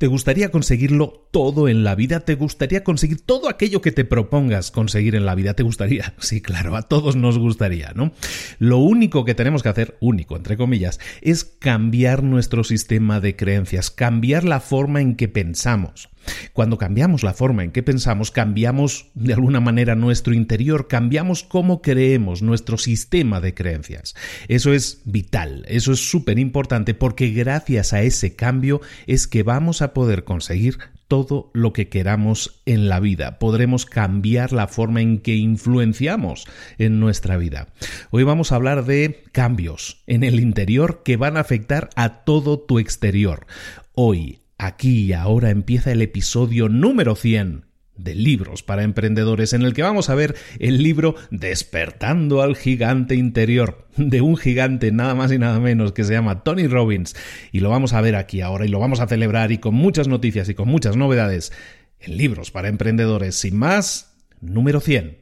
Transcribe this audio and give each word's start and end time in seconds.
¿Te 0.00 0.06
gustaría 0.06 0.50
conseguirlo 0.50 1.28
todo 1.30 1.68
en 1.68 1.84
la 1.84 1.94
vida? 1.94 2.20
¿Te 2.20 2.34
gustaría 2.34 2.82
conseguir 2.82 3.20
todo 3.20 3.50
aquello 3.50 3.82
que 3.82 3.92
te 3.92 4.06
propongas 4.06 4.70
conseguir 4.70 5.14
en 5.14 5.26
la 5.26 5.34
vida? 5.34 5.52
¿Te 5.52 5.62
gustaría? 5.62 6.14
Sí, 6.20 6.40
claro, 6.40 6.74
a 6.74 6.82
todos 6.82 7.16
nos 7.16 7.38
gustaría, 7.38 7.92
¿no? 7.94 8.12
Lo 8.58 8.78
único 8.78 9.26
que 9.26 9.34
tenemos 9.34 9.62
que 9.62 9.68
hacer, 9.68 9.98
único 10.00 10.36
entre 10.38 10.56
comillas, 10.56 11.00
es 11.20 11.44
cambiar 11.44 12.22
nuestro 12.22 12.64
sistema 12.64 13.20
de 13.20 13.36
creencias, 13.36 13.90
cambiar 13.90 14.44
la 14.44 14.60
forma 14.60 15.02
en 15.02 15.16
que 15.16 15.28
pensamos. 15.28 16.08
Cuando 16.52 16.78
cambiamos 16.78 17.22
la 17.22 17.32
forma 17.32 17.64
en 17.64 17.70
que 17.70 17.82
pensamos, 17.82 18.30
cambiamos 18.30 19.06
de 19.14 19.32
alguna 19.32 19.60
manera 19.60 19.94
nuestro 19.94 20.34
interior, 20.34 20.88
cambiamos 20.88 21.42
cómo 21.42 21.80
creemos, 21.82 22.42
nuestro 22.42 22.78
sistema 22.78 23.40
de 23.40 23.54
creencias. 23.54 24.14
Eso 24.48 24.72
es 24.72 25.02
vital, 25.04 25.64
eso 25.68 25.92
es 25.92 26.10
súper 26.10 26.38
importante 26.38 26.94
porque 26.94 27.30
gracias 27.30 27.92
a 27.92 28.02
ese 28.02 28.36
cambio 28.36 28.80
es 29.06 29.26
que 29.26 29.42
vamos 29.42 29.82
a 29.82 29.89
poder 29.92 30.24
conseguir 30.24 30.78
todo 31.08 31.50
lo 31.54 31.72
que 31.72 31.88
queramos 31.88 32.62
en 32.66 32.88
la 32.88 33.00
vida. 33.00 33.38
Podremos 33.38 33.86
cambiar 33.86 34.52
la 34.52 34.68
forma 34.68 35.00
en 35.00 35.18
que 35.18 35.36
influenciamos 35.36 36.46
en 36.78 37.00
nuestra 37.00 37.36
vida. 37.36 37.68
Hoy 38.10 38.22
vamos 38.22 38.52
a 38.52 38.56
hablar 38.56 38.84
de 38.84 39.24
cambios 39.32 40.02
en 40.06 40.24
el 40.24 40.38
interior 40.40 41.02
que 41.04 41.16
van 41.16 41.36
a 41.36 41.40
afectar 41.40 41.90
a 41.96 42.24
todo 42.24 42.60
tu 42.60 42.78
exterior. 42.78 43.46
Hoy 43.94 44.40
Aquí 44.62 45.06
y 45.06 45.12
ahora 45.14 45.48
empieza 45.48 45.90
el 45.90 46.02
episodio 46.02 46.68
número 46.68 47.14
100 47.16 47.69
de 48.02 48.14
Libros 48.14 48.62
para 48.62 48.82
Emprendedores, 48.82 49.52
en 49.52 49.62
el 49.62 49.74
que 49.74 49.82
vamos 49.82 50.10
a 50.10 50.14
ver 50.14 50.34
el 50.58 50.82
libro 50.82 51.14
Despertando 51.30 52.42
al 52.42 52.56
Gigante 52.56 53.14
Interior, 53.14 53.86
de 53.96 54.20
un 54.20 54.36
gigante 54.36 54.92
nada 54.92 55.14
más 55.14 55.32
y 55.32 55.38
nada 55.38 55.60
menos 55.60 55.92
que 55.92 56.04
se 56.04 56.12
llama 56.12 56.42
Tony 56.42 56.66
Robbins. 56.66 57.14
Y 57.52 57.60
lo 57.60 57.70
vamos 57.70 57.92
a 57.92 58.00
ver 58.00 58.16
aquí 58.16 58.40
ahora 58.40 58.64
y 58.64 58.68
lo 58.68 58.78
vamos 58.78 59.00
a 59.00 59.06
celebrar 59.06 59.52
y 59.52 59.58
con 59.58 59.74
muchas 59.74 60.08
noticias 60.08 60.48
y 60.48 60.54
con 60.54 60.68
muchas 60.68 60.96
novedades 60.96 61.52
en 62.00 62.16
Libros 62.16 62.50
para 62.50 62.68
Emprendedores. 62.68 63.34
Sin 63.36 63.56
más, 63.56 64.14
número 64.40 64.80
100. 64.80 65.18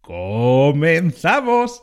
¡Comenzamos! 0.00 1.82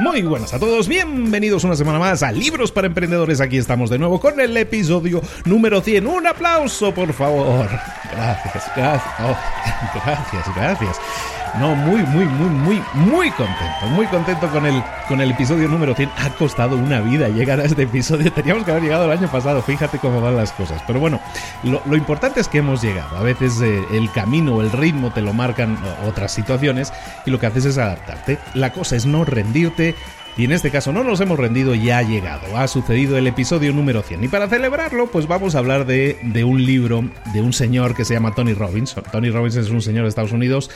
Muy 0.00 0.22
buenas 0.22 0.52
a 0.52 0.58
todos, 0.58 0.88
bienvenidos 0.88 1.62
una 1.62 1.76
semana 1.76 2.00
más 2.00 2.24
a 2.24 2.32
Libros 2.32 2.72
para 2.72 2.88
Emprendedores. 2.88 3.40
Aquí 3.40 3.58
estamos 3.58 3.90
de 3.90 3.98
nuevo 3.98 4.18
con 4.18 4.40
el 4.40 4.56
episodio 4.56 5.22
número 5.44 5.80
100. 5.80 6.04
Un 6.04 6.26
aplauso, 6.26 6.92
por 6.92 7.12
favor. 7.12 7.68
Gracias, 8.10 8.70
gracias. 8.74 9.14
Oh, 9.20 9.36
gracias, 10.04 10.56
gracias. 10.56 11.00
No, 11.58 11.76
muy, 11.76 12.02
muy, 12.02 12.24
muy, 12.24 12.50
muy, 12.50 12.82
muy 12.94 13.30
contento. 13.30 13.86
Muy 13.90 14.06
contento 14.06 14.48
con 14.48 14.66
el, 14.66 14.82
con 15.06 15.20
el 15.20 15.30
episodio 15.30 15.68
número 15.68 15.94
100. 15.94 16.10
Ha 16.16 16.30
costado 16.30 16.76
una 16.76 17.00
vida 17.00 17.28
llegar 17.28 17.60
a 17.60 17.64
este 17.64 17.82
episodio. 17.82 18.32
Teníamos 18.32 18.64
que 18.64 18.72
haber 18.72 18.82
llegado 18.82 19.04
el 19.04 19.12
año 19.12 19.30
pasado. 19.30 19.62
Fíjate 19.62 19.98
cómo 19.98 20.20
van 20.20 20.36
las 20.36 20.50
cosas. 20.52 20.82
Pero 20.84 20.98
bueno, 20.98 21.20
lo, 21.62 21.96
importante 21.96 22.40
es 22.40 22.48
que 22.48 22.58
hemos 22.58 22.82
llegado. 22.82 23.16
A 23.16 23.22
veces 23.22 23.60
eh, 23.60 23.84
el 23.92 24.10
camino, 24.10 24.62
el 24.62 24.72
ritmo 24.72 25.12
te 25.12 25.22
lo 25.22 25.32
marcan 25.32 25.78
otras 26.08 26.32
situaciones 26.32 26.92
y 27.24 27.30
lo 27.30 27.38
que 27.38 27.46
haces 27.46 27.66
es 27.66 27.78
adaptarte. 27.78 28.38
La 28.54 28.72
cosa 28.72 28.96
es 28.96 29.06
no 29.06 29.24
rendirte. 29.24 29.94
Y 30.36 30.46
en 30.46 30.50
este 30.50 30.72
caso 30.72 30.92
no 30.92 31.04
nos 31.04 31.20
hemos 31.20 31.38
rendido, 31.38 31.76
ya 31.76 31.98
ha 31.98 32.02
llegado, 32.02 32.58
ha 32.58 32.66
sucedido 32.66 33.16
el 33.16 33.28
episodio 33.28 33.72
número 33.72 34.02
100. 34.02 34.24
Y 34.24 34.26
para 34.26 34.48
celebrarlo, 34.48 35.06
pues 35.06 35.28
vamos 35.28 35.54
a 35.54 35.58
hablar 35.58 35.86
de, 35.86 36.18
de 36.22 36.42
un 36.42 36.64
libro 36.64 37.04
de 37.32 37.40
un 37.40 37.52
señor 37.52 37.94
que 37.94 38.04
se 38.04 38.14
llama 38.14 38.34
Tony 38.34 38.52
Robbins. 38.52 38.96
Tony 39.12 39.30
Robbins 39.30 39.54
es 39.54 39.70
un 39.70 39.80
señor 39.80 40.02
de 40.02 40.08
Estados 40.08 40.32
Unidos 40.32 40.70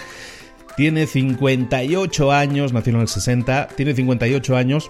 Tiene 0.78 1.08
58 1.08 2.30
años, 2.30 2.72
nació 2.72 2.94
en 2.94 3.00
el 3.00 3.08
60, 3.08 3.66
tiene 3.74 3.94
58 3.94 4.56
años. 4.56 4.88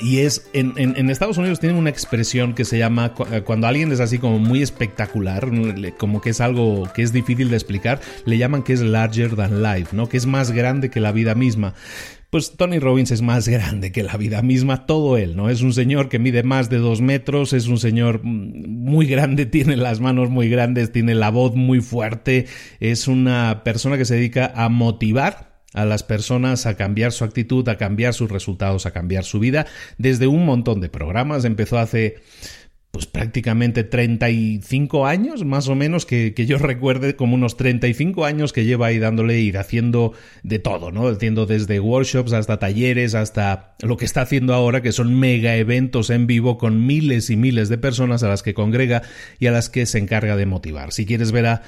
Y 0.00 0.20
es, 0.20 0.48
en, 0.52 1.10
Estados 1.10 1.36
Unidos 1.36 1.58
tienen 1.58 1.76
una 1.78 1.90
expresión 1.90 2.54
que 2.54 2.64
se 2.64 2.78
llama, 2.78 3.12
eh, 3.32 3.42
cuando 3.42 3.66
alguien 3.66 3.90
es 3.90 3.98
así 3.98 4.20
como 4.20 4.38
muy 4.38 4.62
espectacular, 4.62 5.48
como 5.98 6.20
que 6.20 6.30
es 6.30 6.40
algo 6.40 6.88
que 6.94 7.02
es 7.02 7.12
difícil 7.12 7.50
de 7.50 7.56
explicar, 7.56 8.00
le 8.24 8.38
llaman 8.38 8.62
que 8.62 8.72
es 8.72 8.82
larger 8.82 9.34
than 9.34 9.64
life, 9.64 9.96
¿no? 9.96 10.08
Que 10.08 10.16
es 10.16 10.26
más 10.26 10.52
grande 10.52 10.90
que 10.90 11.00
la 11.00 11.10
vida 11.10 11.34
misma. 11.34 11.74
Pues 12.34 12.56
Tony 12.56 12.80
Robbins 12.80 13.12
es 13.12 13.22
más 13.22 13.46
grande 13.46 13.92
que 13.92 14.02
la 14.02 14.16
vida 14.16 14.42
misma, 14.42 14.86
todo 14.86 15.16
él, 15.16 15.36
¿no? 15.36 15.50
Es 15.50 15.62
un 15.62 15.72
señor 15.72 16.08
que 16.08 16.18
mide 16.18 16.42
más 16.42 16.68
de 16.68 16.78
dos 16.78 17.00
metros, 17.00 17.52
es 17.52 17.68
un 17.68 17.78
señor 17.78 18.22
mm, 18.24 18.66
muy 18.66 19.06
grande, 19.06 19.46
tiene 19.46 19.76
las 19.76 20.00
manos 20.00 20.30
muy 20.30 20.48
grandes, 20.48 20.90
tiene 20.90 21.14
la 21.14 21.30
voz 21.30 21.54
muy 21.54 21.80
fuerte, 21.80 22.46
es 22.80 23.06
una 23.06 23.62
persona 23.62 23.96
que 23.96 24.04
se 24.04 24.16
dedica 24.16 24.52
a 24.52 24.68
motivar 24.68 25.60
a 25.74 25.84
las 25.84 26.02
personas 26.02 26.66
a 26.66 26.76
cambiar 26.76 27.12
su 27.12 27.22
actitud, 27.22 27.68
a 27.68 27.76
cambiar 27.76 28.14
sus 28.14 28.28
resultados, 28.28 28.84
a 28.86 28.90
cambiar 28.90 29.22
su 29.22 29.38
vida, 29.38 29.66
desde 29.98 30.26
un 30.26 30.44
montón 30.44 30.80
de 30.80 30.88
programas. 30.88 31.44
Empezó 31.44 31.78
hace 31.78 32.16
pues 32.94 33.06
prácticamente 33.06 33.82
35 33.82 35.04
años, 35.04 35.44
más 35.44 35.66
o 35.66 35.74
menos, 35.74 36.06
que, 36.06 36.32
yo 36.46 36.58
recuerde 36.58 37.16
como 37.16 37.34
unos 37.34 37.56
35 37.56 38.24
años 38.24 38.52
que 38.52 38.64
lleva 38.64 38.86
ahí 38.86 39.00
dándole 39.00 39.40
ir 39.40 39.58
haciendo 39.58 40.12
de 40.44 40.60
todo, 40.60 40.92
¿no? 40.92 41.08
Haciendo 41.08 41.44
desde 41.44 41.80
workshops 41.80 42.32
hasta 42.32 42.60
talleres, 42.60 43.16
hasta 43.16 43.74
lo 43.80 43.96
que 43.96 44.04
está 44.04 44.20
haciendo 44.20 44.54
ahora, 44.54 44.80
que 44.80 44.92
son 44.92 45.18
mega 45.18 45.56
eventos 45.56 46.08
en 46.08 46.28
vivo 46.28 46.56
con 46.56 46.86
miles 46.86 47.30
y 47.30 47.36
miles 47.36 47.68
de 47.68 47.78
personas 47.78 48.22
a 48.22 48.28
las 48.28 48.44
que 48.44 48.54
congrega 48.54 49.02
y 49.40 49.48
a 49.48 49.50
las 49.50 49.70
que 49.70 49.86
se 49.86 49.98
encarga 49.98 50.36
de 50.36 50.46
motivar. 50.46 50.92
Si 50.92 51.04
quieres 51.04 51.32
ver 51.32 51.46
a, 51.46 51.62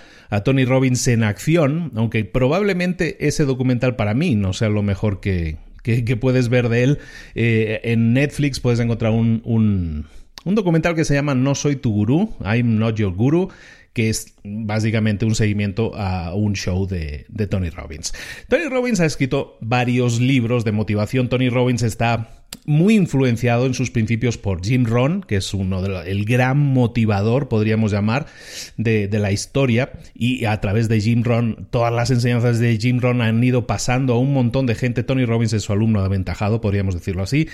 Tony 0.45 0.65
Robbins 0.65 1.09
en 1.09 1.25
acción, 1.25 1.91
aunque 1.97 2.25
probablemente 2.25 3.27
ese 3.27 3.45
documental 3.45 3.97
para 3.97 4.15
mí 4.15 4.37
no 4.37 4.53
sea 4.53 4.69
lo 4.69 4.85
mejor 4.85 5.19
que, 5.19 5.57
que, 5.83 6.17
puedes 6.17 6.51
ver 6.51 6.69
de 6.69 6.85
él, 6.85 6.99
eh, 7.35 7.81
en 7.83 8.13
Netflix 8.13 8.61
puedes 8.61 8.79
encontrar 8.79 9.11
un 9.11 10.07
documental 10.55 10.95
que 10.95 11.05
se 11.05 11.15
llama 11.15 11.35
No 11.35 11.55
soy 11.55 11.77
tu 11.77 11.93
gurú, 11.93 12.35
I'm 12.45 12.79
not 12.79 12.97
your 12.97 13.13
guru, 13.15 13.51
que 13.97 14.11
es 14.11 14.35
básicamente 14.45 15.25
un 15.25 15.35
seguimiento 15.35 15.93
a 15.97 16.35
un 16.35 16.53
show 16.55 16.87
de, 16.87 17.25
Tony 17.51 17.71
Robbins. 17.71 18.13
Tony 18.47 18.69
Robbins 18.69 19.01
ha 19.01 19.07
escrito 19.07 19.57
varios 19.63 20.21
libros 20.21 20.67
de 20.67 20.73
motivación. 20.73 21.31
Tony 21.31 21.49
Robbins 21.49 21.83
está 21.83 22.29
muy 22.67 22.95
influenciado 22.95 23.65
en 23.65 23.73
sus 23.73 23.91
principios 23.91 24.37
por 24.37 24.63
Jim 24.63 24.85
Rohn, 24.85 25.23
que 25.23 25.37
es 25.37 25.55
uno 25.55 25.81
de 25.81 26.11
el 26.11 26.27
gran 26.27 26.59
motivador, 26.59 27.49
podríamos 27.49 27.91
llamar, 27.91 28.27
de, 28.77 29.09
de, 29.09 29.19
la 29.19 29.33
historia. 29.33 29.93
Y 30.15 30.45
a 30.45 30.61
través 30.61 30.91
de 30.91 31.01
Jim 31.01 31.23
Rohn, 31.23 31.67
todas 31.71 31.93
las 31.93 32.11
enseñanzas 32.11 32.59
de 32.59 32.77
Jim 32.79 33.01
Rohn 33.01 33.23
han 33.23 33.43
ido 33.43 33.67
pasando 33.67 34.13
a 34.13 34.19
un 34.19 34.35
montón 34.35 34.67
de 34.67 34.75
gente. 34.75 35.05
Tony 35.05 35.25
Robbins 35.25 35.55
es 35.55 35.63
su 35.63 35.73
alumno 35.73 36.01
aventajado, 36.01 36.61
podríamos 36.61 36.95
decirlo 36.95 37.23
así. 37.23 37.49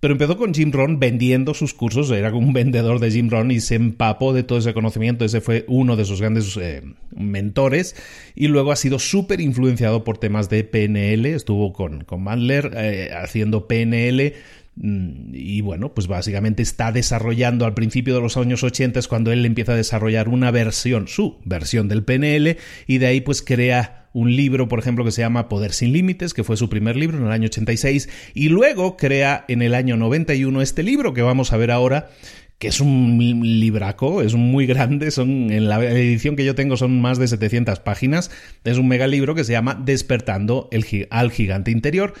Pero 0.00 0.12
empezó 0.12 0.38
con 0.38 0.54
Jim 0.54 0.72
Rohn 0.72 0.98
vendiendo 0.98 1.52
sus 1.52 1.74
cursos, 1.74 2.10
era 2.10 2.32
un 2.34 2.54
vendedor 2.54 3.00
de 3.00 3.10
Jim 3.10 3.28
Rohn 3.28 3.50
y 3.50 3.60
se 3.60 3.74
empapó 3.74 4.32
de 4.32 4.42
todo 4.42 4.58
ese 4.58 4.72
conocimiento, 4.72 5.26
ese 5.26 5.42
fue 5.42 5.66
uno 5.68 5.94
de 5.94 6.06
sus 6.06 6.22
grandes 6.22 6.56
eh, 6.56 6.82
mentores. 7.14 7.94
Y 8.34 8.48
luego 8.48 8.72
ha 8.72 8.76
sido 8.76 8.98
súper 8.98 9.42
influenciado 9.42 10.02
por 10.02 10.16
temas 10.16 10.48
de 10.48 10.64
PNL, 10.64 11.26
estuvo 11.26 11.74
con, 11.74 12.04
con 12.04 12.22
Mandler 12.22 12.72
eh, 12.74 13.10
haciendo 13.14 13.68
PNL 13.68 14.32
y 14.76 15.60
bueno, 15.60 15.92
pues 15.92 16.06
básicamente 16.06 16.62
está 16.62 16.92
desarrollando 16.92 17.66
al 17.66 17.74
principio 17.74 18.14
de 18.14 18.20
los 18.20 18.36
años 18.36 18.62
80 18.62 18.98
es 18.98 19.08
cuando 19.08 19.30
él 19.30 19.44
empieza 19.44 19.72
a 19.72 19.76
desarrollar 19.76 20.28
una 20.28 20.50
versión, 20.50 21.06
su 21.06 21.38
versión 21.44 21.88
del 21.88 22.04
PNL 22.04 22.56
y 22.86 22.98
de 22.98 23.06
ahí 23.06 23.20
pues 23.20 23.42
crea 23.42 24.08
un 24.12 24.34
libro, 24.34 24.68
por 24.68 24.78
ejemplo, 24.78 25.04
que 25.04 25.12
se 25.12 25.22
llama 25.22 25.48
Poder 25.48 25.72
sin 25.72 25.92
Límites, 25.92 26.34
que 26.34 26.44
fue 26.44 26.56
su 26.56 26.68
primer 26.68 26.96
libro 26.96 27.18
en 27.18 27.24
el 27.24 27.32
año 27.32 27.46
86, 27.46 28.08
y 28.34 28.48
luego 28.48 28.96
crea 28.96 29.44
en 29.48 29.62
el 29.62 29.74
año 29.74 29.96
91 29.96 30.62
este 30.62 30.82
libro 30.82 31.14
que 31.14 31.22
vamos 31.22 31.52
a 31.52 31.56
ver 31.56 31.70
ahora, 31.70 32.10
que 32.58 32.68
es 32.68 32.80
un 32.80 33.18
libraco, 33.42 34.20
es 34.22 34.34
muy 34.34 34.66
grande, 34.66 35.10
son 35.10 35.50
en 35.50 35.68
la 35.68 35.82
edición 35.84 36.36
que 36.36 36.44
yo 36.44 36.54
tengo 36.54 36.76
son 36.76 37.00
más 37.00 37.18
de 37.18 37.28
700 37.28 37.80
páginas, 37.80 38.30
es 38.64 38.78
un 38.78 38.88
mega 38.88 39.06
libro 39.06 39.34
que 39.34 39.44
se 39.44 39.52
llama 39.52 39.80
Despertando 39.82 40.68
el, 40.72 40.84
al 41.10 41.30
gigante 41.30 41.70
interior. 41.70 42.14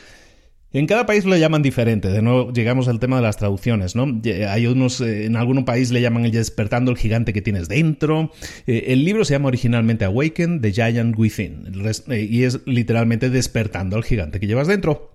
En 0.72 0.86
cada 0.86 1.04
país 1.04 1.24
lo 1.24 1.36
llaman 1.36 1.62
diferente, 1.62 2.08
de 2.08 2.22
nuevo 2.22 2.52
llegamos 2.52 2.86
al 2.86 3.00
tema 3.00 3.16
de 3.16 3.22
las 3.22 3.36
traducciones, 3.36 3.96
¿no? 3.96 4.20
Hay 4.48 4.66
unos, 4.68 5.00
eh, 5.00 5.24
en 5.24 5.34
algún 5.34 5.64
país 5.64 5.90
le 5.90 6.00
llaman 6.00 6.24
el 6.24 6.30
despertando 6.30 6.92
el 6.92 6.96
gigante 6.96 7.32
que 7.32 7.42
tienes 7.42 7.68
dentro. 7.68 8.30
Eh, 8.68 8.84
el 8.88 9.04
libro 9.04 9.24
se 9.24 9.34
llama 9.34 9.48
originalmente 9.48 10.04
Awaken, 10.04 10.60
The 10.60 10.72
Giant 10.72 11.18
Within, 11.18 11.72
eh, 12.08 12.28
y 12.30 12.44
es 12.44 12.60
literalmente 12.66 13.30
despertando 13.30 13.96
al 13.96 14.04
gigante 14.04 14.38
que 14.38 14.46
llevas 14.46 14.68
dentro. 14.68 15.10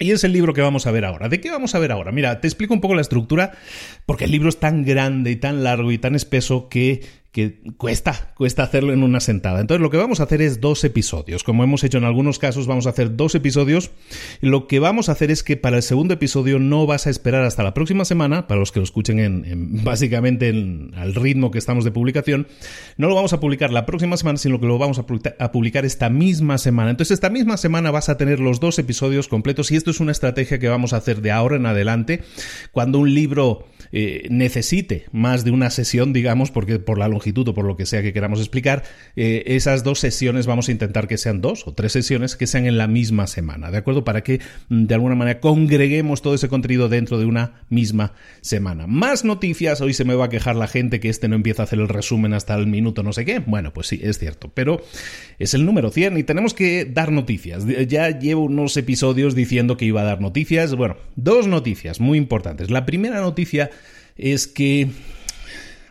Y 0.00 0.12
es 0.12 0.24
el 0.24 0.32
libro 0.32 0.54
que 0.54 0.62
vamos 0.62 0.86
a 0.86 0.90
ver 0.90 1.04
ahora. 1.04 1.28
¿De 1.28 1.40
qué 1.40 1.50
vamos 1.50 1.74
a 1.74 1.78
ver 1.78 1.92
ahora? 1.92 2.10
Mira, 2.10 2.40
te 2.40 2.48
explico 2.48 2.72
un 2.72 2.80
poco 2.80 2.94
la 2.94 3.02
estructura, 3.02 3.52
porque 4.06 4.24
el 4.24 4.30
libro 4.30 4.48
es 4.48 4.58
tan 4.58 4.82
grande 4.82 5.30
y 5.30 5.36
tan 5.36 5.62
largo 5.62 5.92
y 5.92 5.98
tan 5.98 6.14
espeso 6.14 6.70
que 6.70 7.02
que 7.32 7.60
cuesta, 7.76 8.32
cuesta 8.36 8.64
hacerlo 8.64 8.92
en 8.92 9.04
una 9.04 9.20
sentada. 9.20 9.60
Entonces 9.60 9.80
lo 9.80 9.90
que 9.90 9.96
vamos 9.96 10.18
a 10.18 10.24
hacer 10.24 10.42
es 10.42 10.60
dos 10.60 10.82
episodios. 10.82 11.44
Como 11.44 11.62
hemos 11.62 11.84
hecho 11.84 11.98
en 11.98 12.04
algunos 12.04 12.40
casos, 12.40 12.66
vamos 12.66 12.86
a 12.86 12.90
hacer 12.90 13.14
dos 13.16 13.36
episodios. 13.36 13.92
Lo 14.40 14.66
que 14.66 14.80
vamos 14.80 15.08
a 15.08 15.12
hacer 15.12 15.30
es 15.30 15.44
que 15.44 15.56
para 15.56 15.76
el 15.76 15.84
segundo 15.84 16.14
episodio 16.14 16.58
no 16.58 16.86
vas 16.86 17.06
a 17.06 17.10
esperar 17.10 17.44
hasta 17.44 17.62
la 17.62 17.72
próxima 17.72 18.04
semana, 18.04 18.48
para 18.48 18.58
los 18.58 18.72
que 18.72 18.80
lo 18.80 18.84
escuchen 18.84 19.20
en, 19.20 19.84
básicamente 19.84 20.48
en, 20.48 20.92
al 20.96 21.14
ritmo 21.14 21.52
que 21.52 21.58
estamos 21.58 21.84
de 21.84 21.92
publicación, 21.92 22.48
no 22.96 23.08
lo 23.08 23.14
vamos 23.14 23.32
a 23.32 23.38
publicar 23.38 23.72
la 23.72 23.86
próxima 23.86 24.16
semana, 24.16 24.38
sino 24.38 24.58
que 24.58 24.66
lo 24.66 24.78
vamos 24.78 24.98
a, 24.98 25.52
publicar 25.52 25.84
esta 25.84 26.10
misma 26.10 26.58
semana. 26.58 26.90
Entonces 26.90 27.14
esta 27.14 27.30
misma 27.30 27.56
semana 27.56 27.92
vas 27.92 28.08
a 28.08 28.16
tener 28.16 28.40
los 28.40 28.58
dos 28.58 28.78
episodios 28.80 29.28
completos 29.28 29.70
y 29.70 29.76
esto 29.76 29.92
es 29.92 30.00
una 30.00 30.12
estrategia 30.12 30.58
que 30.58 30.68
vamos 30.68 30.92
a 30.92 30.96
hacer 30.96 31.22
de 31.22 31.30
ahora 31.30 31.56
en 31.56 31.66
adelante. 31.66 32.22
Cuando 32.72 32.98
un 32.98 33.14
libro 33.14 33.66
eh, 33.92 34.26
necesite 34.30 35.04
más 35.12 35.44
de 35.44 35.52
una 35.52 35.70
sesión, 35.70 36.12
digamos, 36.12 36.50
porque 36.50 36.80
por 36.80 36.98
la 36.98 37.06
longitud 37.06 37.19
o 37.26 37.54
por 37.54 37.64
lo 37.64 37.76
que 37.76 37.86
sea 37.86 38.02
que 38.02 38.12
queramos 38.12 38.40
explicar, 38.40 38.82
eh, 39.16 39.44
esas 39.46 39.84
dos 39.84 39.98
sesiones 39.98 40.46
vamos 40.46 40.68
a 40.68 40.72
intentar 40.72 41.08
que 41.08 41.18
sean 41.18 41.40
dos 41.40 41.66
o 41.66 41.74
tres 41.74 41.92
sesiones 41.92 42.36
que 42.36 42.46
sean 42.46 42.66
en 42.66 42.78
la 42.78 42.86
misma 42.86 43.26
semana, 43.26 43.70
¿de 43.70 43.78
acuerdo? 43.78 44.04
Para 44.04 44.22
que 44.22 44.40
mm, 44.68 44.86
de 44.86 44.94
alguna 44.94 45.14
manera 45.14 45.40
congreguemos 45.40 46.22
todo 46.22 46.34
ese 46.34 46.48
contenido 46.48 46.88
dentro 46.88 47.18
de 47.18 47.26
una 47.26 47.62
misma 47.68 48.12
semana. 48.40 48.86
Más 48.86 49.24
noticias, 49.24 49.80
hoy 49.80 49.94
se 49.94 50.04
me 50.04 50.14
va 50.14 50.26
a 50.26 50.28
quejar 50.28 50.56
la 50.56 50.66
gente 50.66 51.00
que 51.00 51.08
este 51.08 51.28
no 51.28 51.36
empieza 51.36 51.62
a 51.62 51.64
hacer 51.64 51.78
el 51.78 51.88
resumen 51.88 52.34
hasta 52.34 52.54
el 52.54 52.66
minuto 52.66 53.02
no 53.02 53.12
sé 53.12 53.24
qué. 53.24 53.38
Bueno, 53.38 53.72
pues 53.72 53.88
sí, 53.88 54.00
es 54.02 54.18
cierto, 54.18 54.50
pero 54.52 54.82
es 55.38 55.54
el 55.54 55.64
número 55.64 55.90
100 55.90 56.18
y 56.18 56.22
tenemos 56.22 56.54
que 56.54 56.84
dar 56.84 57.12
noticias. 57.12 57.64
Ya 57.88 58.18
llevo 58.18 58.44
unos 58.44 58.76
episodios 58.76 59.34
diciendo 59.34 59.76
que 59.76 59.84
iba 59.84 60.02
a 60.02 60.04
dar 60.04 60.20
noticias. 60.20 60.74
Bueno, 60.74 60.96
dos 61.16 61.46
noticias 61.46 62.00
muy 62.00 62.18
importantes. 62.18 62.70
La 62.70 62.86
primera 62.86 63.20
noticia 63.20 63.70
es 64.16 64.46
que, 64.46 64.88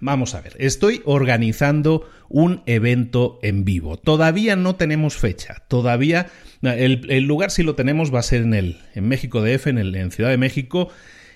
vamos 0.01 0.35
a 0.35 0.41
ver, 0.41 0.55
estoy 0.59 1.01
organizando 1.05 2.09
un 2.29 2.61
evento 2.65 3.39
en 3.41 3.65
vivo. 3.65 3.97
Todavía 3.97 4.55
no 4.55 4.75
tenemos 4.75 5.17
fecha, 5.17 5.63
todavía 5.67 6.27
el, 6.61 7.23
lugar 7.23 7.51
si 7.51 7.63
lo 7.63 7.75
tenemos 7.75 8.13
va 8.13 8.19
a 8.19 8.23
ser 8.23 8.41
en 8.41 8.53
el 8.53 8.77
en 8.95 9.07
México 9.07 9.41
DF, 9.41 9.67
en, 9.67 9.77
el, 9.77 9.95
en 9.95 10.11
Ciudad 10.11 10.29
de 10.29 10.37
México, 10.37 10.89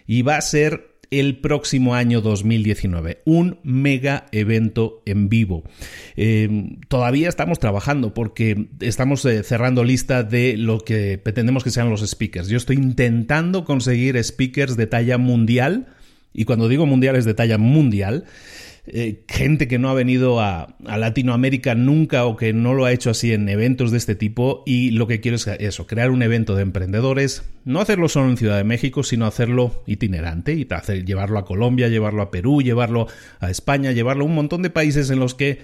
y 0.05 0.22
va 0.22 0.38
a 0.38 0.41
ser 0.41 0.93
el 1.20 1.38
próximo 1.38 1.96
año 1.96 2.22
2019. 2.22 3.22
Un 3.25 3.60
mega 3.63 4.25
evento 4.32 5.01
en 5.05 5.29
vivo. 5.29 5.63
Eh, 6.15 6.77
todavía 6.88 7.29
estamos 7.29 7.60
trabajando 7.60 8.13
porque 8.13 8.67
estamos 8.79 9.24
eh, 9.25 9.43
cerrando 9.43 9.84
lista 9.84 10.24
de 10.24 10.58
lo 10.58 10.79
que 10.79 11.20
pretendemos 11.20 11.63
que 11.63 11.72
sean 11.72 11.89
los 11.89 12.01
speakers. 12.01 12.48
Yo 12.48 12.58
estoy 12.58 12.77
intentando 12.77 13.63
conseguir 13.63 14.22
speakers 14.24 14.75
de 14.75 14.88
talla 14.88 15.17
mundial 15.17 15.88
y 16.34 16.46
cuando 16.46 16.68
digo 16.68 16.86
mundial 16.86 17.16
es 17.16 17.25
de 17.25 17.34
talla 17.34 17.58
mundial, 17.58 18.25
eh, 18.86 19.24
gente 19.30 19.70
que 19.70 19.80
no 19.80 19.90
ha 19.90 19.94
venido 19.94 20.42
a, 20.42 20.75
Latinoamérica 20.84 21.74
nunca 21.74 22.25
o 22.25 22.36
que 22.36 22.52
no 22.52 22.74
lo 22.74 22.84
ha 22.84 22.92
hecho 22.92 23.12
así 23.12 23.32
en 23.32 23.48
eventos 23.48 23.92
de 23.92 23.98
este 23.98 24.13
tipo 24.13 24.62
y 24.66 24.92
lo 24.92 25.08
que 25.08 25.22
quiero 25.22 25.38
es 25.38 25.48
eso, 25.48 25.88
crear 25.88 26.12
un 26.12 26.22
evento 26.22 26.56
de 26.56 26.63
emprendedores, 26.63 27.44
no 27.63 27.80
hacerlo 27.80 28.10
solo 28.10 28.30
en 28.30 28.36
Ciudad 28.36 28.58
de 28.58 28.66
México, 28.66 29.04
sino 29.04 29.25
hacerlo 29.25 29.84
itinerante 29.88 30.54
y 30.54 30.68
llevarlo 31.06 31.40
a 31.40 31.46
Colombia, 31.46 31.88
llevarlo 31.88 32.22
a 32.22 32.30
Perú, 32.30 32.62
llevarlo 32.62 33.08
a 33.40 33.50
España, 33.50 33.94
llevarlo 33.94 34.25
a 34.25 34.28
un 34.28 34.36
montón 34.36 34.62
de 34.62 34.70
países 34.70 35.10
en 35.10 35.20
los 35.20 35.34
que 35.34 35.60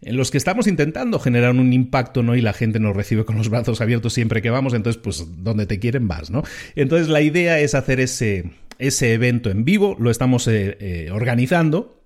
en 0.00 0.16
los 0.16 0.30
que 0.30 0.38
estamos 0.38 0.66
intentando 0.66 1.18
generar 1.18 1.52
un 1.52 1.72
impacto, 1.72 2.22
¿no? 2.22 2.36
Y 2.36 2.42
la 2.42 2.52
gente 2.52 2.78
nos 2.78 2.94
recibe 2.94 3.24
con 3.24 3.38
los 3.38 3.48
brazos 3.48 3.80
abiertos 3.80 4.12
siempre 4.12 4.42
que 4.42 4.50
vamos, 4.50 4.74
entonces, 4.74 5.00
pues, 5.02 5.24
donde 5.42 5.66
te 5.66 5.78
quieren 5.78 6.08
vas, 6.08 6.30
¿no? 6.30 6.42
Entonces, 6.76 7.08
la 7.08 7.22
idea 7.22 7.58
es 7.58 7.74
hacer 7.74 8.00
ese, 8.00 8.50
ese 8.78 9.12
evento 9.12 9.50
en 9.50 9.64
vivo, 9.64 9.96
lo 9.98 10.10
estamos 10.10 10.46
eh, 10.48 10.76
eh, 10.80 11.10
organizando. 11.10 12.00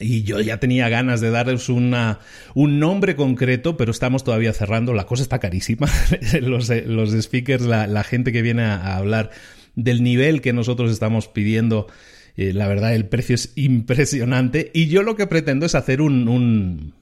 Y 0.00 0.22
yo 0.22 0.40
ya 0.40 0.60
tenía 0.60 0.88
ganas 0.88 1.20
de 1.20 1.30
darles 1.30 1.68
una, 1.68 2.20
un 2.54 2.78
nombre 2.78 3.16
concreto, 3.16 3.76
pero 3.76 3.90
estamos 3.90 4.22
todavía 4.22 4.52
cerrando. 4.52 4.94
La 4.94 5.06
cosa 5.06 5.22
está 5.24 5.40
carísima. 5.40 5.88
los, 6.40 6.70
eh, 6.70 6.84
los, 6.86 7.10
speakers, 7.10 7.64
la, 7.64 8.04
gente 8.04 8.30
que 8.30 8.42
viene 8.42 8.62
a, 8.62 8.96
hablar 8.96 9.30
del 9.74 10.04
nivel 10.04 10.40
que 10.40 10.52
nosotros 10.52 10.92
estamos 10.92 11.26
pidiendo, 11.26 11.88
la 12.36 12.68
verdad, 12.68 12.94
el 12.94 13.06
precio 13.06 13.34
es 13.34 13.52
impresionante. 13.56 14.70
Y 14.72 14.86
yo 14.86 15.02
lo 15.02 15.16
que 15.16 15.26
pretendo 15.26 15.66
es 15.66 15.74
hacer 15.74 16.00
un 16.00 16.94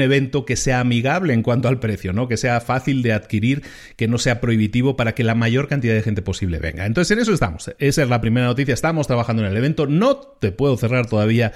evento 0.00 0.44
que 0.44 0.56
sea 0.56 0.80
amigable 0.80 1.34
en 1.34 1.42
cuanto 1.42 1.68
al 1.68 1.80
precio, 1.80 2.12
¿no? 2.12 2.28
Que 2.28 2.36
sea 2.36 2.60
fácil 2.60 3.02
de 3.02 3.12
adquirir, 3.12 3.62
que 3.96 4.08
no 4.08 4.18
sea 4.18 4.40
prohibitivo 4.40 4.96
para 4.96 5.14
que 5.14 5.24
la 5.24 5.34
mayor 5.34 5.68
cantidad 5.68 5.94
de 5.94 6.02
gente 6.02 6.22
posible 6.22 6.58
venga. 6.58 6.86
Entonces, 6.86 7.10
en 7.10 7.22
eso 7.22 7.32
estamos. 7.32 7.70
Esa 7.78 8.02
es 8.02 8.08
la 8.08 8.20
primera 8.20 8.46
noticia. 8.46 8.74
Estamos 8.74 9.06
trabajando 9.06 9.42
en 9.42 9.50
el 9.50 9.56
evento. 9.56 9.86
No 9.86 10.16
te 10.16 10.52
puedo 10.52 10.76
cerrar 10.76 11.06
todavía 11.06 11.52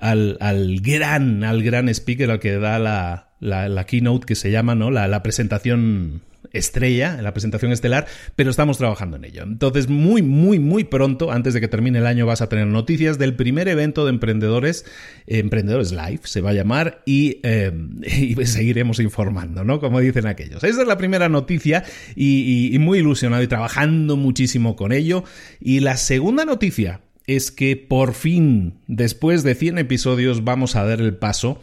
al, 0.00 0.36
gran, 0.82 1.44
al 1.44 1.62
gran 1.62 1.88
speaker 1.88 2.30
al 2.30 2.40
que 2.40 2.58
da 2.58 2.78
la, 2.78 3.28
la, 3.38 3.86
keynote 3.86 4.26
que 4.26 4.34
se 4.34 4.50
llama, 4.50 4.74
¿no? 4.74 4.90
La, 4.90 5.06
la 5.08 5.22
presentación 5.22 6.22
estrella, 6.52 7.16
en 7.16 7.24
la 7.24 7.32
presentación 7.32 7.72
estelar, 7.72 8.06
pero 8.36 8.50
estamos 8.50 8.78
trabajando 8.78 9.16
en 9.16 9.24
ello. 9.24 9.42
Entonces, 9.42 9.88
muy, 9.88 10.22
muy, 10.22 10.58
muy 10.58 10.84
pronto, 10.84 11.30
antes 11.30 11.54
de 11.54 11.60
que 11.60 11.68
termine 11.68 11.98
el 11.98 12.06
año, 12.06 12.26
vas 12.26 12.42
a 12.42 12.48
tener 12.48 12.66
noticias 12.66 13.18
del 13.18 13.34
primer 13.34 13.68
evento 13.68 14.04
de 14.04 14.10
emprendedores, 14.10 14.84
Emprendedores 15.26 15.92
Live, 15.92 16.20
se 16.24 16.40
va 16.40 16.50
a 16.50 16.54
llamar, 16.54 17.02
y, 17.06 17.40
eh, 17.42 17.72
seguiremos 18.44 19.00
informando, 19.00 19.64
¿no? 19.64 19.80
Como 19.80 20.00
dicen 20.00 20.26
aquellos. 20.26 20.64
Esa 20.64 20.82
es 20.82 20.88
la 20.88 20.98
primera 20.98 21.28
noticia 21.28 21.84
y, 22.14 22.74
y 22.74 22.78
muy 22.78 22.98
ilusionado 22.98 23.42
y 23.42 23.48
trabajando 23.48 24.16
muchísimo 24.16 24.76
con 24.76 24.92
ello. 24.92 25.24
Y 25.60 25.80
la 25.80 25.96
segunda 25.96 26.44
noticia 26.44 27.00
es 27.26 27.52
que 27.52 27.76
por 27.76 28.14
fin, 28.14 28.74
después 28.88 29.44
de 29.44 29.54
100 29.54 29.78
episodios, 29.78 30.42
vamos 30.42 30.74
a 30.74 30.84
dar 30.84 31.00
el 31.00 31.14
paso 31.14 31.60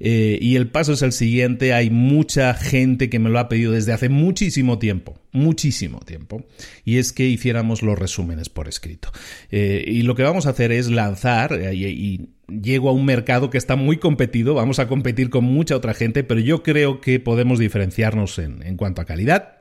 eh, 0.00 0.38
y 0.40 0.56
el 0.56 0.68
paso 0.68 0.92
es 0.92 1.02
el 1.02 1.12
siguiente, 1.12 1.72
hay 1.72 1.90
mucha 1.90 2.54
gente 2.54 3.08
que 3.10 3.18
me 3.18 3.30
lo 3.30 3.38
ha 3.38 3.48
pedido 3.48 3.72
desde 3.72 3.92
hace 3.92 4.08
muchísimo 4.08 4.78
tiempo, 4.78 5.18
muchísimo 5.32 6.00
tiempo, 6.00 6.44
y 6.84 6.98
es 6.98 7.12
que 7.12 7.26
hiciéramos 7.26 7.82
los 7.82 7.98
resúmenes 7.98 8.48
por 8.48 8.68
escrito. 8.68 9.10
Eh, 9.50 9.84
y 9.86 10.02
lo 10.02 10.14
que 10.14 10.22
vamos 10.22 10.46
a 10.46 10.50
hacer 10.50 10.72
es 10.72 10.88
lanzar, 10.90 11.52
eh, 11.52 11.74
y, 11.74 12.30
llego 12.48 12.88
a 12.88 12.92
un 12.92 13.04
mercado 13.04 13.50
que 13.50 13.58
está 13.58 13.74
muy 13.74 13.96
competido, 13.96 14.54
vamos 14.54 14.78
a 14.78 14.86
competir 14.86 15.30
con 15.30 15.44
mucha 15.44 15.74
otra 15.74 15.94
gente, 15.94 16.22
pero 16.22 16.38
yo 16.40 16.62
creo 16.62 17.00
que 17.00 17.18
podemos 17.18 17.58
diferenciarnos 17.58 18.38
en, 18.38 18.62
en 18.62 18.76
cuanto 18.76 19.02
a 19.02 19.04
calidad. 19.04 19.56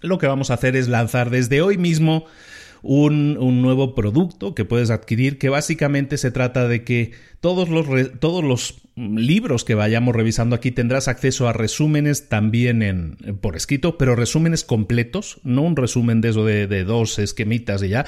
Lo 0.00 0.18
que 0.18 0.26
vamos 0.26 0.50
a 0.50 0.54
hacer 0.54 0.74
es 0.74 0.88
lanzar 0.88 1.30
desde 1.30 1.62
hoy 1.62 1.78
mismo 1.78 2.26
un, 2.82 3.36
un, 3.38 3.62
nuevo 3.62 3.94
producto 3.94 4.54
que 4.54 4.64
puedes 4.64 4.90
adquirir 4.90 5.38
que 5.38 5.48
básicamente 5.48 6.18
se 6.18 6.30
trata 6.30 6.66
de 6.66 6.82
que 6.82 7.12
todos 7.40 7.68
los, 7.68 7.86
todos 8.18 8.42
los 8.42 8.82
libros 8.96 9.64
que 9.64 9.74
vayamos 9.74 10.14
revisando 10.14 10.54
aquí 10.54 10.70
tendrás 10.70 11.08
acceso 11.08 11.48
a 11.48 11.52
resúmenes 11.52 12.28
también 12.28 12.82
en, 12.82 13.16
por 13.40 13.56
escrito, 13.56 13.96
pero 13.96 14.16
resúmenes 14.16 14.64
completos, 14.64 15.40
no 15.44 15.62
un 15.62 15.76
resumen 15.76 16.20
de 16.20 16.28
eso 16.28 16.44
de, 16.44 16.84
dos 16.84 17.18
esquemitas 17.18 17.82
y 17.82 17.88
ya, 17.88 18.04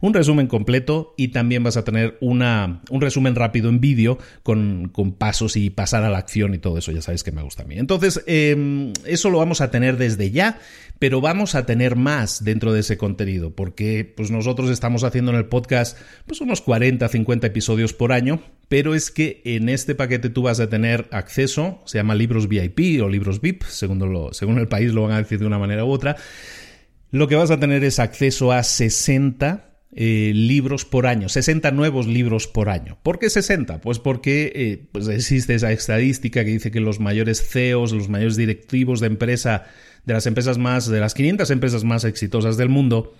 un 0.00 0.12
resumen 0.12 0.48
completo 0.48 1.14
y 1.16 1.28
también 1.28 1.62
vas 1.62 1.76
a 1.76 1.84
tener 1.84 2.18
una, 2.20 2.82
un 2.90 3.00
resumen 3.00 3.36
rápido 3.36 3.68
en 3.68 3.80
vídeo 3.80 4.18
con, 4.42 4.88
con, 4.88 5.12
pasos 5.12 5.56
y 5.56 5.70
pasar 5.70 6.02
a 6.02 6.10
la 6.10 6.18
acción 6.18 6.54
y 6.54 6.58
todo 6.58 6.78
eso, 6.78 6.90
ya 6.90 7.02
sabéis 7.02 7.22
que 7.22 7.32
me 7.32 7.42
gusta 7.42 7.62
a 7.62 7.66
mí. 7.66 7.78
Entonces, 7.78 8.22
eh, 8.26 8.92
eso 9.06 9.30
lo 9.30 9.38
vamos 9.38 9.60
a 9.60 9.70
tener 9.70 9.96
desde 9.96 10.30
ya 10.30 10.58
pero 10.98 11.20
vamos 11.20 11.54
a 11.54 11.66
tener 11.66 11.96
más 11.96 12.44
dentro 12.44 12.72
de 12.72 12.80
ese 12.80 12.96
contenido, 12.96 13.54
porque 13.54 14.10
pues 14.16 14.30
nosotros 14.30 14.70
estamos 14.70 15.04
haciendo 15.04 15.32
en 15.32 15.38
el 15.38 15.46
podcast 15.46 15.98
pues 16.26 16.40
unos 16.40 16.60
40, 16.60 17.08
50 17.08 17.46
episodios 17.46 17.92
por 17.92 18.12
año, 18.12 18.40
pero 18.68 18.94
es 18.94 19.10
que 19.10 19.42
en 19.44 19.68
este 19.68 19.94
paquete 19.94 20.30
tú 20.30 20.42
vas 20.42 20.60
a 20.60 20.68
tener 20.68 21.08
acceso, 21.10 21.82
se 21.86 21.98
llama 21.98 22.14
libros 22.14 22.48
VIP 22.48 23.02
o 23.02 23.08
libros 23.08 23.40
VIP, 23.40 23.64
según, 23.64 23.98
lo, 23.98 24.32
según 24.32 24.58
el 24.58 24.68
país 24.68 24.92
lo 24.92 25.02
van 25.02 25.12
a 25.12 25.18
decir 25.18 25.38
de 25.38 25.46
una 25.46 25.58
manera 25.58 25.84
u 25.84 25.90
otra, 25.90 26.16
lo 27.10 27.28
que 27.28 27.36
vas 27.36 27.50
a 27.50 27.60
tener 27.60 27.84
es 27.84 27.98
acceso 27.98 28.52
a 28.52 28.62
60 28.62 29.70
eh, 29.96 30.32
libros 30.34 30.84
por 30.84 31.06
año, 31.06 31.28
60 31.28 31.70
nuevos 31.70 32.08
libros 32.08 32.48
por 32.48 32.68
año. 32.68 32.98
¿Por 33.04 33.20
qué 33.20 33.30
60? 33.30 33.80
Pues 33.80 34.00
porque 34.00 34.50
eh, 34.54 34.88
pues 34.90 35.06
existe 35.06 35.54
esa 35.54 35.70
estadística 35.70 36.44
que 36.44 36.50
dice 36.50 36.72
que 36.72 36.80
los 36.80 36.98
mayores 36.98 37.48
CEOs, 37.48 37.92
los 37.92 38.08
mayores 38.08 38.34
directivos 38.34 38.98
de 38.98 39.06
empresa 39.06 39.66
de 40.04 40.12
las 40.12 40.26
empresas 40.26 40.58
más, 40.58 40.88
de 40.88 41.00
las 41.00 41.14
500 41.14 41.50
empresas 41.50 41.84
más 41.84 42.04
exitosas 42.04 42.56
del 42.56 42.68
mundo, 42.68 43.14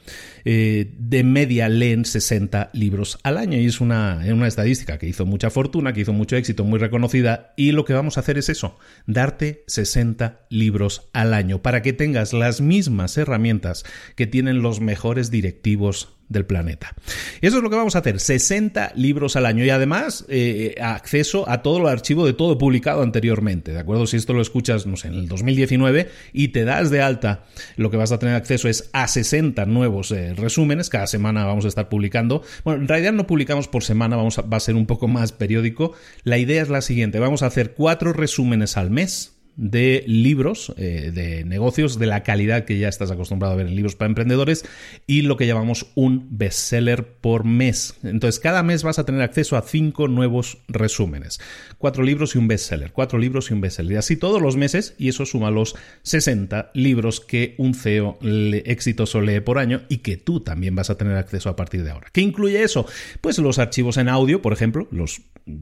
eh, 0.44 0.94
de 0.98 1.24
media 1.24 1.68
leen 1.68 2.04
60 2.04 2.70
libros 2.72 3.18
al 3.22 3.38
año. 3.38 3.58
Y 3.58 3.66
es 3.66 3.80
una, 3.80 4.20
una 4.28 4.46
estadística 4.46 4.98
que 4.98 5.06
hizo 5.06 5.26
mucha 5.26 5.50
fortuna, 5.50 5.92
que 5.92 6.00
hizo 6.00 6.12
mucho 6.12 6.36
éxito, 6.36 6.64
muy 6.64 6.78
reconocida. 6.78 7.52
Y 7.56 7.72
lo 7.72 7.84
que 7.84 7.94
vamos 7.94 8.16
a 8.16 8.20
hacer 8.20 8.38
es 8.38 8.48
eso, 8.48 8.78
darte 9.06 9.64
60 9.66 10.46
libros 10.50 11.08
al 11.12 11.34
año 11.34 11.62
para 11.62 11.82
que 11.82 11.92
tengas 11.92 12.32
las 12.32 12.60
mismas 12.60 13.16
herramientas 13.16 13.84
que 14.16 14.26
tienen 14.26 14.62
los 14.62 14.80
mejores 14.80 15.30
directivos 15.30 16.14
del 16.28 16.46
planeta. 16.46 16.94
Eso 17.40 17.58
es 17.58 17.62
lo 17.62 17.70
que 17.70 17.76
vamos 17.76 17.96
a 17.96 17.98
hacer, 17.98 18.18
60 18.18 18.92
libros 18.96 19.36
al 19.36 19.46
año 19.46 19.64
y 19.64 19.70
además 19.70 20.24
eh, 20.28 20.74
acceso 20.80 21.48
a 21.48 21.62
todo 21.62 21.78
el 21.78 21.86
archivo 21.86 22.26
de 22.26 22.32
todo 22.32 22.58
publicado 22.58 23.02
anteriormente, 23.02 23.72
¿de 23.72 23.80
acuerdo? 23.80 24.06
Si 24.06 24.16
esto 24.16 24.32
lo 24.32 24.40
escuchas, 24.40 24.86
no 24.86 24.96
sé, 24.96 25.08
en 25.08 25.14
el 25.14 25.28
2019 25.28 26.10
y 26.32 26.48
te 26.48 26.64
das 26.64 26.90
de 26.90 27.02
alta, 27.02 27.44
lo 27.76 27.90
que 27.90 27.96
vas 27.96 28.12
a 28.12 28.18
tener 28.18 28.34
acceso 28.34 28.68
es 28.68 28.90
a 28.92 29.06
60 29.06 29.66
nuevos 29.66 30.10
eh, 30.10 30.33
resúmenes, 30.38 30.90
cada 30.90 31.06
semana 31.06 31.44
vamos 31.44 31.64
a 31.64 31.68
estar 31.68 31.88
publicando. 31.88 32.42
Bueno, 32.64 32.82
en 32.82 32.88
realidad 32.88 33.12
no 33.12 33.26
publicamos 33.26 33.68
por 33.68 33.84
semana, 33.84 34.16
vamos 34.16 34.38
a, 34.38 34.42
va 34.42 34.56
a 34.56 34.60
ser 34.60 34.74
un 34.76 34.86
poco 34.86 35.08
más 35.08 35.32
periódico. 35.32 35.92
La 36.22 36.38
idea 36.38 36.62
es 36.62 36.68
la 36.68 36.80
siguiente, 36.80 37.18
vamos 37.18 37.42
a 37.42 37.46
hacer 37.46 37.74
cuatro 37.74 38.12
resúmenes 38.12 38.76
al 38.76 38.90
mes, 38.90 39.34
de 39.56 40.04
libros 40.06 40.72
eh, 40.76 41.12
de 41.14 41.44
negocios 41.44 41.98
de 41.98 42.06
la 42.06 42.22
calidad 42.22 42.64
que 42.64 42.78
ya 42.78 42.88
estás 42.88 43.10
acostumbrado 43.10 43.54
a 43.54 43.56
ver 43.56 43.68
en 43.68 43.76
libros 43.76 43.94
para 43.94 44.08
emprendedores 44.08 44.64
y 45.06 45.22
lo 45.22 45.36
que 45.36 45.46
llamamos 45.46 45.86
un 45.94 46.26
bestseller 46.30 47.06
por 47.06 47.44
mes. 47.44 47.94
Entonces, 48.02 48.40
cada 48.40 48.62
mes 48.62 48.82
vas 48.82 48.98
a 48.98 49.04
tener 49.04 49.22
acceso 49.22 49.56
a 49.56 49.62
cinco 49.62 50.08
nuevos 50.08 50.58
resúmenes. 50.68 51.40
Cuatro 51.84 52.02
libros 52.02 52.34
y 52.34 52.38
un 52.38 52.48
bestseller. 52.48 52.92
Cuatro 52.92 53.18
libros 53.18 53.50
y 53.50 53.52
un 53.52 53.60
bestseller. 53.60 53.92
Y 53.92 53.96
así 53.96 54.16
todos 54.16 54.40
los 54.40 54.56
meses, 54.56 54.94
y 54.96 55.10
eso 55.10 55.26
suma 55.26 55.50
los 55.50 55.76
60 56.00 56.70
libros 56.72 57.20
que 57.20 57.54
un 57.58 57.74
CEO 57.74 58.16
exitoso 58.22 59.20
lee 59.20 59.40
por 59.40 59.58
año 59.58 59.82
y 59.90 59.98
que 59.98 60.16
tú 60.16 60.40
también 60.40 60.74
vas 60.74 60.88
a 60.88 60.96
tener 60.96 61.14
acceso 61.18 61.50
a 61.50 61.56
partir 61.56 61.84
de 61.84 61.90
ahora. 61.90 62.08
¿Qué 62.10 62.22
incluye 62.22 62.62
eso? 62.62 62.86
Pues 63.20 63.36
los 63.36 63.58
archivos 63.58 63.98
en 63.98 64.08
audio, 64.08 64.40
por 64.40 64.54
ejemplo, 64.54 64.88
los 64.92 65.20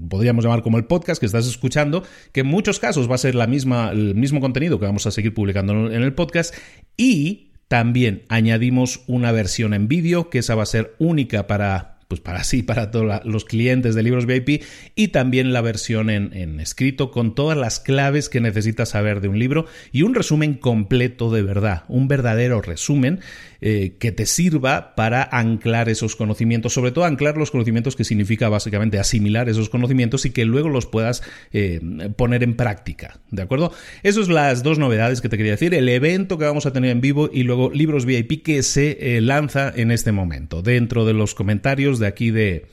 podríamos 0.08 0.44
llamar 0.44 0.62
como 0.62 0.78
el 0.78 0.84
podcast 0.84 1.18
que 1.18 1.26
estás 1.26 1.48
escuchando, 1.48 2.04
que 2.30 2.42
en 2.42 2.46
muchos 2.46 2.78
casos 2.78 3.10
va 3.10 3.16
a 3.16 3.18
ser 3.18 3.34
la 3.34 3.48
misma, 3.48 3.90
el 3.90 4.14
mismo 4.14 4.40
contenido 4.40 4.78
que 4.78 4.86
vamos 4.86 5.08
a 5.08 5.10
seguir 5.10 5.34
publicando 5.34 5.90
en 5.90 6.02
el 6.02 6.14
podcast 6.14 6.54
y 6.96 7.50
también 7.66 8.22
añadimos 8.28 9.02
una 9.08 9.32
versión 9.32 9.74
en 9.74 9.88
vídeo 9.88 10.30
que 10.30 10.38
esa 10.38 10.54
va 10.54 10.62
a 10.62 10.66
ser 10.66 10.94
única 11.00 11.48
para 11.48 11.91
pues 12.12 12.20
para 12.20 12.44
sí, 12.44 12.62
para 12.62 12.90
todos 12.90 13.24
los 13.24 13.46
clientes 13.46 13.94
de 13.94 14.02
libros 14.02 14.26
VIP 14.26 14.62
y 14.94 15.08
también 15.08 15.54
la 15.54 15.62
versión 15.62 16.10
en, 16.10 16.60
escrito 16.60 17.10
con 17.10 17.34
todas 17.34 17.56
las 17.56 17.80
claves 17.80 18.28
que 18.28 18.42
necesitas 18.42 18.90
saber 18.90 19.22
de 19.22 19.28
un 19.28 19.38
libro 19.38 19.64
y 19.92 20.02
un 20.02 20.14
resumen 20.14 20.52
completo 20.52 21.30
de 21.30 21.40
verdad, 21.40 21.84
un 21.88 22.08
verdadero 22.08 22.60
resumen 22.60 23.20
eh, 23.62 23.96
que 23.98 24.12
te 24.12 24.26
sirva 24.26 24.94
para 24.94 25.22
anclar 25.22 25.88
esos 25.88 26.14
conocimientos, 26.14 26.74
sobre 26.74 26.90
todo 26.90 27.06
anclar 27.06 27.38
los 27.38 27.50
conocimientos 27.50 27.96
que 27.96 28.04
significa 28.04 28.50
básicamente 28.50 28.98
asimilar 28.98 29.48
esos 29.48 29.70
conocimientos 29.70 30.26
y 30.26 30.32
que 30.32 30.44
luego 30.44 30.68
los 30.68 30.84
puedas 30.84 31.22
eh, 31.52 31.80
poner 32.16 32.42
en 32.42 32.56
práctica, 32.56 33.20
¿de 33.30 33.40
acuerdo? 33.40 33.72
Esas 34.02 34.26
son 34.26 34.34
las 34.34 34.62
dos 34.62 34.78
novedades 34.78 35.22
que 35.22 35.30
te 35.30 35.38
quería 35.38 35.52
decir, 35.52 35.72
el 35.72 35.88
evento 35.88 36.36
que 36.36 36.44
vamos 36.44 36.66
a 36.66 36.74
tener 36.74 36.90
en 36.90 37.00
vivo 37.00 37.30
y 37.32 37.44
luego 37.44 37.70
libros 37.70 38.04
VIP 38.04 38.42
que 38.42 38.62
se 38.62 39.16
eh, 39.16 39.20
lanza 39.22 39.72
en 39.74 39.90
este 39.90 40.12
momento. 40.12 40.60
Dentro 40.60 41.06
de 41.06 41.14
los 41.14 41.34
comentarios 41.34 41.98
de 42.02 42.06
aquí 42.06 42.30
de, 42.30 42.66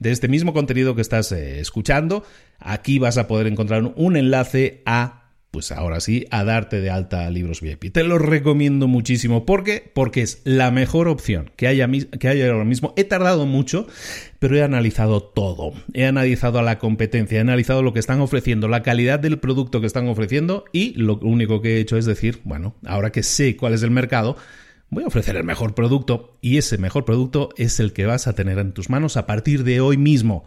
de 0.00 0.10
este 0.10 0.26
mismo 0.26 0.52
contenido 0.52 0.96
que 0.96 1.02
estás 1.02 1.30
eh, 1.30 1.60
escuchando. 1.60 2.24
Aquí 2.58 2.98
vas 2.98 3.16
a 3.16 3.28
poder 3.28 3.46
encontrar 3.46 3.92
un 3.94 4.16
enlace 4.16 4.82
a 4.84 5.20
pues 5.50 5.72
ahora 5.72 6.00
sí, 6.00 6.26
a 6.30 6.44
darte 6.44 6.80
de 6.80 6.90
alta 6.90 7.28
libros 7.28 7.60
VIP. 7.60 7.92
Te 7.92 8.04
lo 8.04 8.18
recomiendo 8.18 8.86
muchísimo. 8.86 9.44
¿Por 9.44 9.64
qué? 9.64 9.90
Porque 9.92 10.22
es 10.22 10.42
la 10.44 10.70
mejor 10.70 11.08
opción 11.08 11.50
que 11.56 11.66
haya, 11.66 11.88
que 12.20 12.28
haya 12.28 12.50
ahora 12.50 12.64
mismo. 12.64 12.94
He 12.96 13.04
tardado 13.04 13.46
mucho, 13.46 13.88
pero 14.38 14.56
he 14.56 14.62
analizado 14.62 15.22
todo. 15.22 15.72
He 15.92 16.06
analizado 16.06 16.60
a 16.60 16.62
la 16.62 16.78
competencia, 16.78 17.38
he 17.38 17.40
analizado 17.40 17.82
lo 17.82 17.92
que 17.92 17.98
están 17.98 18.20
ofreciendo, 18.20 18.68
la 18.68 18.82
calidad 18.82 19.18
del 19.18 19.40
producto 19.40 19.80
que 19.80 19.88
están 19.88 20.08
ofreciendo 20.08 20.64
y 20.72 20.94
lo 20.94 21.18
único 21.18 21.60
que 21.60 21.76
he 21.76 21.80
hecho 21.80 21.96
es 21.96 22.06
decir, 22.06 22.40
bueno, 22.44 22.76
ahora 22.86 23.10
que 23.10 23.24
sé 23.24 23.56
cuál 23.56 23.74
es 23.74 23.82
el 23.82 23.90
mercado, 23.90 24.36
voy 24.90 25.04
a 25.04 25.06
ofrecer 25.06 25.36
el 25.36 25.44
mejor 25.44 25.74
producto 25.74 26.36
y 26.40 26.56
ese 26.58 26.76
mejor 26.78 27.04
producto 27.04 27.50
es 27.56 27.78
el 27.80 27.92
que 27.92 28.06
vas 28.06 28.26
a 28.26 28.34
tener 28.34 28.58
en 28.58 28.72
tus 28.72 28.88
manos 28.90 29.16
a 29.16 29.26
partir 29.26 29.62
de 29.64 29.80
hoy 29.80 29.96
mismo. 29.96 30.44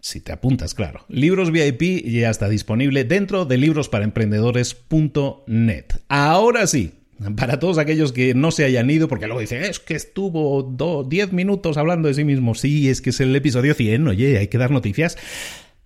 Si 0.00 0.20
te 0.20 0.32
apuntas, 0.32 0.74
claro. 0.74 1.04
Libros 1.08 1.50
VIP 1.50 2.06
ya 2.06 2.30
está 2.30 2.48
disponible 2.48 3.04
dentro 3.04 3.44
de 3.44 3.58
librosparaemprendedores.net. 3.58 5.84
Ahora 6.08 6.68
sí, 6.68 6.92
para 7.36 7.58
todos 7.58 7.78
aquellos 7.78 8.12
que 8.12 8.34
no 8.34 8.52
se 8.52 8.64
hayan 8.64 8.88
ido, 8.88 9.08
porque 9.08 9.26
luego 9.26 9.40
dicen, 9.40 9.64
es 9.64 9.80
que 9.80 9.94
estuvo 9.94 11.02
10 11.02 11.32
minutos 11.32 11.76
hablando 11.76 12.06
de 12.06 12.14
sí 12.14 12.22
mismo. 12.22 12.54
Sí, 12.54 12.88
es 12.88 13.00
que 13.00 13.10
es 13.10 13.18
el 13.20 13.34
episodio 13.34 13.74
100, 13.74 14.06
oye, 14.06 14.38
hay 14.38 14.46
que 14.46 14.58
dar 14.58 14.70
noticias. 14.70 15.18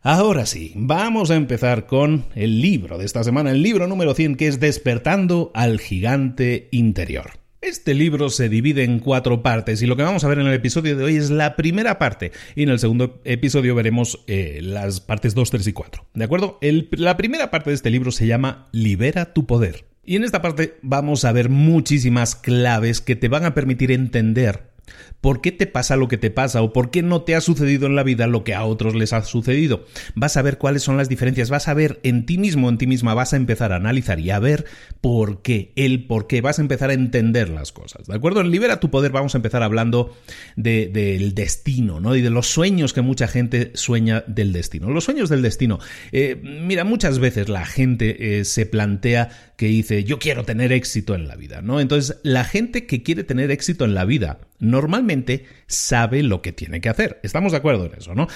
Ahora 0.02 0.44
sí, 0.44 0.72
vamos 0.76 1.30
a 1.30 1.36
empezar 1.36 1.86
con 1.86 2.26
el 2.34 2.60
libro 2.60 2.98
de 2.98 3.06
esta 3.06 3.24
semana, 3.24 3.52
el 3.52 3.62
libro 3.62 3.86
número 3.86 4.12
100 4.14 4.36
que 4.36 4.48
es 4.48 4.60
Despertando 4.60 5.50
al 5.54 5.78
Gigante 5.78 6.68
Interior. 6.72 7.39
Este 7.62 7.92
libro 7.92 8.30
se 8.30 8.48
divide 8.48 8.84
en 8.84 9.00
cuatro 9.00 9.42
partes 9.42 9.82
y 9.82 9.86
lo 9.86 9.94
que 9.94 10.02
vamos 10.02 10.24
a 10.24 10.28
ver 10.28 10.38
en 10.38 10.46
el 10.46 10.54
episodio 10.54 10.96
de 10.96 11.04
hoy 11.04 11.16
es 11.16 11.28
la 11.28 11.56
primera 11.56 11.98
parte 11.98 12.32
y 12.54 12.62
en 12.62 12.70
el 12.70 12.78
segundo 12.78 13.20
episodio 13.24 13.74
veremos 13.74 14.24
eh, 14.28 14.60
las 14.62 15.00
partes 15.00 15.34
2, 15.34 15.50
3 15.50 15.66
y 15.66 15.72
4. 15.74 16.06
¿De 16.14 16.24
acuerdo? 16.24 16.58
la 16.92 17.18
primera 17.18 17.50
parte 17.50 17.68
de 17.68 17.76
este 17.76 17.90
libro 17.90 18.12
se 18.12 18.26
llama 18.26 18.70
Libera 18.72 19.34
tu 19.34 19.46
poder. 19.46 19.84
Y 20.02 20.16
en 20.16 20.24
esta 20.24 20.40
parte 20.40 20.78
vamos 20.80 21.26
a 21.26 21.32
ver 21.32 21.50
muchísimas 21.50 22.34
claves 22.34 23.02
que 23.02 23.14
te 23.14 23.28
van 23.28 23.44
a 23.44 23.52
permitir 23.52 23.92
entender 23.92 24.69
¿Por 25.20 25.40
qué 25.40 25.52
te 25.52 25.66
pasa 25.66 25.96
lo 25.96 26.08
que 26.08 26.16
te 26.16 26.30
pasa 26.30 26.62
o 26.62 26.72
por 26.72 26.90
qué 26.90 27.02
no 27.02 27.22
te 27.22 27.34
ha 27.34 27.40
sucedido 27.40 27.86
en 27.86 27.94
la 27.94 28.02
vida 28.02 28.26
lo 28.26 28.42
que 28.44 28.54
a 28.54 28.64
otros 28.64 28.94
les 28.94 29.12
ha 29.12 29.22
sucedido? 29.22 29.84
Vas 30.14 30.36
a 30.36 30.42
ver 30.42 30.58
cuáles 30.58 30.82
son 30.82 30.96
las 30.96 31.08
diferencias, 31.08 31.50
vas 31.50 31.68
a 31.68 31.74
ver 31.74 32.00
en 32.02 32.26
ti 32.26 32.38
mismo, 32.38 32.68
en 32.68 32.78
ti 32.78 32.86
misma, 32.86 33.14
vas 33.14 33.32
a 33.32 33.36
empezar 33.36 33.72
a 33.72 33.76
analizar 33.76 34.20
y 34.20 34.30
a 34.30 34.38
ver 34.38 34.64
por 35.00 35.42
qué, 35.42 35.72
el 35.76 36.06
por 36.06 36.26
qué, 36.26 36.40
vas 36.40 36.58
a 36.58 36.62
empezar 36.62 36.90
a 36.90 36.94
entender 36.94 37.50
las 37.50 37.72
cosas, 37.72 38.06
¿de 38.06 38.14
acuerdo? 38.14 38.40
En 38.40 38.50
Libera 38.50 38.80
tu 38.80 38.90
Poder 38.90 39.12
vamos 39.12 39.34
a 39.34 39.38
empezar 39.38 39.62
hablando 39.62 40.16
del 40.56 41.34
destino, 41.34 42.00
¿no? 42.00 42.16
Y 42.16 42.22
de 42.22 42.30
los 42.30 42.48
sueños 42.48 42.92
que 42.92 43.02
mucha 43.02 43.28
gente 43.28 43.72
sueña 43.74 44.24
del 44.26 44.52
destino. 44.52 44.90
Los 44.90 45.04
sueños 45.04 45.28
del 45.28 45.42
destino. 45.42 45.78
Eh, 46.12 46.40
mira, 46.42 46.84
muchas 46.84 47.18
veces 47.18 47.48
la 47.48 47.66
gente 47.66 48.40
eh, 48.40 48.44
se 48.44 48.66
plantea 48.66 49.30
que 49.60 49.66
dice, 49.66 50.04
yo 50.04 50.18
quiero 50.18 50.46
tener 50.46 50.72
éxito 50.72 51.14
en 51.14 51.28
la 51.28 51.36
vida, 51.36 51.60
¿no? 51.60 51.80
Entonces, 51.80 52.16
la 52.22 52.44
gente 52.44 52.86
que 52.86 53.02
quiere 53.02 53.24
tener 53.24 53.50
éxito 53.50 53.84
en 53.84 53.92
la 53.92 54.06
vida, 54.06 54.40
normalmente 54.58 55.44
sabe 55.66 56.22
lo 56.22 56.40
que 56.40 56.50
tiene 56.50 56.80
que 56.80 56.88
hacer. 56.88 57.20
Estamos 57.22 57.52
de 57.52 57.58
acuerdo 57.58 57.84
en 57.84 57.92
eso, 57.92 58.14
¿no? 58.14 58.26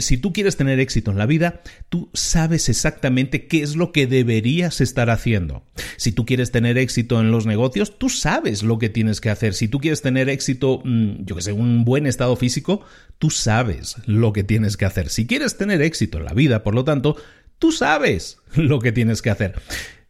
si 0.00 0.16
tú 0.16 0.32
quieres 0.32 0.56
tener 0.56 0.80
éxito 0.80 1.10
en 1.10 1.18
la 1.18 1.26
vida, 1.26 1.60
tú 1.90 2.08
sabes 2.14 2.70
exactamente 2.70 3.46
qué 3.46 3.60
es 3.60 3.76
lo 3.76 3.92
que 3.92 4.06
deberías 4.06 4.80
estar 4.80 5.10
haciendo. 5.10 5.66
Si 5.98 6.12
tú 6.12 6.24
quieres 6.24 6.50
tener 6.50 6.78
éxito 6.78 7.20
en 7.20 7.30
los 7.30 7.44
negocios, 7.44 7.98
tú 7.98 8.08
sabes 8.08 8.62
lo 8.62 8.78
que 8.78 8.88
tienes 8.88 9.20
que 9.20 9.28
hacer. 9.28 9.52
Si 9.52 9.68
tú 9.68 9.80
quieres 9.80 10.00
tener 10.00 10.30
éxito, 10.30 10.80
mm, 10.82 11.26
yo 11.26 11.36
que 11.36 11.42
sé, 11.42 11.52
un 11.52 11.84
buen 11.84 12.06
estado 12.06 12.36
físico, 12.36 12.80
tú 13.18 13.28
sabes 13.28 13.96
lo 14.06 14.32
que 14.32 14.44
tienes 14.44 14.78
que 14.78 14.86
hacer. 14.86 15.10
Si 15.10 15.26
quieres 15.26 15.58
tener 15.58 15.82
éxito 15.82 16.16
en 16.16 16.24
la 16.24 16.32
vida, 16.32 16.62
por 16.62 16.74
lo 16.74 16.84
tanto, 16.84 17.16
tú 17.58 17.70
sabes 17.70 18.38
lo 18.54 18.78
que 18.78 18.92
tienes 18.92 19.20
que 19.22 19.30
hacer. 19.30 19.54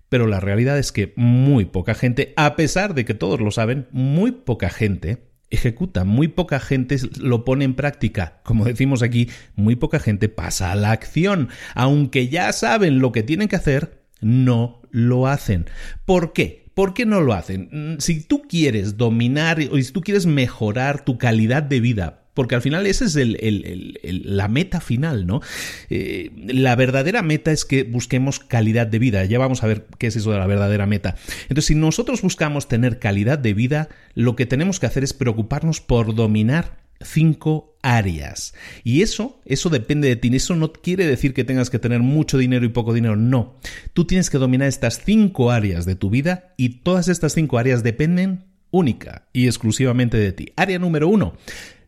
Pero 0.08 0.26
la 0.26 0.40
realidad 0.40 0.78
es 0.78 0.92
que 0.92 1.12
muy 1.16 1.64
poca 1.64 1.94
gente, 1.94 2.32
a 2.36 2.56
pesar 2.56 2.94
de 2.94 3.04
que 3.04 3.14
todos 3.14 3.40
lo 3.40 3.50
saben, 3.50 3.88
muy 3.90 4.32
poca 4.32 4.70
gente 4.70 5.24
ejecuta, 5.50 6.04
muy 6.04 6.28
poca 6.28 6.60
gente 6.60 6.96
lo 7.18 7.44
pone 7.44 7.64
en 7.64 7.74
práctica. 7.74 8.40
Como 8.44 8.64
decimos 8.64 9.02
aquí, 9.02 9.30
muy 9.54 9.76
poca 9.76 9.98
gente 9.98 10.28
pasa 10.28 10.72
a 10.72 10.76
la 10.76 10.90
acción. 10.92 11.48
Aunque 11.74 12.28
ya 12.28 12.52
saben 12.52 12.98
lo 12.98 13.12
que 13.12 13.22
tienen 13.22 13.48
que 13.48 13.56
hacer, 13.56 14.04
no 14.20 14.82
lo 14.90 15.26
hacen. 15.26 15.66
¿Por 16.04 16.32
qué? 16.32 16.64
¿Por 16.74 16.92
qué 16.92 17.06
no 17.06 17.20
lo 17.20 17.34
hacen? 17.34 17.68
Mm, 17.70 18.00
si 18.00 18.20
tú 18.20 18.42
quieres 18.42 18.96
dominar 18.96 19.58
o 19.70 19.76
si 19.76 19.92
tú 19.92 20.00
quieres 20.00 20.26
mejorar 20.26 21.04
tu 21.04 21.18
calidad 21.18 21.62
de 21.62 21.80
vida, 21.80 22.23
porque 22.34 22.56
al 22.56 22.62
final 22.62 22.86
esa 22.86 23.04
es 23.04 23.16
la 23.16 24.48
meta 24.48 24.80
final, 24.80 25.26
¿no? 25.26 25.40
Eh, 25.88 26.30
la 26.46 26.76
verdadera 26.76 27.22
meta 27.22 27.52
es 27.52 27.64
que 27.64 27.84
busquemos 27.84 28.40
calidad 28.40 28.86
de 28.86 28.98
vida. 28.98 29.24
Ya 29.24 29.38
vamos 29.38 29.62
a 29.62 29.66
ver 29.66 29.86
qué 29.98 30.08
es 30.08 30.16
eso 30.16 30.32
de 30.32 30.38
la 30.38 30.46
verdadera 30.46 30.86
meta. 30.86 31.16
Entonces, 31.42 31.66
si 31.66 31.74
nosotros 31.74 32.22
buscamos 32.22 32.68
tener 32.68 32.98
calidad 32.98 33.38
de 33.38 33.54
vida, 33.54 33.88
lo 34.14 34.36
que 34.36 34.46
tenemos 34.46 34.80
que 34.80 34.86
hacer 34.86 35.04
es 35.04 35.12
preocuparnos 35.12 35.80
por 35.80 36.14
dominar 36.14 36.84
cinco 37.00 37.76
áreas. 37.82 38.54
Y 38.82 39.02
eso, 39.02 39.40
eso 39.44 39.70
depende 39.70 40.08
de 40.08 40.16
ti. 40.16 40.34
Eso 40.34 40.56
no 40.56 40.72
quiere 40.72 41.06
decir 41.06 41.34
que 41.34 41.44
tengas 41.44 41.70
que 41.70 41.78
tener 41.78 42.00
mucho 42.00 42.38
dinero 42.38 42.64
y 42.64 42.70
poco 42.70 42.92
dinero. 42.92 43.16
No. 43.16 43.56
Tú 43.92 44.06
tienes 44.06 44.30
que 44.30 44.38
dominar 44.38 44.68
estas 44.68 45.02
cinco 45.04 45.50
áreas 45.50 45.84
de 45.84 45.96
tu 45.96 46.10
vida 46.10 46.54
y 46.56 46.80
todas 46.80 47.08
estas 47.08 47.34
cinco 47.34 47.58
áreas 47.58 47.82
dependen 47.82 48.44
única 48.70 49.28
y 49.32 49.46
exclusivamente 49.46 50.16
de 50.16 50.32
ti. 50.32 50.52
Área 50.56 50.78
número 50.78 51.06
uno, 51.08 51.36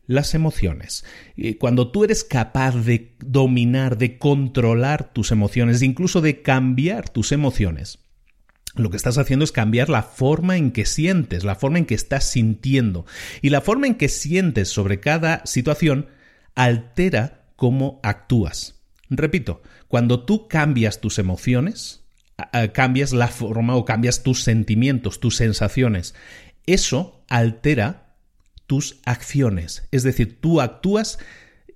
las 0.07 0.33
emociones. 0.33 1.05
Cuando 1.59 1.91
tú 1.91 2.03
eres 2.03 2.23
capaz 2.23 2.75
de 2.75 3.15
dominar, 3.19 3.97
de 3.97 4.17
controlar 4.17 5.13
tus 5.13 5.31
emociones, 5.31 5.81
incluso 5.81 6.21
de 6.21 6.41
cambiar 6.41 7.09
tus 7.09 7.31
emociones, 7.31 7.99
lo 8.75 8.89
que 8.89 8.97
estás 8.97 9.17
haciendo 9.17 9.43
es 9.43 9.51
cambiar 9.51 9.89
la 9.89 10.03
forma 10.03 10.55
en 10.55 10.71
que 10.71 10.85
sientes, 10.85 11.43
la 11.43 11.55
forma 11.55 11.79
en 11.79 11.85
que 11.85 11.95
estás 11.95 12.25
sintiendo. 12.25 13.05
Y 13.41 13.49
la 13.49 13.61
forma 13.61 13.87
en 13.87 13.95
que 13.95 14.07
sientes 14.07 14.69
sobre 14.69 14.99
cada 14.99 15.45
situación 15.45 16.07
altera 16.55 17.45
cómo 17.55 17.99
actúas. 18.03 18.75
Repito, 19.09 19.61
cuando 19.87 20.25
tú 20.25 20.47
cambias 20.47 21.01
tus 21.01 21.17
emociones, 21.17 22.03
cambias 22.73 23.13
la 23.13 23.29
forma 23.29 23.75
o 23.75 23.83
cambias 23.83 24.21
tus 24.21 24.43
sentimientos, 24.43 25.19
tus 25.19 25.35
sensaciones, 25.37 26.13
eso 26.67 27.25
altera 27.29 28.06
tus 28.67 28.99
acciones. 29.05 29.87
Es 29.91 30.03
decir, 30.03 30.39
tú 30.39 30.61
actúas 30.61 31.17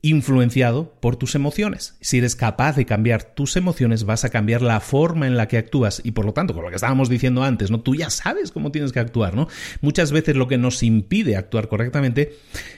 influenciado 0.04 0.95
por 0.99 1.15
tus 1.15 1.36
emociones. 1.36 1.95
Si 2.01 2.17
eres 2.17 2.36
capaz 2.36 2.75
de 2.75 2.86
cambiar 2.86 3.23
tus 3.23 3.56
emociones, 3.56 4.04
vas 4.04 4.25
a 4.25 4.30
cambiar 4.30 4.62
la 4.62 4.80
forma 4.80 5.27
en 5.27 5.38
la 5.38 5.47
que 5.47 5.58
actúas 5.58 6.01
y 6.04 6.12
por 6.12 6.25
lo 6.25 6.34
tanto, 6.34 6.54
con 6.54 6.63
lo 6.63 6.69
que 6.69 6.75
estábamos 6.75 7.08
diciendo 7.08 7.43
antes, 7.43 7.69
¿no? 7.69 7.82
Tú 7.82 7.95
ya 7.95 8.10
sabes 8.10 8.51
cómo 8.51 8.71
tienes 8.71 8.91
que 8.91 8.99
actuar, 8.99 9.36
¿no? 9.36 9.47
Muchas 9.82 10.12
veces 10.12 10.36
lo 10.36 10.47
que 10.47 10.58
nos 10.58 10.82
impide 10.82 11.36
actuar 11.36 11.67
correctamente 11.67 12.38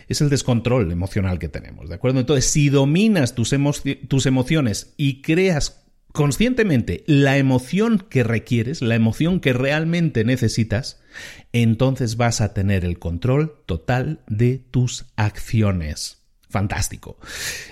es 0.10 0.22
el 0.22 0.30
descontrol 0.30 0.92
emocional 0.92 1.40
que 1.40 1.48
tenemos, 1.48 1.88
¿de 1.88 1.96
acuerdo? 1.96 2.20
Entonces, 2.20 2.46
si 2.46 2.70
dominas 2.70 3.36
tus, 3.36 3.54
tus 4.08 4.26
emociones 4.26 4.94
y 4.98 5.22
creas 5.22 5.84
conscientemente 6.12 7.04
la 7.08 7.38
emoción 7.38 8.06
que 8.10 8.24
requieres, 8.24 8.82
la 8.82 8.96
emoción 8.96 9.40
que 9.40 9.54
realmente 9.54 10.24
necesitas, 10.24 11.02
entonces 11.54 12.18
vas 12.18 12.42
a 12.42 12.54
tener 12.54 12.84
el 12.84 13.00
control 13.00 13.62
total 13.66 14.20
de 14.28 14.58
tus 14.58 15.06
acciones 15.16 16.23
fantástico. 16.54 17.18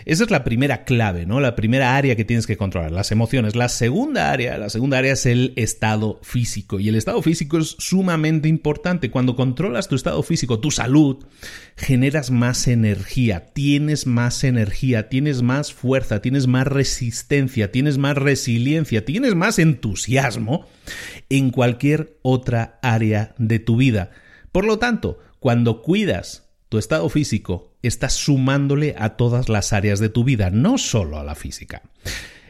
Esa 0.06 0.24
es 0.26 0.32
la 0.32 0.44
primera 0.44 0.84
clave, 0.84 1.26
¿no? 1.26 1.40
La 1.40 1.56
primera 1.56 1.96
área 1.96 2.16
que 2.16 2.26
tienes 2.26 2.48
que 2.48 2.58
controlar, 2.58 2.92
las 2.92 3.12
emociones. 3.12 3.56
La 3.56 3.70
segunda 3.70 4.32
área, 4.32 4.58
la 4.58 4.70
segunda 4.70 4.98
área 4.98 5.14
es 5.14 5.26
el 5.26 5.54
estado 5.56 6.20
físico. 6.24 6.80
Y 6.80 6.90
el 6.90 6.96
estado 6.96 7.22
físico 7.22 7.60
es 7.60 7.76
sumamente 7.78 8.50
importante. 8.50 9.12
Cuando 9.12 9.36
controlas 9.36 9.88
tu 9.88 9.96
estado 9.96 10.22
físico, 10.24 10.60
tu 10.60 10.72
salud, 10.72 11.24
generas 11.78 12.32
más 12.32 12.68
energía, 12.68 13.54
tienes 13.54 14.08
más 14.08 14.44
energía, 14.44 15.08
tienes 15.08 15.44
más 15.44 15.72
fuerza, 15.72 16.22
tienes 16.22 16.48
más 16.48 16.66
resistencia, 16.66 17.72
tienes 17.72 18.00
más 18.00 18.18
resiliencia, 18.18 19.06
tienes 19.06 19.36
más 19.36 19.60
entusiasmo 19.60 20.66
en 21.30 21.52
cualquier 21.52 22.18
otra 22.24 22.80
área 22.82 23.36
de 23.38 23.60
tu 23.60 23.78
vida. 23.78 24.10
Por 24.52 24.66
lo 24.66 24.80
tanto, 24.80 25.20
cuando 25.40 25.84
cuidas 25.84 26.50
tu 26.68 26.80
estado 26.80 27.08
físico 27.10 27.71
está 27.82 28.10
sumándole 28.10 28.96
a 28.98 29.18
todas 29.18 29.50
las 29.50 29.74
áreas 29.74 30.00
de 30.00 30.10
tu 30.10 30.24
vida, 30.24 30.50
no 30.50 30.78
solo 30.78 31.20
a 31.20 31.24
la 31.24 31.36
física. 31.36 31.82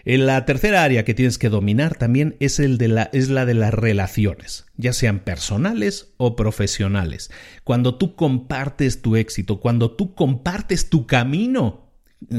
En 0.03 0.25
la 0.25 0.45
tercera 0.45 0.83
área 0.83 1.05
que 1.05 1.13
tienes 1.13 1.37
que 1.37 1.49
dominar 1.49 1.95
también 1.95 2.35
es, 2.39 2.59
el 2.59 2.77
de 2.77 2.87
la, 2.87 3.09
es 3.13 3.29
la 3.29 3.45
de 3.45 3.53
las 3.53 3.73
relaciones, 3.73 4.65
ya 4.75 4.93
sean 4.93 5.19
personales 5.19 6.13
o 6.17 6.35
profesionales. 6.35 7.29
Cuando 7.63 7.95
tú 7.95 8.15
compartes 8.15 9.01
tu 9.01 9.15
éxito, 9.15 9.59
cuando 9.59 9.91
tú 9.91 10.15
compartes 10.15 10.89
tu 10.89 11.05
camino, 11.05 11.91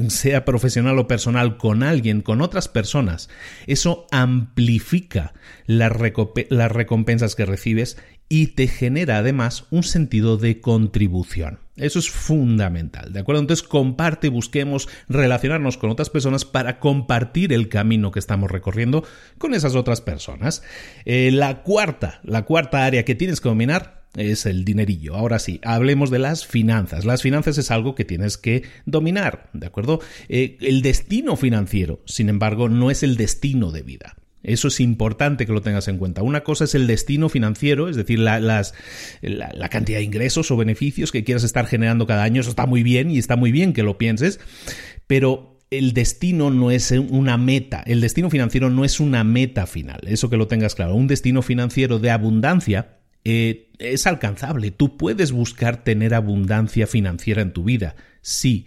sea 0.09 0.44
profesional 0.44 0.98
o 0.98 1.07
personal, 1.07 1.57
con 1.57 1.83
alguien, 1.83 2.20
con 2.20 2.40
otras 2.40 2.68
personas, 2.68 3.28
eso 3.66 4.07
amplifica 4.11 5.35
las 5.66 5.92
recompensas 5.92 7.35
que 7.35 7.46
recibes 7.46 7.96
y 8.29 8.49
te 8.49 8.67
genera 8.67 9.19
además 9.19 9.67
un 9.71 9.83
sentido 9.83 10.37
de 10.37 10.61
contribución. 10.61 11.61
Eso 11.77 11.99
es 11.99 12.11
fundamental, 12.11 13.13
¿de 13.13 13.21
acuerdo? 13.21 13.41
Entonces 13.41 13.67
comparte, 13.67 14.29
busquemos 14.29 14.89
relacionarnos 15.09 15.79
con 15.79 15.91
otras 15.91 16.11
personas 16.11 16.45
para 16.45 16.79
compartir 16.79 17.53
el 17.53 17.69
camino 17.69 18.11
que 18.11 18.19
estamos 18.19 18.51
recorriendo 18.51 19.05
con 19.39 19.55
esas 19.55 19.75
otras 19.75 20.01
personas. 20.01 20.63
Eh, 21.05 21.31
la 21.33 21.63
cuarta, 21.63 22.21
la 22.25 22.45
cuarta 22.45 22.85
área 22.85 23.05
que 23.05 23.15
tienes 23.15 23.41
que 23.41 23.49
dominar 23.49 24.03
es 24.17 24.47
el 24.47 24.65
dinerillo. 24.65 25.15
Ahora 25.15 25.39
sí, 25.39 25.61
hablemos 25.65 26.11
de 26.11 26.19
las 26.19 26.47
finanzas. 26.47 27.05
Las 27.05 27.23
finanzas 27.23 27.59
es 27.59 27.71
algo 27.71 27.95
que 27.95 28.05
tienes 28.05 28.37
que 28.37 28.65
dominar, 28.85 29.49
¿de 29.53 29.67
acuerdo? 29.67 30.01
Eh, 30.29 30.59
el 30.61 30.83
destino 30.83 31.37
financiero, 31.37 32.01
sin 32.05 32.29
embargo, 32.29 32.69
no 32.69 32.91
es 32.91 33.03
el 33.03 33.17
destino 33.17 33.71
de 33.71 33.83
vida. 33.83 34.17
Eso 34.42 34.68
es 34.68 34.81
importante 34.81 35.46
que 35.46 35.52
lo 35.52 35.62
tengas 35.62 35.88
en 35.88 35.98
cuenta. 35.98 36.22
Una 36.22 36.42
cosa 36.42 36.64
es 36.64 36.74
el 36.74 36.87
destino 36.87 37.28
financiero, 37.28 37.88
es 37.88 37.96
decir, 37.96 38.18
la, 38.18 38.40
las, 38.40 38.74
la, 39.20 39.68
cantidad 39.68 39.98
de 39.98 40.05
ingresos 40.05 40.50
o 40.50 40.57
beneficios 40.57 41.12
que 41.12 41.24
quieras 41.24 41.44
estar 41.44 41.66
generando 41.66 42.07
cada 42.07 42.24
año. 42.24 42.40
Eso 42.40 42.50
está 42.50 42.66
muy 42.66 42.83
bien 42.83 43.11
y 43.11 43.18
está 43.18 43.37
muy 43.37 43.52
bien 43.52 43.72
que 43.72 43.83
lo 43.83 43.98
pienses, 43.98 44.40
pero 45.07 45.61
el 45.70 45.92
destino 45.92 46.50
no 46.50 46.70
es 46.70 46.90
una 46.90 47.38
meta. 47.38 47.83
El 47.87 48.00
destino 48.00 48.31
financiero 48.31 48.68
no 48.68 48.85
es 48.85 49.00
una 49.00 49.24
meta 49.24 49.66
final. 49.66 50.00
Eso 50.07 50.28
que 50.28 50.37
lo 50.37 50.48
tengas 50.48 50.74
claro. 50.74 50.94
Un 50.94 51.07
destino 51.07 51.40
financiero 51.40 51.98
de 51.98 52.11
abundancia 52.11 52.98
eh, 53.24 53.70
es 53.78 54.07
alcanzable. 54.07 54.70
Tú 54.70 54.96
puedes 54.96 55.33
buscar 55.33 55.85
tener 55.85 56.14
abundancia 56.14 56.87
financiera 56.87 57.42
en 57.42 57.52
tu 57.52 57.64
vida. 57.64 57.94
Sí. 58.20 58.66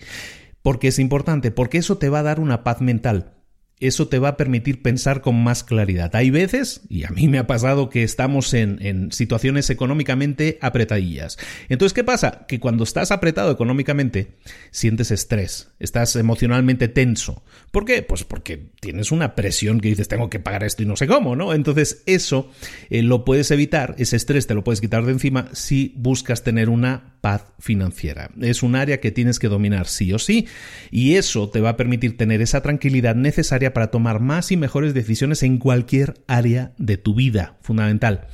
Porque 0.62 0.88
es 0.88 0.98
importante, 0.98 1.52
porque 1.52 1.78
eso 1.78 1.98
te 2.00 2.10
va 2.10 2.20
a 2.20 2.24
dar 2.24 2.40
una 2.40 2.64
paz 2.64 2.82
mental 2.82 3.35
eso 3.80 4.08
te 4.08 4.20
va 4.20 4.30
a 4.30 4.38
permitir 4.38 4.82
pensar 4.82 5.22
con 5.22 5.44
más 5.44 5.64
claridad. 5.64 6.16
Hay 6.16 6.30
veces, 6.30 6.82
y 6.88 7.04
a 7.04 7.10
mí 7.10 7.28
me 7.28 7.40
ha 7.40 7.48
pasado 7.48 7.90
que 7.90 8.04
estamos 8.04 8.54
en, 8.54 9.12
situaciones 9.12 9.70
económicamente 9.70 10.58
apretadillas. 10.62 11.38
Entonces, 11.68 11.94
¿qué 11.94 12.04
pasa? 12.04 12.46
Que 12.48 12.60
cuando 12.60 12.84
estás 12.84 13.12
apretado 13.12 13.52
económicamente, 13.52 14.32
sientes 14.72 15.12
estrés, 15.12 15.70
estás 15.80 16.16
emocionalmente 16.16 16.88
tenso. 16.88 17.44
¿Por 17.72 17.86
qué? 17.86 18.02
Pues 18.02 18.24
porque 18.24 18.72
tienes 18.80 19.12
una 19.12 19.36
presión 19.36 19.82
que 19.82 19.90
dices, 19.90 20.08
tengo 20.08 20.30
que 20.30 20.40
pagar 20.40 20.64
esto 20.64 20.84
y 20.84 20.86
no 20.86 20.96
sé 20.96 21.08
cómo, 21.08 21.36
¿no? 21.36 21.54
Entonces, 21.54 22.04
eso 22.06 22.52
eh, 22.90 23.02
lo 23.02 23.26
puedes 23.26 23.52
evitar, 23.52 23.96
ese 23.98 24.16
estrés 24.16 24.48
te 24.48 24.54
lo 24.54 24.64
puedes 24.64 24.82
quitar 24.82 25.06
de 25.06 25.12
encima 25.12 25.50
si 25.52 25.94
buscas 25.98 26.44
tener 26.44 26.70
una 26.70 27.16
paz 27.22 27.46
financiera. 27.60 28.30
Es 28.40 28.64
un 28.64 28.76
área 28.76 29.00
que 29.00 29.12
tienes 29.12 29.40
que 29.40 29.50
dominar 29.50 29.88
sí 29.88 30.14
o 30.14 30.20
sí, 30.20 30.48
y 30.92 31.16
eso 31.16 31.50
te 31.50 31.60
va 31.60 31.70
a 31.70 31.78
permitir 31.78 32.18
tener 32.18 32.42
esa 32.42 32.62
tranquilidad 32.62 33.16
necesaria 33.16 33.65
para 33.74 33.92
tomar 33.92 34.20
más 34.20 34.52
y 34.52 34.58
mejores 34.58 34.94
decisiones 34.94 35.44
en 35.44 35.58
cualquier 35.58 36.16
área 36.28 36.74
de 36.78 36.98
tu 36.98 37.16
vida. 37.16 37.58
Fundamental. 37.62 38.28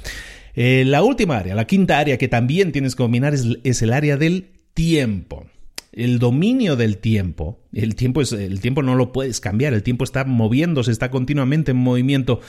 Eh, 0.54 0.84
la 0.86 1.02
última 1.04 1.38
área, 1.38 1.56
la 1.56 1.66
quinta 1.66 2.00
área 2.00 2.18
que 2.18 2.28
también 2.28 2.72
tienes 2.72 2.96
que 2.96 3.04
dominar 3.04 3.34
es, 3.34 3.82
el 3.82 3.94
área 3.94 4.18
del 4.18 4.50
tiempo. 4.74 5.46
El 5.92 6.20
dominio 6.20 6.78
del 6.78 6.98
tiempo, 6.98 7.60
el 7.74 7.96
tiempo 7.96 8.22
el 8.22 8.62
tiempo 8.62 8.82
no 8.82 8.96
lo 8.96 9.12
puedes 9.12 9.42
cambiar, 9.42 9.74
el 9.74 9.84
tiempo 9.84 10.06
está 10.06 10.24
moviéndose, 10.24 10.92
está 10.92 11.12
continuamente 11.12 11.72
en 11.72 11.78
movimiento. 11.78 12.40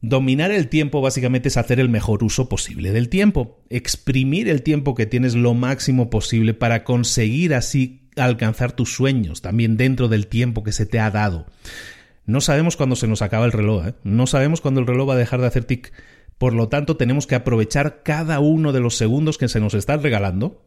Dominar 0.00 0.50
el 0.50 0.68
tiempo 0.68 1.00
básicamente 1.00 1.48
es 1.48 1.56
hacer 1.56 1.78
el 1.78 1.88
mejor 1.88 2.24
uso 2.24 2.48
posible 2.48 2.90
del 2.90 3.08
tiempo, 3.08 3.62
exprimir 3.70 4.48
el 4.48 4.62
tiempo 4.62 4.94
que 4.94 5.06
tienes 5.06 5.34
lo 5.34 5.54
máximo 5.54 6.10
posible 6.10 6.52
para 6.52 6.82
conseguir 6.84 7.54
así 7.54 8.08
alcanzar 8.16 8.72
tus 8.72 8.92
sueños, 8.92 9.40
también 9.40 9.76
dentro 9.76 10.08
del 10.08 10.26
tiempo 10.26 10.62
que 10.62 10.72
se 10.72 10.84
te 10.84 10.98
ha 10.98 11.10
dado. 11.10 11.46
No 12.26 12.40
sabemos 12.40 12.76
cuándo 12.76 12.96
se 12.96 13.06
nos 13.06 13.22
acaba 13.22 13.44
el 13.44 13.52
reloj, 13.52 13.86
¿eh? 13.88 13.94
no 14.02 14.26
sabemos 14.26 14.60
cuándo 14.60 14.80
el 14.80 14.86
reloj 14.86 15.10
va 15.10 15.14
a 15.14 15.18
dejar 15.18 15.40
de 15.40 15.46
hacer 15.46 15.64
tic. 15.64 15.92
Por 16.38 16.52
lo 16.54 16.68
tanto, 16.68 16.96
tenemos 16.96 17.26
que 17.26 17.34
aprovechar 17.34 18.02
cada 18.02 18.40
uno 18.40 18.72
de 18.72 18.80
los 18.80 18.96
segundos 18.96 19.38
que 19.38 19.48
se 19.48 19.60
nos 19.60 19.74
están 19.74 20.02
regalando 20.02 20.62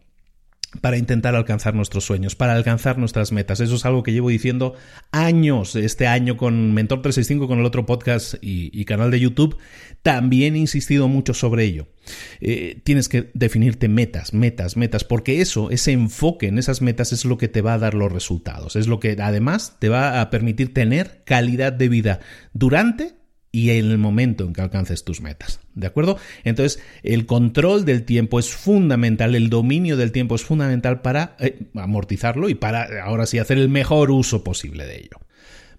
para 0.81 0.97
intentar 0.97 1.35
alcanzar 1.35 1.73
nuestros 1.75 2.03
sueños, 2.03 2.35
para 2.35 2.53
alcanzar 2.53 2.97
nuestras 2.97 3.31
metas. 3.31 3.59
Eso 3.59 3.75
es 3.75 3.85
algo 3.85 4.03
que 4.03 4.11
llevo 4.11 4.29
diciendo 4.29 4.75
años. 5.11 5.75
Este 5.75 6.07
año 6.07 6.35
con 6.37 6.73
Mentor 6.73 7.01
365, 7.01 7.47
con 7.47 7.59
el 7.59 7.65
otro 7.65 7.85
podcast 7.85 8.35
y, 8.41 8.83
canal 8.85 9.09
de 9.09 9.19
YouTube, 9.19 9.57
también 10.01 10.55
he 10.55 10.59
insistido 10.59 11.07
mucho 11.07 11.33
sobre 11.33 11.63
ello. 11.63 11.87
Eh, 12.41 12.81
tienes 12.83 13.09
que 13.09 13.31
definirte 13.33 13.87
metas, 13.87 14.33
metas, 14.33 14.77
metas, 14.77 15.03
porque 15.03 15.41
eso, 15.41 15.71
ese 15.71 15.91
enfoque 15.93 16.47
en 16.47 16.57
esas 16.57 16.81
metas 16.81 17.13
es 17.13 17.25
lo 17.25 17.37
que 17.37 17.47
te 17.47 17.61
va 17.61 17.73
a 17.73 17.79
dar 17.79 17.93
los 17.93 18.11
resultados. 18.11 18.75
Es 18.75 18.87
lo 18.87 18.99
que 18.99 19.17
además 19.19 19.77
te 19.79 19.89
va 19.89 20.21
a 20.21 20.29
permitir 20.29 20.73
tener 20.73 21.21
calidad 21.25 21.73
de 21.73 21.89
vida 21.89 22.19
durante 22.53 23.16
y 23.57 23.71
el 23.71 23.97
momento 23.97 24.43
en 24.43 24.53
que 24.53 24.61
alcances 24.61 25.03
tus 25.03 25.19
metas. 25.19 25.59
¿De 25.73 25.87
acuerdo? 25.87 26.19
Entonces, 26.43 26.79
el 27.01 27.25
control 27.25 27.85
del 27.85 28.03
tiempo 28.03 28.37
es 28.37 28.49
fundamental, 28.51 29.33
el 29.33 29.49
dominio 29.49 29.97
del 29.97 30.11
tiempo 30.11 30.35
es 30.35 30.43
fundamental 30.43 31.01
para 31.01 31.35
eh, 31.39 31.57
amortizarlo 31.73 32.49
y 32.49 32.53
para 32.53 33.03
ahora 33.03 33.25
sí 33.25 33.39
hacer 33.39 33.57
el 33.57 33.67
mejor 33.67 34.11
uso 34.11 34.43
posible 34.43 34.85
de 34.85 34.97
ello. 34.97 35.17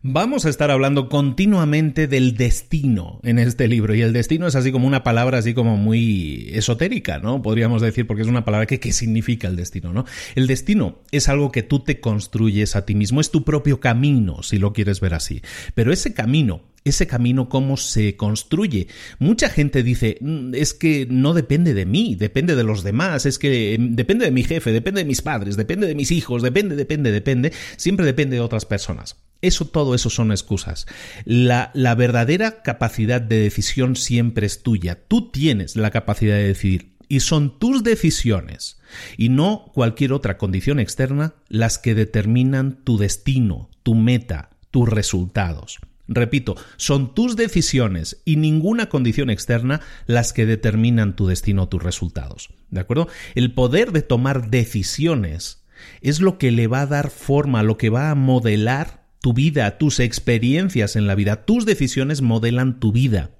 Vamos 0.02 0.46
a 0.46 0.48
estar 0.48 0.70
hablando 0.70 1.08
continuamente 1.08 2.06
del 2.06 2.37
destino 2.37 3.18
en 3.24 3.40
este 3.40 3.66
libro 3.66 3.96
y 3.96 4.02
el 4.02 4.12
destino 4.12 4.46
es 4.46 4.54
así 4.54 4.70
como 4.70 4.87
una 4.87 5.02
palabra 5.02 5.38
así 5.38 5.54
como 5.54 5.76
muy 5.76 6.50
esotérica, 6.52 7.18
¿no? 7.18 7.42
Podríamos 7.42 7.82
decir 7.82 8.06
porque 8.06 8.22
es 8.22 8.28
una 8.28 8.44
palabra 8.44 8.66
que 8.66 8.78
¿qué 8.78 8.92
significa 8.92 9.48
el 9.48 9.56
destino, 9.56 9.92
no? 9.92 10.04
El 10.37 10.46
destino 10.46 11.00
es 11.11 11.28
algo 11.28 11.50
que 11.50 11.64
tú 11.64 11.80
te 11.80 11.98
construyes 11.98 12.76
a 12.76 12.87
ti 12.87 12.94
mismo, 12.94 13.20
es 13.20 13.32
tu 13.32 13.42
propio 13.42 13.80
camino, 13.80 14.44
si 14.44 14.58
lo 14.58 14.72
quieres 14.72 15.00
ver 15.00 15.14
así. 15.14 15.42
Pero 15.74 15.92
ese 15.92 16.14
camino 16.14 16.62
ese 16.84 17.06
camino 17.06 17.48
cómo 17.48 17.76
se 17.76 18.16
construye. 18.16 18.87
Mucha 19.18 19.50
gente 19.50 19.82
dice, 19.82 20.16
mm, 20.20 20.54
es 20.54 20.74
que 20.74 21.06
no 21.11 21.34
depende 21.34 21.74
de 21.74 21.87
mí, 21.87 22.14
depende 22.14 22.54
de 22.54 22.62
los 22.62 22.84
demás, 22.84 23.26
es 23.26 23.38
que 23.38 23.74
em, 23.74 23.96
depende 23.96 24.24
de 24.24 24.30
mi 24.30 24.44
jefe, 24.44 24.72
depende 24.72 25.00
de 25.00 25.06
mis 25.06 25.20
padres, 25.20 25.56
depende 25.56 25.87
de 25.87 25.96
mis 25.96 26.12
hijos, 26.12 26.40
depende, 26.40 26.76
depende, 26.76 27.11
depende, 27.11 27.52
siempre 27.76 28.06
depende 28.06 28.37
de 28.37 28.42
otras 28.42 28.64
personas. 28.64 29.16
Eso, 29.40 29.66
todo 29.66 29.94
eso 29.94 30.11
son 30.11 30.33
excusas. 30.33 30.87
La, 31.24 31.70
la 31.74 31.94
verdadera 31.94 32.62
capacidad 32.62 33.20
de 33.20 33.38
decisión 33.38 33.94
siempre 33.94 34.46
es 34.46 34.62
tuya. 34.62 34.98
Tú 35.07 35.31
tienes 35.31 35.77
la 35.77 35.90
capacidad 35.90 36.35
de 36.35 36.48
decidir 36.48 36.98
y 37.09 37.20
son 37.20 37.59
tus 37.59 37.83
decisiones 37.83 38.81
y 39.16 39.29
no 39.29 39.70
cualquier 39.74 40.12
otra 40.12 40.37
condición 40.38 40.79
externa 40.79 41.35
las 41.48 41.79
que 41.79 41.94
determinan 41.94 42.85
tu 42.85 42.98
destino, 42.98 43.70
tu 43.83 43.94
meta, 43.94 44.51
tus 44.70 44.88
resultados. 44.88 45.79
Repito, 46.09 46.57
son 46.77 47.14
tus 47.14 47.37
decisiones 47.37 48.22
y 48.24 48.37
ninguna 48.37 48.88
condición 48.88 49.29
externa 49.29 49.81
las 50.07 50.33
que 50.33 50.46
determinan 50.46 51.14
tu 51.14 51.27
destino 51.27 51.68
tus 51.68 51.83
resultados. 51.83 52.48
¿De 52.70 52.81
acuerdo? 52.81 53.09
El 53.35 53.53
poder 53.53 53.92
de 53.92 54.03
tomar 54.03 54.48
decisiones 54.51 55.64
es 56.01 56.20
lo 56.20 56.38
que 56.38 56.51
le 56.51 56.66
va 56.66 56.83
a 56.83 56.87
dar 56.87 57.11
forma, 57.11 57.62
lo 57.62 57.77
que 57.77 57.90
va 57.90 58.11
a 58.11 58.14
modelar 58.14 58.97
tu 59.20 59.33
vida, 59.33 59.78
tus 59.78 60.00
experiencias 60.00 60.96
en 60.96 61.07
la 61.07 61.14
vida. 61.14 61.44
Tus 61.44 61.66
decisiones 61.66 62.22
modelan 62.22 62.81
tu 62.81 62.92
vida. 62.92 63.31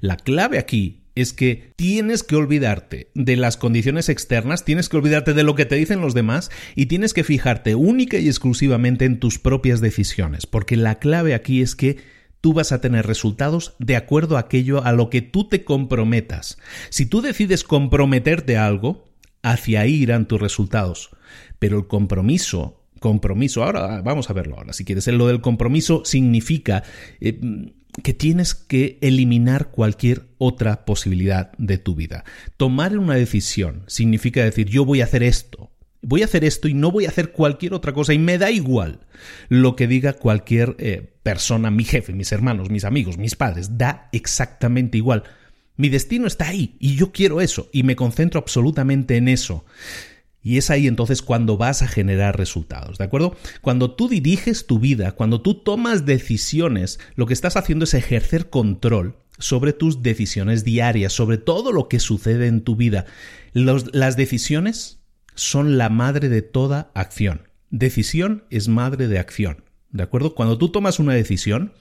La 0.00 0.16
clave 0.16 0.58
aquí 0.58 1.04
es 1.14 1.32
que 1.32 1.72
tienes 1.76 2.22
que 2.22 2.36
olvidarte 2.36 3.10
de 3.14 3.36
las 3.36 3.56
condiciones 3.56 4.08
externas, 4.08 4.64
tienes 4.64 4.88
que 4.88 4.96
olvidarte 4.96 5.32
de 5.32 5.44
lo 5.44 5.54
que 5.54 5.64
te 5.64 5.76
dicen 5.76 6.00
los 6.00 6.14
demás 6.14 6.50
y 6.74 6.86
tienes 6.86 7.14
que 7.14 7.24
fijarte 7.24 7.74
única 7.74 8.18
y 8.18 8.26
exclusivamente 8.26 9.04
en 9.04 9.20
tus 9.20 9.38
propias 9.38 9.80
decisiones, 9.80 10.46
porque 10.46 10.76
la 10.76 10.98
clave 10.98 11.34
aquí 11.34 11.62
es 11.62 11.76
que 11.76 11.98
tú 12.40 12.52
vas 12.52 12.72
a 12.72 12.80
tener 12.80 13.06
resultados 13.06 13.74
de 13.78 13.96
acuerdo 13.96 14.36
a 14.36 14.40
aquello 14.40 14.84
a 14.84 14.92
lo 14.92 15.08
que 15.08 15.22
tú 15.22 15.48
te 15.48 15.64
comprometas. 15.64 16.58
Si 16.90 17.06
tú 17.06 17.22
decides 17.22 17.64
comprometerte 17.64 18.56
a 18.56 18.66
algo, 18.66 19.04
hacia 19.42 19.82
ahí 19.82 19.94
irán 19.94 20.26
tus 20.26 20.40
resultados. 20.40 21.10
Pero 21.58 21.78
el 21.78 21.86
compromiso 21.86 22.83
compromiso. 23.04 23.62
Ahora 23.62 24.00
vamos 24.00 24.30
a 24.30 24.32
verlo 24.32 24.56
ahora. 24.56 24.72
Si 24.72 24.86
quieres, 24.86 25.06
lo 25.08 25.26
del 25.26 25.42
compromiso 25.42 26.06
significa 26.06 26.84
eh, 27.20 27.38
que 28.02 28.14
tienes 28.14 28.54
que 28.54 28.98
eliminar 29.02 29.70
cualquier 29.70 30.22
otra 30.38 30.86
posibilidad 30.86 31.52
de 31.58 31.76
tu 31.76 31.94
vida. 31.94 32.24
Tomar 32.56 32.96
una 32.96 33.14
decisión 33.14 33.82
significa 33.88 34.42
decir 34.42 34.70
yo 34.70 34.86
voy 34.86 35.02
a 35.02 35.04
hacer 35.04 35.22
esto. 35.22 35.70
Voy 36.00 36.22
a 36.22 36.24
hacer 36.24 36.44
esto 36.44 36.66
y 36.66 36.72
no 36.72 36.90
voy 36.90 37.04
a 37.04 37.10
hacer 37.10 37.32
cualquier 37.32 37.74
otra 37.74 37.92
cosa 37.92 38.14
y 38.14 38.18
me 38.18 38.38
da 38.38 38.50
igual 38.50 39.00
lo 39.50 39.76
que 39.76 39.86
diga 39.86 40.14
cualquier 40.14 40.76
eh, 40.78 41.12
persona, 41.22 41.70
mi 41.70 41.84
jefe, 41.84 42.14
mis 42.14 42.32
hermanos, 42.32 42.70
mis 42.70 42.84
amigos, 42.84 43.18
mis 43.18 43.36
padres, 43.36 43.76
da 43.76 44.08
exactamente 44.12 44.96
igual. 44.96 45.24
Mi 45.76 45.90
destino 45.90 46.26
está 46.26 46.48
ahí 46.48 46.76
y 46.78 46.94
yo 46.96 47.12
quiero 47.12 47.42
eso 47.42 47.68
y 47.70 47.82
me 47.82 47.96
concentro 47.96 48.40
absolutamente 48.40 49.18
en 49.18 49.28
eso. 49.28 49.66
Y 50.44 50.58
es 50.58 50.68
ahí 50.68 50.86
entonces 50.86 51.22
cuando 51.22 51.56
vas 51.56 51.80
a 51.80 51.88
generar 51.88 52.36
resultados, 52.36 52.98
¿de 52.98 53.04
acuerdo? 53.04 53.34
Cuando 53.62 53.92
tú 53.92 54.08
diriges 54.08 54.66
tu 54.66 54.78
vida, 54.78 55.12
cuando 55.12 55.40
tú 55.40 55.54
tomas 55.54 56.04
decisiones, 56.04 57.00
lo 57.16 57.24
que 57.24 57.32
estás 57.32 57.56
haciendo 57.56 57.84
es 57.84 57.94
ejercer 57.94 58.50
control 58.50 59.16
sobre 59.38 59.72
tus 59.72 60.02
decisiones 60.02 60.62
diarias, 60.62 61.14
sobre 61.14 61.38
todo 61.38 61.72
lo 61.72 61.88
que 61.88 61.98
sucede 61.98 62.46
en 62.46 62.60
tu 62.60 62.76
vida. 62.76 63.06
las 63.54 64.16
decisiones 64.16 65.00
son 65.34 65.78
la 65.78 65.88
madre 65.88 66.28
de 66.28 66.42
toda 66.42 66.90
acción. 66.94 67.48
Decisión 67.70 68.44
es 68.50 68.68
madre 68.68 69.08
de 69.08 69.18
acción. 69.18 69.64
¿De 69.90 70.02
acuerdo? 70.02 70.34
Cuando 70.34 70.58
tú 70.58 70.68
tomas 70.68 70.98
una 70.98 71.14
decisión, 71.14 71.72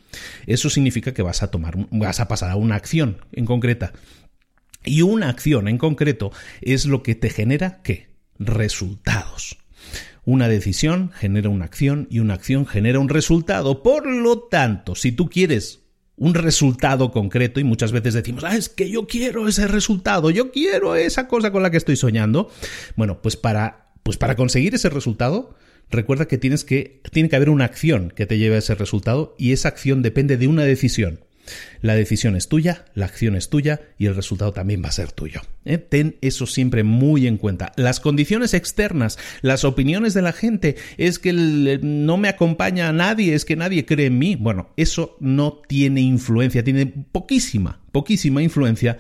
eso 0.48 0.70
significa 0.70 1.14
que 1.14 1.22
vas 1.22 1.44
a 1.44 1.52
tomar, 1.52 1.88
vas 1.92 2.22
a 2.22 2.28
pasar 2.30 2.52
a 2.52 2.56
una 2.56 2.76
acción 2.76 3.18
en 3.34 3.46
concreta. 3.46 3.92
Y 4.86 5.02
una 5.02 5.30
acción 5.30 5.68
en 5.68 5.78
concreto 5.78 6.32
es 6.62 6.86
lo 6.86 7.04
que 7.04 7.16
te 7.16 7.30
genera 7.30 7.82
¿qué? 7.82 8.13
Resultados. 8.40 9.58
Una 10.26 10.48
decisión 10.48 11.12
genera 11.14 11.50
una 11.50 11.66
acción 11.66 12.08
y 12.10 12.20
una 12.20 12.36
acción 12.36 12.66
genera 12.66 13.00
un 13.00 13.10
resultado. 13.10 13.84
Por 13.84 14.08
lo 14.08 14.40
tanto, 14.44 14.96
si 14.96 15.12
tú 15.12 15.30
quieres 15.30 15.82
un 16.16 16.34
resultado 16.34 17.12
concreto 17.12 17.60
y 17.60 17.64
muchas 17.64 17.92
veces 17.92 18.14
decimos, 18.14 18.44
ah, 18.44 18.56
es 18.56 18.70
que 18.70 18.90
yo 18.90 19.08
quiero 19.08 19.48
ese 19.48 19.68
resultado, 19.68 20.30
yo 20.30 20.52
quiero 20.52 20.96
esa 20.96 21.28
cosa 21.28 21.52
con 21.52 21.64
la 21.64 21.72
que 21.72 21.78
estoy 21.78 21.96
soñando. 21.96 22.50
Bueno, 22.96 23.22
pues 23.22 23.36
para, 23.36 23.92
pues 24.04 24.18
para 24.18 24.36
conseguir 24.36 24.76
ese 24.76 24.90
resultado, 24.90 25.56
recuerda 25.90 26.28
que 26.28 26.38
tienes 26.38 26.64
que, 26.64 27.02
tiene 27.12 27.30
que 27.30 27.36
haber 27.36 27.50
una 27.50 27.66
acción 27.66 28.12
que 28.16 28.26
te 28.26 28.38
lleve 28.38 28.56
a 28.56 28.60
ese 28.60 28.76
resultado 28.76 29.36
y 29.38 29.52
esa 29.52 29.70
acción 29.70 30.02
depende 30.02 30.38
de 30.38 30.48
una 30.48 30.64
decisión. 30.64 31.23
La 31.82 31.96
decisión 31.96 32.36
es 32.36 32.48
tuya, 32.48 32.86
la 32.96 33.06
acción 33.06 33.36
es 33.36 33.50
tuya 33.50 33.82
y 33.98 34.06
el 34.06 34.16
resultado 34.16 34.54
también 34.54 34.82
va 34.84 34.90
a 34.90 34.94
ser 34.94 35.12
tuyo. 35.12 35.42
¿eh? 35.66 35.78
Ten 35.78 36.16
eso 36.22 36.46
siempre 36.46 36.84
muy 36.84 37.28
en 37.28 37.38
cuenta. 37.38 37.72
Las 37.76 38.00
condiciones 38.00 38.54
externas, 38.54 39.18
las 39.42 39.66
opiniones 39.66 40.14
de 40.14 40.22
la 40.22 40.32
gente, 40.32 40.76
es 40.98 41.20
que 41.20 41.34
no 41.34 42.18
me 42.18 42.30
acompaña 42.30 42.90
a 42.90 42.94
nadie, 42.94 43.34
es 43.34 43.46
que 43.46 43.56
nadie 43.56 43.86
cree 43.86 44.08
en 44.08 44.18
mí. 44.18 44.36
Bueno, 44.36 44.70
eso 44.78 45.18
no 45.20 45.62
tiene 45.68 46.02
influencia, 46.02 46.64
tiene 46.64 46.86
poquísima, 46.86 47.82
poquísima 47.92 48.42
influencia 48.42 48.98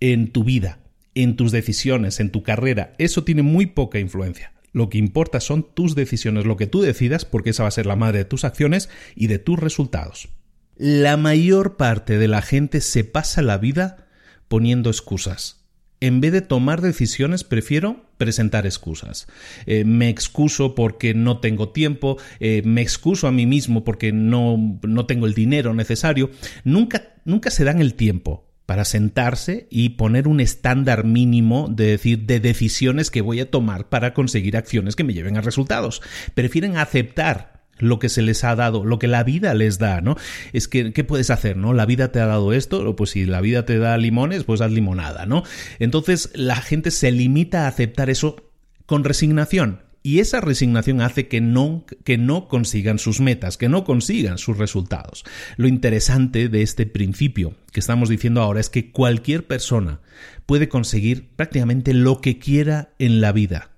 en 0.00 0.32
tu 0.32 0.44
vida, 0.44 0.80
en 1.14 1.36
tus 1.36 1.52
decisiones, 1.52 2.18
en 2.18 2.30
tu 2.30 2.42
carrera. 2.42 2.94
Eso 2.98 3.24
tiene 3.24 3.42
muy 3.42 3.66
poca 3.66 4.00
influencia. 4.00 4.52
Lo 4.72 4.88
que 4.88 4.98
importa 4.98 5.38
son 5.38 5.62
tus 5.72 5.94
decisiones, 5.94 6.46
lo 6.46 6.56
que 6.56 6.66
tú 6.66 6.82
decidas, 6.82 7.24
porque 7.24 7.50
esa 7.50 7.62
va 7.62 7.68
a 7.68 7.72
ser 7.72 7.86
la 7.86 7.94
madre 7.94 8.18
de 8.18 8.24
tus 8.24 8.44
acciones 8.44 8.90
y 9.14 9.28
de 9.28 9.38
tus 9.38 9.56
resultados. 9.56 10.30
La 10.76 11.16
mayor 11.16 11.76
parte 11.76 12.18
de 12.18 12.28
la 12.28 12.42
gente 12.42 12.80
se 12.80 13.04
pasa 13.04 13.42
la 13.42 13.58
vida 13.58 14.08
poniendo 14.48 14.90
excusas. 14.90 15.64
En 16.00 16.20
vez 16.20 16.32
de 16.32 16.42
tomar 16.42 16.80
decisiones, 16.80 17.44
prefiero 17.44 18.04
presentar 18.18 18.66
excusas. 18.66 19.26
Eh, 19.66 19.84
me 19.84 20.08
excuso 20.08 20.74
porque 20.74 21.14
no 21.14 21.38
tengo 21.38 21.70
tiempo, 21.70 22.18
eh, 22.40 22.62
me 22.64 22.82
excuso 22.82 23.26
a 23.28 23.32
mí 23.32 23.46
mismo 23.46 23.84
porque 23.84 24.12
no, 24.12 24.78
no 24.82 25.06
tengo 25.06 25.26
el 25.26 25.34
dinero 25.34 25.74
necesario. 25.74 26.30
Nunca, 26.64 27.14
nunca 27.24 27.50
se 27.50 27.64
dan 27.64 27.80
el 27.80 27.94
tiempo 27.94 28.44
para 28.66 28.84
sentarse 28.84 29.66
y 29.70 29.90
poner 29.90 30.26
un 30.26 30.40
estándar 30.40 31.04
mínimo 31.04 31.68
de 31.70 31.86
decir 31.86 32.20
de 32.26 32.40
decisiones 32.40 33.10
que 33.10 33.20
voy 33.20 33.40
a 33.40 33.50
tomar 33.50 33.88
para 33.88 34.14
conseguir 34.14 34.56
acciones 34.56 34.96
que 34.96 35.04
me 35.04 35.14
lleven 35.14 35.36
a 35.36 35.42
resultados. 35.42 36.02
Prefieren 36.34 36.76
aceptar 36.76 37.53
lo 37.78 37.98
que 37.98 38.08
se 38.08 38.22
les 38.22 38.44
ha 38.44 38.54
dado, 38.54 38.84
lo 38.84 38.98
que 38.98 39.08
la 39.08 39.24
vida 39.24 39.54
les 39.54 39.78
da, 39.78 40.00
¿no? 40.00 40.16
Es 40.52 40.68
que, 40.68 40.92
¿qué 40.92 41.04
puedes 41.04 41.30
hacer, 41.30 41.56
no? 41.56 41.72
La 41.72 41.86
vida 41.86 42.12
te 42.12 42.20
ha 42.20 42.26
dado 42.26 42.52
esto, 42.52 42.94
pues 42.96 43.10
si 43.10 43.24
la 43.26 43.40
vida 43.40 43.64
te 43.64 43.78
da 43.78 43.96
limones, 43.96 44.44
pues 44.44 44.60
haz 44.60 44.72
limonada, 44.72 45.26
¿no? 45.26 45.42
Entonces 45.78 46.30
la 46.34 46.56
gente 46.56 46.90
se 46.90 47.10
limita 47.10 47.64
a 47.64 47.68
aceptar 47.68 48.10
eso 48.10 48.50
con 48.86 49.04
resignación. 49.04 49.82
Y 50.06 50.18
esa 50.18 50.42
resignación 50.42 51.00
hace 51.00 51.28
que 51.28 51.40
no, 51.40 51.86
que 52.04 52.18
no 52.18 52.46
consigan 52.46 52.98
sus 52.98 53.20
metas, 53.20 53.56
que 53.56 53.70
no 53.70 53.84
consigan 53.84 54.36
sus 54.36 54.58
resultados. 54.58 55.24
Lo 55.56 55.66
interesante 55.66 56.50
de 56.50 56.60
este 56.60 56.84
principio 56.84 57.54
que 57.72 57.80
estamos 57.80 58.10
diciendo 58.10 58.42
ahora 58.42 58.60
es 58.60 58.68
que 58.68 58.92
cualquier 58.92 59.46
persona 59.46 60.00
puede 60.44 60.68
conseguir 60.68 61.30
prácticamente 61.36 61.94
lo 61.94 62.20
que 62.20 62.38
quiera 62.38 62.92
en 62.98 63.22
la 63.22 63.32
vida 63.32 63.73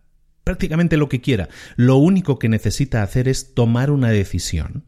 prácticamente 0.46 0.96
lo 0.96 1.08
que 1.08 1.20
quiera. 1.20 1.48
Lo 1.74 1.96
único 1.96 2.38
que 2.38 2.48
necesita 2.48 3.02
hacer 3.02 3.26
es 3.26 3.52
tomar 3.52 3.90
una 3.90 4.10
decisión 4.10 4.84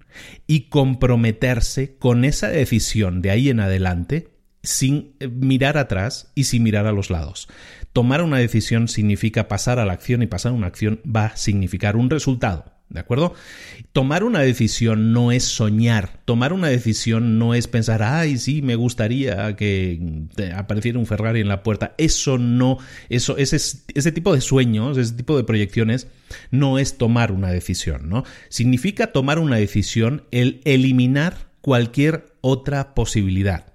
y 0.47 0.69
comprometerse 0.69 1.97
con 1.99 2.25
esa 2.25 2.47
decisión 2.47 3.23
de 3.23 3.33
ahí 3.33 3.49
en 3.49 3.59
adelante 3.59 4.29
sin 4.63 5.17
eh, 5.19 5.27
mirar 5.27 5.77
atrás 5.77 6.31
y 6.37 6.45
sin 6.45 6.63
mirar 6.63 6.87
a 6.87 6.93
los 6.93 7.11
lados. 7.11 7.49
Tomar 7.93 8.23
una 8.23 8.39
decisión 8.39 8.87
significa 8.87 9.49
pasar 9.49 9.81
a 9.81 9.85
la 9.85 9.95
acción 9.95 10.23
y 10.23 10.29
pasar 10.29 10.53
a 10.53 10.55
una 10.55 10.69
acción 10.69 11.01
va 11.05 11.27
a 11.27 11.37
significar 11.37 11.97
un 11.97 12.09
resultado. 12.09 12.78
¿De 12.91 13.01
acuerdo? 13.01 13.35
Tomar 13.93 14.25
una 14.25 14.41
decisión 14.41 15.13
no 15.13 15.31
es 15.31 15.45
soñar. 15.45 16.21
Tomar 16.25 16.55
una 16.55 16.69
decisión 16.69 17.39
no 17.39 17.55
es 17.55 17.69
pensar, 17.69 18.03
ay, 18.03 18.39
sí, 18.39 18.63
me 18.63 18.77
gustaría 18.77 19.55
que 19.57 20.01
apareciera 20.57 20.99
un 20.99 21.07
Ferrari 21.07 21.41
en 21.41 21.49
la 21.49 21.63
puerta. 21.63 21.95
Eso 21.99 22.39
no, 22.39 22.79
eso, 23.11 23.37
ese, 23.37 23.57
ese 23.57 24.13
tipo 24.13 24.35
de 24.35 24.41
sueños, 24.41 24.97
ese 24.97 25.13
tipo 25.13 25.37
de 25.37 25.45
proyecciones, 25.45 26.07
no 26.51 26.79
es 26.79 26.97
tomar 26.97 27.31
una 27.31 27.51
decisión, 27.51 28.09
¿no? 28.09 28.25
Significa 28.49 29.13
tomar 29.13 29.39
una 29.39 29.57
decisión 29.57 30.25
el 30.31 30.63
eliminar 30.65 31.49
cualquier 31.61 32.35
otra 32.41 32.95
posibilidad. 32.95 33.75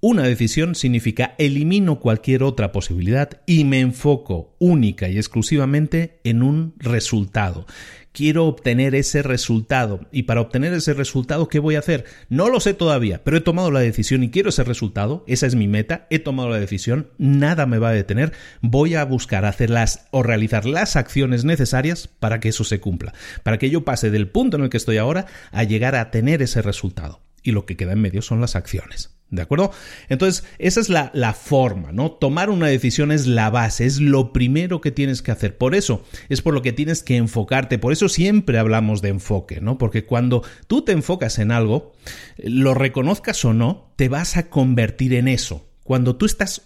Una 0.00 0.22
decisión 0.22 0.76
significa 0.76 1.34
elimino 1.38 1.98
cualquier 1.98 2.44
otra 2.44 2.70
posibilidad 2.70 3.40
y 3.46 3.64
me 3.64 3.80
enfoco 3.80 4.54
única 4.60 5.08
y 5.08 5.16
exclusivamente 5.16 6.20
en 6.22 6.44
un 6.44 6.74
resultado. 6.78 7.66
Quiero 8.12 8.46
obtener 8.46 8.94
ese 8.94 9.22
resultado 9.22 10.00
y 10.10 10.24
para 10.24 10.40
obtener 10.40 10.72
ese 10.72 10.94
resultado, 10.94 11.48
¿qué 11.48 11.58
voy 11.58 11.76
a 11.76 11.80
hacer? 11.80 12.04
No 12.28 12.48
lo 12.48 12.58
sé 12.60 12.74
todavía, 12.74 13.22
pero 13.22 13.36
he 13.36 13.40
tomado 13.40 13.70
la 13.70 13.80
decisión 13.80 14.22
y 14.22 14.30
quiero 14.30 14.48
ese 14.48 14.64
resultado. 14.64 15.24
Esa 15.26 15.46
es 15.46 15.54
mi 15.54 15.68
meta, 15.68 16.06
he 16.10 16.18
tomado 16.18 16.48
la 16.48 16.58
decisión, 16.58 17.08
nada 17.18 17.66
me 17.66 17.78
va 17.78 17.90
a 17.90 17.92
detener. 17.92 18.32
Voy 18.60 18.94
a 18.94 19.04
buscar 19.04 19.44
hacerlas 19.44 20.06
o 20.10 20.22
realizar 20.22 20.64
las 20.64 20.96
acciones 20.96 21.44
necesarias 21.44 22.08
para 22.08 22.40
que 22.40 22.48
eso 22.48 22.64
se 22.64 22.80
cumpla, 22.80 23.14
para 23.42 23.58
que 23.58 23.70
yo 23.70 23.84
pase 23.84 24.10
del 24.10 24.28
punto 24.28 24.56
en 24.56 24.64
el 24.64 24.70
que 24.70 24.78
estoy 24.78 24.96
ahora 24.96 25.26
a 25.52 25.64
llegar 25.64 25.94
a 25.94 26.10
tener 26.10 26.42
ese 26.42 26.62
resultado. 26.62 27.27
Y 27.42 27.52
lo 27.52 27.66
que 27.66 27.76
queda 27.76 27.92
en 27.92 28.00
medio 28.00 28.22
son 28.22 28.40
las 28.40 28.56
acciones. 28.56 29.18
¿De 29.30 29.42
acuerdo? 29.42 29.72
Entonces, 30.08 30.44
esa 30.58 30.80
es 30.80 30.88
la, 30.88 31.10
la, 31.12 31.34
forma, 31.34 31.92
¿no? 31.92 32.12
Tomar 32.12 32.48
una 32.48 32.66
decisión 32.66 33.12
es 33.12 33.26
la 33.26 33.50
base, 33.50 33.84
es 33.84 34.00
lo 34.00 34.32
primero 34.32 34.80
que 34.80 34.90
tienes 34.90 35.20
que 35.20 35.30
hacer. 35.30 35.58
Por 35.58 35.74
eso 35.74 36.02
es 36.30 36.40
por 36.40 36.54
lo 36.54 36.62
que 36.62 36.72
tienes 36.72 37.02
que 37.02 37.16
enfocarte. 37.16 37.78
Por 37.78 37.92
eso 37.92 38.08
siempre 38.08 38.58
hablamos 38.58 39.02
de 39.02 39.10
enfoque, 39.10 39.60
¿no? 39.60 39.76
Porque 39.76 40.06
cuando 40.06 40.42
tú 40.66 40.82
te 40.82 40.92
enfocas 40.92 41.38
en 41.38 41.50
algo, 41.52 41.92
lo 42.38 42.72
reconozcas 42.72 43.44
o 43.44 43.52
no, 43.52 43.92
te 43.96 44.08
vas 44.08 44.38
a 44.38 44.48
convertir 44.48 45.12
en 45.12 45.28
eso. 45.28 45.68
Cuando 45.84 46.16
tú 46.16 46.24
estás 46.24 46.62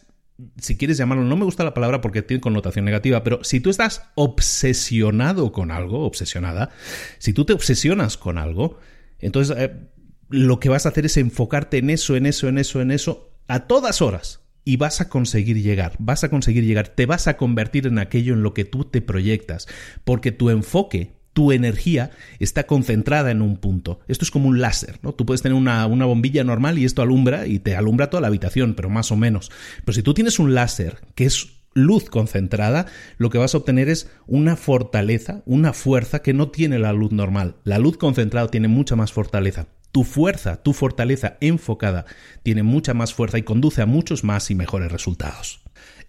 si 0.59 0.77
quieres 0.77 0.97
llamarlo, 0.99 1.25
no 1.25 1.37
me 1.37 1.45
gusta 1.45 1.65
la 1.65 1.75
palabra 1.75 2.01
porque 2.01 2.23
tiene 2.23 2.41
connotación 2.41 2.85
negativa, 2.85 3.23
pero 3.23 3.45
si 3.45 3.61
tú 3.61 3.71
estás 3.71 4.11
obsesionado 4.15 5.53
con 5.53 5.71
algo, 5.71 6.05
obsesionada, 6.05 6.71
si 7.19 7.33
tú 7.33 7.45
te 7.45 7.53
obsesionas 7.53 8.17
con 8.17 8.39
algo, 8.39 8.79
entonces 9.19 9.57
eh, 9.57 9.73
lo 10.33 10.59
que 10.59 10.69
vas 10.69 10.87
a 10.87 10.89
hacer 10.89 11.07
es 11.07 11.17
enfocarte 11.19 11.79
en 11.79 11.91
eso, 11.91 12.17
en 12.17 12.27
eso, 12.27 12.49
en 12.49 12.59
eso, 12.59 12.81
en 12.81 12.91
eso, 12.91 13.31
a 13.47 13.67
todas 13.67 14.03
horas. 14.03 14.41
Y 14.65 14.77
vas 14.77 15.01
a 15.01 15.09
conseguir 15.09 15.61
llegar, 15.61 15.95
vas 15.99 16.23
a 16.23 16.31
conseguir 16.31 16.65
llegar, 16.65 16.89
te 16.89 17.05
vas 17.05 17.27
a 17.27 17.37
convertir 17.37 17.87
en 17.87 17.99
aquello 17.99 18.33
en 18.33 18.43
lo 18.43 18.55
que 18.55 18.65
tú 18.65 18.85
te 18.85 19.03
proyectas, 19.03 19.67
porque 20.05 20.31
tu 20.31 20.51
enfoque, 20.51 21.17
tu 21.33 21.51
energía 21.51 22.13
está 22.39 22.65
concentrada 22.65 23.33
en 23.33 23.43
un 23.43 23.57
punto. 23.57 23.99
Esto 24.07 24.25
es 24.25 24.31
como 24.31 24.49
un 24.49 24.61
láser, 24.61 25.01
¿no? 25.03 25.15
Tú 25.15 25.27
puedes 25.27 25.43
tener 25.43 25.59
una, 25.59 25.85
una, 25.87 26.05
bombilla 26.05 26.45
normal 26.45 26.79
y 26.79 26.85
esto 26.85 27.03
alumbra 27.03 27.49
y 27.49 27.59
te 27.59 27.75
alumbra 27.75 28.09
toda 28.09 28.21
la 28.21 28.29
habitación, 28.29 28.75
pero 28.75 28.89
más 28.89 29.11
o 29.11 29.17
menos. 29.17 29.51
Pero 29.85 29.95
si 29.95 30.03
tú 30.05 30.15
tienes 30.15 30.39
un 30.39 30.55
láser 30.55 31.01
que 31.17 31.25
es 31.25 31.49
luz 31.75 32.09
concentrada, 32.09 32.87
lo 33.19 33.31
que 33.31 33.39
vas 33.39 33.55
a 33.55 33.59
obtener 33.59 33.89
es 33.89 34.11
una 34.29 34.55
fortaleza, 34.55 35.43
una 35.45 35.73
fuerza 35.73 36.21
que 36.21 36.35
no 36.35 36.51
tiene 36.51 36.79
la 36.79 36.93
luz 36.93 37.11
normal. 37.11 37.57
La 37.65 37.79
luz 37.79 37.97
concentrada 37.97 38.49
tiene 38.49 38.69
mucha 38.69 38.95
más 38.95 39.13
fortaleza. 39.13 39.67
Tu 39.93 40.05
fuerza, 40.05 40.63
tu 40.63 40.73
fortaleza 40.73 41.37
enfocada 41.41 42.07
tiene 42.43 42.63
mucha 42.63 42.95
más 42.95 43.15
fuerza 43.15 43.39
y 43.39 43.43
conduce 43.43 43.83
a 43.83 43.87
muchos 43.87 44.25
más 44.25 44.51
y 44.51 44.55
mejores 44.55 44.91
resultados. 44.91 45.63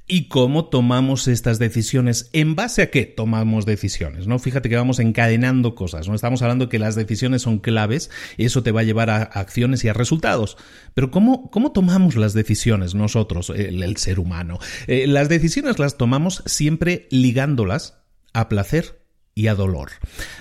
¿Y 0.05 0.27
cómo 0.27 0.65
tomamos 0.65 1.29
estas 1.29 1.59
decisiones? 1.59 2.29
¿En 2.33 2.55
base 2.55 2.81
a 2.81 2.91
qué 2.91 3.05
tomamos 3.05 3.65
decisiones? 3.65 4.27
¿no? 4.27 4.37
Fíjate 4.37 4.67
que 4.67 4.75
vamos 4.75 4.99
encadenando 4.99 5.75
cosas. 5.75 6.09
¿no? 6.09 6.15
Estamos 6.15 6.41
hablando 6.41 6.67
que 6.67 6.77
las 6.77 6.95
decisiones 6.95 7.43
son 7.43 7.59
claves 7.59 8.09
eso 8.37 8.63
te 8.63 8.71
va 8.71 8.81
a 8.81 8.83
llevar 8.83 9.09
a 9.09 9.23
acciones 9.23 9.83
y 9.85 9.89
a 9.89 9.93
resultados. 9.93 10.57
Pero 10.93 11.09
¿cómo, 11.09 11.49
cómo 11.51 11.71
tomamos 11.71 12.17
las 12.17 12.33
decisiones 12.33 12.95
nosotros, 12.95 13.49
el, 13.49 13.95
ser 13.95 14.19
humano? 14.19 14.59
Eh, 14.87 15.07
las 15.07 15.29
decisiones 15.29 15.79
las 15.79 15.97
tomamos 15.97 16.43
siempre 16.45 17.07
ligándolas 17.09 18.01
a 18.33 18.49
placer 18.49 19.02
y 19.35 19.47
a 19.47 19.55
dolor. 19.55 19.91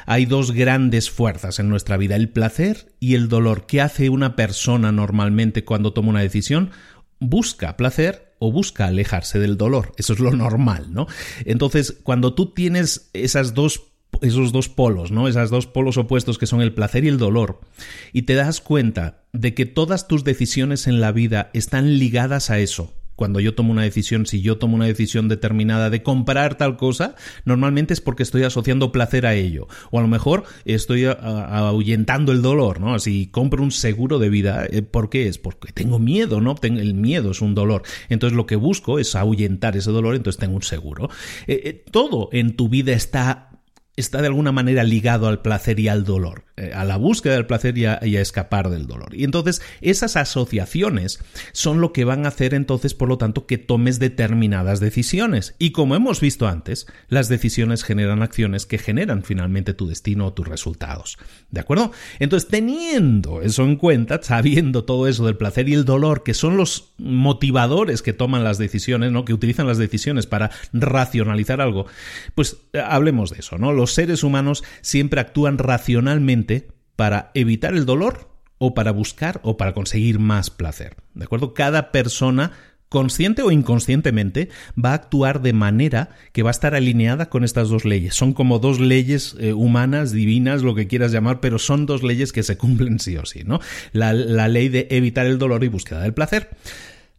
Hay 0.07 0.26
dos 0.26 0.52
grandes 0.52 1.11
fuerzas 1.11 1.59
en 1.59 1.68
nuestra 1.68 1.96
vida, 1.96 2.16
el 2.16 2.28
placer 2.28 2.92
y 3.00 3.14
el 3.14 3.28
dolor. 3.28 3.66
¿Qué 3.66 3.81
hace 3.81 4.09
una 4.09 4.37
persona 4.37 4.92
normalmente 4.92 5.64
cuando 5.64 5.92
toma 5.92 6.11
una 6.11 6.20
decisión? 6.20 6.70
Busca 7.18 7.76
placer 7.76 8.35
o 8.38 8.50
busca 8.50 8.87
alejarse 8.87 9.38
del 9.38 9.57
dolor. 9.57 9.92
Eso 9.96 10.12
es 10.12 10.18
lo 10.18 10.33
normal, 10.33 10.92
¿no? 10.92 11.07
Entonces, 11.44 11.98
cuando 12.02 12.35
tú 12.35 12.52
tienes 12.52 13.11
esas 13.12 13.55
dos 13.55 13.92
esos 14.20 14.52
dos 14.52 14.68
polos, 14.68 15.11
¿no? 15.11 15.26
Esas 15.26 15.50
dos 15.50 15.66
polos 15.66 15.96
opuestos 15.96 16.38
que 16.38 16.46
son 16.46 16.61
el 16.61 16.74
placer 16.74 17.05
y 17.05 17.09
el 17.09 17.18
dolor, 17.18 17.61
y 18.12 18.22
te 18.22 18.35
das 18.35 18.61
cuenta 18.61 19.24
de 19.33 19.55
que 19.55 19.66
todas 19.66 20.07
tus 20.07 20.22
decisiones 20.22 20.87
en 20.87 21.00
la 21.00 21.12
vida 21.12 21.50
están 21.55 21.98
ligadas 21.98 22.50
a 22.50 22.59
eso, 22.59 22.92
cuando 23.16 23.40
yo 23.40 23.55
tomo 23.55 23.72
una 23.72 23.83
decisión, 23.83 24.27
si 24.27 24.40
yo 24.40 24.59
tomo 24.59 24.77
una 24.77 24.87
decisión 24.87 25.29
determinada 25.29 25.90
de 25.90 26.03
comprar 26.03 26.57
tal 26.57 26.77
cosa, 26.77 27.14
normalmente 27.44 27.92
es 27.94 28.01
porque 28.01 28.22
estoy 28.22 28.44
asociando 28.44 28.92
placer 28.92 29.27
a 29.27 29.35
ello. 29.35 29.68
O 29.90 29.98
a 29.98 30.03
lo 30.03 30.09
mejor 30.09 30.44
estoy 30.64 31.05
ahuyentando 31.05 32.33
el 32.33 32.42
dolor, 32.42 32.81
¿no? 32.81 32.98
Si 32.98 33.27
compro 33.27 33.62
un 33.62 33.70
seguro 33.70 34.18
de 34.18 34.29
vida, 34.29 34.66
eh, 34.70 34.83
¿por 34.83 35.11
qué 35.11 35.29
es? 35.29 35.38
Porque 35.38 35.72
tengo 35.72 35.98
miedo, 35.98 36.40
¿no? 36.40 36.55
El 36.62 36.94
miedo 36.94 37.31
es 37.31 37.40
un 37.40 37.55
dolor. 37.55 37.83
Entonces 38.09 38.37
lo 38.37 38.46
que 38.46 38.57
busco 38.57 38.98
es 38.98 39.14
ahuyentar 39.14 39.77
ese 39.77 39.90
dolor, 39.90 40.14
entonces 40.14 40.40
tengo 40.40 40.57
un 40.57 40.62
seguro. 40.62 41.11
Eh, 41.46 41.61
eh, 41.64 41.85
todo 41.90 42.29
en 42.33 42.57
tu 42.57 42.68
vida 42.68 42.92
está 42.92 43.52
está 43.96 44.22
de 44.22 44.28
alguna 44.28 44.52
manera 44.52 44.85
ligado 44.85 45.28
al 45.28 45.42
placer 45.42 45.78
y 45.78 45.88
al 45.88 46.05
dolor, 46.05 46.44
eh, 46.57 46.72
a 46.74 46.85
la 46.85 46.96
búsqueda 46.96 47.35
del 47.35 47.46
placer 47.46 47.76
y 47.76 47.85
a, 47.85 47.98
escapar 48.00 48.70
del 48.70 48.87
dolor. 48.87 49.14
Y 49.14 49.24
entonces 49.24 49.61
esas 49.83 50.16
asociaciones 50.16 51.20
son 51.52 51.81
lo 51.81 51.92
que 51.92 52.05
van 52.05 52.24
a 52.24 52.28
hacer 52.28 52.55
entonces, 52.55 52.94
por 52.94 53.09
lo 53.09 53.18
tanto, 53.18 53.46
que 53.46 53.59
tomes 53.59 53.98
determinadas 53.98 54.81
decisiones. 54.81 55.55
Y 55.59 55.72
como 55.72 55.94
hemos 55.94 56.20
visto 56.20 56.48
antes, 56.48 56.87
las 57.09 57.28
decisiones 57.28 57.85
generan 57.85 58.22
acciones 58.22 58.64
que 58.64 58.78
generan 58.78 59.24
finalmente 59.24 59.74
tu 59.74 59.87
destino 59.87 60.28
o 60.28 60.33
tus 60.33 60.48
resultados. 60.48 61.18
¿De 61.50 61.61
acuerdo? 61.61 61.92
Entonces, 62.18 62.48
teniendo 62.48 63.42
eso 63.42 63.64
en 63.64 63.76
cuenta, 63.76 64.22
sabiendo 64.22 64.85
todo 64.85 65.07
eso 65.07 65.26
del 65.26 65.37
placer 65.37 65.68
y 65.68 65.74
el 65.74 65.85
dolor, 65.85 66.22
que 66.22 66.33
son 66.33 66.57
los 66.57 66.92
motivadores 66.96 68.00
que 68.00 68.14
toman 68.14 68.42
las 68.42 68.57
decisiones, 68.57 69.12
¿no? 69.12 69.26
Que 69.26 69.35
utilizan 69.35 69.66
las 69.66 69.78
decisiones 69.78 70.26
para 70.26 70.50
racionalizar 70.72 71.61
algo, 71.61 71.87
pues 72.35 72.57
eh, 72.72 72.81
hablemos 72.81 73.31
de 73.31 73.40
eso, 73.40 73.59
¿no? 73.59 73.82
Los 73.83 73.95
seres 73.95 74.23
humanos 74.23 74.62
siempre 74.81 75.21
actúan 75.21 75.59
racionalmente 75.59 76.68
para 76.95 77.33
evitar 77.35 77.75
el 77.75 77.85
dolor 77.85 78.31
o 78.59 78.75
para 78.75 78.92
buscar 78.92 79.40
o 79.42 79.57
para 79.57 79.75
conseguir 79.75 80.21
más 80.21 80.51
placer. 80.51 80.99
¿De 81.14 81.25
acuerdo? 81.25 81.53
Cada 81.53 81.90
persona 81.90 82.53
consciente 82.88 83.42
o 83.42 83.51
inconscientemente, 83.51 84.51
va 84.77 84.90
a 84.90 84.95
actuar 84.95 85.40
de 85.40 85.55
manera 85.55 86.11
que 86.33 86.42
va 86.42 86.51
a 86.51 86.53
estar 86.53 86.75
alineada 86.75 87.31
con 87.31 87.42
estas 87.42 87.71
dos 87.71 87.87
leyes. 87.87 88.14
Son 88.14 88.35
como 88.35 88.59
dos 88.59 88.81
leyes 88.81 89.35
eh, 89.40 89.55
humanas, 89.55 90.12
divinas, 90.12 90.62
lo 90.62 90.75
que 90.75 90.87
quieras 90.87 91.11
llamar, 91.11 91.40
pero 91.40 91.59
son 91.59 91.87
dos 91.87 92.03
leyes 92.03 92.33
que 92.33 92.42
se 92.42 92.59
cumplen 92.59 93.01
sí 93.01 93.16
o 93.16 93.25
sí, 93.25 93.45
¿no? 93.45 93.61
La, 93.92 94.12
la 94.12 94.47
ley 94.47 94.68
de 94.68 94.88
evitar 94.90 95.25
el 95.25 95.38
dolor 95.38 95.64
y 95.64 95.68
búsqueda 95.68 96.03
del 96.03 96.12
placer. 96.12 96.51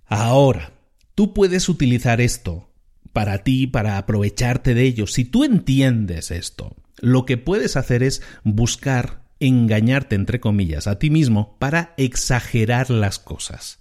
Ahora, 0.06 0.74
tú 1.16 1.34
puedes 1.34 1.68
utilizar 1.68 2.22
esto 2.22 2.70
para 3.14 3.44
ti, 3.44 3.68
para 3.68 3.98
aprovecharte 3.98 4.74
de 4.74 4.84
ello. 4.84 5.08
Si 5.08 5.24
tú 5.24 5.44
entiendes 5.44 6.32
esto, 6.32 6.76
lo 7.00 7.26
que 7.26 7.38
puedes 7.38 7.78
hacer 7.78 8.04
es 8.04 8.22
buscar 8.44 9.24
engañarte, 9.40 10.16
entre 10.16 10.40
comillas, 10.40 10.88
a 10.88 11.00
ti 11.00 11.10
mismo 11.10 11.58
para 11.60 11.94
exagerar 11.98 12.90
las 12.90 13.20
cosas. 13.20 13.80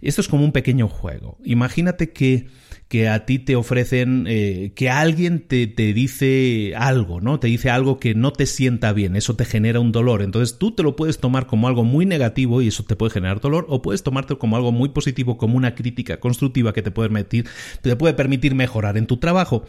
Esto 0.00 0.20
es 0.20 0.28
como 0.28 0.44
un 0.44 0.52
pequeño 0.52 0.88
juego. 0.88 1.38
Imagínate 1.44 2.12
que, 2.12 2.48
que 2.92 3.08
a 3.08 3.24
ti 3.24 3.38
te 3.38 3.56
ofrecen, 3.56 4.26
eh, 4.28 4.72
que 4.76 4.90
alguien 4.90 5.48
te, 5.48 5.66
te, 5.66 5.94
dice 5.94 6.74
algo, 6.76 7.22
¿no? 7.22 7.40
Te 7.40 7.46
dice 7.46 7.70
algo 7.70 7.98
que 7.98 8.14
no 8.14 8.34
te 8.34 8.44
sienta 8.44 8.92
bien, 8.92 9.16
eso 9.16 9.34
te 9.34 9.46
genera 9.46 9.80
un 9.80 9.92
dolor. 9.92 10.20
Entonces 10.20 10.58
tú 10.58 10.72
te 10.72 10.82
lo 10.82 10.94
puedes 10.94 11.16
tomar 11.16 11.46
como 11.46 11.68
algo 11.68 11.84
muy 11.84 12.04
negativo 12.04 12.60
y 12.60 12.68
eso 12.68 12.84
te 12.84 12.94
puede 12.94 13.14
generar 13.14 13.40
dolor, 13.40 13.64
o 13.70 13.80
puedes 13.80 14.02
tomarte 14.02 14.36
como 14.36 14.56
algo 14.56 14.72
muy 14.72 14.90
positivo, 14.90 15.38
como 15.38 15.56
una 15.56 15.74
crítica 15.74 16.20
constructiva 16.20 16.74
que 16.74 16.82
te 16.82 16.90
puede, 16.90 17.24
te 17.24 17.96
puede 17.96 18.12
permitir 18.12 18.54
mejorar 18.54 18.98
en 18.98 19.06
tu 19.06 19.16
trabajo. 19.16 19.64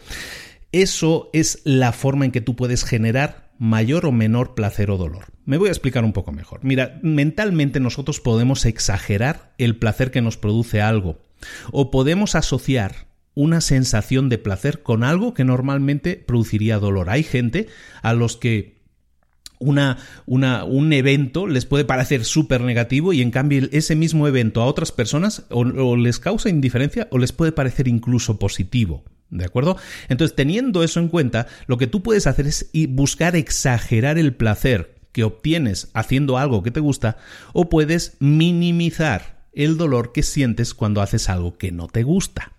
Eso 0.70 1.30
es 1.32 1.62
la 1.64 1.92
forma 1.92 2.26
en 2.26 2.30
que 2.30 2.42
tú 2.42 2.56
puedes 2.56 2.84
generar 2.84 3.52
mayor 3.58 4.04
o 4.04 4.12
menor 4.12 4.54
placer 4.54 4.90
o 4.90 4.98
dolor. 4.98 5.28
Me 5.46 5.56
voy 5.56 5.68
a 5.68 5.72
explicar 5.72 6.04
un 6.04 6.12
poco 6.12 6.30
mejor. 6.30 6.60
Mira, 6.62 7.00
mentalmente 7.02 7.80
nosotros 7.80 8.20
podemos 8.20 8.66
exagerar 8.66 9.54
el 9.56 9.76
placer 9.76 10.10
que 10.10 10.20
nos 10.20 10.36
produce 10.36 10.82
algo 10.82 11.24
o 11.72 11.90
podemos 11.90 12.34
asociar 12.34 13.13
una 13.34 13.60
sensación 13.60 14.28
de 14.28 14.38
placer 14.38 14.82
con 14.82 15.04
algo 15.04 15.34
que 15.34 15.44
normalmente 15.44 16.16
produciría 16.16 16.78
dolor. 16.78 17.10
Hay 17.10 17.22
gente 17.22 17.68
a 18.02 18.14
los 18.14 18.36
que 18.36 18.74
una, 19.58 19.98
una, 20.26 20.64
un 20.64 20.92
evento 20.92 21.46
les 21.46 21.64
puede 21.64 21.84
parecer 21.84 22.24
súper 22.24 22.60
negativo 22.60 23.12
y 23.12 23.22
en 23.22 23.30
cambio 23.30 23.66
ese 23.72 23.96
mismo 23.96 24.28
evento 24.28 24.60
a 24.60 24.66
otras 24.66 24.92
personas 24.92 25.46
o 25.50 25.96
les 25.96 26.18
causa 26.18 26.48
indiferencia 26.48 27.08
o 27.10 27.18
les 27.18 27.32
puede 27.32 27.52
parecer 27.52 27.88
incluso 27.88 28.38
positivo. 28.38 29.04
¿De 29.30 29.44
acuerdo? 29.44 29.76
Entonces, 30.08 30.36
teniendo 30.36 30.84
eso 30.84 31.00
en 31.00 31.08
cuenta, 31.08 31.48
lo 31.66 31.76
que 31.76 31.88
tú 31.88 32.02
puedes 32.02 32.26
hacer 32.26 32.46
es 32.46 32.70
buscar 32.90 33.34
exagerar 33.34 34.16
el 34.16 34.34
placer 34.34 34.94
que 35.12 35.24
obtienes 35.24 35.90
haciendo 35.94 36.38
algo 36.38 36.62
que 36.62 36.70
te 36.70 36.80
gusta 36.80 37.16
o 37.52 37.68
puedes 37.68 38.16
minimizar 38.20 39.46
el 39.52 39.76
dolor 39.76 40.12
que 40.12 40.22
sientes 40.22 40.74
cuando 40.74 41.00
haces 41.00 41.28
algo 41.28 41.56
que 41.56 41.72
no 41.72 41.88
te 41.88 42.02
gusta. 42.02 42.52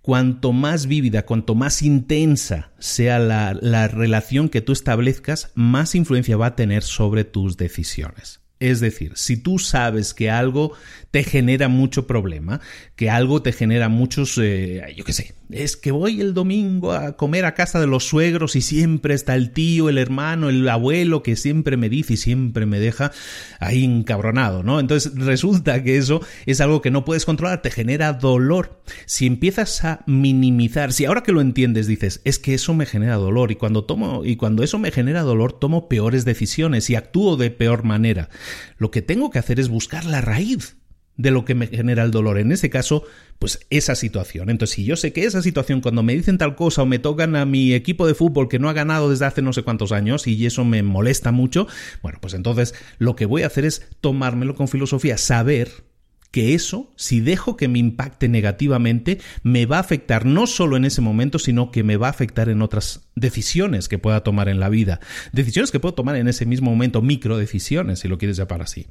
Cuanto 0.00 0.52
más 0.52 0.86
vívida, 0.86 1.24
cuanto 1.24 1.54
más 1.54 1.82
intensa 1.82 2.72
sea 2.78 3.18
la, 3.18 3.56
la 3.60 3.86
relación 3.88 4.48
que 4.48 4.60
tú 4.60 4.72
establezcas, 4.72 5.52
más 5.54 5.94
influencia 5.94 6.36
va 6.36 6.46
a 6.46 6.56
tener 6.56 6.82
sobre 6.82 7.24
tus 7.24 7.56
decisiones. 7.56 8.40
Es 8.58 8.80
decir, 8.80 9.12
si 9.16 9.36
tú 9.36 9.58
sabes 9.58 10.14
que 10.14 10.30
algo 10.30 10.72
te 11.12 11.24
genera 11.24 11.68
mucho 11.68 12.06
problema, 12.06 12.60
que 12.96 13.10
algo 13.10 13.42
te 13.42 13.52
genera 13.52 13.90
muchos, 13.90 14.38
eh, 14.38 14.82
yo 14.96 15.04
qué 15.04 15.12
sé, 15.12 15.34
es 15.50 15.76
que 15.76 15.92
voy 15.92 16.22
el 16.22 16.32
domingo 16.32 16.92
a 16.92 17.18
comer 17.18 17.44
a 17.44 17.52
casa 17.52 17.78
de 17.78 17.86
los 17.86 18.04
suegros 18.04 18.56
y 18.56 18.62
siempre 18.62 19.12
está 19.12 19.34
el 19.34 19.50
tío, 19.50 19.90
el 19.90 19.98
hermano, 19.98 20.48
el 20.48 20.66
abuelo 20.66 21.22
que 21.22 21.36
siempre 21.36 21.76
me 21.76 21.90
dice 21.90 22.14
y 22.14 22.16
siempre 22.16 22.64
me 22.64 22.80
deja 22.80 23.12
ahí 23.60 23.84
encabronado, 23.84 24.62
¿no? 24.62 24.80
Entonces 24.80 25.14
resulta 25.14 25.82
que 25.82 25.98
eso 25.98 26.22
es 26.46 26.62
algo 26.62 26.80
que 26.80 26.90
no 26.90 27.04
puedes 27.04 27.26
controlar, 27.26 27.60
te 27.60 27.70
genera 27.70 28.14
dolor. 28.14 28.80
Si 29.04 29.26
empiezas 29.26 29.84
a 29.84 30.04
minimizar, 30.06 30.94
si 30.94 31.04
ahora 31.04 31.22
que 31.22 31.32
lo 31.32 31.42
entiendes 31.42 31.86
dices, 31.86 32.22
es 32.24 32.38
que 32.38 32.54
eso 32.54 32.72
me 32.72 32.86
genera 32.86 33.16
dolor 33.16 33.52
y 33.52 33.56
cuando 33.56 33.84
tomo 33.84 34.24
y 34.24 34.36
cuando 34.36 34.62
eso 34.62 34.78
me 34.78 34.90
genera 34.90 35.20
dolor 35.20 35.52
tomo 35.52 35.90
peores 35.90 36.24
decisiones 36.24 36.88
y 36.88 36.94
actúo 36.94 37.36
de 37.36 37.50
peor 37.50 37.84
manera. 37.84 38.30
Lo 38.78 38.90
que 38.90 39.02
tengo 39.02 39.28
que 39.28 39.38
hacer 39.38 39.60
es 39.60 39.68
buscar 39.68 40.06
la 40.06 40.22
raíz 40.22 40.76
de 41.16 41.30
lo 41.30 41.44
que 41.44 41.54
me 41.54 41.66
genera 41.66 42.02
el 42.02 42.10
dolor. 42.10 42.38
En 42.38 42.52
ese 42.52 42.70
caso, 42.70 43.04
pues 43.38 43.60
esa 43.70 43.94
situación. 43.94 44.50
Entonces, 44.50 44.76
si 44.76 44.84
yo 44.84 44.96
sé 44.96 45.12
que 45.12 45.24
esa 45.24 45.42
situación, 45.42 45.80
cuando 45.80 46.02
me 46.02 46.14
dicen 46.14 46.38
tal 46.38 46.56
cosa 46.56 46.82
o 46.82 46.86
me 46.86 46.98
tocan 46.98 47.36
a 47.36 47.44
mi 47.44 47.74
equipo 47.74 48.06
de 48.06 48.14
fútbol 48.14 48.48
que 48.48 48.58
no 48.58 48.68
ha 48.68 48.72
ganado 48.72 49.10
desde 49.10 49.26
hace 49.26 49.42
no 49.42 49.52
sé 49.52 49.62
cuántos 49.62 49.92
años 49.92 50.26
y 50.26 50.46
eso 50.46 50.64
me 50.64 50.82
molesta 50.82 51.32
mucho, 51.32 51.66
bueno, 52.02 52.18
pues 52.20 52.34
entonces 52.34 52.74
lo 52.98 53.16
que 53.16 53.26
voy 53.26 53.42
a 53.42 53.46
hacer 53.46 53.64
es 53.64 53.88
tomármelo 54.00 54.54
con 54.54 54.68
filosofía, 54.68 55.18
saber 55.18 55.91
que 56.32 56.54
eso, 56.54 56.90
si 56.96 57.20
dejo 57.20 57.56
que 57.56 57.68
me 57.68 57.78
impacte 57.78 58.28
negativamente, 58.28 59.20
me 59.42 59.66
va 59.66 59.76
a 59.76 59.80
afectar 59.80 60.24
no 60.24 60.46
solo 60.46 60.78
en 60.78 60.86
ese 60.86 61.02
momento, 61.02 61.38
sino 61.38 61.70
que 61.70 61.84
me 61.84 61.98
va 61.98 62.08
a 62.08 62.10
afectar 62.10 62.48
en 62.48 62.62
otras 62.62 63.02
decisiones 63.14 63.86
que 63.86 63.98
pueda 63.98 64.24
tomar 64.24 64.48
en 64.48 64.58
la 64.58 64.70
vida. 64.70 64.98
Decisiones 65.32 65.70
que 65.70 65.78
puedo 65.78 65.94
tomar 65.94 66.16
en 66.16 66.28
ese 66.28 66.46
mismo 66.46 66.70
momento, 66.70 67.02
micro 67.02 67.36
decisiones, 67.36 68.00
si 68.00 68.08
lo 68.08 68.16
quieres 68.16 68.38
llamar 68.38 68.62
así. 68.62 68.86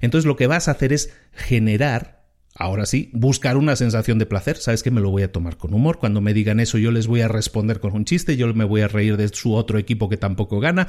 Entonces 0.00 0.26
lo 0.26 0.36
que 0.36 0.46
vas 0.46 0.66
a 0.66 0.72
hacer 0.72 0.92
es 0.92 1.12
generar 1.32 2.18
Ahora 2.60 2.86
sí, 2.86 3.10
buscar 3.12 3.56
una 3.56 3.76
sensación 3.76 4.18
de 4.18 4.26
placer. 4.26 4.56
Sabes 4.56 4.82
que 4.82 4.90
me 4.90 5.00
lo 5.00 5.10
voy 5.10 5.22
a 5.22 5.30
tomar 5.30 5.58
con 5.58 5.72
humor. 5.74 6.00
Cuando 6.00 6.20
me 6.20 6.34
digan 6.34 6.58
eso, 6.58 6.76
yo 6.76 6.90
les 6.90 7.06
voy 7.06 7.20
a 7.20 7.28
responder 7.28 7.78
con 7.78 7.94
un 7.94 8.04
chiste, 8.04 8.36
yo 8.36 8.52
me 8.52 8.64
voy 8.64 8.80
a 8.80 8.88
reír 8.88 9.16
de 9.16 9.28
su 9.28 9.54
otro 9.54 9.78
equipo 9.78 10.08
que 10.08 10.16
tampoco 10.16 10.58
gana. 10.58 10.88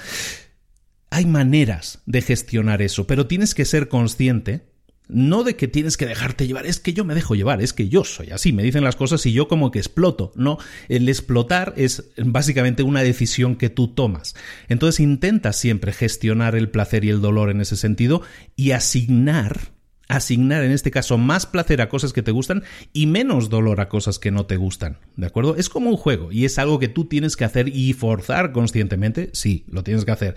Hay 1.12 1.28
maneras 1.28 2.02
de 2.08 2.24
gestionar 2.24 2.82
eso, 2.82 3.06
pero 3.06 3.28
tienes 3.28 3.54
que 3.54 3.66
ser 3.66 3.88
consciente 3.88 4.70
no 5.10 5.44
de 5.44 5.56
que 5.56 5.68
tienes 5.68 5.98
que 5.98 6.06
dejarte 6.06 6.48
llevar, 6.48 6.66
es 6.66 6.80
que 6.80 6.94
yo 6.94 7.04
me 7.04 7.16
dejo 7.16 7.36
llevar, 7.36 7.62
es 7.62 7.74
que 7.74 7.90
yo 7.90 8.04
soy 8.04 8.30
así, 8.30 8.54
me 8.54 8.64
dicen 8.64 8.84
las 8.84 8.96
cosas 8.96 9.26
y 9.26 9.34
yo 9.34 9.48
como 9.48 9.72
que 9.72 9.80
exploto. 9.80 10.32
No, 10.36 10.60
el 10.88 11.10
explotar 11.10 11.74
es 11.76 12.12
básicamente 12.18 12.84
una 12.84 13.02
decisión 13.02 13.56
que 13.56 13.70
tú 13.70 13.90
tomas. 13.90 14.36
Entonces 14.70 15.00
intenta 15.00 15.52
siempre 15.52 15.92
gestionar 15.92 16.56
el 16.56 16.70
placer 16.70 17.04
y 17.04 17.10
el 17.10 17.22
dolor 17.22 17.50
en 17.50 17.60
ese 17.60 17.76
sentido 17.76 18.22
y 18.56 18.72
asignar 18.72 19.72
asignar 20.10 20.64
en 20.64 20.72
este 20.72 20.90
caso 20.90 21.20
más 21.20 21.46
placer 21.46 21.82
a 21.82 21.88
cosas 21.88 22.14
que 22.14 22.24
te 22.24 22.32
gustan 22.32 22.64
y 22.94 23.06
menos 23.06 23.50
dolor 23.50 23.80
a 23.80 23.90
cosas 23.90 24.18
que 24.18 24.32
no 24.32 24.48
te 24.48 24.58
gustan, 24.58 24.98
¿de 25.16 25.28
acuerdo? 25.28 25.56
Es 25.56 25.70
como 25.70 25.92
un 25.92 25.98
juego 25.98 26.32
y 26.32 26.46
es 26.46 26.58
algo 26.58 26.80
que 26.80 26.88
tú 26.88 27.06
tienes 27.06 27.38
que 27.38 27.46
hacer 27.46 27.70
y 27.70 27.94
forzar 27.94 28.52
conscientemente, 28.52 29.30
sí, 29.34 29.66
lo 29.70 29.84
tienes 29.84 30.06
que 30.06 30.12
hacer, 30.12 30.36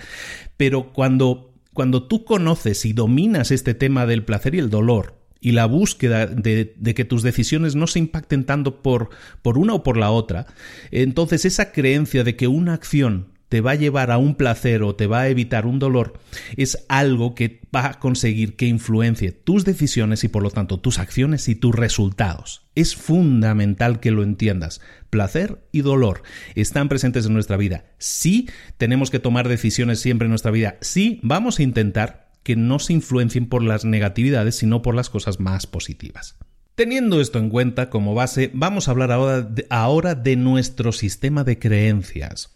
pero 0.59 0.93
cuando 0.93 1.52
cuando 1.73 2.05
tú 2.05 2.25
conoces 2.25 2.85
y 2.85 2.93
dominas 2.93 3.51
este 3.51 3.75
tema 3.75 4.07
del 4.07 4.25
placer 4.25 4.55
y 4.55 4.59
el 4.59 4.71
dolor, 4.71 5.23
y 5.41 5.53
la 5.53 5.67
búsqueda 5.67 6.27
de, 6.27 6.73
que 6.95 7.05
tus 7.05 7.23
decisiones 7.23 7.75
no 7.75 7.89
se 7.89 7.99
impacten 7.99 8.45
tanto 8.45 8.81
por, 8.81 9.11
por 9.43 9.59
una 9.59 9.75
o 9.75 9.83
por 9.83 9.97
la 9.97 10.11
otra, 10.11 10.47
entonces 10.93 11.45
esa 11.45 11.73
creencia 11.73 12.23
de 12.23 12.37
que 12.37 12.47
una 12.47 12.75
acción 12.75 13.32
te 13.53 13.61
va 13.61 13.73
a 13.73 13.75
llevar 13.75 14.11
a 14.11 14.17
un 14.17 14.35
placer 14.35 14.83
o 14.83 14.95
te 14.95 15.07
va 15.07 15.21
a 15.21 15.29
evitar 15.29 15.67
un 15.67 15.79
dolor, 15.79 16.15
es 16.57 16.87
algo 16.89 17.35
que 17.35 17.61
va 17.77 17.87
a 17.87 18.01
conseguir 18.01 18.57
que 18.57 18.65
influencie 18.65 19.31
tus 19.31 19.67
decisiones 19.67 20.25
y 20.25 20.29
por 20.29 20.43
lo 20.43 20.51
tanto 20.51 20.81
tus 20.81 20.99
acciones 20.99 21.51
y 21.51 21.55
tus 21.55 21.75
resultados. 21.75 22.65
Es 22.75 22.97
fundamental 22.97 24.01
que 24.01 24.11
lo 24.11 24.23
entiendas. 24.23 24.81
Placer 25.11 25.59
y 25.71 25.83
dolor 25.83 26.23
están 26.55 26.89
presentes 26.89 27.27
en 27.27 27.35
nuestra 27.35 27.59
vida. 27.59 27.85
Sí, 27.99 28.49
tenemos 28.79 29.11
que 29.11 29.19
tomar 29.19 29.51
decisiones 29.51 30.01
siempre 30.01 30.25
en 30.25 30.31
nuestra 30.31 30.51
vida. 30.51 30.79
Sí, 30.81 31.21
vamos 31.23 31.59
a 31.59 31.63
intentar 31.63 32.31
que 32.45 32.57
no 32.57 32.79
se 32.79 32.95
influencien 32.95 33.51
por 33.51 33.63
las 33.63 33.85
negatividades, 33.85 34.57
sino 34.57 34.81
por 34.81 34.95
las 34.95 35.11
cosas 35.11 35.41
más 35.41 35.67
positivas. 35.67 36.39
Teniendo 36.75 37.21
esto 37.21 37.39
en 37.39 37.51
cuenta 37.51 37.91
como 37.91 38.15
base, 38.15 38.51
vamos 38.55 38.89
a 38.89 38.93
hablar 38.93 39.13
ahora 39.13 39.43
de, 39.43 39.67
ahora 39.69 40.15
de 40.15 40.37
nuestro 40.37 40.93
sistema 40.93 41.45
de 41.45 41.59
creencias. 41.59 42.51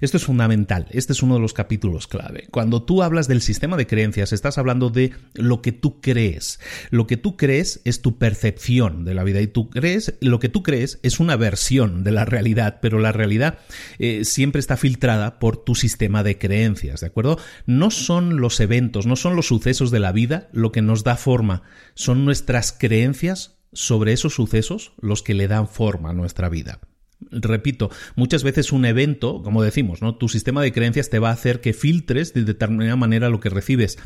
Esto 0.00 0.16
es 0.16 0.24
fundamental, 0.24 0.86
este 0.90 1.12
es 1.12 1.22
uno 1.22 1.34
de 1.34 1.40
los 1.40 1.52
capítulos 1.52 2.06
clave. 2.06 2.48
Cuando 2.50 2.82
tú 2.82 3.02
hablas 3.02 3.28
del 3.28 3.40
sistema 3.40 3.76
de 3.76 3.86
creencias, 3.86 4.32
estás 4.32 4.58
hablando 4.58 4.90
de 4.90 5.12
lo 5.34 5.62
que 5.62 5.72
tú 5.72 6.00
crees. 6.00 6.60
Lo 6.90 7.06
que 7.06 7.16
tú 7.16 7.36
crees 7.36 7.80
es 7.84 8.02
tu 8.02 8.18
percepción 8.18 9.04
de 9.04 9.14
la 9.14 9.24
vida 9.24 9.40
y 9.40 9.46
tú 9.46 9.70
crees, 9.70 10.14
lo 10.20 10.38
que 10.40 10.48
tú 10.48 10.62
crees 10.62 10.98
es 11.02 11.20
una 11.20 11.36
versión 11.36 12.04
de 12.04 12.12
la 12.12 12.24
realidad, 12.24 12.78
pero 12.80 12.98
la 12.98 13.12
realidad 13.12 13.58
eh, 13.98 14.24
siempre 14.24 14.60
está 14.60 14.76
filtrada 14.76 15.38
por 15.38 15.56
tu 15.56 15.74
sistema 15.74 16.22
de 16.22 16.38
creencias, 16.38 17.00
¿de 17.00 17.06
acuerdo? 17.06 17.38
No 17.66 17.90
son 17.90 18.40
los 18.40 18.60
eventos, 18.60 19.06
no 19.06 19.16
son 19.16 19.36
los 19.36 19.46
sucesos 19.46 19.90
de 19.90 20.00
la 20.00 20.12
vida 20.12 20.48
lo 20.52 20.72
que 20.72 20.82
nos 20.82 21.04
da 21.04 21.16
forma, 21.16 21.62
son 21.94 22.24
nuestras 22.24 22.72
creencias 22.72 23.58
sobre 23.72 24.12
esos 24.12 24.34
sucesos 24.34 24.92
los 25.00 25.22
que 25.22 25.34
le 25.34 25.48
dan 25.48 25.68
forma 25.68 26.10
a 26.10 26.14
nuestra 26.14 26.48
vida. 26.48 26.80
Repito, 27.30 27.90
muchas 28.16 28.42
veces 28.42 28.72
un 28.72 28.84
evento, 28.84 29.42
como 29.42 29.62
decimos, 29.62 30.02
¿no? 30.02 30.16
Tu 30.16 30.28
sistema 30.28 30.62
de 30.62 30.72
creencias 30.72 31.10
te 31.10 31.18
va 31.18 31.30
a 31.30 31.34
hacer 31.34 31.60
que 31.60 31.72
filtres 31.72 32.32
de 32.34 32.44
determinada 32.44 32.96
manera 32.96 33.28
lo 33.28 33.40
que 33.40 33.50
recibes. 33.50 33.98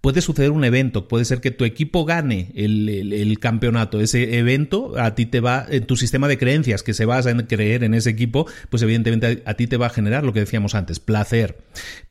puede 0.00 0.22
suceder 0.22 0.50
un 0.50 0.64
evento, 0.64 1.08
puede 1.08 1.26
ser 1.26 1.42
que 1.42 1.50
tu 1.50 1.64
equipo 1.64 2.06
gane 2.06 2.52
el, 2.54 3.38
campeonato, 3.38 4.00
ese 4.00 4.38
evento 4.38 4.94
a 4.98 5.14
ti 5.14 5.26
te 5.26 5.40
va, 5.40 5.66
en 5.68 5.84
tu 5.86 5.96
sistema 5.96 6.26
de 6.28 6.38
creencias 6.38 6.82
que 6.82 6.94
se 6.94 7.04
basa 7.04 7.30
en 7.30 7.42
creer 7.42 7.84
en 7.84 7.92
ese 7.92 8.08
equipo, 8.08 8.46
pues 8.70 8.82
evidentemente 8.82 9.42
a, 9.44 9.54
ti 9.54 9.66
te 9.66 9.76
va 9.76 9.86
a 9.86 9.90
generar 9.90 10.24
lo 10.24 10.32
que 10.32 10.40
decíamos 10.40 10.74
antes, 10.74 11.00
placer. 11.00 11.58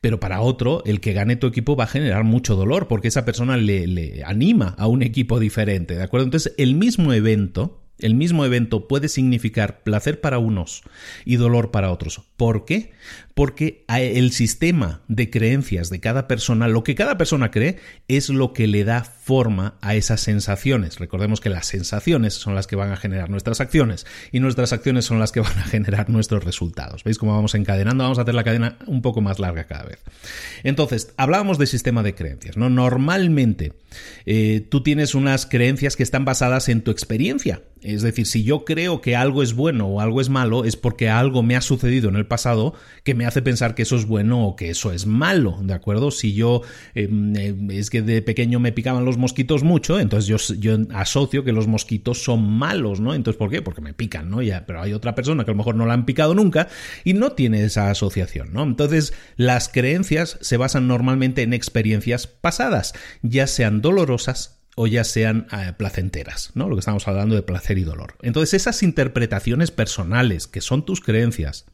Pero 0.00 0.20
para 0.20 0.40
otro, 0.40 0.84
el 0.86 1.00
que 1.00 1.12
gane 1.12 1.34
tu 1.34 1.48
equipo 1.48 1.74
va 1.74 1.84
a 1.84 1.88
generar 1.88 2.22
mucho 2.22 2.54
dolor 2.54 2.86
porque 2.86 3.08
esa 3.08 3.24
persona 3.24 3.56
le, 3.56 3.88
le 3.88 4.22
anima 4.24 4.76
a 4.78 4.86
un 4.86 5.02
equipo 5.02 5.40
diferente, 5.40 5.96
¿de 5.96 6.02
acuerdo? 6.02 6.26
Entonces, 6.26 6.54
el 6.58 6.76
mismo 6.76 7.12
evento 7.12 7.80
el 8.02 8.14
mismo 8.14 8.44
evento 8.44 8.88
puede 8.88 9.08
significar 9.08 9.82
placer 9.82 10.20
para 10.20 10.38
unos 10.38 10.82
y 11.24 11.36
dolor 11.36 11.70
para 11.70 11.90
otros. 11.90 12.22
¿Por 12.36 12.64
qué? 12.64 12.92
Porque 13.34 13.84
el 13.88 14.32
sistema 14.32 15.02
de 15.08 15.30
creencias 15.30 15.90
de 15.90 16.00
cada 16.00 16.28
persona, 16.28 16.68
lo 16.68 16.84
que 16.84 16.94
cada 16.94 17.16
persona 17.16 17.50
cree, 17.50 17.78
es 18.08 18.28
lo 18.28 18.52
que 18.52 18.66
le 18.66 18.84
da 18.84 19.04
forma 19.04 19.74
a 19.80 19.94
esas 19.94 20.20
sensaciones. 20.20 20.98
Recordemos 20.98 21.40
que 21.40 21.48
las 21.48 21.66
sensaciones 21.66 22.34
son 22.34 22.54
las 22.54 22.66
que 22.66 22.76
van 22.76 22.92
a 22.92 22.96
generar 22.96 23.30
nuestras 23.30 23.60
acciones 23.60 24.06
y 24.32 24.40
nuestras 24.40 24.72
acciones 24.72 25.04
son 25.04 25.18
las 25.18 25.32
que 25.32 25.40
van 25.40 25.58
a 25.58 25.64
generar 25.64 26.10
nuestros 26.10 26.44
resultados. 26.44 27.04
¿Veis 27.04 27.18
cómo 27.18 27.34
vamos 27.34 27.54
encadenando? 27.54 28.04
Vamos 28.04 28.18
a 28.18 28.22
hacer 28.22 28.34
la 28.34 28.44
cadena 28.44 28.76
un 28.86 29.02
poco 29.02 29.20
más 29.20 29.38
larga 29.38 29.64
cada 29.64 29.84
vez. 29.84 30.00
Entonces, 30.62 31.14
hablábamos 31.16 31.58
de 31.58 31.66
sistema 31.66 32.02
de 32.02 32.14
creencias. 32.14 32.56
¿no? 32.56 32.70
Normalmente 32.70 33.72
eh, 34.26 34.66
tú 34.68 34.82
tienes 34.82 35.14
unas 35.14 35.46
creencias 35.46 35.96
que 35.96 36.02
están 36.02 36.24
basadas 36.24 36.68
en 36.68 36.82
tu 36.82 36.90
experiencia. 36.90 37.62
Es 37.82 38.02
decir, 38.02 38.26
si 38.26 38.42
yo 38.42 38.64
creo 38.64 39.00
que 39.00 39.16
algo 39.16 39.42
es 39.42 39.54
bueno 39.54 39.86
o 39.86 40.00
algo 40.00 40.20
es 40.20 40.28
malo, 40.28 40.64
es 40.64 40.76
porque 40.76 41.08
algo 41.08 41.42
me 41.42 41.56
ha 41.56 41.62
sucedido 41.62 42.08
en 42.10 42.16
el 42.16 42.26
pasado 42.26 42.74
que 43.04 43.14
me 43.14 43.19
hace 43.26 43.42
pensar 43.42 43.74
que 43.74 43.82
eso 43.82 43.96
es 43.96 44.06
bueno 44.06 44.46
o 44.46 44.56
que 44.56 44.70
eso 44.70 44.92
es 44.92 45.06
malo, 45.06 45.58
¿de 45.62 45.74
acuerdo? 45.74 46.10
Si 46.10 46.32
yo 46.34 46.62
em, 46.94 47.34
em, 47.36 47.70
es 47.70 47.90
que 47.90 48.02
de 48.02 48.22
pequeño 48.22 48.60
me 48.60 48.72
picaban 48.72 49.04
los 49.04 49.16
mosquitos 49.16 49.62
mucho, 49.62 49.98
entonces 49.98 50.26
yo, 50.26 50.54
yo 50.56 50.78
asocio 50.94 51.44
que 51.44 51.52
los 51.52 51.66
mosquitos 51.66 52.22
son 52.22 52.50
malos, 52.50 53.00
¿no? 53.00 53.14
Entonces, 53.14 53.38
¿por 53.38 53.50
qué? 53.50 53.62
Porque 53.62 53.80
me 53.80 53.94
pican, 53.94 54.30
¿no? 54.30 54.42
Ya, 54.42 54.66
pero 54.66 54.82
hay 54.82 54.92
otra 54.92 55.14
persona 55.14 55.44
que 55.44 55.50
a 55.50 55.54
lo 55.54 55.58
mejor 55.58 55.74
no 55.74 55.86
la 55.86 55.94
han 55.94 56.06
picado 56.06 56.34
nunca 56.34 56.68
y 57.04 57.14
no 57.14 57.32
tiene 57.32 57.64
esa 57.64 57.90
asociación, 57.90 58.52
¿no? 58.52 58.62
Entonces, 58.62 59.12
las 59.36 59.68
creencias 59.68 60.38
se 60.40 60.56
basan 60.56 60.88
normalmente 60.88 61.42
en 61.42 61.52
experiencias 61.52 62.26
pasadas, 62.26 62.94
ya 63.22 63.46
sean 63.46 63.80
dolorosas 63.80 64.60
o 64.76 64.86
ya 64.86 65.04
sean 65.04 65.46
eh, 65.52 65.72
placenteras, 65.76 66.52
¿no? 66.54 66.68
Lo 66.68 66.76
que 66.76 66.80
estamos 66.80 67.06
hablando 67.08 67.34
de 67.34 67.42
placer 67.42 67.78
y 67.78 67.84
dolor. 67.84 68.14
Entonces, 68.22 68.54
esas 68.54 68.82
interpretaciones 68.82 69.70
personales, 69.70 70.46
que 70.46 70.60
son 70.60 70.84
tus 70.84 71.00
creencias, 71.00 71.66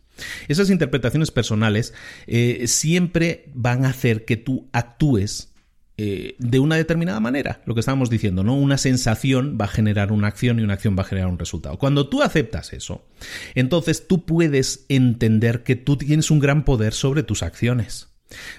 esas 0.48 0.70
interpretaciones 0.70 1.30
personales 1.30 1.94
eh, 2.26 2.64
siempre 2.66 3.50
van 3.54 3.84
a 3.84 3.90
hacer 3.90 4.24
que 4.24 4.36
tú 4.36 4.68
actúes 4.72 5.52
eh, 5.98 6.36
de 6.38 6.58
una 6.58 6.76
determinada 6.76 7.20
manera, 7.20 7.62
lo 7.64 7.72
que 7.72 7.80
estábamos 7.80 8.10
diciendo, 8.10 8.44
¿no? 8.44 8.54
Una 8.54 8.76
sensación 8.76 9.56
va 9.58 9.64
a 9.64 9.68
generar 9.68 10.12
una 10.12 10.28
acción 10.28 10.60
y 10.60 10.62
una 10.62 10.74
acción 10.74 10.94
va 10.96 11.02
a 11.02 11.06
generar 11.06 11.30
un 11.30 11.38
resultado. 11.38 11.78
Cuando 11.78 12.10
tú 12.10 12.22
aceptas 12.22 12.74
eso, 12.74 13.06
entonces 13.54 14.06
tú 14.06 14.26
puedes 14.26 14.84
entender 14.90 15.62
que 15.62 15.74
tú 15.74 15.96
tienes 15.96 16.30
un 16.30 16.38
gran 16.38 16.66
poder 16.66 16.92
sobre 16.92 17.22
tus 17.22 17.42
acciones. 17.42 18.08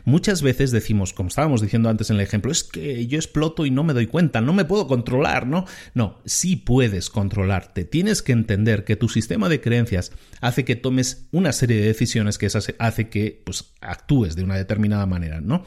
Muchas 0.05 0.41
veces 0.41 0.72
decimos, 0.72 1.13
como 1.13 1.30
estábamos 1.30 1.61
diciendo 1.61 1.89
antes 1.89 2.09
en 2.09 2.18
el 2.18 2.22
ejemplo, 2.22 2.51
es 2.51 2.63
que 2.63 3.05
yo 3.07 3.18
exploto 3.18 3.65
y 3.65 3.72
no 3.72 3.84
me 3.84 3.93
doy 3.93 4.07
cuenta, 4.07 4.41
no 4.41 4.53
me 4.53 4.65
puedo 4.65 4.88
controlar, 4.88 5.45
¿no? 5.45 5.65
No, 5.93 6.20
sí 6.26 6.55
puedes 6.55 7.09
controlarte. 7.09 7.84
Tienes 7.84 8.22
que 8.22 8.32
entender 8.32 8.84
que 8.86 8.95
tu 8.95 9.09
sistema 9.09 9.49
de 9.49 9.61
creencias 9.61 10.11
hace 10.41 10.65
que 10.65 10.76
tomes 10.76 11.28
una 11.32 11.51
serie 11.51 11.78
de 11.78 11.88
decisiones 11.88 12.38
que 12.38 12.47
hace 12.80 13.09
que 13.09 13.41
pues, 13.45 13.74
actúes 13.82 14.36
de 14.36 14.43
una 14.43 14.55
determinada 14.55 15.05
manera, 15.05 15.41
¿no? 15.41 15.65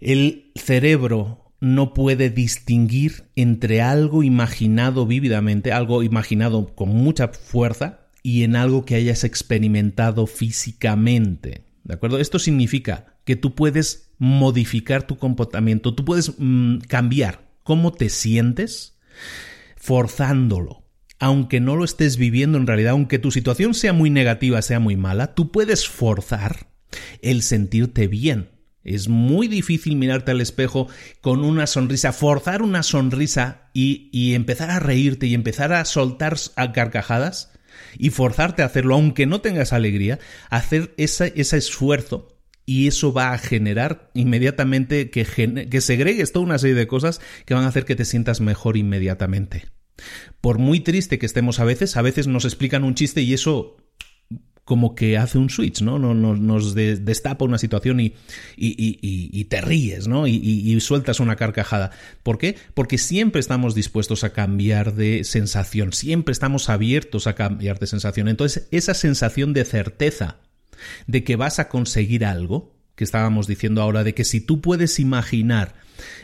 El 0.00 0.52
cerebro 0.54 1.52
no 1.60 1.94
puede 1.94 2.30
distinguir 2.30 3.24
entre 3.34 3.80
algo 3.80 4.22
imaginado 4.22 5.06
vívidamente, 5.06 5.72
algo 5.72 6.02
imaginado 6.02 6.74
con 6.74 6.90
mucha 6.90 7.28
fuerza, 7.28 8.06
y 8.26 8.42
en 8.42 8.56
algo 8.56 8.84
que 8.84 8.96
hayas 8.96 9.22
experimentado 9.22 10.26
físicamente. 10.26 11.65
¿De 11.86 11.94
acuerdo? 11.94 12.18
Esto 12.18 12.40
significa 12.40 13.14
que 13.24 13.36
tú 13.36 13.54
puedes 13.54 14.10
modificar 14.18 15.06
tu 15.06 15.18
comportamiento, 15.18 15.94
tú 15.94 16.04
puedes 16.04 16.32
mm, 16.36 16.78
cambiar 16.88 17.46
cómo 17.62 17.92
te 17.92 18.08
sientes 18.08 18.98
forzándolo. 19.76 20.84
Aunque 21.20 21.60
no 21.60 21.76
lo 21.76 21.84
estés 21.84 22.16
viviendo 22.16 22.58
en 22.58 22.66
realidad, 22.66 22.90
aunque 22.90 23.20
tu 23.20 23.30
situación 23.30 23.72
sea 23.72 23.92
muy 23.92 24.10
negativa, 24.10 24.60
sea 24.62 24.80
muy 24.80 24.96
mala, 24.96 25.34
tú 25.34 25.52
puedes 25.52 25.86
forzar 25.86 26.72
el 27.22 27.42
sentirte 27.42 28.08
bien. 28.08 28.50
Es 28.82 29.08
muy 29.08 29.46
difícil 29.46 29.94
mirarte 29.94 30.32
al 30.32 30.40
espejo 30.40 30.88
con 31.20 31.44
una 31.44 31.68
sonrisa, 31.68 32.12
forzar 32.12 32.62
una 32.62 32.82
sonrisa 32.82 33.70
y, 33.72 34.10
y 34.12 34.34
empezar 34.34 34.70
a 34.70 34.80
reírte 34.80 35.26
y 35.26 35.34
empezar 35.34 35.72
a 35.72 35.84
soltar 35.84 36.36
a 36.56 36.72
carcajadas 36.72 37.55
y 37.98 38.10
forzarte 38.10 38.62
a 38.62 38.66
hacerlo, 38.66 38.94
aunque 38.94 39.26
no 39.26 39.40
tengas 39.40 39.72
alegría, 39.72 40.18
hacer 40.50 40.94
ese, 40.96 41.32
esfuerzo 41.36 42.36
y 42.64 42.88
eso 42.88 43.12
va 43.12 43.32
a 43.32 43.38
generar 43.38 44.10
inmediatamente 44.14 45.10
que, 45.10 45.24
que 45.70 45.80
segregues 45.80 46.32
toda 46.32 46.46
una 46.46 46.58
serie 46.58 46.74
de 46.74 46.88
cosas 46.88 47.20
que 47.44 47.54
van 47.54 47.64
a 47.64 47.68
hacer 47.68 47.84
que 47.84 47.96
te 47.96 48.04
sientas 48.04 48.40
mejor 48.40 48.76
inmediatamente. 48.76 49.66
Por 50.40 50.58
muy 50.58 50.80
triste 50.80 51.18
que 51.18 51.26
estemos 51.26 51.60
a 51.60 51.64
veces, 51.64 51.96
a 51.96 52.02
veces 52.02 52.26
nos 52.26 52.44
explican 52.44 52.84
un 52.84 52.94
chiste 52.94 53.22
y 53.22 53.32
eso 53.32 53.76
como 54.66 54.96
que 54.96 55.16
hace 55.16 55.38
un 55.38 55.48
switch, 55.48 55.80
¿no? 55.80 55.96
Nos, 56.00 56.40
nos 56.40 56.74
destapa 56.74 57.44
una 57.44 57.56
situación 57.56 58.00
y, 58.00 58.14
y, 58.56 59.44
te 59.44 59.60
ríes, 59.60 60.08
¿no? 60.08 60.26
Y, 60.26 60.80
sueltas 60.80 61.20
una 61.20 61.36
carcajada. 61.36 61.92
¿Por 62.24 62.36
qué? 62.36 62.56
Porque 62.74 62.98
siempre 62.98 63.38
estamos 63.38 63.76
dispuestos 63.76 64.24
a 64.24 64.32
cambiar 64.32 64.94
de 64.94 65.22
sensación, 65.22 65.92
siempre 65.92 66.32
estamos 66.32 66.68
abiertos 66.68 67.28
a 67.28 67.36
cambiar 67.36 67.78
de 67.78 67.86
sensación. 67.86 68.26
Entonces, 68.26 68.66
esa 68.72 68.94
sensación 68.94 69.52
de 69.52 69.64
certeza 69.64 70.38
de 71.06 71.22
que 71.22 71.36
vas 71.36 71.60
a 71.60 71.68
conseguir 71.68 72.24
algo, 72.24 72.74
que 72.96 73.04
estábamos 73.04 73.46
diciendo 73.46 73.82
ahora, 73.82 74.02
de 74.02 74.14
que 74.14 74.24
si 74.24 74.40
tú 74.40 74.60
puedes 74.60 74.98
imaginar 74.98 75.76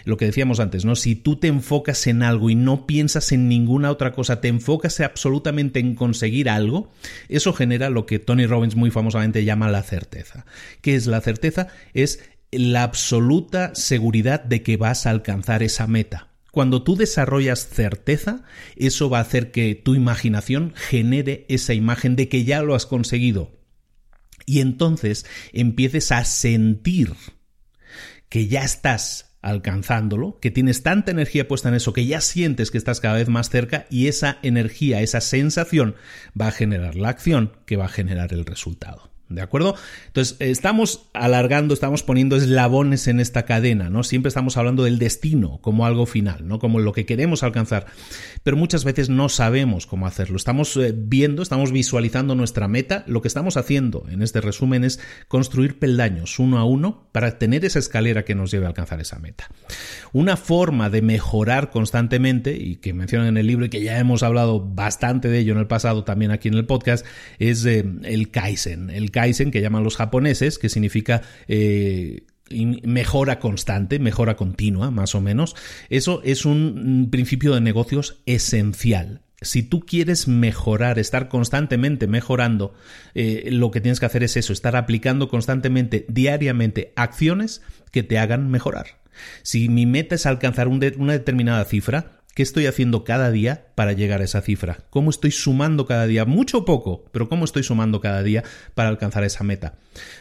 lo 0.05 0.17
que 0.17 0.27
decíamos 0.27 0.61
antes, 0.61 0.85
¿no? 0.85 0.97
Si 0.97 1.15
tú 1.15 1.37
te 1.37 1.49
enfocas 1.49 2.07
en 2.07 2.23
algo 2.23 2.51
y 2.51 2.55
no 2.55 2.87
piensas 2.87 3.33
en 3.33 3.49
ninguna 3.49 3.91
otra 3.91 4.13
cosa, 4.13 4.41
te 4.41 4.49
enfocas 4.49 5.01
absolutamente 5.01 5.81
en 5.81 5.95
conseguir 5.95 6.49
algo, 6.49 6.91
eso 7.29 7.53
genera 7.53 7.91
lo 7.91 8.07
que 8.07 8.19
Tony 8.19 8.47
Robbins 8.47 8.77
muy 8.77 8.91
famosamente 8.91 9.45
llama 9.45 9.71
la 9.71 9.83
certeza. 9.83 10.47
¿Qué 10.81 10.95
es 10.95 11.07
la 11.07 11.21
certeza? 11.21 11.69
Es 11.95 12.21
la 12.51 12.83
absoluta 12.83 13.75
seguridad 13.75 14.45
de 14.45 14.63
que 14.63 14.77
vas 14.77 15.07
a 15.07 15.11
alcanzar 15.11 15.63
esa 15.63 15.87
meta. 15.87 16.29
Cuando 16.53 16.83
tú 16.83 16.97
desarrollas 16.97 17.67
certeza, 17.67 18.43
eso 18.77 19.09
va 19.09 19.19
a 19.19 19.23
hacer 19.23 19.53
que 19.53 19.75
tu 19.75 19.95
imaginación 19.95 20.75
genere 20.77 21.47
esa 21.49 21.73
imagen 21.73 22.15
de 22.15 22.29
que 22.29 22.45
ya 22.45 22.63
lo 22.63 22.75
has 22.75 22.85
conseguido. 22.85 23.59
Y 24.45 24.61
entonces 24.61 25.25
empieces 25.55 26.13
a 26.13 26.27
sentir 26.27 27.15
que 28.29 28.49
ya 28.49 28.65
estás 28.65 29.32
alcanzándolo, 29.43 30.39
que 30.41 30.51
tienes 30.51 30.83
tanta 30.83 31.11
energía 31.11 31.49
puesta 31.49 31.69
en 31.69 31.75
eso 31.75 31.93
que 31.93 32.07
ya 32.07 32.21
sientes 32.21 32.71
que 32.71 32.79
estás 32.79 33.01
cada 33.01 33.17
vez 33.17 33.29
más 33.29 33.51
cerca 33.51 33.87
y 33.91 34.07
esa 34.07 34.39
energía, 34.43 35.03
esa 35.03 35.21
sensación 35.21 35.97
va 36.41 36.49
a 36.49 36.53
generar 36.53 36.95
la 36.95 37.11
acción 37.11 37.53
que 37.67 37.77
va 37.77 37.87
a 37.87 37.89
generar 37.89 38.33
el 38.33 38.47
resultado. 38.47 39.12
¿De 39.35 39.43
acuerdo? 39.43 39.75
Entonces, 40.07 40.37
estamos 40.41 41.07
alargando, 41.13 41.75
estamos 41.75 42.03
poniendo 42.03 42.37
eslabones 42.37 43.09
en 43.09 43.21
esta 43.21 43.45
cadena, 43.45 43.91
¿no? 43.91 44.03
Siempre 44.03 44.29
estamos 44.29 44.57
hablando 44.57 44.85
del 44.85 44.99
destino 44.99 45.59
como 45.61 45.87
algo 45.87 46.07
final, 46.07 46.47
¿no? 46.47 46.59
Como 46.59 46.79
lo 46.79 46.93
que 46.93 47.07
queremos 47.07 47.43
alcanzar. 47.43 47.87
Pero 48.43 48.57
muchas 48.57 48.85
veces 48.85 49.09
no 49.09 49.29
sabemos 49.29 49.87
cómo 49.87 50.07
hacerlo. 50.07 50.37
Estamos 50.37 50.77
eh, 50.77 50.95
viendo, 50.97 51.43
estamos 51.43 51.73
visualizando 51.73 52.35
nuestra 52.35 52.69
meta. 52.69 53.05
Lo 53.07 53.23
que 53.23 53.29
estamos 53.29 53.57
haciendo 53.57 54.05
en 54.11 54.23
este 54.23 54.41
resumen 54.41 54.85
es 54.85 55.01
construir 55.29 55.79
peldaños 55.79 56.39
uno 56.39 56.59
a 56.59 56.65
uno 56.65 57.09
para 57.13 57.39
tener 57.39 57.65
esa 57.65 57.79
escalera 57.79 58.25
que 58.25 58.35
nos 58.35 58.51
lleve 58.51 58.67
a 58.67 58.69
alcanzar 58.69 59.01
esa 59.01 59.19
meta. 59.19 59.49
Una 60.13 60.37
forma 60.37 60.91
de 60.91 61.03
mejorar 61.03 61.71
constantemente, 61.71 62.57
y 62.57 62.77
que 62.77 62.93
mencionan 62.93 63.29
en 63.29 63.37
el 63.37 63.47
libro 63.47 63.67
y 63.67 63.71
que 63.71 63.83
ya 63.83 63.99
hemos 63.99 64.23
hablado 64.23 64.61
bastante 64.61 65.29
de 65.29 65.39
ello 65.39 65.53
en 65.53 65.59
el 65.59 65.67
pasado 65.67 66.05
también 66.05 66.31
aquí 66.31 66.49
en 66.49 66.55
el 66.55 66.67
podcast, 66.67 67.07
es 67.39 67.65
eh, 67.65 67.85
el 68.05 68.31
Kaizen. 68.31 68.91
El 68.91 69.11
Kaizen 69.11 69.22
que 69.51 69.61
llaman 69.61 69.85
los 69.85 69.97
japoneses, 69.97 70.59
que 70.59 70.69
significa 70.69 71.23
eh, 71.49 72.25
mejora 72.85 73.39
constante, 73.39 73.99
mejora 73.99 74.37
continua, 74.37 74.91
más 74.91 75.15
o 75.15 75.21
menos. 75.21 75.57
Eso 75.89 76.21
es 76.25 76.45
un 76.45 77.09
principio 77.11 77.55
de 77.55 77.61
negocios 77.61 78.21
esencial. 78.27 79.23
Si 79.41 79.63
tú 79.63 79.81
quieres 79.81 80.29
mejorar, 80.29 80.99
estar 80.99 81.29
constantemente 81.29 82.07
mejorando, 82.07 82.75
eh, 83.15 83.49
lo 83.51 83.71
que 83.73 83.81
tienes 83.81 83.99
que 83.99 84.07
hacer 84.07 84.23
es 84.23 84.37
eso, 84.37 84.53
estar 84.53 84.77
aplicando 84.77 85.29
constantemente, 85.29 86.07
diariamente, 86.09 86.93
acciones 86.95 87.63
que 87.91 88.05
te 88.05 88.19
hagan 88.19 88.51
mejorar. 88.51 89.03
Si 89.43 89.69
mi 89.69 89.85
meta 89.85 90.15
es 90.15 90.27
alcanzar 90.27 90.69
una 90.69 91.13
determinada 91.13 91.65
cifra, 91.65 92.22
¿Qué 92.35 92.43
estoy 92.43 92.65
haciendo 92.65 93.05
cada 93.05 93.31
día 93.31 93.67
para 93.75 93.93
llegar 93.93 94.23
a 94.23 94.25
esa 94.25 94.41
cifra? 94.41 94.79
¿Cómo 94.89 95.11
estoy 95.11 95.33
sumando 95.33 95.85
cada 95.85 96.07
día? 96.07 96.25
Mucho 96.25 96.59
o 96.59 96.65
poco, 96.65 97.05
pero 97.13 97.29
¿cómo 97.29 97.45
estoy 97.45 97.63
sumando 97.63 98.01
cada 98.01 98.23
día 98.23 98.43
para 98.75 98.89
alcanzar 98.89 99.23
esa 99.25 99.45
meta? 99.45 99.75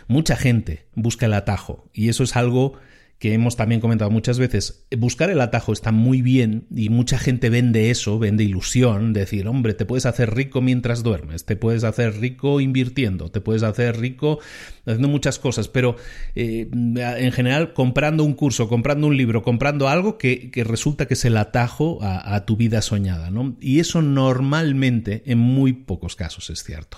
Mucha 0.09 0.35
gente 0.35 0.87
busca 0.93 1.27
el 1.27 1.33
atajo 1.33 1.89
y 1.93 2.09
eso 2.09 2.23
es 2.25 2.35
algo 2.35 2.73
que 3.21 3.35
hemos 3.35 3.55
también 3.55 3.81
comentado 3.81 4.09
muchas 4.09 4.39
veces, 4.39 4.83
buscar 4.97 5.29
el 5.29 5.41
atajo 5.41 5.73
está 5.73 5.91
muy 5.91 6.23
bien 6.23 6.65
y 6.75 6.89
mucha 6.89 7.19
gente 7.19 7.51
vende 7.51 7.91
eso, 7.91 8.17
vende 8.17 8.43
ilusión, 8.43 9.13
decir, 9.13 9.47
hombre, 9.47 9.75
te 9.75 9.85
puedes 9.85 10.07
hacer 10.07 10.33
rico 10.33 10.59
mientras 10.59 11.03
duermes, 11.03 11.45
te 11.45 11.55
puedes 11.55 11.83
hacer 11.83 12.19
rico 12.19 12.59
invirtiendo, 12.61 13.29
te 13.29 13.39
puedes 13.39 13.61
hacer 13.61 13.99
rico 13.99 14.39
haciendo 14.87 15.07
muchas 15.07 15.37
cosas, 15.37 15.67
pero 15.67 15.97
eh, 16.33 16.67
en 16.71 17.31
general 17.31 17.73
comprando 17.73 18.23
un 18.23 18.33
curso, 18.33 18.67
comprando 18.67 19.05
un 19.05 19.15
libro, 19.15 19.43
comprando 19.43 19.87
algo 19.87 20.17
que, 20.17 20.49
resulta 20.65 21.05
que 21.05 21.13
es 21.13 21.23
el 21.23 21.37
atajo 21.37 21.99
a, 22.01 22.33
a 22.33 22.47
tu 22.47 22.57
vida 22.57 22.81
soñada, 22.81 23.29
¿no? 23.29 23.55
Y 23.61 23.81
eso 23.81 24.01
normalmente 24.01 25.21
en 25.27 25.37
muy 25.37 25.73
pocos 25.73 26.15
casos 26.15 26.49
es 26.49 26.63
cierto. 26.63 26.97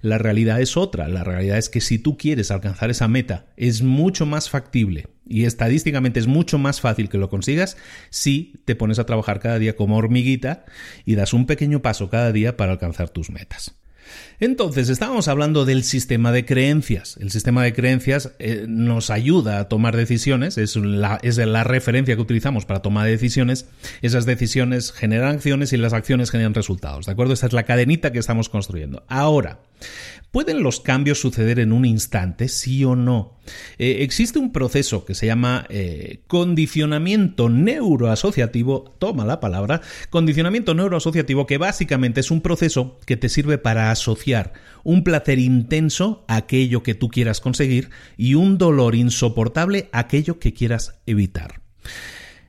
La 0.00 0.18
realidad 0.18 0.60
es 0.60 0.76
otra, 0.76 1.08
la 1.08 1.24
realidad 1.24 1.58
es 1.58 1.68
que 1.68 1.80
si 1.80 1.98
tú 1.98 2.16
quieres 2.16 2.50
alcanzar 2.50 2.90
esa 2.90 3.08
meta, 3.08 3.46
es 3.56 3.82
mucho 3.82 4.26
más 4.26 4.50
factible 4.50 5.08
y 5.26 5.44
estadísticamente 5.44 6.20
es 6.20 6.26
mucho 6.26 6.58
más 6.58 6.80
fácil 6.80 7.08
que 7.08 7.18
lo 7.18 7.28
consigas 7.28 7.76
si 8.10 8.60
te 8.64 8.74
pones 8.74 8.98
a 8.98 9.06
trabajar 9.06 9.40
cada 9.40 9.58
día 9.58 9.76
como 9.76 9.96
hormiguita 9.96 10.64
y 11.04 11.14
das 11.14 11.32
un 11.32 11.46
pequeño 11.46 11.82
paso 11.82 12.10
cada 12.10 12.32
día 12.32 12.56
para 12.56 12.72
alcanzar 12.72 13.08
tus 13.10 13.30
metas. 13.30 13.76
Entonces, 14.42 14.88
estábamos 14.88 15.28
hablando 15.28 15.64
del 15.64 15.84
sistema 15.84 16.32
de 16.32 16.44
creencias. 16.44 17.16
El 17.20 17.30
sistema 17.30 17.62
de 17.62 17.72
creencias 17.72 18.32
eh, 18.40 18.66
nos 18.68 19.08
ayuda 19.10 19.60
a 19.60 19.68
tomar 19.68 19.96
decisiones, 19.96 20.58
es 20.58 20.74
la, 20.74 21.20
referencia 21.62 22.16
que 22.16 22.20
utilizamos 22.20 22.66
para 22.66 22.82
tomar 22.82 23.06
decisiones. 23.06 23.68
Esas 24.00 24.26
decisiones 24.26 24.90
generan 24.90 25.36
acciones 25.36 25.72
y 25.72 25.76
las 25.76 25.92
acciones 25.92 26.32
generan 26.32 26.54
resultados. 26.54 27.06
¿De 27.06 27.12
acuerdo? 27.12 27.34
Esta 27.34 27.46
es 27.46 27.52
la 27.52 27.62
cadenita 27.62 28.10
que 28.10 28.18
estamos 28.18 28.48
construyendo. 28.48 29.04
Ahora, 29.06 29.60
¿Pueden 30.32 30.62
los 30.62 30.80
cambios 30.80 31.20
suceder 31.20 31.58
en 31.58 31.72
un 31.72 31.84
instante, 31.84 32.48
sí 32.48 32.82
o 32.86 32.96
no? 32.96 33.36
Eh, 33.76 33.98
existe 34.00 34.38
un 34.38 34.50
proceso 34.50 35.04
que 35.04 35.14
se 35.14 35.26
llama 35.26 35.66
eh, 35.68 36.22
condicionamiento 36.26 37.50
neuroasociativo, 37.50 38.94
toma 38.98 39.26
la 39.26 39.40
palabra, 39.40 39.82
condicionamiento 40.08 40.72
neuroasociativo 40.72 41.46
que 41.46 41.58
básicamente 41.58 42.20
es 42.20 42.30
un 42.30 42.40
proceso 42.40 42.98
que 43.04 43.18
te 43.18 43.28
sirve 43.28 43.58
para 43.58 43.90
asociar 43.90 44.31
un 44.84 45.04
placer 45.04 45.38
intenso 45.38 46.24
a 46.28 46.36
aquello 46.36 46.82
que 46.82 46.94
tú 46.94 47.08
quieras 47.08 47.40
conseguir 47.40 47.90
y 48.16 48.34
un 48.34 48.58
dolor 48.58 48.94
insoportable 48.94 49.88
a 49.92 50.00
aquello 50.00 50.38
que 50.38 50.52
quieras 50.52 51.00
evitar. 51.06 51.60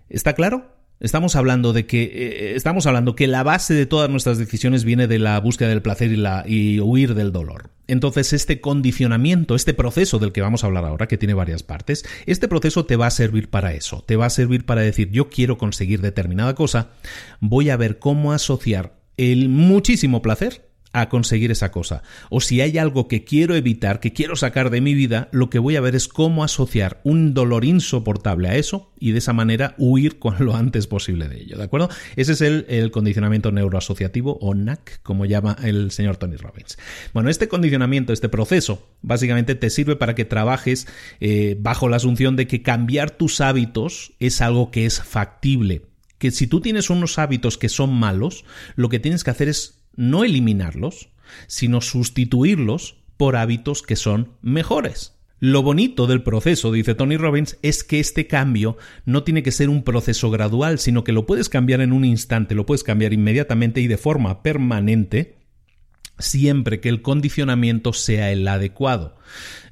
¿Está 0.09 0.34
claro? 0.34 0.73
Estamos 0.99 1.36
hablando 1.36 1.73
de 1.73 1.86
que 1.86 2.03
eh, 2.03 2.55
estamos 2.55 2.86
hablando 2.86 3.13
que 3.13 3.27
la 3.27 3.43
base 3.43 3.73
de 3.73 3.86
todas 3.86 4.09
nuestras 4.09 4.38
decisiones 4.38 4.86
viene 4.86 5.05
de 5.07 5.19
la 5.19 5.38
búsqueda 5.39 5.67
del 5.67 5.81
placer 5.81 6.11
y, 6.13 6.15
la, 6.15 6.45
y 6.47 6.79
huir 6.79 7.13
del 7.13 7.34
dolor. 7.34 7.71
Entonces, 7.88 8.31
este 8.31 8.61
condicionamiento, 8.61 9.55
este 9.55 9.73
proceso 9.73 10.17
del 10.17 10.31
que 10.31 10.39
vamos 10.39 10.63
a 10.63 10.67
hablar 10.67 10.86
ahora, 10.86 11.09
que 11.09 11.17
tiene 11.17 11.34
varias 11.34 11.61
partes, 11.61 12.05
este 12.25 12.47
proceso 12.47 12.86
te 12.86 12.95
va 12.95 13.07
a 13.07 13.11
servir 13.11 13.49
para 13.49 13.73
eso, 13.73 14.01
te 14.07 14.15
va 14.15 14.27
a 14.27 14.29
servir 14.29 14.65
para 14.65 14.79
decir 14.79 15.09
yo 15.11 15.29
quiero 15.29 15.57
conseguir 15.57 15.99
determinada 15.99 16.55
cosa, 16.55 16.91
voy 17.41 17.69
a 17.69 17.75
ver 17.75 17.99
cómo 17.99 18.31
asociar 18.31 18.93
el 19.17 19.49
muchísimo 19.49 20.21
placer 20.21 20.69
a 20.93 21.09
conseguir 21.09 21.51
esa 21.51 21.71
cosa. 21.71 22.03
O 22.29 22.39
si 22.39 22.61
hay 22.61 22.77
algo 22.77 23.07
que 23.07 23.23
quiero 23.23 23.55
evitar, 23.55 23.99
que 23.99 24.13
quiero 24.13 24.35
sacar 24.35 24.69
de 24.69 24.79
mi 24.79 24.93
vida, 24.93 25.27
lo 25.31 25.49
que 25.49 25.59
voy 25.59 25.75
a 25.75 25.81
ver 25.81 25.95
es 25.95 26.07
cómo 26.07 26.43
asociar 26.43 27.01
un 27.03 27.33
dolor 27.33 27.65
insoportable 27.65 28.47
a 28.47 28.55
eso 28.55 28.93
y 28.99 29.11
de 29.11 29.17
esa 29.17 29.33
manera 29.33 29.73
huir 29.77 30.19
con 30.19 30.35
lo 30.45 30.55
antes 30.55 30.87
posible 30.87 31.27
de 31.27 31.41
ello. 31.41 31.57
¿De 31.57 31.63
acuerdo? 31.63 31.89
Ese 32.15 32.33
es 32.33 32.41
el, 32.41 32.91
condicionamiento 32.91 33.51
neuroasociativo 33.51 34.37
o 34.39 34.53
NAC, 34.53 35.01
como 35.01 35.25
llama 35.25 35.57
el 35.63 35.89
señor 35.89 36.17
Tony 36.17 36.35
Robbins. 36.35 36.77
Bueno, 37.11 37.29
este 37.29 37.47
condicionamiento, 37.47 38.13
este 38.13 38.29
proceso, 38.29 38.87
básicamente 39.01 39.55
te 39.55 39.71
sirve 39.71 39.95
para 39.95 40.13
que 40.13 40.25
trabajes 40.25 40.87
eh, 41.19 41.57
bajo 41.59 41.89
la 41.89 41.95
asunción 41.97 42.35
de 42.35 42.45
que 42.45 42.61
cambiar 42.61 43.11
tus 43.11 43.41
hábitos 43.41 44.13
es 44.19 44.41
algo 44.41 44.69
que 44.69 44.85
es 44.85 45.01
factible. 45.01 45.87
Que 46.19 46.29
si 46.31 46.45
tú 46.45 46.61
tienes 46.61 46.89
unos 46.89 47.17
hábitos 47.17 47.57
que 47.57 47.67
son 47.67 47.91
malos, 47.93 48.45
lo 48.75 48.89
que 48.89 48.99
tienes 48.99 49.23
que 49.23 49.31
hacer 49.31 49.49
es 49.49 49.82
no 49.95 50.23
eliminarlos, 50.23 51.09
sino 51.47 51.81
sustituirlos 51.81 52.97
por 53.17 53.35
hábitos 53.35 53.81
que 53.81 53.95
son 53.95 54.33
mejores. 54.41 55.13
Lo 55.39 55.61
bonito 55.61 56.07
del 56.07 56.23
proceso, 56.23 56.71
dice 56.71 56.95
Tony 56.95 57.17
Robbins, 57.17 57.57
es 57.61 57.83
que 57.83 57.99
este 57.99 58.27
cambio 58.27 58.77
no 59.05 59.23
tiene 59.23 59.43
que 59.43 59.51
ser 59.51 59.69
un 59.69 59.83
proceso 59.83 60.31
gradual, 60.31 60.79
sino 60.79 61.03
que 61.03 61.11
lo 61.11 61.25
puedes 61.25 61.49
cambiar 61.49 61.81
en 61.81 61.91
un 61.91 62.05
instante, 62.05 62.55
lo 62.55 62.65
puedes 62.65 62.83
cambiar 62.83 63.11
inmediatamente 63.11 63.81
y 63.81 63.87
de 63.87 63.97
forma 63.97 64.41
permanente, 64.41 65.35
siempre 66.17 66.79
que 66.79 66.87
el 66.87 67.01
condicionamiento 67.01 67.91
sea 67.91 68.31
el 68.31 68.47
adecuado. 68.47 69.17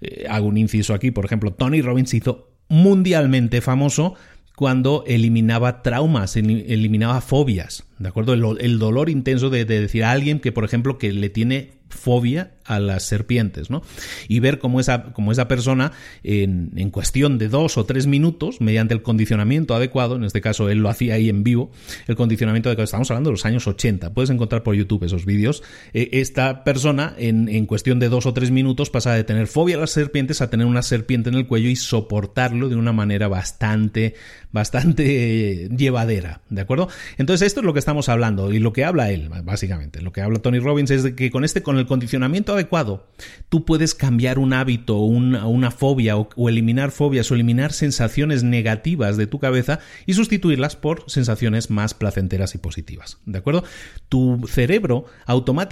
Eh, 0.01 0.25
hago 0.29 0.47
un 0.47 0.57
inciso 0.57 0.93
aquí, 0.93 1.11
por 1.11 1.23
ejemplo, 1.23 1.53
Tony 1.53 1.81
Robbins 1.81 2.13
hizo 2.13 2.51
mundialmente 2.67 3.61
famoso 3.61 4.15
cuando 4.57 5.05
eliminaba 5.07 5.83
traumas, 5.83 6.35
eliminaba 6.35 7.21
fobias, 7.21 7.85
¿de 8.01 8.09
acuerdo? 8.09 8.33
El, 8.33 8.79
dolor 8.79 9.09
intenso 9.09 9.49
de, 9.49 9.65
de, 9.65 9.81
decir 9.81 10.03
a 10.03 10.11
alguien 10.11 10.39
que, 10.39 10.51
por 10.51 10.63
ejemplo, 10.63 10.97
que 10.97 11.11
le 11.11 11.29
tiene 11.29 11.81
fobia 11.91 12.51
a 12.65 12.79
las 12.79 13.03
serpientes, 13.03 13.69
¿no? 13.69 13.81
Y 14.27 14.39
ver 14.39 14.59
cómo 14.59 14.79
esa, 14.79 15.13
esa 15.31 15.47
persona, 15.47 15.91
en, 16.23 16.71
en, 16.75 16.89
cuestión 16.89 17.37
de 17.37 17.49
dos 17.49 17.77
o 17.77 17.85
tres 17.85 18.07
minutos, 18.07 18.61
mediante 18.61 18.93
el 18.93 19.01
condicionamiento 19.01 19.75
adecuado, 19.75 20.15
en 20.15 20.23
este 20.23 20.41
caso 20.41 20.69
él 20.69 20.79
lo 20.79 20.89
hacía 20.89 21.15
ahí 21.15 21.29
en 21.29 21.43
vivo, 21.43 21.71
el 22.07 22.15
condicionamiento 22.15 22.69
adecuado, 22.69 22.85
estamos 22.85 23.11
hablando 23.11 23.29
de 23.29 23.33
los 23.33 23.45
años 23.45 23.67
80, 23.67 24.13
puedes 24.13 24.29
encontrar 24.29 24.63
por 24.63 24.75
YouTube 24.75 25.03
esos 25.03 25.25
vídeos, 25.25 25.63
eh, 25.93 26.09
esta 26.13 26.63
persona 26.63 27.13
en, 27.17 27.49
en, 27.49 27.65
cuestión 27.65 27.99
de 27.99 28.09
dos 28.09 28.25
o 28.25 28.33
tres 28.33 28.51
minutos 28.51 28.89
pasa 28.89 29.13
de 29.13 29.23
tener 29.23 29.47
fobia 29.47 29.75
a 29.75 29.79
las 29.79 29.91
serpientes 29.91 30.41
a 30.41 30.49
tener 30.49 30.65
una 30.65 30.81
serpiente 30.81 31.29
en 31.29 31.35
el 31.35 31.47
cuello 31.47 31.69
y 31.69 31.75
soportarlo 31.75 32.69
de 32.69 32.75
una 32.75 32.93
manera 32.93 33.27
bastante, 33.27 34.15
bastante 34.51 35.69
llevadera, 35.75 36.41
¿de 36.49 36.61
acuerdo? 36.61 36.89
Entonces 37.17 37.47
esto 37.47 37.59
es 37.61 37.65
lo 37.65 37.73
que 37.73 37.79
estamos 37.91 38.07
hablando 38.07 38.53
y 38.53 38.59
lo 38.59 38.71
que 38.71 38.85
habla 38.85 39.11
él, 39.11 39.29
básicamente, 39.43 40.01
lo 40.01 40.13
que 40.13 40.21
habla 40.21 40.39
Tony 40.39 40.59
Robbins 40.59 40.91
es 40.91 41.03
de 41.03 41.13
que 41.13 41.29
con 41.29 41.43
este, 41.43 41.61
con 41.61 41.77
el 41.77 41.85
condicionamiento 41.85 42.53
adecuado, 42.53 43.05
tú 43.49 43.65
puedes 43.65 43.95
cambiar 43.95 44.39
un 44.39 44.53
hábito, 44.53 44.99
una, 44.99 45.71
fobia 45.71 46.15
o, 46.15 46.47
eliminar 46.47 46.91
fobias 46.91 47.29
o 47.29 47.35
eliminar 47.35 47.73
sensaciones 47.73 48.43
negativas 48.43 49.17
de 49.17 49.27
tu 49.27 49.39
cabeza 49.39 49.79
y 50.05 50.13
sustituirlas 50.13 50.77
por 50.77 51.03
sensaciones 51.07 51.69
más 51.69 51.93
placenteras 51.93 52.55
y 52.55 52.59
positivas. 52.59 53.17
¿De 53.25 53.39
acuerdo? 53.39 53.65
Tu 54.07 54.41
cerebro 54.47 55.07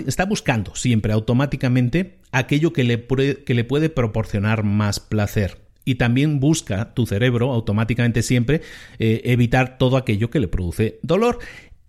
está 0.06 0.26
buscando 0.26 0.76
siempre 0.76 1.14
automáticamente 1.14 2.20
aquello 2.34 2.74
que 2.74 2.84
le, 2.84 3.06
que 3.46 3.54
le 3.54 3.64
puede 3.64 3.90
proporcionar 3.90 4.64
más 4.66 5.00
placer 5.00 5.70
y 5.90 5.96
también 5.96 6.40
busca 6.40 6.94
tu 6.94 7.08
cerebro 7.08 7.52
automáticamente 7.52 8.22
siempre 8.22 8.62
eh, 9.00 9.22
evitar 9.26 9.80
todo 9.80 9.98
aquello 9.98 10.30
que 10.30 10.40
le 10.40 10.48
produce 10.48 11.00
dolor. 11.02 11.40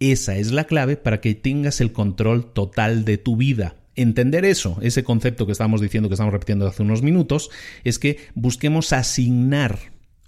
Esa 0.00 0.36
es 0.36 0.50
la 0.50 0.64
clave 0.64 0.96
para 0.96 1.20
que 1.20 1.34
tengas 1.34 1.82
el 1.82 1.92
control 1.92 2.54
total 2.54 3.04
de 3.04 3.18
tu 3.18 3.36
vida. 3.36 3.76
Entender 3.96 4.46
eso, 4.46 4.78
ese 4.80 5.04
concepto 5.04 5.44
que 5.44 5.52
estamos 5.52 5.82
diciendo, 5.82 6.08
que 6.08 6.14
estamos 6.14 6.32
repitiendo 6.32 6.66
hace 6.66 6.82
unos 6.82 7.02
minutos, 7.02 7.50
es 7.84 7.98
que 7.98 8.16
busquemos 8.34 8.94
asignar 8.94 9.78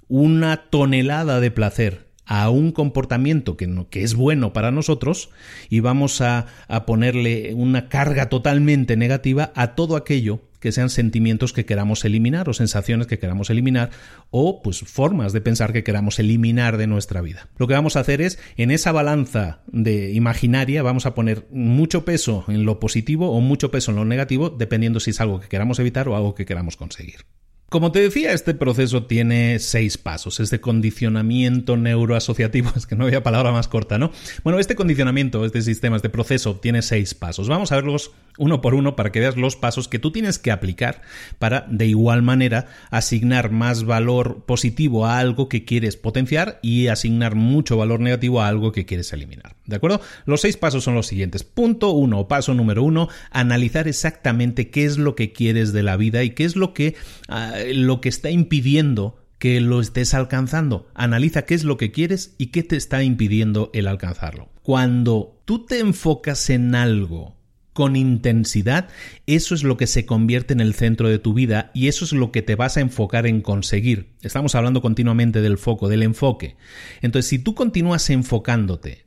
una 0.09 0.69
tonelada 0.69 1.41
de 1.41 1.51
placer 1.51 2.13
a 2.27 2.51
un 2.51 2.71
comportamiento 2.73 3.57
que, 3.57 3.67
no, 3.67 3.89
que 3.89 4.03
es 4.03 4.15
bueno 4.15 4.53
para 4.53 4.71
nosotros 4.71 5.31
y 5.71 5.81
vamos 5.81 6.21
a, 6.21 6.47
a 6.69 6.85
ponerle 6.85 7.55
una 7.55 7.89
carga 7.89 8.29
totalmente 8.29 8.99
negativa 8.99 9.53
a 9.57 9.75
todo 9.75 9.97
aquello 9.97 10.43
que 10.63 10.73
sean 10.73 10.89
sentimientos 10.89 11.53
que 11.53 11.67
queramos 11.67 12.05
eliminar 12.05 12.49
o 12.49 12.55
sensaciones 12.55 13.09
que 13.09 13.19
queramos 13.19 13.51
eliminar 13.51 13.91
o 14.31 14.63
pues 14.63 14.81
formas 14.81 15.33
de 15.33 15.41
pensar 15.41 15.73
que 15.73 15.83
queramos 15.83 16.21
eliminar 16.21 16.77
de 16.77 16.87
nuestra 16.87 17.21
vida. 17.21 17.49
Lo 17.59 17.67
que 17.67 17.75
vamos 17.75 17.97
a 17.97 18.01
hacer 18.01 18.23
es 18.23 18.39
en 18.57 18.71
esa 18.71 18.93
balanza 18.93 19.63
de 19.67 20.13
imaginaria 20.13 20.83
vamos 20.83 21.05
a 21.05 21.15
poner 21.15 21.49
mucho 21.51 22.05
peso 22.05 22.45
en 22.47 22.65
lo 22.65 22.79
positivo 22.79 23.33
o 23.33 23.41
mucho 23.41 23.73
peso 23.73 23.91
en 23.91 23.97
lo 23.97 24.05
negativo 24.05 24.51
dependiendo 24.51 25.01
si 25.01 25.11
es 25.11 25.21
algo 25.21 25.41
que 25.41 25.49
queramos 25.49 25.81
evitar 25.81 26.09
o 26.09 26.15
algo 26.15 26.37
que 26.37 26.47
queramos 26.47 26.77
conseguir. 26.77 27.27
Como 27.73 27.91
te 27.91 28.01
decía, 28.01 28.33
este 28.35 28.53
proceso 28.53 29.05
tiene 29.05 29.59
seis 29.59 29.97
pasos, 29.97 30.41
este 30.41 30.61
condicionamiento 30.61 31.79
neuroasociativo, 31.79 32.71
es 32.77 32.87
que 32.87 32.97
no 32.97 33.05
había 33.05 33.23
palabra 33.23 33.51
más 33.51 33.67
corta, 33.67 33.97
¿no? 33.97 34.13
Bueno, 34.45 34.59
este 34.59 34.77
condicionamiento, 34.77 35.43
este 35.47 35.63
sistema, 35.63 35.97
este 35.97 36.11
proceso 36.11 36.57
tiene 36.57 36.83
seis 36.83 37.15
pasos. 37.15 37.49
Vamos 37.49 37.73
a 37.73 37.77
verlos 37.77 38.11
uno 38.37 38.61
por 38.61 38.75
uno 38.75 38.95
para 38.95 39.11
que 39.11 39.21
veas 39.21 39.39
los 39.39 39.57
pasos 39.57 39.89
que 39.89 39.99
tú 39.99 40.13
tienes 40.13 40.39
que 40.39 40.51
aplicar 40.51 41.01
para, 41.39 41.67
de 41.69 41.87
igual 41.87 42.21
manera, 42.21 42.67
asignar 42.91 43.51
más 43.51 43.85
valor 43.85 44.45
positivo 44.45 45.07
a 45.07 45.19
algo 45.19 45.49
que 45.49 45.65
quieres 45.65 45.97
potenciar 45.97 46.59
y 46.63 46.89
asignar 46.89 47.37
mucho 47.37 47.79
valor 47.79 48.01
negativo 48.01 48.43
a 48.43 48.49
algo 48.49 48.73
que 48.73 48.85
quieres 48.85 49.15
eliminar. 49.15 49.57
¿De 49.65 49.77
acuerdo? 49.77 50.03
Los 50.27 50.43
seis 50.43 50.59
pasos 50.59 50.85
son 50.85 50.95
los 50.95 51.07
siguientes. 51.07 51.45
Punto 51.45 51.93
uno, 51.93 52.29
paso 52.29 52.53
número 52.53 52.83
uno, 52.83 53.09
analizar 53.31 53.89
exactamente 53.89 54.69
qué 54.69 54.85
es 54.85 54.99
lo 54.99 55.15
que 55.15 55.33
quieres 55.33 55.73
de 55.73 55.83
la 55.83 55.97
vida 55.97 56.23
y 56.23 56.31
qué 56.31 56.45
es 56.45 56.57
lo 56.57 56.75
que... 56.75 56.97
Ah, 57.29 57.55
lo 57.75 58.01
que 58.01 58.09
está 58.09 58.31
impidiendo 58.31 59.23
que 59.39 59.61
lo 59.61 59.81
estés 59.81 60.15
alcanzando. 60.15 60.89
Analiza 60.95 61.43
qué 61.47 61.55
es 61.55 61.65
lo 61.65 61.77
que 61.77 61.91
quieres 61.91 62.37
y 62.39 62.47
qué 62.47 62.63
te 62.63 62.77
está 62.77 63.03
impidiendo 63.03 63.71
el 63.75 63.89
alcanzarlo. 63.89 64.49
Cuando 64.63 65.43
tú 65.45 65.67
te 65.67 65.81
enfocas 65.81 66.49
en 66.49 66.77
algo 66.77 67.37
con 67.73 67.97
intensidad, 67.97 68.89
eso 69.27 69.55
es 69.57 69.65
lo 69.65 69.77
que 69.77 69.89
se 69.89 70.07
convierte 70.07 70.53
en 70.53 70.61
el 70.61 70.75
centro 70.75 71.09
de 71.09 71.19
tu 71.19 71.35
vida 71.35 71.73
y 71.75 71.89
eso 71.89 72.05
es 72.05 72.13
lo 72.13 72.31
que 72.31 72.43
te 72.43 72.55
vas 72.55 72.77
a 72.77 72.83
enfocar 72.83 73.27
en 73.27 73.41
conseguir. 73.41 74.15
Estamos 74.23 74.55
hablando 74.55 74.81
continuamente 74.81 75.41
del 75.41 75.59
foco, 75.59 75.89
del 75.89 76.05
enfoque. 76.05 76.57
Entonces, 77.01 77.29
si 77.29 77.41
tú 77.41 77.57
continúas 77.57 78.11
enfocándote 78.11 79.07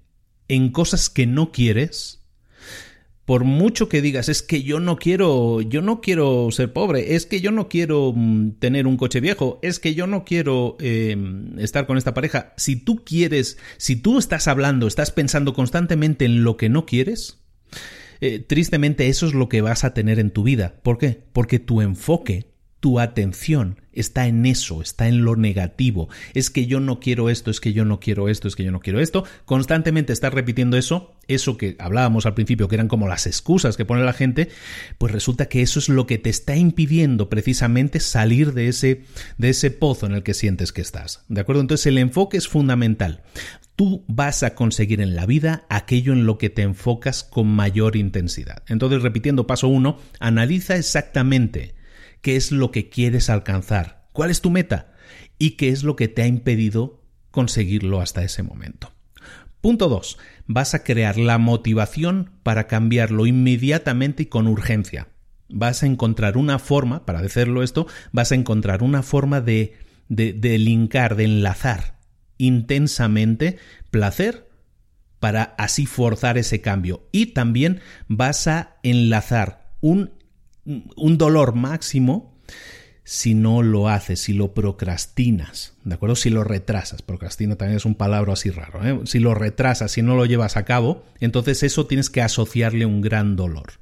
en 0.50 0.70
cosas 0.70 1.10
que 1.10 1.28
no 1.28 1.54
quieres, 1.54 2.25
por 3.26 3.44
mucho 3.44 3.90
que 3.90 4.04
digas, 4.04 4.30
es 4.30 4.44
que 4.44 4.62
yo 4.62 4.80
no 4.80 4.98
quiero, 4.98 5.62
yo 5.62 5.82
no 5.82 6.00
quiero 6.00 6.50
ser 6.52 6.72
pobre, 6.72 7.16
es 7.16 7.26
que 7.26 7.42
yo 7.42 7.52
no 7.52 7.68
quiero 7.68 8.14
mm, 8.16 8.52
tener 8.60 8.86
un 8.86 8.98
coche 8.98 9.20
viejo, 9.20 9.60
es 9.64 9.80
que 9.80 9.96
yo 9.96 10.06
no 10.06 10.24
quiero 10.24 10.78
em, 10.80 11.58
estar 11.58 11.88
con 11.88 11.98
esta 11.98 12.14
pareja. 12.14 12.54
Si 12.56 12.76
tú 12.76 13.04
quieres, 13.04 13.58
si 13.78 13.96
tú 13.96 14.20
estás 14.20 14.48
hablando, 14.48 14.86
estás 14.86 15.10
pensando 15.10 15.54
constantemente 15.54 16.26
en 16.26 16.44
lo 16.44 16.56
que 16.56 16.70
no 16.70 16.86
quieres, 16.86 17.42
eh, 18.22 18.40
tristemente 18.40 19.08
eso 19.08 19.26
es 19.26 19.34
lo 19.34 19.50
que 19.50 19.62
vas 19.62 19.84
a 19.84 19.96
tener 19.96 20.20
en 20.20 20.30
tu 20.30 20.44
vida. 20.44 20.76
¿Por 20.84 21.00
qué? 21.00 21.24
Porque 21.34 21.58
tu 21.58 21.82
enfoque, 21.82 22.52
tu 22.80 23.00
atención 23.00 23.82
está 23.96 24.28
en 24.28 24.46
eso, 24.46 24.82
está 24.82 25.08
en 25.08 25.24
lo 25.24 25.36
negativo. 25.36 26.10
Es 26.34 26.50
que 26.50 26.68
yo 26.68 26.80
no 26.80 27.00
quiero 27.00 27.30
esto, 27.30 27.52
es 27.52 27.60
que 27.60 27.74
yo 27.74 27.86
no 27.86 28.00
quiero 28.00 28.30
esto, 28.30 28.48
es 28.48 28.56
que 28.56 28.64
yo 28.64 28.72
no 28.72 28.80
quiero 28.80 29.00
esto. 29.00 29.26
Constantemente 29.46 30.14
estás 30.14 30.34
repitiendo 30.34 30.78
eso, 30.78 31.14
eso 31.28 31.58
que 31.58 31.76
hablábamos 31.80 32.26
al 32.26 32.34
principio, 32.34 32.68
que 32.68 32.76
eran 32.76 32.88
como 32.88 33.08
las 33.08 33.28
excusas 33.28 33.78
que 33.78 33.86
pone 33.86 34.04
la 34.04 34.14
gente, 34.14 34.50
pues 34.98 35.12
resulta 35.12 35.48
que 35.48 35.62
eso 35.62 35.80
es 35.80 35.90
lo 35.90 36.06
que 36.06 36.18
te 36.18 36.30
está 36.30 36.56
impidiendo 36.56 37.30
precisamente 37.30 38.00
salir 38.00 38.54
de 38.54 38.68
ese, 38.68 39.04
de 39.38 39.50
ese 39.50 39.72
pozo 39.72 40.06
en 40.06 40.14
el 40.14 40.24
que 40.24 40.34
sientes 40.34 40.72
que 40.72 40.82
estás. 40.82 41.24
¿De 41.28 41.42
acuerdo? 41.42 41.62
Entonces 41.62 41.88
el 41.88 41.98
enfoque 41.98 42.38
es 42.38 42.48
fundamental. 42.48 43.22
Tú 43.76 44.06
vas 44.08 44.44
a 44.44 44.56
conseguir 44.56 45.02
en 45.02 45.16
la 45.16 45.26
vida 45.26 45.66
aquello 45.70 46.14
en 46.14 46.26
lo 46.26 46.38
que 46.38 46.50
te 46.50 46.62
enfocas 46.62 47.26
con 47.26 47.48
mayor 47.48 47.98
intensidad. 47.98 48.64
Entonces, 48.68 49.02
repitiendo 49.02 49.48
paso 49.48 49.68
uno, 49.68 49.98
analiza 50.20 50.78
exactamente 50.78 51.75
qué 52.26 52.38
es 52.38 52.52
lo 52.52 52.72
que 52.72 52.90
quieres 52.90 53.30
alcanzar, 53.30 54.08
cuál 54.12 54.32
es 54.32 54.42
tu 54.42 54.50
meta 54.50 54.96
y 55.38 55.52
qué 55.52 55.70
es 55.70 55.84
lo 55.84 55.96
que 55.96 56.08
te 56.08 56.24
ha 56.24 56.26
impedido 56.26 57.04
conseguirlo 57.30 58.02
hasta 58.02 58.24
ese 58.24 58.42
momento. 58.42 58.92
Punto 59.62 59.90
2. 59.90 60.18
Vas 60.48 60.74
a 60.74 60.84
crear 60.84 61.18
la 61.20 61.38
motivación 61.38 62.32
para 62.42 62.66
cambiarlo 62.66 63.28
inmediatamente 63.28 64.24
y 64.24 64.26
con 64.26 64.48
urgencia. 64.48 65.10
Vas 65.50 65.84
a 65.84 65.86
encontrar 65.86 66.36
una 66.36 66.58
forma, 66.58 67.06
para 67.06 67.20
hacerlo 67.20 67.62
esto, 67.62 67.86
vas 68.12 68.32
a 68.32 68.36
encontrar 68.36 68.82
una 68.82 69.04
forma 69.04 69.40
de, 69.40 69.78
de, 70.10 70.34
de 70.34 70.58
linkar, 70.58 71.16
de 71.18 71.26
enlazar 71.26 72.00
intensamente 72.40 73.60
placer 73.92 74.50
para 75.20 75.44
así 75.60 75.86
forzar 75.86 76.40
ese 76.40 76.60
cambio. 76.60 77.08
Y 77.12 77.28
también 77.28 77.82
vas 78.08 78.48
a 78.48 78.78
enlazar 78.82 79.76
un 79.80 80.25
un 80.66 81.18
dolor 81.18 81.56
máximo 81.56 82.36
si 83.06 83.36
no 83.36 83.62
lo 83.62 83.88
haces, 83.88 84.20
si 84.20 84.34
lo 84.34 84.56
procrastinas, 84.56 85.76
¿de 85.84 85.94
acuerdo? 85.94 86.16
Si 86.16 86.32
lo 86.32 86.44
retrasas, 86.44 87.04
procrastina 87.04 87.56
también 87.56 87.78
es 87.78 87.86
un 87.86 87.94
palabra 87.94 88.34
así 88.34 88.50
raro, 88.50 88.84
¿eh? 88.84 89.00
si 89.06 89.20
lo 89.20 89.36
retrasas, 89.36 89.92
si 89.92 90.02
no 90.02 90.16
lo 90.16 90.26
llevas 90.26 90.58
a 90.58 90.66
cabo, 90.66 91.06
entonces 91.20 91.62
eso 91.62 91.86
tienes 91.86 92.10
que 92.10 92.24
asociarle 92.24 92.86
un 92.88 93.02
gran 93.02 93.36
dolor. 93.36 93.74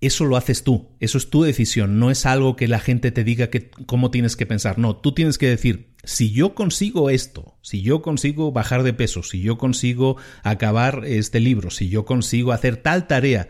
Eso 0.00 0.24
lo 0.24 0.36
haces 0.36 0.62
tú, 0.62 0.88
eso 1.00 1.18
es 1.18 1.28
tu 1.28 1.42
decisión, 1.42 1.98
no 1.98 2.10
es 2.10 2.24
algo 2.24 2.54
que 2.54 2.68
la 2.68 2.78
gente 2.78 3.10
te 3.10 3.24
diga 3.24 3.50
que, 3.50 3.68
cómo 3.68 4.12
tienes 4.12 4.36
que 4.36 4.46
pensar, 4.46 4.78
no, 4.78 4.96
tú 4.96 5.12
tienes 5.12 5.36
que 5.36 5.48
decir, 5.48 5.90
si 6.04 6.30
yo 6.30 6.54
consigo 6.54 7.10
esto, 7.10 7.56
si 7.62 7.82
yo 7.82 8.00
consigo 8.00 8.52
bajar 8.52 8.84
de 8.84 8.94
peso, 8.94 9.24
si 9.24 9.42
yo 9.42 9.58
consigo 9.58 10.16
acabar 10.44 11.02
este 11.04 11.40
libro, 11.40 11.70
si 11.70 11.88
yo 11.88 12.04
consigo 12.04 12.52
hacer 12.52 12.76
tal 12.76 13.08
tarea, 13.08 13.48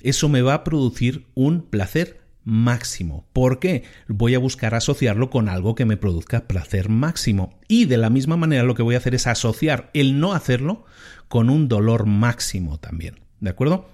eso 0.00 0.28
me 0.28 0.42
va 0.42 0.54
a 0.54 0.64
producir 0.64 1.26
un 1.34 1.62
placer 1.62 2.20
máximo. 2.44 3.26
¿Por 3.32 3.58
qué? 3.58 3.82
Voy 4.06 4.34
a 4.34 4.38
buscar 4.38 4.74
asociarlo 4.74 5.30
con 5.30 5.48
algo 5.48 5.74
que 5.74 5.84
me 5.84 5.96
produzca 5.96 6.46
placer 6.46 6.88
máximo. 6.88 7.58
Y 7.68 7.86
de 7.86 7.96
la 7.96 8.08
misma 8.08 8.36
manera 8.36 8.62
lo 8.62 8.74
que 8.74 8.82
voy 8.82 8.94
a 8.94 8.98
hacer 8.98 9.14
es 9.14 9.26
asociar 9.26 9.90
el 9.94 10.20
no 10.20 10.32
hacerlo 10.32 10.84
con 11.28 11.50
un 11.50 11.68
dolor 11.68 12.06
máximo 12.06 12.78
también. 12.78 13.20
¿De 13.40 13.50
acuerdo? 13.50 13.88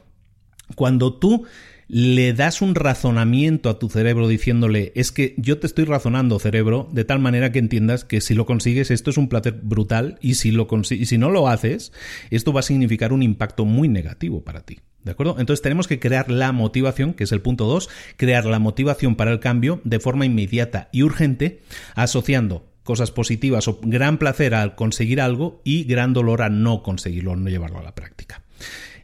Cuando 0.76 1.14
tú 1.14 1.46
le 1.88 2.32
das 2.32 2.62
un 2.62 2.74
razonamiento 2.74 3.68
a 3.68 3.78
tu 3.78 3.88
cerebro 3.88 4.28
diciéndole, 4.28 4.92
es 4.94 5.12
que 5.12 5.34
yo 5.36 5.58
te 5.58 5.66
estoy 5.66 5.84
razonando, 5.84 6.38
cerebro, 6.38 6.88
de 6.92 7.04
tal 7.04 7.18
manera 7.18 7.52
que 7.52 7.58
entiendas 7.58 8.04
que 8.04 8.20
si 8.20 8.34
lo 8.34 8.46
consigues 8.46 8.90
esto 8.90 9.10
es 9.10 9.18
un 9.18 9.28
placer 9.28 9.60
brutal 9.62 10.18
y 10.20 10.34
si, 10.34 10.52
lo 10.52 10.68
y 10.90 11.06
si 11.06 11.18
no 11.18 11.30
lo 11.30 11.48
haces, 11.48 11.92
esto 12.30 12.52
va 12.52 12.60
a 12.60 12.64
significar 12.64 13.12
un 13.12 13.22
impacto 13.22 13.64
muy 13.64 13.88
negativo 13.88 14.42
para 14.42 14.62
ti. 14.62 14.80
¿De 15.04 15.10
acuerdo? 15.10 15.36
Entonces 15.38 15.62
tenemos 15.62 15.88
que 15.88 15.98
crear 15.98 16.30
la 16.30 16.52
motivación, 16.52 17.14
que 17.14 17.24
es 17.24 17.32
el 17.32 17.40
punto 17.40 17.66
2, 17.66 17.88
crear 18.16 18.44
la 18.44 18.58
motivación 18.58 19.16
para 19.16 19.32
el 19.32 19.40
cambio 19.40 19.80
de 19.84 19.98
forma 19.98 20.26
inmediata 20.26 20.88
y 20.92 21.02
urgente, 21.02 21.60
asociando 21.94 22.68
cosas 22.84 23.10
positivas 23.10 23.68
o 23.68 23.80
gran 23.82 24.18
placer 24.18 24.54
al 24.54 24.74
conseguir 24.74 25.20
algo 25.20 25.60
y 25.64 25.84
gran 25.84 26.12
dolor 26.12 26.42
a 26.42 26.50
no 26.50 26.82
conseguirlo, 26.82 27.36
no 27.36 27.48
llevarlo 27.48 27.78
a 27.78 27.82
la 27.82 27.94
práctica. 27.94 28.42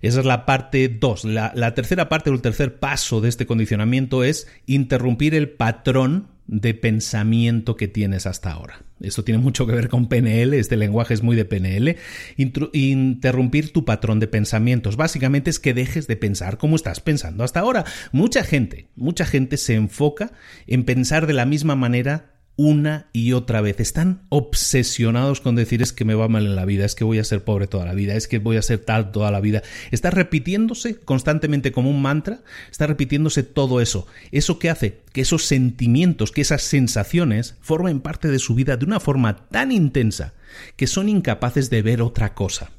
Esa 0.01 0.20
es 0.20 0.26
la 0.26 0.46
parte 0.46 0.88
2. 0.88 1.24
La, 1.24 1.74
tercera 1.74 2.09
parte 2.09 2.30
o 2.30 2.34
el 2.34 2.42
tercer 2.42 2.78
paso 2.78 3.20
de 3.20 3.28
este 3.28 3.46
condicionamiento 3.46 4.22
es 4.22 4.46
interrumpir 4.66 5.34
el 5.34 5.51
patrón 5.51 6.28
de 6.46 6.74
pensamiento 6.74 7.76
que 7.76 7.88
tienes 7.88 8.26
hasta 8.26 8.53
ahora. 8.53 8.82
Esto 9.01 9.24
tiene 9.24 9.38
mucho 9.38 9.66
que 9.66 9.72
ver 9.72 9.88
con 9.88 10.09
PNL, 10.09 10.55
este 10.55 10.76
lenguaje 10.76 11.14
es 11.14 11.22
muy 11.22 11.36
de 11.36 11.44
PNL. 11.44 11.96
interrumpir 12.36 13.72
tu 13.72 13.84
patrón 13.84 14.20
de 14.20 14.28
pensamientos. 14.28 14.96
Básicamente 14.96 15.51
es 15.51 15.59
que 15.59 15.74
dejes 15.74 16.07
de 16.07 16.16
pensar 16.16 16.59
como 16.59 16.76
estás 16.76 17.01
pensando 17.01 17.44
hasta 17.44 17.61
ahora. 17.61 17.84
Mucha 18.12 18.42
gente, 18.42 18.88
mucha 18.96 19.24
gente 19.24 19.57
se 19.57 19.74
enfoca 19.74 20.32
en 20.66 20.84
pensar 20.84 21.26
de 21.26 21.34
la 21.34 21.46
misma 21.46 21.76
manera 21.76 22.38
una 22.59 23.06
y 23.12 23.32
otra 23.32 23.61
vez. 23.61 23.78
Están 23.78 24.22
obsesionados 24.28 25.40
con 25.40 25.54
decir 25.54 25.80
es 25.80 25.92
que 25.92 26.04
me 26.04 26.14
va 26.14 26.28
mal 26.28 26.44
en 26.44 26.56
la 26.56 26.64
vida, 26.64 26.84
es 26.84 26.96
que 26.96 27.04
voy 27.04 27.20
a 27.20 27.24
ser 27.24 27.44
pobre 27.44 27.68
toda 27.68 27.86
la 27.86 27.94
vida, 27.94 28.14
es 28.14 28.26
que 28.26 28.38
voy 28.38 28.56
a 28.56 28.62
ser 28.62 28.80
tal 28.80 29.12
toda 29.12 29.30
la 29.30 29.40
vida. 29.40 29.62
Está 29.92 30.11
repitiéndose 30.11 30.98
constantemente 30.98 31.70
como 31.70 31.88
un 31.88 32.02
mantra, 32.02 32.40
está 32.70 32.88
repitiéndose 32.88 33.44
todo 33.44 33.80
eso. 33.80 34.09
¿Eso 34.32 34.59
que 34.59 34.70
hace? 34.70 35.00
Que 35.12 35.20
esos 35.20 35.44
sentimientos, 35.44 36.32
que 36.32 36.40
esas 36.40 36.62
sensaciones 36.62 37.54
formen 37.61 38.00
parte 38.00 38.28
de 38.28 38.40
su 38.40 38.56
vida 38.56 38.76
de 38.76 38.84
una 38.84 38.98
forma 38.98 39.48
tan 39.48 39.70
intensa 39.70 40.34
que 40.76 40.88
son 40.88 41.09
incapaces 41.09 41.70
de 41.70 41.82
ver 41.82 42.02
otra 42.02 42.34
cosa. 42.34 42.72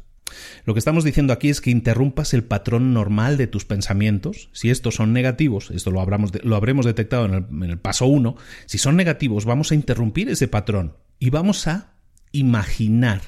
Lo 0.66 0.74
que 0.74 0.80
estamos 0.80 1.04
diciendo 1.04 1.34
aquí 1.34 1.50
es 1.50 1.62
que 1.62 1.72
interrumpas 1.72 2.34
el 2.34 2.44
patrón 2.44 2.94
normal 2.94 3.38
de 3.38 3.48
tus 3.48 3.66
pensamientos. 3.66 4.50
Si 4.54 4.70
estos 4.70 4.96
son 4.96 5.14
negativos, 5.14 5.72
esto 5.72 5.92
lo, 5.92 6.06
lo 6.44 6.56
habremos 6.56 6.86
detectado 6.86 7.26
en 7.26 7.34
el, 7.34 7.46
en 7.64 7.70
el 7.72 7.80
paso 7.80 8.06
1, 8.06 8.36
si 8.66 8.78
son 8.78 8.96
negativos 8.96 9.46
vamos 9.46 9.72
a 9.72 9.76
interrumpir 9.76 10.30
ese 10.30 10.48
patrón 10.48 10.96
y 11.20 11.30
vamos 11.30 11.68
a 11.68 11.94
imaginar, 12.32 13.22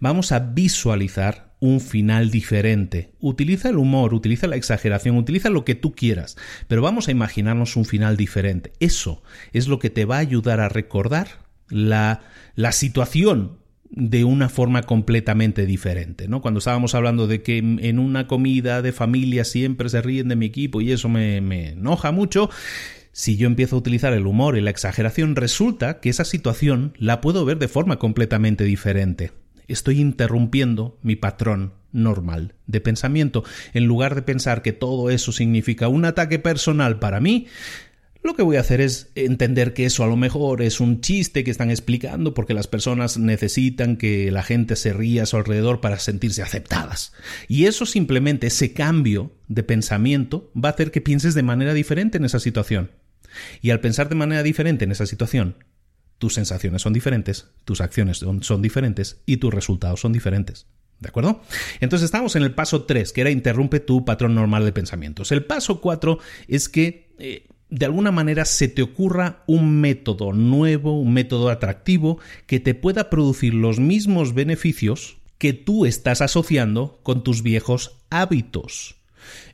vamos 0.00 0.32
a 0.32 0.40
visualizar 0.40 1.54
un 1.60 1.80
final 1.80 2.30
diferente. 2.30 3.12
Utiliza 3.20 3.68
el 3.68 3.76
humor, 3.76 4.14
utiliza 4.14 4.46
la 4.46 4.56
exageración, 4.56 5.16
utiliza 5.16 5.50
lo 5.50 5.64
que 5.64 5.74
tú 5.74 5.92
quieras, 5.92 6.36
pero 6.66 6.82
vamos 6.82 7.08
a 7.08 7.10
imaginarnos 7.12 7.76
un 7.76 7.84
final 7.84 8.16
diferente. 8.16 8.72
Eso 8.80 9.22
es 9.52 9.68
lo 9.68 9.78
que 9.78 9.90
te 9.90 10.06
va 10.06 10.16
a 10.16 10.20
ayudar 10.20 10.60
a 10.60 10.68
recordar 10.68 11.28
la, 11.68 12.22
la 12.56 12.72
situación 12.72 13.59
de 13.90 14.24
una 14.24 14.48
forma 14.48 14.82
completamente 14.82 15.66
diferente, 15.66 16.28
¿no? 16.28 16.40
Cuando 16.40 16.58
estábamos 16.58 16.94
hablando 16.94 17.26
de 17.26 17.42
que 17.42 17.58
en 17.58 17.98
una 17.98 18.26
comida 18.26 18.82
de 18.82 18.92
familia 18.92 19.44
siempre 19.44 19.88
se 19.88 20.00
ríen 20.00 20.28
de 20.28 20.36
mi 20.36 20.46
equipo 20.46 20.80
y 20.80 20.92
eso 20.92 21.08
me, 21.08 21.40
me 21.40 21.70
enoja 21.70 22.12
mucho, 22.12 22.50
si 23.12 23.36
yo 23.36 23.46
empiezo 23.46 23.76
a 23.76 23.80
utilizar 23.80 24.12
el 24.12 24.26
humor 24.26 24.56
y 24.56 24.60
la 24.60 24.70
exageración, 24.70 25.34
resulta 25.34 26.00
que 26.00 26.08
esa 26.08 26.24
situación 26.24 26.94
la 26.98 27.20
puedo 27.20 27.44
ver 27.44 27.58
de 27.58 27.68
forma 27.68 27.98
completamente 27.98 28.64
diferente. 28.64 29.32
Estoy 29.66 30.00
interrumpiendo 30.00 30.98
mi 31.02 31.16
patrón 31.16 31.72
normal 31.92 32.54
de 32.66 32.80
pensamiento. 32.80 33.44
En 33.74 33.86
lugar 33.86 34.14
de 34.14 34.22
pensar 34.22 34.62
que 34.62 34.72
todo 34.72 35.10
eso 35.10 35.32
significa 35.32 35.88
un 35.88 36.04
ataque 36.04 36.38
personal 36.38 36.98
para 36.98 37.20
mí, 37.20 37.46
lo 38.22 38.34
que 38.34 38.42
voy 38.42 38.56
a 38.56 38.60
hacer 38.60 38.80
es 38.80 39.10
entender 39.14 39.72
que 39.72 39.86
eso 39.86 40.04
a 40.04 40.06
lo 40.06 40.16
mejor 40.16 40.60
es 40.62 40.80
un 40.80 41.00
chiste 41.00 41.42
que 41.42 41.50
están 41.50 41.70
explicando 41.70 42.34
porque 42.34 42.54
las 42.54 42.66
personas 42.66 43.16
necesitan 43.16 43.96
que 43.96 44.30
la 44.30 44.42
gente 44.42 44.76
se 44.76 44.92
ría 44.92 45.22
a 45.22 45.26
su 45.26 45.36
alrededor 45.36 45.80
para 45.80 45.98
sentirse 45.98 46.42
aceptadas. 46.42 47.12
Y 47.48 47.64
eso 47.64 47.86
simplemente, 47.86 48.48
ese 48.48 48.74
cambio 48.74 49.32
de 49.48 49.62
pensamiento, 49.62 50.52
va 50.54 50.68
a 50.68 50.72
hacer 50.72 50.90
que 50.90 51.00
pienses 51.00 51.34
de 51.34 51.42
manera 51.42 51.72
diferente 51.72 52.18
en 52.18 52.24
esa 52.24 52.40
situación. 52.40 52.90
Y 53.62 53.70
al 53.70 53.80
pensar 53.80 54.08
de 54.08 54.16
manera 54.16 54.42
diferente 54.42 54.84
en 54.84 54.92
esa 54.92 55.06
situación, 55.06 55.56
tus 56.18 56.34
sensaciones 56.34 56.82
son 56.82 56.92
diferentes, 56.92 57.46
tus 57.64 57.80
acciones 57.80 58.18
son, 58.18 58.62
diferentes 58.62 59.22
y 59.24 59.38
tus 59.38 59.52
resultados 59.54 60.00
son 60.00 60.12
diferentes. 60.12 60.66
¿De 60.98 61.08
acuerdo? 61.08 61.40
Entonces 61.80 62.04
estamos 62.04 62.36
en 62.36 62.42
el 62.42 62.52
paso 62.52 62.84
3, 62.84 63.14
que 63.14 63.22
era 63.22 63.30
interrumpe 63.30 63.80
tu 63.80 64.04
patrón 64.04 64.34
normal 64.34 64.66
de 64.66 64.72
pensamientos. 64.72 65.32
El 65.32 65.46
paso 65.46 65.80
4 65.80 66.18
es 66.46 66.68
que 66.68 67.08
eh, 67.18 67.46
de 67.70 67.86
alguna 67.86 68.10
manera 68.10 68.44
se 68.44 68.68
te 68.68 68.82
ocurra 68.82 69.42
un 69.46 69.80
método 69.80 70.32
nuevo, 70.32 71.00
un 71.00 71.12
método 71.12 71.48
atractivo 71.48 72.18
que 72.46 72.60
te 72.60 72.74
pueda 72.74 73.10
producir 73.10 73.54
los 73.54 73.78
mismos 73.78 74.34
beneficios 74.34 75.18
que 75.38 75.52
tú 75.52 75.86
estás 75.86 76.20
asociando 76.20 77.00
con 77.02 77.22
tus 77.22 77.42
viejos 77.42 78.02
hábitos. 78.10 78.99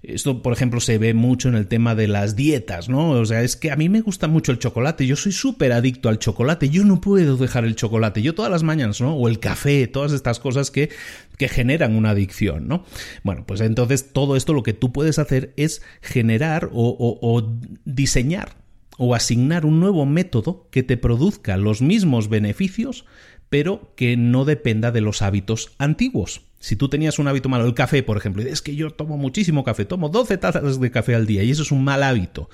Esto, 0.02 0.42
por 0.42 0.52
ejemplo, 0.52 0.80
se 0.80 0.98
ve 0.98 1.14
mucho 1.14 1.48
en 1.48 1.54
el 1.54 1.66
tema 1.66 1.94
de 1.94 2.08
las 2.08 2.36
dietas, 2.36 2.88
¿no? 2.88 3.10
O 3.10 3.24
sea, 3.24 3.42
es 3.42 3.56
que 3.56 3.70
a 3.70 3.76
mí 3.76 3.88
me 3.88 4.00
gusta 4.00 4.28
mucho 4.28 4.52
el 4.52 4.58
chocolate, 4.58 5.06
yo 5.06 5.16
soy 5.16 5.32
súper 5.32 5.72
adicto 5.72 6.08
al 6.08 6.18
chocolate, 6.18 6.68
yo 6.68 6.84
no 6.84 7.00
puedo 7.00 7.36
dejar 7.36 7.64
el 7.64 7.76
chocolate, 7.76 8.22
yo 8.22 8.34
todas 8.34 8.50
las 8.50 8.62
mañanas, 8.62 9.00
¿no? 9.00 9.14
O 9.14 9.28
el 9.28 9.38
café, 9.38 9.86
todas 9.86 10.12
estas 10.12 10.40
cosas 10.40 10.70
que, 10.70 10.90
que 11.38 11.48
generan 11.48 11.96
una 11.96 12.10
adicción, 12.10 12.68
¿no? 12.68 12.84
Bueno, 13.22 13.44
pues 13.46 13.60
entonces 13.60 14.12
todo 14.12 14.36
esto 14.36 14.52
lo 14.52 14.62
que 14.62 14.72
tú 14.72 14.92
puedes 14.92 15.18
hacer 15.18 15.52
es 15.56 15.82
generar 16.00 16.70
o, 16.72 17.18
o 17.20 17.58
diseñar 17.84 18.56
o 18.98 19.14
asignar 19.14 19.66
un 19.66 19.80
nuevo 19.80 20.06
método 20.06 20.68
que 20.70 20.82
te 20.82 20.96
produzca 20.96 21.56
los 21.56 21.82
mismos 21.82 22.28
beneficios, 22.28 23.04
pero 23.48 23.92
que 23.96 24.16
no 24.16 24.44
dependa 24.44 24.90
de 24.90 25.00
los 25.00 25.22
hábitos 25.22 25.72
antiguos. 25.78 26.42
Si 26.58 26.76
tú 26.76 26.88
tenías 26.88 27.18
un 27.18 27.28
hábito 27.28 27.48
malo, 27.48 27.66
el 27.66 27.74
café, 27.74 28.02
por 28.02 28.16
ejemplo, 28.16 28.42
y 28.42 28.48
es 28.48 28.62
que 28.62 28.74
yo 28.74 28.90
tomo 28.90 29.16
muchísimo 29.16 29.64
café, 29.64 29.84
tomo 29.84 30.08
12 30.08 30.38
tazas 30.38 30.80
de 30.80 30.90
café 30.90 31.14
al 31.14 31.26
día 31.26 31.42
y 31.42 31.50
eso 31.50 31.62
es 31.62 31.70
un 31.70 31.84
mal 31.84 32.02
hábito. 32.02 32.48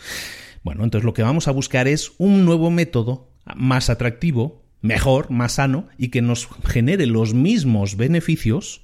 Bueno, 0.62 0.84
entonces 0.84 1.04
lo 1.04 1.14
que 1.14 1.22
vamos 1.22 1.48
a 1.48 1.52
buscar 1.52 1.88
es 1.88 2.12
un 2.18 2.44
nuevo 2.44 2.70
método 2.70 3.28
más 3.56 3.90
atractivo, 3.90 4.62
mejor, 4.80 5.30
más 5.30 5.52
sano 5.52 5.88
y 5.98 6.08
que 6.08 6.22
nos 6.22 6.48
genere 6.64 7.06
los 7.06 7.34
mismos 7.34 7.96
beneficios 7.96 8.82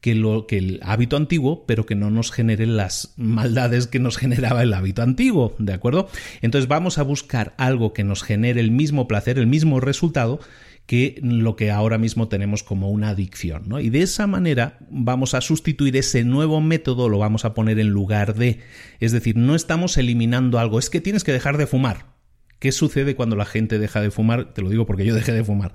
que, 0.00 0.14
lo, 0.14 0.46
que 0.46 0.58
el 0.58 0.80
hábito 0.82 1.16
antiguo, 1.16 1.64
pero 1.66 1.86
que 1.86 1.94
no 1.94 2.10
nos 2.10 2.30
genere 2.30 2.66
las 2.66 3.14
maldades 3.16 3.86
que 3.86 3.98
nos 3.98 4.16
generaba 4.18 4.62
el 4.62 4.74
hábito 4.74 5.02
antiguo, 5.02 5.54
¿de 5.58 5.72
acuerdo? 5.72 6.08
Entonces 6.42 6.68
vamos 6.68 6.98
a 6.98 7.02
buscar 7.02 7.54
algo 7.56 7.92
que 7.92 8.04
nos 8.04 8.22
genere 8.22 8.60
el 8.60 8.70
mismo 8.70 9.08
placer, 9.08 9.38
el 9.38 9.46
mismo 9.46 9.80
resultado 9.80 10.40
que 10.86 11.18
lo 11.22 11.56
que 11.56 11.70
ahora 11.70 11.98
mismo 11.98 12.28
tenemos 12.28 12.62
como 12.62 12.90
una 12.90 13.10
adicción. 13.10 13.64
¿no? 13.66 13.80
Y 13.80 13.90
de 13.90 14.02
esa 14.02 14.26
manera 14.26 14.78
vamos 14.90 15.34
a 15.34 15.40
sustituir 15.40 15.96
ese 15.96 16.24
nuevo 16.24 16.60
método, 16.60 17.08
lo 17.08 17.18
vamos 17.18 17.44
a 17.44 17.54
poner 17.54 17.78
en 17.78 17.88
lugar 17.88 18.34
de. 18.34 18.60
Es 19.00 19.12
decir, 19.12 19.36
no 19.36 19.54
estamos 19.54 19.96
eliminando 19.96 20.58
algo, 20.58 20.78
es 20.78 20.90
que 20.90 21.00
tienes 21.00 21.24
que 21.24 21.32
dejar 21.32 21.56
de 21.56 21.66
fumar. 21.66 22.14
¿Qué 22.58 22.72
sucede 22.72 23.14
cuando 23.14 23.36
la 23.36 23.44
gente 23.44 23.78
deja 23.78 24.00
de 24.00 24.10
fumar? 24.10 24.54
Te 24.54 24.62
lo 24.62 24.70
digo 24.70 24.86
porque 24.86 25.04
yo 25.04 25.14
dejé 25.14 25.32
de 25.32 25.44
fumar. 25.44 25.72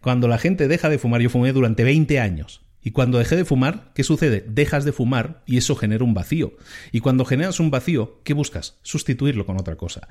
Cuando 0.00 0.28
la 0.28 0.38
gente 0.38 0.68
deja 0.68 0.88
de 0.88 0.98
fumar, 0.98 1.20
yo 1.20 1.28
fumé 1.28 1.52
durante 1.52 1.84
20 1.84 2.18
años. 2.18 2.62
Y 2.82 2.92
cuando 2.92 3.18
dejé 3.18 3.36
de 3.36 3.44
fumar, 3.44 3.90
¿qué 3.94 4.04
sucede? 4.04 4.44
Dejas 4.48 4.84
de 4.84 4.92
fumar 4.92 5.42
y 5.46 5.58
eso 5.58 5.76
genera 5.76 6.04
un 6.04 6.14
vacío. 6.14 6.54
Y 6.92 7.00
cuando 7.00 7.24
generas 7.24 7.60
un 7.60 7.70
vacío, 7.70 8.20
¿qué 8.24 8.32
buscas? 8.32 8.78
Sustituirlo 8.82 9.44
con 9.44 9.60
otra 9.60 9.76
cosa. 9.76 10.08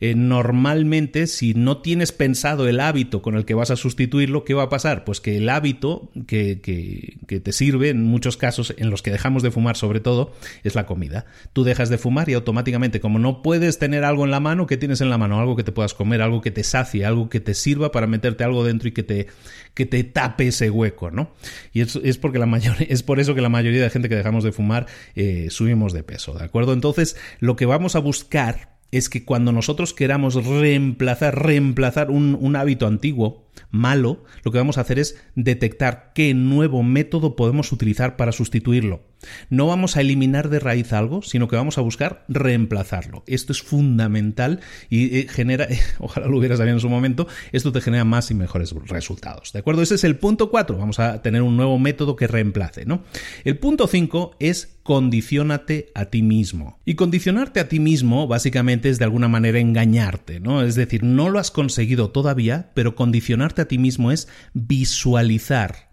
Eh, 0.00 0.14
normalmente, 0.14 1.26
si 1.26 1.54
no 1.54 1.78
tienes 1.78 2.12
pensado 2.12 2.68
el 2.68 2.78
hábito 2.78 3.22
con 3.22 3.34
el 3.34 3.44
que 3.44 3.54
vas 3.54 3.70
a 3.70 3.76
sustituirlo, 3.76 4.44
¿qué 4.44 4.54
va 4.54 4.64
a 4.64 4.68
pasar? 4.68 5.04
Pues 5.04 5.20
que 5.20 5.36
el 5.38 5.48
hábito 5.48 6.10
que, 6.26 6.60
que, 6.60 7.40
te 7.40 7.52
sirve, 7.52 7.88
en 7.88 8.04
muchos 8.04 8.36
casos, 8.36 8.74
en 8.76 8.90
los 8.90 9.02
que 9.02 9.10
dejamos 9.10 9.42
de 9.42 9.50
fumar 9.50 9.76
sobre 9.76 10.00
todo, 10.00 10.32
es 10.62 10.76
la 10.76 10.86
comida. 10.86 11.26
Tú 11.52 11.64
dejas 11.64 11.88
de 11.88 11.98
fumar 11.98 12.28
y 12.28 12.34
automáticamente, 12.34 13.00
como 13.00 13.18
no 13.18 13.42
puedes 13.42 13.78
tener 13.78 14.04
algo 14.04 14.24
en 14.24 14.30
la 14.30 14.38
mano, 14.38 14.66
¿qué 14.66 14.76
tienes 14.76 15.00
en 15.00 15.10
la 15.10 15.18
mano? 15.18 15.40
Algo 15.40 15.56
que 15.56 15.64
te 15.64 15.72
puedas 15.72 15.94
comer, 15.94 16.22
algo 16.22 16.40
que 16.40 16.52
te 16.52 16.62
sacie, 16.62 17.04
algo 17.04 17.28
que 17.28 17.40
te 17.40 17.54
sirva 17.54 17.90
para 17.90 18.06
meterte 18.06 18.44
algo 18.44 18.64
dentro 18.64 18.88
y 18.88 18.92
que 18.92 19.02
te, 19.02 19.26
que 19.74 19.86
te 19.86 20.04
tape 20.04 20.48
ese 20.48 20.70
hueco, 20.70 21.10
¿no? 21.10 21.32
Y 21.72 21.80
eso 21.80 22.00
es 22.12 22.18
porque 22.18 22.38
la 22.38 22.46
mayoría, 22.46 22.86
es 22.90 23.02
por 23.02 23.18
eso 23.18 23.34
que 23.34 23.40
la 23.40 23.48
mayoría 23.48 23.82
de 23.82 23.90
gente 23.90 24.08
que 24.08 24.16
dejamos 24.16 24.44
de 24.44 24.52
fumar 24.52 24.86
eh, 25.16 25.48
subimos 25.50 25.92
de 25.92 26.04
peso, 26.04 26.34
¿de 26.34 26.44
acuerdo? 26.44 26.72
Entonces, 26.72 27.16
lo 27.40 27.56
que 27.56 27.66
vamos 27.66 27.96
a 27.96 27.98
buscar 27.98 28.72
es 28.92 29.08
que 29.08 29.24
cuando 29.24 29.52
nosotros 29.52 29.94
queramos 29.94 30.34
reemplazar, 30.44 31.42
reemplazar 31.42 32.10
un, 32.10 32.36
un, 32.38 32.56
hábito 32.56 32.86
antiguo, 32.86 33.46
malo, 33.70 34.24
lo 34.44 34.52
que 34.52 34.58
vamos 34.58 34.78
a 34.78 34.82
hacer 34.82 34.98
es 34.98 35.16
detectar 35.34 36.12
qué 36.14 36.34
nuevo 36.34 36.82
método 36.82 37.36
podemos 37.36 37.72
utilizar 37.72 38.16
para 38.16 38.32
sustituirlo. 38.32 39.02
No 39.50 39.66
vamos 39.66 39.96
a 39.96 40.00
eliminar 40.00 40.48
de 40.48 40.58
raíz 40.58 40.92
algo, 40.92 41.22
sino 41.22 41.48
que 41.48 41.56
vamos 41.56 41.78
a 41.78 41.80
buscar 41.80 42.24
reemplazarlo. 42.28 43.22
Esto 43.26 43.52
es 43.52 43.62
fundamental 43.62 44.60
y 44.90 45.18
eh, 45.18 45.26
genera, 45.28 45.68
ojalá 45.98 46.26
lo 46.26 46.38
hubieras 46.38 46.58
sabido 46.58 46.76
en 46.76 46.80
su 46.80 46.88
momento, 46.88 47.26
esto 47.52 47.72
te 47.72 47.80
genera 47.80 48.04
más 48.04 48.30
y 48.30 48.34
mejores 48.34 48.74
resultados. 48.86 49.52
¿De 49.52 49.60
acuerdo? 49.60 49.82
Ese 49.82 49.94
es 49.94 50.04
el 50.04 50.16
punto 50.16 50.50
4. 50.50 50.76
Vamos 50.76 50.98
a 50.98 51.22
tener 51.22 51.42
un 51.42 51.56
nuevo 51.56 51.78
método 51.78 52.16
que 52.16 52.26
reemplace, 52.26 52.84
¿no? 52.84 53.04
El 53.44 53.58
punto 53.58 53.86
5 53.86 54.36
es 54.40 54.78
condicionate 54.82 55.92
a 55.94 56.06
ti 56.06 56.22
mismo. 56.22 56.80
Y 56.84 56.94
condicionarte 56.94 57.60
a 57.60 57.68
ti 57.68 57.78
mismo 57.78 58.26
básicamente 58.26 58.88
es 58.88 58.98
de 58.98 59.04
alguna 59.04 59.28
manera 59.28 59.60
engañarte, 59.60 60.40
¿no? 60.40 60.62
Es 60.62 60.74
decir, 60.74 61.04
no 61.04 61.30
lo 61.30 61.38
has 61.38 61.50
conseguido 61.50 62.10
todavía, 62.10 62.70
pero 62.74 62.96
condicionarte 62.96 63.41
a 63.42 63.68
ti 63.68 63.78
mismo 63.78 64.12
es 64.12 64.28
visualizar 64.54 65.92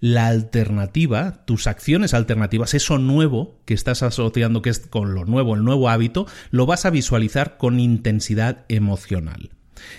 la 0.00 0.28
alternativa, 0.28 1.44
tus 1.44 1.66
acciones 1.66 2.14
alternativas, 2.14 2.74
eso 2.74 2.98
nuevo 2.98 3.60
que 3.64 3.74
estás 3.74 4.02
asociando 4.02 4.62
que 4.62 4.70
es 4.70 4.80
con 4.80 5.14
lo 5.14 5.24
nuevo, 5.24 5.54
el 5.54 5.64
nuevo 5.64 5.88
hábito, 5.88 6.26
lo 6.50 6.66
vas 6.66 6.86
a 6.86 6.90
visualizar 6.90 7.56
con 7.56 7.80
intensidad 7.80 8.64
emocional. 8.68 9.50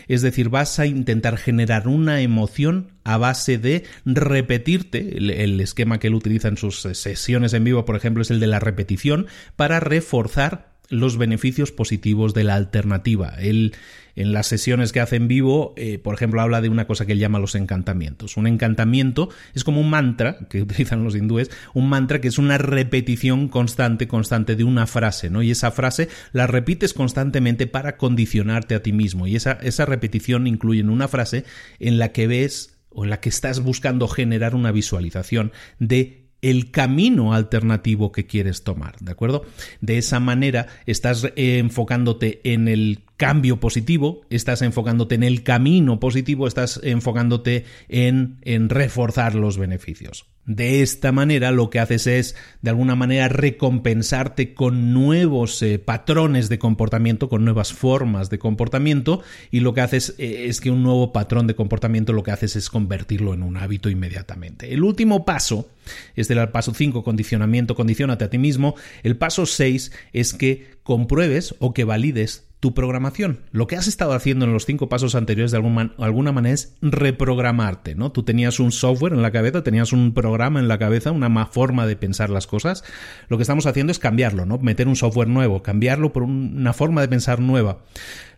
Es 0.07 0.21
decir, 0.21 0.49
vas 0.49 0.79
a 0.79 0.85
intentar 0.85 1.37
generar 1.37 1.87
una 1.87 2.21
emoción 2.21 2.93
a 3.03 3.17
base 3.17 3.57
de 3.57 3.83
repetirte, 4.05 5.17
el, 5.17 5.59
esquema 5.61 5.99
que 5.99 6.07
él 6.07 6.15
utiliza 6.15 6.47
en 6.47 6.57
sus 6.57 6.81
sesiones 6.81 7.53
en 7.53 7.63
vivo, 7.63 7.85
por 7.85 7.95
ejemplo, 7.95 8.21
es 8.21 8.31
el 8.31 8.39
de 8.39 8.47
la 8.47 8.59
repetición, 8.59 9.27
para 9.55 9.79
reforzar 9.79 10.77
los 10.89 11.17
beneficios 11.17 11.71
positivos 11.71 12.33
de 12.33 12.43
la 12.43 12.55
alternativa. 12.55 13.35
Él, 13.39 13.75
en 14.17 14.33
las 14.33 14.47
sesiones 14.47 14.91
que 14.91 14.99
hace 14.99 15.15
en 15.15 15.27
vivo, 15.27 15.73
eh, 15.77 15.99
por 15.99 16.15
ejemplo, 16.15 16.41
habla 16.41 16.59
de 16.59 16.69
una 16.69 16.87
cosa 16.87 17.05
que 17.05 17.13
él 17.13 17.19
llama 17.19 17.39
los 17.39 17.55
encantamientos. 17.55 18.35
Un 18.35 18.47
encantamiento 18.47 19.29
es 19.53 19.63
como 19.63 19.79
un 19.79 19.89
mantra 19.89 20.39
que 20.49 20.63
utilizan 20.63 21.03
los 21.03 21.15
hindúes, 21.15 21.51
un 21.73 21.87
mantra 21.87 22.19
que 22.19 22.27
es 22.27 22.39
una 22.39 22.57
repetición 22.57 23.47
constante, 23.47 24.07
constante 24.07 24.55
de 24.55 24.63
una 24.63 24.87
frase, 24.87 25.29
¿no? 25.29 25.43
Y 25.43 25.51
esa 25.51 25.71
frase 25.71 26.09
la 26.33 26.47
repites 26.47 26.93
constantemente 26.93 27.67
para 27.67 27.95
condicionarte 27.95 28.73
a 28.73 28.81
ti 28.81 28.91
mismo. 28.91 29.27
Y 29.27 29.35
esa, 29.35 29.53
esa 29.53 29.85
repetición 29.85 30.47
incluye 30.47 30.81
una 30.81 31.07
frase 31.07 31.45
en 31.79 31.99
la 31.99 32.11
que 32.11 32.25
ves 32.25 32.79
o 32.89 33.03
en 33.03 33.11
la 33.11 33.19
que 33.19 33.29
estás 33.29 33.59
buscando 33.59 34.07
generar 34.07 34.55
una 34.55 34.71
visualización 34.71 35.51
de 35.77 36.27
el 36.41 36.71
camino 36.71 37.33
alternativo 37.33 38.11
que 38.11 38.25
quieres 38.25 38.63
tomar, 38.63 38.95
¿de 38.99 39.11
acuerdo? 39.11 39.45
De 39.81 39.97
esa 39.97 40.19
manera 40.19 40.67
estás 40.85 41.27
enfocándote 41.35 42.41
en 42.43 42.67
el 42.67 43.06
cambio 43.17 43.59
positivo, 43.59 44.21
estás 44.29 44.61
enfocándote 44.61 45.15
en 45.15 45.23
el 45.23 45.43
camino 45.43 45.99
positivo, 45.99 46.47
estás 46.47 46.79
enfocándote 46.83 47.65
en, 47.89 48.37
en 48.43 48.69
reforzar 48.69 49.35
los 49.35 49.57
beneficios. 49.57 50.25
De 50.47 50.81
esta 50.81 51.11
manera 51.11 51.51
lo 51.51 51.69
que 51.69 51.79
haces 51.79 52.07
es, 52.07 52.35
de 52.61 52.69
alguna 52.69 52.95
manera, 52.95 53.27
recompensarte 53.27 54.53
con 54.53 54.93
nuevos 54.93 55.61
eh, 55.61 55.77
patrones 55.77 56.47
de 56.47 56.57
comportamiento, 56.57 57.27
con 57.27 57.43
nuevas 57.43 57.73
formas 57.73 58.29
de 58.29 58.39
comportamiento, 58.39 59.21
y 59.51 59.59
lo 59.59 59.73
que 59.73 59.81
haces 59.81 60.15
eh, 60.17 60.45
es 60.47 60.61
que 60.61 60.71
un 60.71 60.83
nuevo 60.83 61.11
patrón 61.11 61.47
de 61.47 61.55
comportamiento 61.55 62.13
lo 62.13 62.23
que 62.23 62.31
haces 62.31 62.55
es 62.55 62.69
convertirlo 62.69 63.33
en 63.33 63.43
un 63.43 63.57
hábito 63.57 63.89
inmediatamente. 63.89 64.73
El 64.73 64.83
último 64.83 65.25
paso, 65.25 65.67
este 66.15 66.31
era 66.31 66.43
el 66.43 66.49
paso 66.49 66.73
5, 66.73 67.03
condicionamiento, 67.03 67.75
condicionate 67.75 68.23
a 68.23 68.29
ti 68.29 68.37
mismo. 68.37 68.75
El 69.03 69.17
paso 69.17 69.45
6 69.45 69.91
es 70.13 70.33
que 70.33 70.77
compruebes 70.83 71.55
o 71.59 71.73
que 71.73 71.83
valides 71.83 72.46
tu 72.59 72.73
programación. 72.73 73.41
Lo 73.51 73.67
que 73.67 73.75
has 73.75 73.87
estado 73.87 74.13
haciendo 74.13 74.45
en 74.45 74.53
los 74.53 74.65
cinco 74.65 74.89
pasos 74.89 75.13
anteriores 75.13 75.51
de 75.51 75.57
alguna 75.57 76.31
manera 76.31 76.53
es 76.53 76.75
reprogramarte, 76.81 77.93
¿no? 77.93 78.11
Tú 78.11 78.23
tenías 78.23 78.59
un 78.59 78.71
software 78.71 79.13
en 79.13 79.21
la 79.21 79.31
cabeza, 79.31 79.63
tenías 79.63 79.93
un 79.93 80.13
programa 80.13 80.59
en 80.59 80.67
la 80.67 80.79
cabeza, 80.79 81.11
una 81.11 81.45
forma 81.45 81.85
de 81.85 81.95
pensar 81.95 82.29
las 82.29 82.47
cosas. 82.47 82.83
Lo 83.27 83.37
que 83.37 83.43
estamos 83.43 83.67
haciendo 83.67 83.91
es 83.91 83.99
cambiarlo, 83.99 84.45
¿no? 84.45 84.57
Meter 84.57 84.87
un 84.87 84.95
software 84.95 85.27
nuevo, 85.27 85.61
cambiarlo 85.61 86.13
por 86.13 86.23
una 86.23 86.73
forma 86.73 87.01
de 87.01 87.07
pensar 87.07 87.39
nueva. 87.39 87.79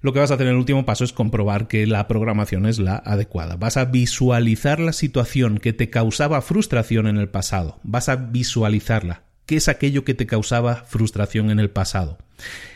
Lo 0.02 0.14
que 0.14 0.20
vas 0.20 0.32
a 0.32 0.36
hacer 0.36 0.48
en 0.48 0.54
el 0.54 0.60
último 0.60 0.86
paso 0.86 1.04
es 1.04 1.14
comprobar 1.14 1.68
que 1.68 1.88
la 1.88 2.08
programación 2.08 2.66
es 2.66 2.80
la 2.80 2.98
adecuada. 2.98 3.56
Vas 3.56 3.78
a 3.78 3.86
visualizar 3.86 4.80
la 4.80 4.94
situación 4.94 5.60
que 5.60 5.74
te 5.74 5.90
causaba 5.90 6.42
frustración 6.42 7.08
en 7.08 7.18
el 7.18 7.30
pasado. 7.30 7.80
Vas 7.84 8.10
a 8.10 8.16
visualizarla. 8.18 9.24
¿Qué 9.46 9.56
es 9.56 9.68
aquello 9.68 10.04
que 10.04 10.14
te 10.14 10.28
causaba 10.28 10.76
frustración 10.76 11.50
en 11.50 11.60
el 11.60 11.72
pasado? 11.72 12.20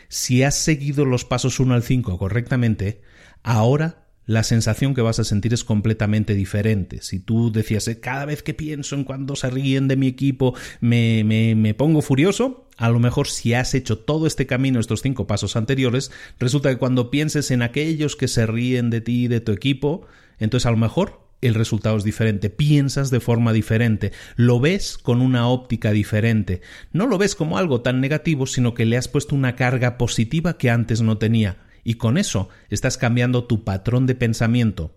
Si 0.08 0.42
has 0.42 0.56
seguido 0.56 1.04
los 1.04 1.24
pasos 1.24 1.60
1 1.60 1.74
al 1.74 1.82
5 1.82 2.18
correctamente, 2.18 3.00
ahora 3.42 4.04
la 4.26 4.42
sensación 4.42 4.94
que 4.94 5.02
vas 5.02 5.18
a 5.18 5.24
sentir 5.24 5.52
es 5.52 5.64
completamente 5.64 6.34
diferente. 6.34 7.02
Si 7.02 7.20
tú 7.20 7.52
decías, 7.52 7.86
eh, 7.88 8.00
cada 8.00 8.24
vez 8.24 8.42
que 8.42 8.54
pienso 8.54 8.94
en 8.94 9.04
cuando 9.04 9.36
se 9.36 9.50
ríen 9.50 9.86
de 9.86 9.96
mi 9.96 10.06
equipo, 10.06 10.54
me, 10.80 11.24
me, 11.24 11.54
me, 11.54 11.74
pongo 11.74 12.00
furioso, 12.00 12.68
a 12.76 12.88
lo 12.88 13.00
mejor 13.00 13.28
si 13.28 13.52
has 13.52 13.74
hecho 13.74 13.98
todo 13.98 14.26
este 14.26 14.46
camino, 14.46 14.80
estos 14.80 15.02
cinco 15.02 15.26
pasos 15.26 15.56
anteriores, 15.56 16.10
resulta 16.38 16.70
que 16.70 16.78
cuando 16.78 17.10
pienses 17.10 17.50
en 17.50 17.62
aquellos 17.62 18.16
que 18.16 18.28
se 18.28 18.46
ríen 18.46 18.88
de 18.90 19.00
ti 19.00 19.24
y 19.24 19.28
de 19.28 19.40
tu 19.40 19.52
equipo, 19.52 20.06
entonces 20.38 20.66
a 20.66 20.70
lo 20.70 20.78
mejor 20.78 21.23
el 21.46 21.54
resultado 21.54 21.96
es 21.96 22.04
diferente, 22.04 22.50
piensas 22.50 23.10
de 23.10 23.20
forma 23.20 23.52
diferente, 23.52 24.12
lo 24.36 24.60
ves 24.60 24.98
con 24.98 25.20
una 25.20 25.48
óptica 25.48 25.92
diferente, 25.92 26.60
no 26.92 27.06
lo 27.06 27.18
ves 27.18 27.34
como 27.34 27.58
algo 27.58 27.80
tan 27.80 28.00
negativo, 28.00 28.46
sino 28.46 28.74
que 28.74 28.84
le 28.84 28.96
has 28.96 29.08
puesto 29.08 29.34
una 29.34 29.56
carga 29.56 29.98
positiva 29.98 30.58
que 30.58 30.70
antes 30.70 31.00
no 31.02 31.18
tenía, 31.18 31.58
y 31.84 31.94
con 31.94 32.18
eso 32.18 32.48
estás 32.70 32.98
cambiando 32.98 33.44
tu 33.44 33.64
patrón 33.64 34.06
de 34.06 34.14
pensamiento. 34.14 34.96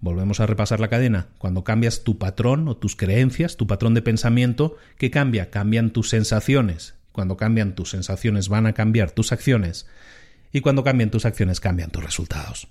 Volvemos 0.00 0.40
a 0.40 0.46
repasar 0.46 0.78
la 0.80 0.88
cadena. 0.88 1.28
Cuando 1.38 1.64
cambias 1.64 2.04
tu 2.04 2.18
patrón 2.18 2.68
o 2.68 2.76
tus 2.76 2.96
creencias, 2.96 3.56
tu 3.56 3.66
patrón 3.66 3.94
de 3.94 4.02
pensamiento, 4.02 4.76
¿qué 4.98 5.10
cambia? 5.10 5.50
Cambian 5.50 5.90
tus 5.90 6.10
sensaciones. 6.10 6.96
Cuando 7.12 7.36
cambian 7.36 7.74
tus 7.74 7.90
sensaciones 7.90 8.48
van 8.48 8.66
a 8.66 8.74
cambiar 8.74 9.12
tus 9.12 9.32
acciones 9.32 9.86
y 10.52 10.60
cuando 10.60 10.84
cambian 10.84 11.10
tus 11.10 11.26
acciones 11.26 11.60
cambian 11.60 11.90
tus 11.90 12.04
resultados. 12.04 12.68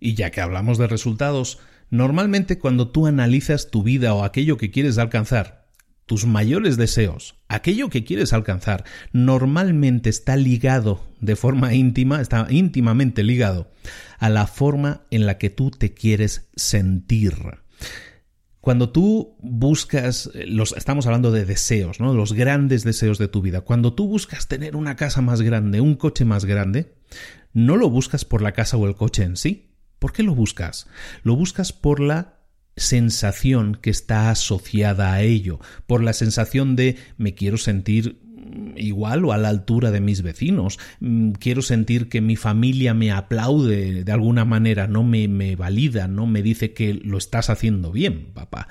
Y 0.00 0.14
ya 0.14 0.30
que 0.30 0.40
hablamos 0.40 0.78
de 0.78 0.86
resultados, 0.86 1.58
normalmente 1.90 2.58
cuando 2.58 2.88
tú 2.88 3.06
analizas 3.06 3.70
tu 3.70 3.82
vida 3.82 4.14
o 4.14 4.24
aquello 4.24 4.56
que 4.56 4.70
quieres 4.70 4.98
alcanzar, 4.98 5.66
tus 6.06 6.24
mayores 6.24 6.76
deseos, 6.76 7.34
aquello 7.48 7.90
que 7.90 8.04
quieres 8.04 8.32
alcanzar, 8.32 8.84
normalmente 9.12 10.08
está 10.08 10.36
ligado 10.36 11.02
de 11.20 11.34
forma 11.34 11.74
íntima, 11.74 12.20
está 12.20 12.46
íntimamente 12.48 13.24
ligado 13.24 13.70
a 14.18 14.28
la 14.28 14.46
forma 14.46 15.02
en 15.10 15.26
la 15.26 15.36
que 15.36 15.50
tú 15.50 15.72
te 15.72 15.94
quieres 15.94 16.48
sentir. 16.54 17.34
Cuando 18.60 18.90
tú 18.90 19.36
buscas, 19.40 20.28
eh, 20.34 20.44
los, 20.46 20.74
estamos 20.76 21.06
hablando 21.06 21.30
de 21.30 21.44
deseos, 21.44 22.00
¿no? 22.00 22.14
Los 22.14 22.32
grandes 22.32 22.82
deseos 22.82 23.16
de 23.18 23.28
tu 23.28 23.40
vida. 23.40 23.60
Cuando 23.60 23.94
tú 23.94 24.08
buscas 24.08 24.48
tener 24.48 24.74
una 24.74 24.96
casa 24.96 25.20
más 25.20 25.40
grande, 25.40 25.80
un 25.80 25.94
coche 25.94 26.24
más 26.24 26.44
grande, 26.44 26.94
no 27.52 27.76
lo 27.76 27.88
buscas 27.90 28.24
por 28.24 28.42
la 28.42 28.52
casa 28.52 28.76
o 28.76 28.86
el 28.88 28.96
coche 28.96 29.22
en 29.22 29.36
sí. 29.36 29.65
¿Por 29.98 30.12
qué 30.12 30.22
lo 30.22 30.34
buscas? 30.34 30.86
Lo 31.22 31.36
buscas 31.36 31.72
por 31.72 32.00
la 32.00 32.36
sensación 32.76 33.78
que 33.80 33.90
está 33.90 34.30
asociada 34.30 35.12
a 35.12 35.22
ello, 35.22 35.60
por 35.86 36.02
la 36.02 36.12
sensación 36.12 36.76
de 36.76 36.96
me 37.16 37.34
quiero 37.34 37.56
sentir 37.56 38.20
igual 38.76 39.24
o 39.24 39.32
a 39.32 39.38
la 39.38 39.48
altura 39.48 39.90
de 39.90 40.00
mis 40.00 40.22
vecinos. 40.22 40.78
Mm, 41.00 41.32
quiero 41.32 41.62
sentir 41.62 42.08
que 42.08 42.20
mi 42.20 42.36
familia 42.36 42.94
me 42.94 43.12
aplaude 43.12 44.04
de 44.04 44.12
alguna 44.12 44.44
manera, 44.44 44.86
no 44.86 45.04
me, 45.04 45.28
me 45.28 45.56
valida, 45.56 46.08
no 46.08 46.26
me 46.26 46.42
dice 46.42 46.72
que 46.72 46.94
lo 46.94 47.18
estás 47.18 47.50
haciendo 47.50 47.92
bien, 47.92 48.28
papá. 48.34 48.68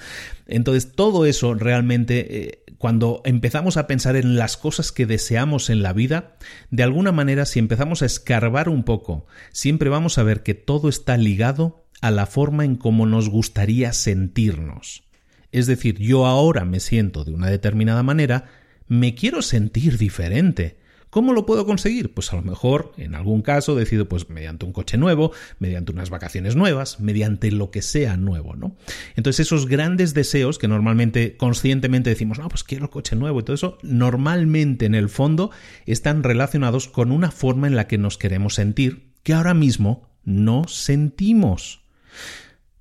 Entonces, 0.47 0.93
todo 0.93 1.25
eso 1.25 1.53
realmente, 1.53 2.43
eh, 2.43 2.63
cuando 2.77 3.21
empezamos 3.25 3.77
a 3.77 3.87
pensar 3.87 4.15
en 4.15 4.35
las 4.35 4.57
cosas 4.57 4.91
que 4.91 5.05
deseamos 5.05 5.69
en 5.69 5.81
la 5.81 5.93
vida, 5.93 6.37
de 6.71 6.83
alguna 6.83 7.11
manera, 7.11 7.45
si 7.45 7.59
empezamos 7.59 8.01
a 8.01 8.05
escarbar 8.05 8.69
un 8.69 8.83
poco, 8.83 9.25
siempre 9.51 9.89
vamos 9.89 10.17
a 10.17 10.23
ver 10.23 10.43
que 10.43 10.53
todo 10.53 10.89
está 10.89 11.17
ligado 11.17 11.85
a 12.01 12.11
la 12.11 12.25
forma 12.25 12.65
en 12.65 12.75
cómo 12.75 13.05
nos 13.05 13.29
gustaría 13.29 13.93
sentirnos. 13.93 15.03
Es 15.51 15.67
decir, 15.67 15.97
yo 15.99 16.25
ahora 16.25 16.65
me 16.65 16.79
siento 16.79 17.23
de 17.23 17.31
una 17.31 17.49
determinada 17.49 18.03
manera, 18.03 18.45
me 18.87 19.15
quiero 19.15 19.41
sentir 19.41 19.97
diferente. 19.97 20.77
¿Cómo 21.15 21.31
lo 21.31 21.45
puedo 21.45 21.65
conseguir? 21.65 22.13
Pues 22.13 22.33
a 22.33 22.35
lo 22.35 22.41
mejor, 22.41 22.91
en 22.97 23.15
algún 23.15 23.41
caso, 23.41 23.73
decido 23.73 24.09
pues 24.09 24.29
mediante 24.29 24.65
un 24.65 24.73
coche 24.73 24.97
nuevo, 24.97 25.31
mediante 25.59 25.93
unas 25.93 26.09
vacaciones 26.09 26.57
nuevas, 26.57 26.99
mediante 26.99 27.51
lo 27.51 27.71
que 27.71 27.81
sea 27.81 28.17
nuevo, 28.17 28.57
¿no? 28.57 28.75
Entonces 29.15 29.47
esos 29.47 29.65
grandes 29.67 30.13
deseos 30.13 30.57
que 30.57 30.67
normalmente 30.67 31.37
conscientemente 31.37 32.09
decimos, 32.09 32.37
no, 32.37 32.49
pues 32.49 32.65
quiero 32.65 32.89
coche 32.89 33.15
nuevo 33.15 33.39
y 33.39 33.43
todo 33.43 33.53
eso, 33.53 33.77
normalmente 33.81 34.85
en 34.85 34.93
el 34.93 35.07
fondo 35.07 35.51
están 35.85 36.21
relacionados 36.21 36.89
con 36.89 37.13
una 37.13 37.31
forma 37.31 37.67
en 37.67 37.77
la 37.77 37.87
que 37.87 37.97
nos 37.97 38.17
queremos 38.17 38.55
sentir 38.55 39.13
que 39.23 39.33
ahora 39.33 39.53
mismo 39.53 40.09
no 40.25 40.67
sentimos. 40.67 41.85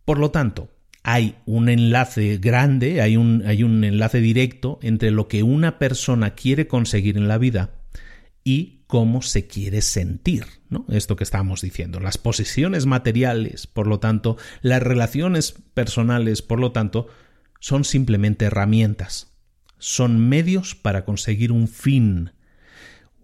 Por 0.05 0.19
lo 0.19 0.33
tanto, 0.33 0.74
hay 1.05 1.37
un 1.45 1.69
enlace 1.69 2.39
grande, 2.39 3.03
hay 3.03 3.19
un, 3.19 3.45
hay 3.47 3.63
un 3.63 3.85
enlace 3.85 4.21
directo 4.21 4.79
entre 4.83 5.11
lo 5.11 5.29
que 5.29 5.43
una 5.43 5.79
persona 5.79 6.35
quiere 6.35 6.67
conseguir 6.67 7.19
en 7.19 7.29
la 7.29 7.37
vida 7.37 7.75
y 8.43 8.85
cómo 8.87 9.21
se 9.21 9.47
quiere 9.47 9.83
sentir, 9.83 10.47
¿no? 10.71 10.87
Esto 10.89 11.15
que 11.15 11.25
estábamos 11.25 11.61
diciendo. 11.61 12.01
Las 12.01 12.17
posiciones 12.17 12.87
materiales, 12.87 13.67
por 13.67 13.87
lo 13.87 14.01
tanto, 14.01 14.39
las 14.63 14.83
relaciones 14.83 15.55
personales, 15.75 16.41
por 16.41 16.59
lo 16.59 16.73
tanto, 16.73 17.07
son 17.61 17.85
simplemente 17.85 18.47
herramientas. 18.47 19.35
Son 19.79 20.27
medios 20.27 20.75
para 20.75 21.05
conseguir 21.05 21.53
un 21.53 21.69
fin. 21.69 22.33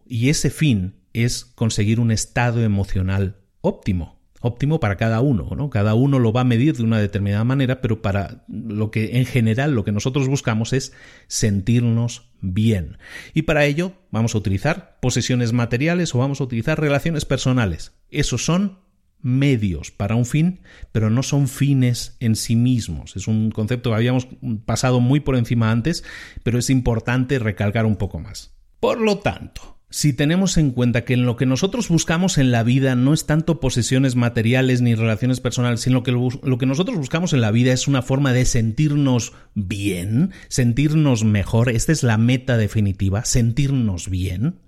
Y 0.07 0.28
ese 0.28 0.51
fin 0.51 0.97
es 1.14 1.47
conseguir 1.47 1.99
un 1.99 2.11
estado 2.11 2.62
emocional 2.62 3.39
óptimo 3.62 4.20
óptimo 4.41 4.80
para 4.80 4.97
cada 4.97 5.20
uno, 5.20 5.51
¿no? 5.57 5.70
Cada 5.70 5.95
uno 5.95 6.18
lo 6.18 6.32
va 6.32 6.43
a 6.43 6.45
medir 6.45 6.76
de 6.76 6.82
una 6.82 6.99
determinada 6.99 7.45
manera, 7.45 7.80
pero 7.80 8.03
para 8.03 8.45
lo 8.49 8.91
que 8.91 9.18
en 9.18 9.26
general 9.26 9.72
lo 9.72 9.84
que 9.84 9.93
nosotros 9.93 10.28
buscamos 10.28 10.72
es 10.72 10.93
sentirnos 11.26 12.30
bien. 12.41 12.99
Y 13.34 13.43
para 13.43 13.64
ello 13.66 13.93
vamos 14.11 14.34
a 14.34 14.38
utilizar 14.38 14.99
posesiones 15.01 15.53
materiales 15.53 16.14
o 16.14 16.18
vamos 16.18 16.41
a 16.41 16.45
utilizar 16.45 16.80
relaciones 16.80 17.24
personales. 17.24 17.93
Esos 18.11 18.45
son 18.45 18.78
medios 19.22 19.91
para 19.91 20.14
un 20.14 20.24
fin, 20.24 20.61
pero 20.93 21.11
no 21.11 21.22
son 21.22 21.47
fines 21.47 22.16
en 22.20 22.36
sí 22.36 22.57
mismos. 22.57 23.16
Es 23.16 23.28
un 23.28 23.51
concepto 23.51 23.91
que 23.91 23.97
habíamos 23.97 24.28
pasado 24.64 25.01
muy 25.01 25.20
por 25.20 25.36
encima 25.36 25.70
antes, 25.70 26.05
pero 26.43 26.59
es 26.59 26.70
importante 26.70 27.38
recalcar 27.38 27.86
un 27.86 27.97
poco 27.97 28.18
más. 28.18 28.55
Por 28.80 29.01
lo 29.01 29.18
tanto, 29.18 29.80
si 29.91 30.12
tenemos 30.12 30.57
en 30.57 30.70
cuenta 30.70 31.05
que 31.05 31.14
en 31.14 31.26
lo 31.26 31.36
que 31.36 31.47
nosotros 31.47 31.88
buscamos 31.88 32.38
en 32.38 32.53
la 32.53 32.62
vida 32.62 32.95
no 32.95 33.12
es 33.12 33.26
tanto 33.26 33.59
posesiones 33.59 34.14
materiales 34.14 34.80
ni 34.82 34.95
relaciones 34.95 35.41
personales, 35.41 35.80
sino 35.80 36.05
que 36.05 36.12
lo, 36.12 36.59
que 36.59 36.66
nosotros 36.66 36.97
buscamos 36.97 37.32
en 37.32 37.41
la 37.41 37.51
vida 37.51 37.72
es 37.72 37.88
una 37.88 38.01
forma 38.01 38.32
de 38.32 38.45
sentirnos 38.45 39.32
bien, 39.55 40.30
sentirnos 40.47 41.24
mejor, 41.24 41.70
esta 41.70 41.91
es 41.91 42.05
la 42.05 42.18
meta 42.18 42.57
definitiva, 42.57 43.24
sentirnos 43.24 44.09
bien. 44.09 44.61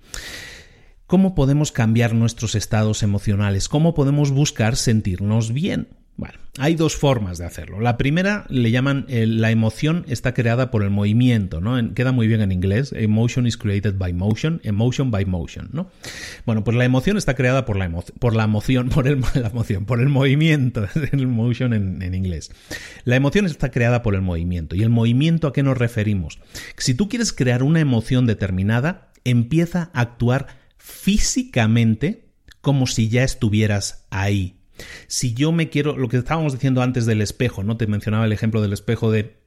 ¿Cómo 1.07 1.37
podemos 1.37 1.71
cambiar 1.71 2.15
nuestros 2.15 2.57
estados 2.57 3.05
emocionales? 3.05 3.69
¿Cómo 3.69 3.95
podemos 3.95 4.33
buscar 4.33 4.75
sentirnos 4.75 5.53
bien? 5.53 5.89
Bueno, 6.15 6.39
hay 6.59 6.75
dos 6.75 6.95
formas 6.95 7.39
de 7.39 7.47
hacerlo. 7.47 7.81
La 7.81 7.97
primera 7.97 8.45
le 8.51 8.71
llaman 8.71 9.07
eh, 9.09 9.27
la 9.27 9.51
emoción 9.51 10.05
está 10.09 10.35
creada 10.35 10.71
por 10.71 10.83
el 10.83 10.91
movimiento, 10.91 11.63
¿no? 11.63 11.95
queda 11.95 12.13
muy 12.13 12.29
bien 12.29 12.43
en 12.43 12.53
inglés. 12.53 12.93
Emotion 12.93 13.47
is 13.47 13.57
created 13.57 13.97
by 13.97 14.13
motion, 14.13 14.61
emotion 14.63 15.11
by 15.11 15.25
motion, 15.25 15.71
¿no? 15.73 15.91
Bueno, 16.45 16.65
pues 16.65 16.77
la 16.77 16.85
emoción 16.85 17.17
está 17.17 17.35
creada 17.35 17.65
por 17.65 17.77
la, 17.77 17.91
por 18.19 18.37
la 18.37 18.45
emoción, 18.45 18.89
por 18.95 19.09
el, 19.09 19.23
la 19.35 19.49
emoción, 19.49 19.87
por 19.87 20.01
el 20.01 20.11
movimiento, 20.11 20.87
el 21.13 21.27
motion 21.27 21.73
en, 21.73 22.03
en 22.03 22.15
inglés. 22.15 22.53
La 23.05 23.17
emoción 23.17 23.47
está 23.47 23.71
creada 23.71 24.03
por 24.03 24.15
el 24.15 24.23
movimiento. 24.23 24.77
¿Y 24.77 24.83
el 24.83 24.91
movimiento 24.91 25.49
a 25.49 25.53
qué 25.55 25.63
nos 25.63 25.79
referimos? 25.79 26.41
Si 26.77 26.95
tú 26.95 27.09
quieres 27.09 27.33
crear 27.33 27.63
una 27.63 27.81
emoción 27.81 28.27
determinada, 28.27 29.13
empieza 29.25 29.91
a 29.95 30.03
actuar 30.03 30.49
físicamente 30.77 32.29
como 32.61 32.87
si 32.87 33.09
ya 33.09 33.25
estuvieras 33.25 34.07
ahí 34.11 34.62
si 35.07 35.35
yo 35.35 35.53
me 35.53 35.69
quiero, 35.69 35.97
lo 35.97 36.09
que 36.09 36.17
estábamos 36.17 36.53
diciendo 36.53 36.83
antes 36.83 37.07
del 37.07 37.21
espejo, 37.21 37.63
¿no? 37.63 37.77
Te 37.77 37.87
mencionaba 37.87 38.25
el 38.25 38.33
ejemplo 38.33 38.63
del 38.63 38.73
espejo 38.73 39.11
de 39.11 39.43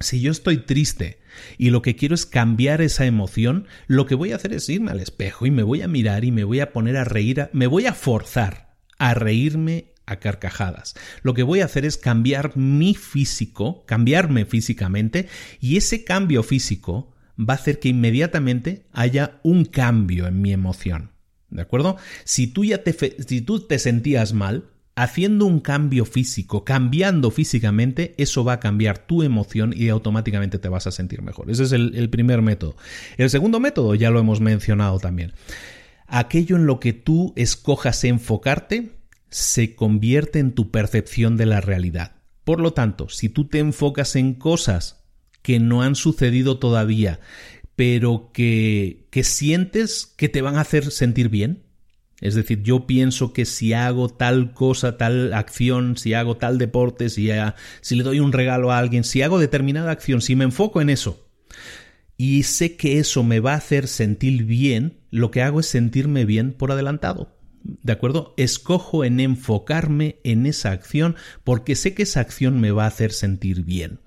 si 0.00 0.20
yo 0.20 0.32
estoy 0.32 0.58
triste 0.58 1.20
y 1.58 1.70
lo 1.70 1.82
que 1.82 1.94
quiero 1.94 2.14
es 2.14 2.26
cambiar 2.26 2.80
esa 2.80 3.04
emoción, 3.04 3.66
lo 3.86 4.06
que 4.06 4.14
voy 4.14 4.32
a 4.32 4.36
hacer 4.36 4.52
es 4.54 4.68
irme 4.68 4.90
al 4.90 5.00
espejo 5.00 5.46
y 5.46 5.50
me 5.50 5.62
voy 5.62 5.82
a 5.82 5.88
mirar 5.88 6.24
y 6.24 6.32
me 6.32 6.44
voy 6.44 6.60
a 6.60 6.72
poner 6.72 6.96
a 6.96 7.04
reír, 7.04 7.50
me 7.52 7.66
voy 7.66 7.86
a 7.86 7.94
forzar 7.94 8.74
a 8.98 9.14
reírme 9.14 9.92
a 10.06 10.16
carcajadas. 10.16 10.94
Lo 11.22 11.34
que 11.34 11.42
voy 11.42 11.60
a 11.60 11.66
hacer 11.66 11.84
es 11.84 11.96
cambiar 11.96 12.56
mi 12.56 12.94
físico, 12.94 13.84
cambiarme 13.86 14.44
físicamente 14.46 15.28
y 15.60 15.76
ese 15.76 16.04
cambio 16.04 16.42
físico 16.42 17.14
va 17.38 17.54
a 17.54 17.56
hacer 17.56 17.78
que 17.78 17.88
inmediatamente 17.88 18.86
haya 18.92 19.40
un 19.42 19.64
cambio 19.64 20.26
en 20.26 20.40
mi 20.40 20.52
emoción. 20.52 21.12
¿De 21.50 21.62
acuerdo? 21.62 21.96
Si 22.24 22.46
tú 22.46 22.64
ya 22.64 22.82
te, 22.82 22.92
si 22.92 23.40
tú 23.40 23.60
te 23.60 23.78
sentías 23.78 24.32
mal, 24.32 24.64
haciendo 24.94 25.46
un 25.46 25.60
cambio 25.60 26.04
físico, 26.04 26.64
cambiando 26.64 27.30
físicamente, 27.30 28.14
eso 28.18 28.44
va 28.44 28.54
a 28.54 28.60
cambiar 28.60 28.98
tu 28.98 29.22
emoción 29.22 29.72
y 29.74 29.88
automáticamente 29.88 30.58
te 30.58 30.68
vas 30.68 30.86
a 30.86 30.92
sentir 30.92 31.22
mejor. 31.22 31.50
Ese 31.50 31.64
es 31.64 31.72
el, 31.72 31.94
el 31.96 32.10
primer 32.10 32.42
método. 32.42 32.76
El 33.16 33.30
segundo 33.30 33.60
método 33.60 33.94
ya 33.94 34.10
lo 34.10 34.20
hemos 34.20 34.40
mencionado 34.40 34.98
también. 34.98 35.32
Aquello 36.06 36.56
en 36.56 36.66
lo 36.66 36.80
que 36.80 36.92
tú 36.92 37.32
escojas 37.36 38.04
enfocarte 38.04 38.92
se 39.30 39.74
convierte 39.74 40.38
en 40.40 40.52
tu 40.52 40.70
percepción 40.70 41.36
de 41.36 41.46
la 41.46 41.60
realidad. 41.60 42.16
Por 42.44 42.60
lo 42.60 42.72
tanto, 42.72 43.08
si 43.08 43.28
tú 43.28 43.46
te 43.46 43.58
enfocas 43.58 44.16
en 44.16 44.34
cosas 44.34 45.04
que 45.42 45.60
no 45.60 45.82
han 45.82 45.94
sucedido 45.94 46.58
todavía, 46.58 47.20
pero 47.80 48.30
que, 48.34 49.06
que 49.08 49.24
sientes 49.24 50.12
que 50.18 50.28
te 50.28 50.42
van 50.42 50.56
a 50.56 50.60
hacer 50.60 50.90
sentir 50.90 51.30
bien. 51.30 51.62
Es 52.20 52.34
decir, 52.34 52.62
yo 52.62 52.86
pienso 52.86 53.32
que 53.32 53.46
si 53.46 53.72
hago 53.72 54.10
tal 54.10 54.52
cosa, 54.52 54.98
tal 54.98 55.32
acción, 55.32 55.96
si 55.96 56.12
hago 56.12 56.36
tal 56.36 56.58
deporte, 56.58 57.08
si, 57.08 57.30
si 57.80 57.96
le 57.96 58.02
doy 58.02 58.20
un 58.20 58.34
regalo 58.34 58.70
a 58.70 58.76
alguien, 58.76 59.02
si 59.02 59.22
hago 59.22 59.38
determinada 59.38 59.92
acción, 59.92 60.20
si 60.20 60.36
me 60.36 60.44
enfoco 60.44 60.82
en 60.82 60.90
eso 60.90 61.26
y 62.18 62.42
sé 62.42 62.76
que 62.76 62.98
eso 62.98 63.22
me 63.22 63.40
va 63.40 63.54
a 63.54 63.56
hacer 63.56 63.88
sentir 63.88 64.44
bien, 64.44 64.98
lo 65.10 65.30
que 65.30 65.40
hago 65.40 65.60
es 65.60 65.66
sentirme 65.66 66.26
bien 66.26 66.52
por 66.52 66.72
adelantado. 66.72 67.34
¿De 67.62 67.92
acuerdo? 67.94 68.34
Escojo 68.36 69.06
en 69.06 69.20
enfocarme 69.20 70.20
en 70.22 70.44
esa 70.44 70.70
acción 70.70 71.16
porque 71.44 71.76
sé 71.76 71.94
que 71.94 72.02
esa 72.02 72.20
acción 72.20 72.60
me 72.60 72.72
va 72.72 72.84
a 72.84 72.88
hacer 72.88 73.10
sentir 73.10 73.64
bien. 73.64 74.00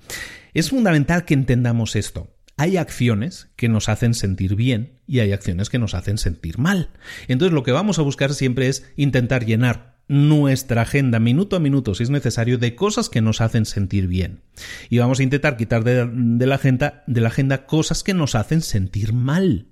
Es 0.53 0.69
fundamental 0.69 1.25
que 1.25 1.33
entendamos 1.33 1.95
esto 1.95 2.32
hay 2.57 2.77
acciones 2.77 3.49
que 3.55 3.69
nos 3.69 3.89
hacen 3.89 4.13
sentir 4.13 4.55
bien 4.55 4.99
y 5.07 5.19
hay 5.19 5.31
acciones 5.31 5.69
que 5.69 5.79
nos 5.79 5.93
hacen 5.93 6.17
sentir 6.17 6.57
mal. 6.59 6.89
Entonces 7.27 7.53
lo 7.53 7.63
que 7.63 7.71
vamos 7.71 7.99
a 7.99 8.03
buscar 8.03 8.33
siempre 8.33 8.67
es 8.67 8.85
intentar 8.95 9.45
llenar 9.45 9.93
nuestra 10.07 10.81
agenda 10.81 11.19
minuto 11.19 11.55
a 11.55 11.59
minuto, 11.59 11.95
si 11.95 12.03
es 12.03 12.09
necesario, 12.09 12.57
de 12.57 12.75
cosas 12.75 13.09
que 13.09 13.21
nos 13.21 13.41
hacen 13.41 13.65
sentir 13.65 14.07
bien. 14.07 14.41
Y 14.89 14.99
vamos 14.99 15.19
a 15.19 15.23
intentar 15.23 15.57
quitar 15.57 15.83
de, 15.83 16.45
la, 16.45 16.55
agenda, 16.55 17.03
de 17.07 17.21
la 17.21 17.29
agenda 17.29 17.65
cosas 17.65 18.03
que 18.03 18.13
nos 18.13 18.35
hacen 18.35 18.61
sentir 18.61 19.13
mal. 19.13 19.67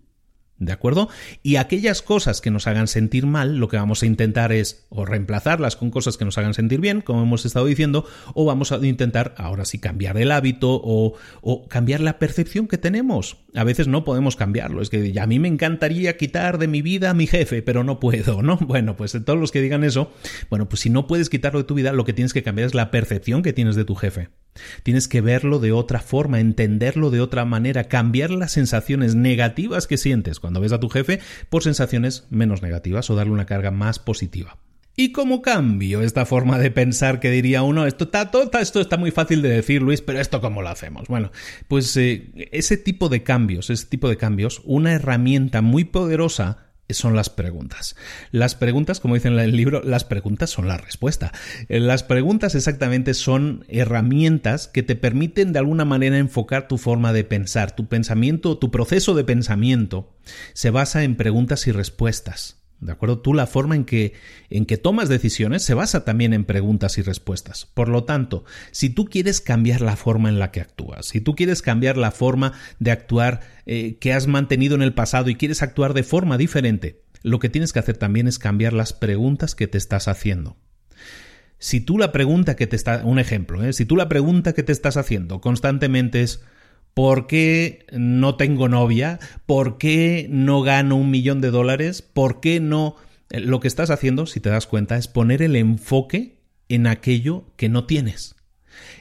¿De 0.62 0.72
acuerdo? 0.72 1.10
Y 1.42 1.56
aquellas 1.56 2.04
cosas 2.04 2.40
que 2.40 2.52
nos 2.52 2.68
hagan 2.68 2.88
sentir 2.88 3.26
mal, 3.26 3.58
lo 3.58 3.68
que 3.68 3.78
vamos 3.78 4.04
a 4.04 4.06
intentar 4.06 4.52
es 4.52 4.86
o 4.90 5.06
reemplazarlas 5.06 5.76
con 5.76 5.90
cosas 5.90 6.18
que 6.18 6.26
nos 6.26 6.38
hagan 6.38 6.54
sentir 6.54 6.80
bien, 6.80 7.02
como 7.02 7.24
hemos 7.24 7.48
estado 7.48 7.66
diciendo, 7.66 8.06
o 8.36 8.46
vamos 8.46 8.72
a 8.72 8.78
intentar 8.86 9.34
ahora 9.38 9.66
sí 9.66 9.80
cambiar 9.80 10.18
el 10.18 10.32
hábito 10.32 10.80
o, 10.84 11.16
o 11.42 11.68
cambiar 11.68 12.02
la 12.02 12.20
percepción 12.20 12.68
que 12.68 12.78
tenemos. 12.78 13.38
A 13.56 13.64
veces 13.64 13.88
no 13.88 14.04
podemos 14.04 14.36
cambiarlo. 14.36 14.84
Es 14.84 14.92
que 14.92 15.20
a 15.20 15.26
mí 15.26 15.40
me 15.40 15.48
encantaría 15.48 16.16
quitar 16.16 16.60
de 16.60 16.68
mi 16.68 16.84
vida 16.84 17.10
a 17.10 17.16
mi 17.16 17.26
jefe, 17.26 17.64
pero 17.64 17.84
no 17.84 18.00
puedo, 18.00 18.44
¿no? 18.44 18.60
Bueno, 18.72 18.96
pues 18.96 19.18
todos 19.26 19.40
los 19.40 19.52
que 19.52 19.62
digan 19.62 19.84
eso, 19.84 20.14
bueno, 20.52 20.70
pues 20.70 20.82
si 20.82 20.92
no 20.92 21.08
puedes 21.08 21.32
quitarlo 21.32 21.58
de 21.58 21.66
tu 21.66 21.74
vida, 21.74 21.92
lo 21.92 22.06
que 22.06 22.14
tienes 22.14 22.34
que 22.34 22.44
cambiar 22.44 22.68
es 22.68 22.76
la 22.76 22.92
percepción 22.92 23.42
que 23.42 23.52
tienes 23.52 23.76
de 23.76 23.84
tu 23.84 23.96
jefe. 23.96 24.30
Tienes 24.84 25.08
que 25.08 25.22
verlo 25.22 25.60
de 25.60 25.72
otra 25.72 26.00
forma, 26.00 26.40
entenderlo 26.40 27.10
de 27.10 27.22
otra 27.22 27.46
manera, 27.46 27.86
cambiar 27.86 28.32
las 28.32 28.52
sensaciones 28.52 29.16
negativas 29.16 29.88
que 29.88 29.98
sientes 29.98 30.40
cuando 30.40 30.62
ves 30.62 30.72
a 30.72 30.80
tu 30.80 30.90
jefe 30.90 31.20
por 31.50 31.64
sensaciones 31.64 32.26
menos 32.30 32.62
negativas 32.62 33.10
o 33.10 33.16
darle 33.16 33.34
una 33.34 33.46
carga 33.46 33.72
más 33.72 34.00
positiva. 34.00 34.58
¿Y 34.96 35.14
cómo 35.14 35.42
cambio 35.42 36.02
esta 36.02 36.26
forma 36.26 36.60
de 36.60 36.70
pensar 36.70 37.20
que 37.22 37.32
diría 37.32 37.64
uno? 37.64 37.86
Esto 37.86 38.04
está, 38.04 38.30
todo, 38.30 38.52
esto 38.60 38.82
está 38.82 38.98
muy 38.98 39.12
fácil 39.12 39.42
de 39.42 39.50
decir, 39.50 39.82
Luis, 39.82 40.02
pero 40.02 40.20
¿esto 40.20 40.42
cómo 40.42 40.62
lo 40.62 40.70
hacemos? 40.70 41.08
Bueno, 41.08 41.32
pues 41.70 41.96
eh, 41.96 42.50
ese 42.52 42.76
tipo 42.76 43.08
de 43.08 43.24
cambios, 43.24 43.70
ese 43.70 43.86
tipo 43.86 44.10
de 44.10 44.18
cambios, 44.18 44.62
una 44.66 44.92
herramienta 44.92 45.62
muy 45.62 45.86
poderosa 45.86 46.71
son 46.94 47.16
las 47.16 47.30
preguntas. 47.30 47.96
Las 48.32 48.56
preguntas, 48.56 49.00
como 49.00 49.16
dicen 49.16 49.34
en 49.34 49.40
el 49.40 49.56
libro, 49.56 49.82
las 49.84 50.04
preguntas 50.04 50.50
son 50.50 50.68
la 50.68 50.78
respuesta. 50.78 51.32
Eh, 51.70 51.80
las 51.80 52.04
preguntas 52.04 52.56
exactamente 52.56 53.14
son 53.14 53.66
herramientas 53.68 54.68
que 54.68 54.84
te 54.84 54.96
permiten 54.96 55.54
de 55.54 55.60
alguna 55.60 55.86
manera 55.86 56.18
enfocar 56.18 56.68
tu 56.68 56.78
forma 56.78 57.14
de 57.14 57.24
pensar. 57.24 57.76
Tu 57.76 57.88
pensamiento, 57.88 58.58
tu 58.58 58.72
proceso 58.72 59.14
de 59.16 59.24
pensamiento 59.24 60.14
se 60.54 60.70
basa 60.70 61.04
en 61.04 61.16
preguntas 61.16 61.68
y 61.68 61.72
respuestas. 61.72 62.61
¿De 62.82 62.92
acuerdo? 62.92 63.20
Tú 63.20 63.36
la 63.36 63.46
forma 63.46 63.76
en 63.76 63.86
que, 63.86 64.14
en 64.50 64.66
que 64.66 64.78
tomas 64.78 65.08
decisiones 65.08 65.62
se 65.62 65.76
basa 65.76 66.04
también 66.04 66.34
en 66.34 66.46
preguntas 66.46 66.98
y 66.98 67.04
respuestas. 67.04 67.68
Por 67.68 67.88
lo 67.90 68.06
tanto, 68.06 68.44
si 68.72 68.90
tú 68.90 69.06
quieres 69.06 69.40
cambiar 69.40 69.82
la 69.82 69.96
forma 69.96 70.30
en 70.30 70.40
la 70.40 70.50
que 70.50 70.62
actúas, 70.62 71.06
si 71.06 71.22
tú 71.22 71.36
quieres 71.36 71.62
cambiar 71.62 71.96
la 71.96 72.10
forma 72.10 72.54
de 72.80 72.90
actuar 72.90 73.42
eh, 73.68 73.98
que 74.00 74.14
has 74.14 74.26
mantenido 74.26 74.74
en 74.74 74.82
el 74.82 74.96
pasado 74.96 75.30
y 75.30 75.36
quieres 75.36 75.62
actuar 75.62 75.94
de 75.94 76.02
forma 76.02 76.40
diferente, 76.40 77.04
lo 77.22 77.38
que 77.38 77.50
tienes 77.50 77.72
que 77.72 77.80
hacer 77.80 77.98
también 77.98 78.28
es 78.28 78.40
cambiar 78.40 78.74
las 78.74 78.94
preguntas 78.94 79.54
que 79.54 79.68
te 79.68 79.78
estás 79.78 80.08
haciendo. 80.08 80.58
Si 81.60 81.82
tú 81.82 82.00
la 82.00 82.12
pregunta 82.12 82.56
que 82.56 82.66
te 82.66 82.76
está, 82.76 83.04
un 83.06 83.20
ejemplo, 83.20 83.64
¿eh? 83.64 83.74
si 83.74 83.86
tú 83.86 83.96
la 83.96 84.10
pregunta 84.10 84.54
que 84.54 84.64
te 84.64 84.72
estás 84.72 84.98
haciendo 84.98 85.40
constantemente 85.40 86.24
es 86.24 86.44
¿Por 86.94 87.28
qué 87.28 87.86
no 87.92 88.36
tengo 88.36 88.68
novia? 88.68 89.20
¿Por 89.46 89.78
qué 89.78 90.28
no 90.30 90.62
gano 90.62 90.96
un 90.96 91.10
millón 91.10 91.42
de 91.42 91.52
dólares? 91.52 92.02
¿Por 92.02 92.40
qué 92.42 92.60
no... 92.60 92.96
Eh, 93.30 93.40
lo 93.40 93.60
que 93.60 93.68
estás 93.68 93.90
haciendo, 93.90 94.26
si 94.26 94.40
te 94.40 94.50
das 94.50 94.68
cuenta, 94.68 94.98
es 94.98 95.08
poner 95.08 95.42
el 95.42 95.56
enfoque 95.56 96.38
en 96.70 96.88
aquello 96.88 97.46
que 97.56 97.70
no 97.70 97.86
tienes. 97.86 98.36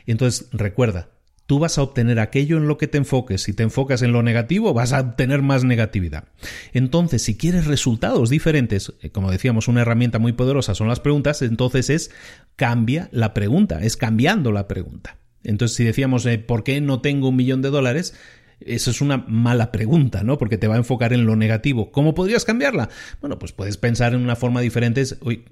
Entonces, 0.07 0.49
recuerda, 0.53 1.11
tú 1.47 1.59
vas 1.59 1.79
a 1.79 1.83
obtener 1.83 2.21
aquello 2.21 2.59
en 2.59 2.69
lo 2.69 2.79
que 2.79 2.87
te 2.87 2.99
enfoques. 2.99 3.43
Si 3.43 3.53
te 3.53 3.65
enfocas 3.65 4.03
en 4.03 4.13
lo 4.13 4.23
negativo, 4.23 4.73
vas 4.73 4.93
a 4.93 5.01
obtener 5.01 5.43
más 5.43 5.65
negatividad. 5.65 6.25
Entonces, 6.73 7.23
si 7.23 7.37
quieres 7.37 7.67
resultados 7.67 8.31
diferentes, 8.31 8.93
eh, 9.03 9.11
como 9.11 9.33
decíamos, 9.33 9.67
una 9.67 9.81
herramienta 9.81 10.21
muy 10.21 10.33
poderosa 10.33 10.77
son 10.77 10.87
las 10.87 11.01
preguntas, 11.01 11.43
entonces 11.43 11.91
es 11.91 12.11
cambia 12.55 13.09
la 13.11 13.35
pregunta, 13.35 13.83
es 13.83 13.97
cambiando 13.97 14.53
la 14.53 14.69
pregunta. 14.69 15.20
Entonces, 15.45 15.77
si 15.77 15.85
decíamos, 15.85 16.27
eh, 16.27 16.39
¿por 16.39 16.65
qué 16.65 16.81
no 16.81 17.01
tengo 17.01 17.29
un 17.29 17.37
millón 17.37 17.63
de 17.63 17.71
dólares? 17.71 18.15
Eso 18.61 18.91
es 18.91 19.01
una 19.01 19.25
mala 19.27 19.73
pregunta, 19.73 20.23
¿no? 20.23 20.37
Porque 20.37 20.59
te 20.59 20.69
va 20.69 20.75
a 20.75 20.79
enfocar 20.79 21.15
en 21.15 21.25
lo 21.25 21.35
negativo. 21.35 21.91
¿Cómo 21.91 22.15
podrías 22.15 22.45
cambiarla? 22.45 22.91
Bueno, 23.21 23.39
pues 23.39 23.53
puedes 23.53 23.79
pensar 23.79 24.13
en 24.13 24.21
una 24.21 24.37
forma 24.37 24.61
diferente. 24.61 25.03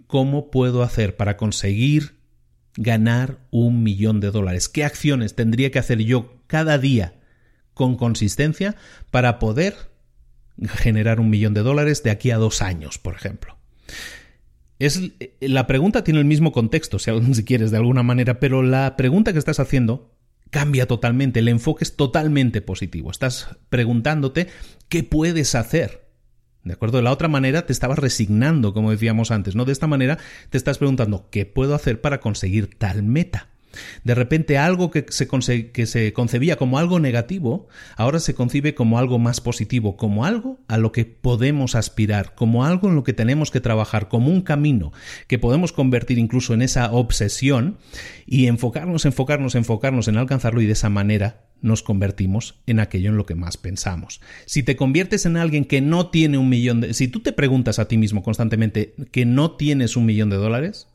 ¿Cómo 0.07 0.51
puedo 0.51 0.83
hacer 0.83 1.17
para 1.17 1.39
conseguir 1.39 2.19
ganar 2.77 3.39
un 3.51 3.83
millón 3.83 4.21
de 4.21 4.31
dólares? 4.31 4.69
¿Qué 4.69 4.85
acciones 4.85 5.35
tendría 5.35 5.71
que 5.71 5.79
hacer 5.79 6.01
yo 6.01 6.43
cada 6.47 6.77
día 6.77 7.15
con 7.73 7.97
consistencia 7.97 8.77
para 9.11 9.39
poder 9.39 9.75
generar 10.75 11.19
un 11.19 11.31
millón 11.31 11.55
de 11.55 11.63
dólares 11.63 12.03
de 12.03 12.11
aquí 12.11 12.31
a 12.31 12.37
dos 12.37 12.61
años, 12.61 12.99
por 12.99 13.15
ejemplo? 13.15 13.57
Es, 14.79 15.01
la 15.41 15.67
pregunta 15.67 16.05
tiene 16.05 16.21
el 16.21 16.27
mismo 16.27 16.53
contexto, 16.53 16.99
si 17.01 17.45
quieres, 17.45 17.71
de 17.71 17.77
alguna 17.79 18.03
manera, 18.03 18.41
pero 18.41 18.63
la 18.63 18.97
pregunta 18.97 19.33
que 19.33 19.39
estás 19.39 19.61
haciendo 19.61 20.15
cambia 20.51 20.87
totalmente, 20.87 21.41
el 21.41 21.49
enfoque 21.49 21.85
es 21.85 21.97
totalmente 21.97 22.61
positivo. 22.63 23.11
Estás 23.11 23.57
preguntándote 23.69 24.49
qué 24.89 25.03
puedes 25.03 25.55
hacer. 25.55 26.09
¿De 26.65 26.75
acuerdo? 26.75 26.99
De 26.99 27.05
la 27.05 27.13
otra 27.13 27.29
manera 27.29 27.67
te 27.67 27.73
estabas 27.73 27.99
resignando, 27.99 28.75
como 28.75 28.91
decíamos 28.91 29.31
antes, 29.31 29.55
¿no? 29.55 29.65
De 29.65 29.73
esta 29.73 29.87
manera 29.87 30.19
te 30.51 30.59
estás 30.59 30.79
preguntando 30.79 31.29
qué 31.31 31.47
puedo 31.47 31.75
hacer 31.75 32.01
para 32.01 32.21
conseguir 32.21 32.75
tal 32.79 33.03
meta. 33.03 33.49
De 34.05 34.15
repente 34.15 34.59
algo 34.59 34.91
que 34.91 35.07
se, 35.11 35.29
que 35.71 35.87
se, 35.87 36.13
concebía 36.13 36.57
como 36.57 36.79
algo 36.79 37.01
negativo, 37.01 37.69
ahora 37.97 38.21
se 38.21 38.35
concibe 38.35 38.75
como 38.75 38.99
algo 38.99 39.19
más 39.19 39.41
positivo, 39.41 39.97
como 39.97 40.25
algo 40.25 40.59
a 40.69 40.79
lo 40.79 40.93
que 40.93 41.05
podemos 41.05 41.75
aspirar, 41.75 42.35
como 42.35 42.65
algo 42.65 42.89
en 42.89 42.95
lo 42.95 43.05
que 43.05 43.13
tenemos 43.13 43.51
que 43.51 43.61
trabajar, 43.61 44.09
como 44.09 44.31
un 44.31 44.43
camino 44.43 44.93
que 45.27 45.39
podemos 45.39 45.73
convertir 45.73 46.19
incluso 46.19 46.55
en 46.55 46.63
esa 46.63 46.93
obsesión 46.93 47.79
y 48.27 48.47
enfocarnos, 48.47 49.05
enfocarnos, 49.05 49.55
enfocarnos 49.55 50.09
en 50.09 50.17
alcanzarlo 50.17 50.61
y 50.61 50.67
de 50.67 50.73
esa 50.73 50.89
manera 50.89 51.49
nos 51.61 51.83
convertimos 51.83 52.61
en 52.67 52.81
aquello 52.81 53.11
en 53.11 53.17
lo 53.17 53.27
que 53.27 53.35
más 53.35 53.57
pensamos. 53.57 54.21
Si 54.47 54.63
te 54.63 54.77
conviertes 54.77 55.27
en 55.27 55.37
alguien 55.37 55.65
que 55.65 55.81
no 55.81 56.09
tiene 56.11 56.39
un 56.39 56.49
millón 56.49 56.81
de... 56.81 56.95
Si 56.95 57.09
tú 57.09 57.21
te 57.21 57.33
preguntas 57.33 57.79
a 57.79 57.89
ti 57.89 57.99
mismo 57.99 58.23
constantemente 58.23 58.95
que 59.11 59.25
no 59.25 59.53
tienes 59.53 59.97
un 59.97 60.07
millón 60.07 60.31
de 60.31 60.37
dólares, 60.37 60.89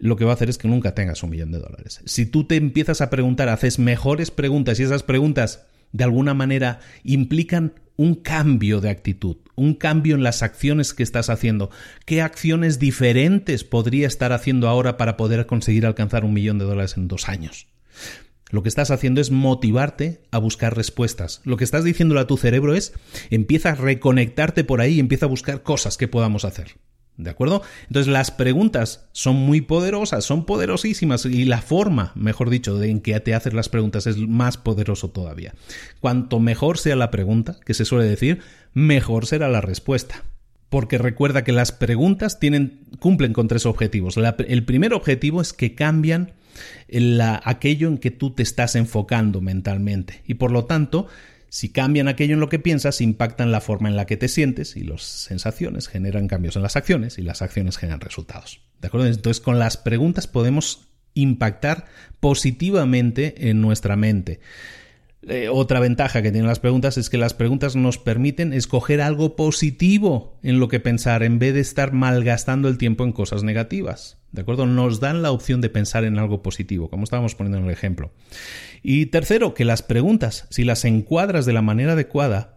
lo 0.00 0.16
que 0.16 0.24
va 0.24 0.32
a 0.32 0.34
hacer 0.34 0.50
es 0.50 0.58
que 0.58 0.68
nunca 0.68 0.94
tengas 0.94 1.22
un 1.22 1.30
millón 1.30 1.52
de 1.52 1.58
dólares. 1.58 2.00
Si 2.04 2.26
tú 2.26 2.44
te 2.44 2.56
empiezas 2.56 3.00
a 3.00 3.10
preguntar, 3.10 3.48
haces 3.48 3.78
mejores 3.78 4.30
preguntas 4.30 4.80
y 4.80 4.82
esas 4.82 5.02
preguntas 5.02 5.66
de 5.92 6.04
alguna 6.04 6.34
manera 6.34 6.80
implican 7.02 7.74
un 7.96 8.14
cambio 8.14 8.80
de 8.80 8.88
actitud, 8.88 9.36
un 9.56 9.74
cambio 9.74 10.14
en 10.14 10.22
las 10.22 10.42
acciones 10.42 10.94
que 10.94 11.02
estás 11.02 11.28
haciendo. 11.28 11.70
¿Qué 12.06 12.22
acciones 12.22 12.78
diferentes 12.78 13.62
podría 13.62 14.06
estar 14.06 14.32
haciendo 14.32 14.68
ahora 14.68 14.96
para 14.96 15.18
poder 15.18 15.44
conseguir 15.46 15.84
alcanzar 15.84 16.24
un 16.24 16.32
millón 16.32 16.58
de 16.58 16.64
dólares 16.64 16.96
en 16.96 17.08
dos 17.08 17.28
años? 17.28 17.66
Lo 18.50 18.62
que 18.62 18.68
estás 18.68 18.90
haciendo 18.90 19.20
es 19.20 19.30
motivarte 19.30 20.22
a 20.30 20.38
buscar 20.38 20.76
respuestas. 20.76 21.40
Lo 21.44 21.56
que 21.56 21.64
estás 21.64 21.84
diciéndole 21.84 22.20
a 22.20 22.26
tu 22.26 22.36
cerebro 22.36 22.74
es 22.74 22.94
empieza 23.28 23.70
a 23.70 23.74
reconectarte 23.74 24.64
por 24.64 24.80
ahí 24.80 24.94
y 24.94 25.00
empieza 25.00 25.26
a 25.26 25.28
buscar 25.28 25.62
cosas 25.62 25.96
que 25.96 26.08
podamos 26.08 26.44
hacer. 26.44 26.76
¿De 27.22 27.30
acuerdo? 27.30 27.62
Entonces 27.86 28.12
las 28.12 28.30
preguntas 28.30 29.08
son 29.12 29.36
muy 29.36 29.60
poderosas, 29.60 30.24
son 30.24 30.44
poderosísimas 30.44 31.26
y 31.26 31.44
la 31.44 31.60
forma, 31.60 32.12
mejor 32.14 32.50
dicho, 32.50 32.82
en 32.82 33.00
que 33.00 33.18
te 33.20 33.34
haces 33.34 33.52
las 33.52 33.68
preguntas 33.68 34.06
es 34.06 34.16
más 34.16 34.56
poderoso 34.56 35.10
todavía. 35.10 35.54
Cuanto 36.00 36.40
mejor 36.40 36.78
sea 36.78 36.96
la 36.96 37.10
pregunta, 37.10 37.58
que 37.64 37.74
se 37.74 37.84
suele 37.84 38.06
decir, 38.06 38.40
mejor 38.72 39.26
será 39.26 39.48
la 39.48 39.60
respuesta. 39.60 40.24
Porque 40.68 40.98
recuerda 40.98 41.42
que 41.42 41.52
las 41.52 41.72
preguntas 41.72 42.38
tienen, 42.38 42.86
cumplen 43.00 43.32
con 43.32 43.48
tres 43.48 43.66
objetivos. 43.66 44.16
el 44.16 44.64
primer 44.64 44.94
objetivo 44.94 45.40
es 45.40 45.52
que 45.52 45.74
cambian 45.74 46.32
aquello 47.44 47.88
en 47.88 47.98
que 47.98 48.10
tú 48.10 48.30
te 48.30 48.42
estás 48.42 48.76
enfocando 48.76 49.40
mentalmente 49.40 50.22
y 50.26 50.34
por 50.34 50.50
lo 50.50 50.64
tanto 50.64 51.06
si 51.50 51.70
cambian 51.70 52.06
aquello 52.06 52.34
en 52.34 52.40
lo 52.40 52.48
que 52.48 52.60
piensas, 52.60 53.00
impactan 53.00 53.50
la 53.50 53.60
forma 53.60 53.88
en 53.88 53.96
la 53.96 54.06
que 54.06 54.16
te 54.16 54.28
sientes 54.28 54.76
y 54.76 54.84
las 54.84 55.02
sensaciones 55.02 55.88
generan 55.88 56.28
cambios 56.28 56.54
en 56.54 56.62
las 56.62 56.76
acciones 56.76 57.18
y 57.18 57.22
las 57.22 57.42
acciones 57.42 57.76
generan 57.76 58.00
resultados. 58.00 58.60
¿De 58.80 58.86
acuerdo? 58.86 59.08
Entonces, 59.08 59.40
con 59.40 59.58
las 59.58 59.76
preguntas 59.76 60.28
podemos 60.28 60.86
impactar 61.12 61.86
positivamente 62.20 63.50
en 63.50 63.60
nuestra 63.60 63.96
mente. 63.96 64.38
Eh, 65.28 65.50
otra 65.50 65.80
ventaja 65.80 66.22
que 66.22 66.32
tienen 66.32 66.48
las 66.48 66.60
preguntas 66.60 66.96
es 66.96 67.10
que 67.10 67.18
las 67.18 67.34
preguntas 67.34 67.76
nos 67.76 67.98
permiten 67.98 68.54
escoger 68.54 69.02
algo 69.02 69.36
positivo 69.36 70.38
en 70.42 70.58
lo 70.58 70.68
que 70.68 70.80
pensar 70.80 71.22
en 71.22 71.38
vez 71.38 71.52
de 71.52 71.60
estar 71.60 71.92
malgastando 71.92 72.68
el 72.68 72.78
tiempo 72.78 73.04
en 73.04 73.12
cosas 73.12 73.42
negativas. 73.42 74.18
¿De 74.32 74.42
acuerdo? 74.42 74.64
Nos 74.66 75.00
dan 75.00 75.20
la 75.22 75.32
opción 75.32 75.60
de 75.60 75.68
pensar 75.68 76.04
en 76.04 76.18
algo 76.18 76.42
positivo, 76.42 76.88
como 76.88 77.04
estábamos 77.04 77.34
poniendo 77.34 77.58
en 77.58 77.64
el 77.64 77.70
ejemplo. 77.70 78.12
Y 78.82 79.06
tercero, 79.06 79.52
que 79.52 79.66
las 79.66 79.82
preguntas, 79.82 80.46
si 80.50 80.64
las 80.64 80.84
encuadras 80.84 81.44
de 81.44 81.52
la 81.52 81.62
manera 81.62 81.92
adecuada, 81.92 82.56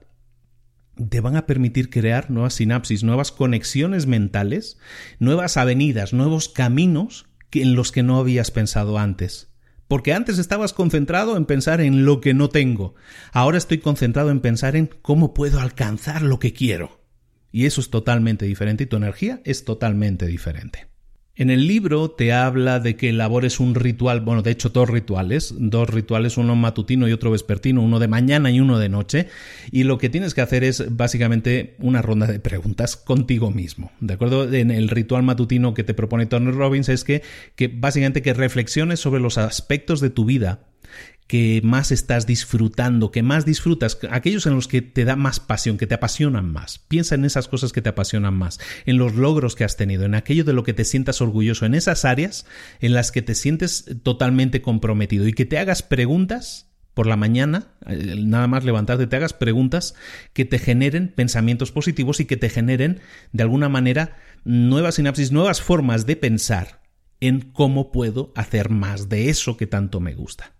te 1.09 1.19
van 1.19 1.35
a 1.35 1.45
permitir 1.45 1.89
crear 1.89 2.29
nuevas 2.29 2.53
sinapsis, 2.53 3.03
nuevas 3.03 3.31
conexiones 3.31 4.05
mentales, 4.05 4.77
nuevas 5.19 5.57
avenidas, 5.57 6.13
nuevos 6.13 6.47
caminos 6.47 7.25
en 7.51 7.75
los 7.75 7.91
que 7.91 8.03
no 8.03 8.17
habías 8.17 8.51
pensado 8.51 8.97
antes. 8.97 9.52
Porque 9.93 10.11
antes 10.11 10.39
estabas 10.39 10.73
concentrado 10.73 11.37
en 11.37 11.45
pensar 11.45 11.79
en 11.79 12.03
lo 12.03 12.19
que 12.19 12.33
no 12.33 12.49
tengo. 12.49 12.95
Ahora 13.31 13.59
estoy 13.59 13.77
concentrado 13.77 14.31
en 14.31 14.39
pensar 14.39 14.75
en 14.75 14.89
cómo 15.03 15.35
puedo 15.35 15.59
alcanzar 15.59 16.23
lo 16.23 16.39
que 16.39 16.51
quiero. 16.51 16.99
Y 17.51 17.67
eso 17.67 17.79
es 17.79 17.91
totalmente 17.91 18.47
diferente 18.47 18.85
y 18.85 18.87
tu 18.87 18.95
energía 18.95 19.39
es 19.45 19.65
totalmente 19.65 20.25
diferente. 20.25 20.87
En 21.35 21.49
el 21.49 21.65
libro 21.65 22.11
te 22.11 22.31
habla 22.31 22.79
de 22.79 22.95
que 22.95 23.09
elabores 23.09 23.59
un 23.59 23.73
ritual, 23.73 24.21
bueno, 24.21 24.43
de 24.43 24.51
hecho 24.51 24.69
dos 24.69 24.87
rituales, 24.87 25.55
dos 25.57 25.89
rituales, 25.89 26.37
uno 26.37 26.55
matutino 26.55 27.07
y 27.07 27.11
otro 27.11 27.31
vespertino, 27.31 27.81
uno 27.81 27.97
de 27.97 28.07
mañana 28.07 28.51
y 28.51 28.59
uno 28.59 28.77
de 28.77 28.87
noche, 28.87 29.29
y 29.71 29.83
lo 29.83 29.97
que 29.97 30.09
tienes 30.09 30.35
que 30.35 30.41
hacer 30.41 30.63
es 30.63 30.95
básicamente 30.95 31.75
una 31.79 32.03
ronda 32.03 32.27
de 32.27 32.39
preguntas 32.39 32.95
contigo 32.97 33.49
mismo, 33.49 33.91
¿de 33.99 34.13
acuerdo? 34.13 34.53
En 34.53 34.69
el 34.69 34.89
ritual 34.89 35.23
matutino 35.23 35.73
que 35.73 35.83
te 35.83 35.95
propone 35.95 36.27
Tony 36.27 36.51
Robbins 36.51 36.89
es 36.89 37.03
que, 37.03 37.23
que 37.55 37.67
básicamente 37.67 38.21
que 38.21 38.35
reflexiones 38.35 38.99
sobre 38.99 39.19
los 39.19 39.39
aspectos 39.39 40.01
de 40.01 40.11
tu 40.11 40.25
vida 40.25 40.67
que 41.27 41.61
más 41.63 41.91
estás 41.91 42.27
disfrutando, 42.27 43.11
que 43.11 43.23
más 43.23 43.45
disfrutas, 43.45 43.97
aquellos 44.09 44.45
en 44.45 44.55
los 44.55 44.67
que 44.67 44.81
te 44.81 45.05
da 45.05 45.15
más 45.15 45.39
pasión, 45.39 45.77
que 45.77 45.87
te 45.87 45.95
apasionan 45.95 46.51
más. 46.51 46.79
Piensa 46.79 47.15
en 47.15 47.25
esas 47.25 47.47
cosas 47.47 47.71
que 47.71 47.81
te 47.81 47.89
apasionan 47.89 48.33
más, 48.33 48.59
en 48.85 48.97
los 48.97 49.15
logros 49.15 49.55
que 49.55 49.63
has 49.63 49.77
tenido, 49.77 50.05
en 50.05 50.15
aquello 50.15 50.43
de 50.43 50.53
lo 50.53 50.63
que 50.63 50.73
te 50.73 50.85
sientas 50.85 51.21
orgulloso, 51.21 51.65
en 51.65 51.75
esas 51.75 52.05
áreas 52.05 52.45
en 52.79 52.93
las 52.93 53.11
que 53.11 53.21
te 53.21 53.35
sientes 53.35 53.85
totalmente 54.03 54.61
comprometido 54.61 55.27
y 55.27 55.33
que 55.33 55.45
te 55.45 55.57
hagas 55.57 55.81
preguntas 55.81 56.69
por 56.93 57.07
la 57.07 57.15
mañana, 57.15 57.69
eh, 57.87 58.15
nada 58.19 58.47
más 58.47 58.63
levantarte, 58.63 59.07
te 59.07 59.15
hagas 59.15 59.33
preguntas 59.33 59.95
que 60.33 60.45
te 60.45 60.59
generen 60.59 61.07
pensamientos 61.07 61.71
positivos 61.71 62.19
y 62.19 62.25
que 62.25 62.37
te 62.37 62.49
generen, 62.49 62.99
de 63.31 63.43
alguna 63.43 63.69
manera, 63.69 64.17
nuevas 64.43 64.95
sinapsis, 64.95 65.31
nuevas 65.31 65.61
formas 65.61 66.05
de 66.05 66.15
pensar 66.15 66.83
en 67.19 67.41
cómo 67.41 67.91
puedo 67.91 68.31
hacer 68.35 68.69
más 68.69 69.09
de 69.09 69.29
eso 69.29 69.57
que 69.57 69.65
tanto 69.65 69.99
me 69.99 70.13
gusta. 70.13 70.53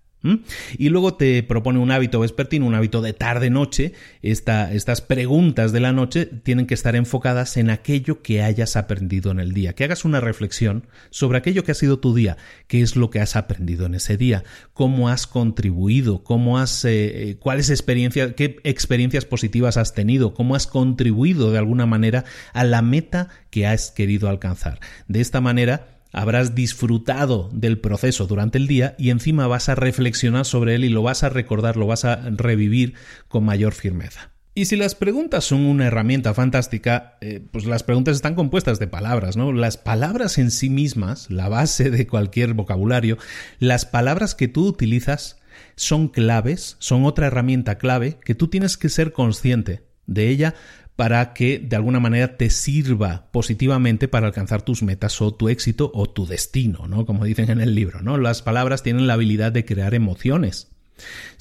Y 0.78 0.90
luego 0.90 1.16
te 1.16 1.44
propone 1.44 1.80
un 1.80 1.92
hábito 1.92 2.22
vespertino, 2.22 2.66
un 2.66 2.76
hábito 2.76 3.02
de 3.02 3.14
tarde-noche. 3.14 3.94
estas 4.22 5.02
preguntas 5.02 5.72
de 5.72 5.80
la 5.80 5.92
noche 5.92 6.26
tienen 6.26 6.66
que 6.66 6.74
estar 6.74 6.96
enfocadas 6.96 7.58
en 7.58 7.70
aquello 7.70 8.22
que 8.22 8.42
hayas 8.42 8.76
aprendido 8.76 9.32
en 9.32 9.40
el 9.40 9.54
día. 9.54 9.74
Que 9.74 9.84
hagas 9.84 10.06
una 10.06 10.22
reflexión 10.22 10.88
sobre 11.10 11.38
aquello 11.38 11.64
que 11.64 11.72
ha 11.72 11.76
sido 11.76 12.00
tu 12.00 12.16
día, 12.16 12.38
qué 12.68 12.82
es 12.82 12.96
lo 12.96 13.10
que 13.10 13.20
has 13.20 13.36
aprendido 13.36 13.86
en 13.86 13.96
ese 13.96 14.18
día, 14.18 14.44
cómo 14.74 15.10
has 15.10 15.28
contribuido, 15.28 16.24
cómo 16.24 16.58
has, 16.58 16.86
eh, 16.86 17.30
eh, 17.30 17.36
cuáles 17.36 17.70
experiencias, 17.70 18.34
qué 18.34 18.58
experiencias 18.64 19.26
positivas 19.26 19.78
has 19.78 19.94
tenido, 19.94 20.34
cómo 20.34 20.56
has 20.56 20.68
contribuido 20.68 21.52
de 21.52 21.58
alguna 21.58 21.86
manera 21.86 22.24
a 22.54 22.64
la 22.64 22.82
meta 22.82 23.30
que 23.50 23.68
has 23.68 23.92
querido 23.92 24.30
alcanzar. 24.30 24.80
De 25.08 25.22
esta 25.22 25.42
manera, 25.42 25.93
habrás 26.14 26.56
disfrutado 26.56 27.50
del 27.52 27.80
proceso 27.80 28.28
durante 28.28 28.58
el 28.58 28.68
día 28.68 28.96
y 28.98 29.10
encima 29.10 29.48
vas 29.48 29.68
a 29.68 29.76
reflexionar 29.76 30.46
sobre 30.46 30.76
él 30.76 30.86
y 30.86 30.90
lo 30.90 31.02
vas 31.02 31.24
a 31.24 31.30
recordar, 31.30 31.76
lo 31.76 31.88
vas 31.88 32.06
a 32.06 32.16
revivir 32.30 32.94
con 33.28 33.44
mayor 33.44 33.74
firmeza. 33.74 34.30
Y 34.56 34.66
si 34.66 34.76
las 34.76 34.94
preguntas 34.94 35.46
son 35.46 35.66
una 35.66 35.88
herramienta 35.88 36.36
fantástica, 36.36 37.18
eh, 37.22 37.44
pues 37.52 37.66
las 37.66 37.82
preguntas 37.82 38.16
están 38.16 38.36
compuestas 38.36 38.78
de 38.78 38.86
palabras, 38.86 39.36
¿no? 39.36 39.52
Las 39.52 39.78
palabras 39.78 40.38
en 40.38 40.52
sí 40.52 40.70
mismas, 40.70 41.32
la 41.32 41.50
base 41.50 41.90
de 41.90 42.06
cualquier 42.06 42.54
vocabulario, 42.54 43.18
las 43.58 43.88
palabras 43.88 44.36
que 44.36 44.48
tú 44.48 44.68
utilizas 44.68 45.40
son 45.76 46.08
claves, 46.08 46.76
son 46.78 47.04
otra 47.06 47.28
herramienta 47.28 47.80
clave 47.80 48.20
que 48.24 48.36
tú 48.36 48.48
tienes 48.48 48.78
que 48.78 48.90
ser 48.90 49.12
consciente 49.12 49.82
de 50.06 50.30
ella 50.30 50.54
para 50.96 51.34
que 51.34 51.60
de 51.60 51.76
alguna 51.76 52.00
manera 52.00 52.38
te 52.38 52.50
sirva 52.50 53.28
positivamente 53.32 54.08
para 54.08 54.28
alcanzar 54.28 54.62
tus 54.62 54.84
metas 54.84 55.22
o 55.22 55.34
tu 55.34 55.50
éxito 55.50 55.92
o 55.94 56.10
tu 56.10 56.26
destino, 56.26 56.88
¿no? 56.88 57.06
Como 57.06 57.26
dicen 57.26 57.50
en 57.50 57.62
el 57.62 57.74
libro, 57.74 58.02
¿no? 58.02 58.18
Las 58.18 58.42
palabras 58.42 58.84
tienen 58.84 59.08
la 59.08 59.14
habilidad 59.14 59.52
de 59.52 59.66
crear 59.66 59.96
emociones. 59.96 60.70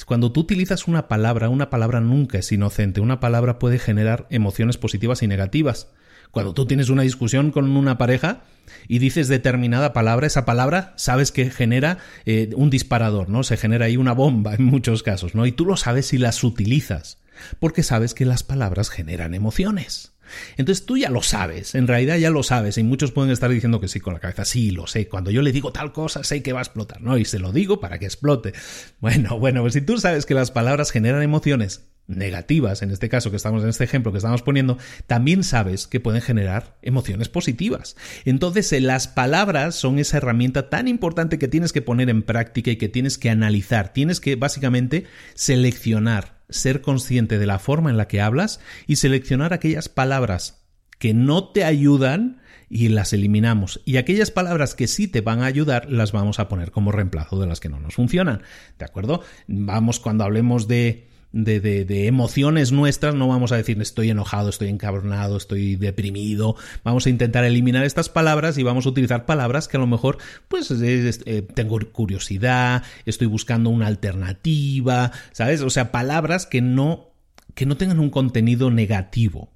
Cuando 0.07 0.33
tú 0.33 0.41
utilizas 0.41 0.89
una 0.89 1.07
palabra, 1.07 1.51
una 1.51 1.69
palabra 1.69 2.01
nunca 2.01 2.39
es 2.39 2.51
inocente, 2.51 3.01
una 3.01 3.21
palabra 3.21 3.59
puede 3.59 3.79
generar 3.79 4.27
emociones 4.31 4.79
positivas 4.79 5.23
y 5.23 5.27
negativas. 5.27 5.89
Cuando 6.31 6.55
tú 6.55 6.67
tienes 6.67 6.89
una 6.89 7.03
discusión 7.03 7.51
con 7.51 7.77
una 7.77 7.99
pareja 7.99 8.45
y 8.89 9.01
dices 9.01 9.29
determinada 9.29 9.93
palabra, 9.93 10.27
esa 10.27 10.47
palabra 10.47 10.95
sabes 10.97 11.31
que 11.31 11.51
genera 11.51 11.99
eh, 12.25 12.51
un 12.57 12.71
disparador, 12.71 13.29
¿no? 13.29 13.43
Se 13.43 13.59
genera 13.59 13.85
ahí 13.85 13.99
una 13.99 14.13
bomba 14.13 14.55
en 14.55 14.65
muchos 14.65 15.03
casos, 15.03 15.35
¿no? 15.35 15.45
Y 15.45 15.53
tú 15.53 15.67
lo 15.67 15.77
sabes 15.77 16.07
si 16.07 16.17
las 16.17 16.43
utilizas 16.43 17.19
porque 17.59 17.83
sabes 17.83 18.15
que 18.15 18.25
las 18.25 18.43
palabras 18.43 18.91
generan 18.91 19.35
emociones. 19.35 20.13
Entonces 20.57 20.87
tú 20.87 20.97
ya 20.97 21.11
lo 21.11 21.23
sabes, 21.23 21.75
en 21.75 21.87
realidad 21.87 22.17
ya 22.17 22.31
lo 22.31 22.43
sabes, 22.43 22.79
y 22.79 22.83
muchos 22.83 23.13
pueden 23.13 23.31
estar 23.31 23.51
diciendo 23.51 23.81
que 23.81 23.89
sí 23.89 24.01
con 24.01 24.15
la 24.15 24.21
cabeza, 24.21 24.45
sí, 24.45 24.71
lo 24.71 24.87
sé, 24.87 25.09
cuando 25.09 25.31
yo 25.31 25.43
le 25.43 25.53
digo 25.53 25.73
tal 25.73 25.93
cosa 25.93 26.25
sé 26.25 26.43
que 26.43 26.53
va 26.53 26.61
a 26.61 26.63
explotar, 26.63 27.03
¿no? 27.03 27.19
Y 27.19 27.25
se 27.25 27.39
lo 27.39 27.53
digo 27.53 27.81
para 27.81 27.99
que 27.99 28.07
explote. 28.07 28.53
Bueno, 29.01 29.39
bueno, 29.41 29.63
pues 29.63 29.75
si 29.75 29.83
tú 29.83 29.99
sabes 29.99 30.27
que 30.27 30.35
las 30.35 30.51
palabras 30.51 30.91
generan 30.91 31.23
emociones, 31.23 31.87
negativas, 32.09 32.83
en 32.83 32.91
este 32.91 33.09
caso 33.09 33.31
que 33.31 33.37
estamos 33.37 33.63
en 33.63 33.69
este 33.69 33.85
ejemplo 33.85 34.13
que 34.13 34.19
estamos 34.19 34.43
poniendo, 34.43 34.79
también 35.07 35.45
sabes 35.45 35.87
que 35.87 36.01
pueden 36.01 36.21
generar 36.21 36.77
emociones 36.83 37.29
positivas. 37.29 37.97
Entonces, 38.25 38.73
eh, 38.73 38.81
las 38.81 39.09
palabras 39.09 39.77
son 39.77 39.99
esa 39.99 40.17
herramienta 40.17 40.69
tan 40.69 40.89
importante 40.89 41.39
que 41.39 41.49
tienes 41.49 41.73
que 41.73 41.83
poner 41.83 42.11
en 42.11 42.23
práctica 42.23 42.71
y 42.71 42.77
que 42.77 42.89
tienes 42.89 43.19
que 43.19 43.31
analizar. 43.31 43.93
Tienes 43.93 44.21
que 44.21 44.37
básicamente 44.37 45.05
seleccionar, 45.35 46.42
ser 46.53 46.81
consciente 46.81 47.39
de 47.39 47.47
la 47.47 47.59
forma 47.59 47.91
en 47.91 47.97
la 47.97 48.09
que 48.09 48.21
hablas 48.21 48.61
y 48.87 48.97
seleccionar 48.97 49.53
aquellas 49.53 49.89
palabras 49.89 50.65
que 50.99 51.15
no 51.15 51.49
te 51.49 51.65
ayudan 51.65 52.41
y 52.69 52.89
las 52.89 53.13
eliminamos. 53.13 53.83
Y 53.85 53.97
aquellas 53.97 54.31
palabras 54.31 54.75
que 54.75 54.87
sí 54.87 55.07
te 55.07 55.21
van 55.21 55.43
a 55.43 55.47
ayudar 55.47 55.91
las 55.91 56.13
vamos 56.13 56.39
a 56.39 56.49
poner 56.49 56.71
como 56.71 56.91
reemplazo 56.91 57.39
de 57.39 57.47
las 57.47 57.61
que 57.61 57.69
no 57.69 57.79
nos 57.79 57.97
funcionan. 57.97 58.43
¿De 58.79 58.85
acuerdo? 58.85 59.23
Vamos 59.47 60.01
cuando 60.01 60.25
hablemos 60.25 60.69
de 60.69 61.12
de, 61.33 61.61
de, 61.61 62.07
emociones 62.07 62.73
nuestras, 62.73 63.15
no 63.15 63.29
vamos 63.29 63.53
a 63.53 63.57
decir 63.57 63.81
estoy 63.81 64.11
enojado, 64.11 64.51
estoy 64.51 64.69
encabronado, 64.69 65.37
estoy 65.37 65.77
deprimido, 65.77 66.57
vamos 66.85 67.07
a 67.07 67.11
intentar 67.11 67.45
eliminar 67.45 67.85
estas 67.85 68.09
palabras 68.09 68.59
y 68.59 68.63
vamos 68.63 68.87
a 68.87 68.91
utilizar 68.91 69.25
palabras 69.25 69.69
que 69.69 69.77
a 69.77 69.81
lo 69.81 69.87
mejor 69.87 70.19
pues 70.49 70.71
eh, 70.71 71.43
tengo 71.55 71.79
curiosidad, 71.93 72.83
estoy 73.07 73.27
buscando 73.27 73.71
una 73.71 73.87
alternativa, 73.87 75.13
¿sabes? 75.33 75.63
O 75.63 75.71
sea, 75.71 75.91
palabras 75.91 76.47
que 76.47 76.61
no, 76.61 77.13
que 77.55 77.67
no 77.67 77.77
tengan 77.77 78.01
un 78.01 78.11
contenido 78.11 78.71
negativo. 78.71 79.51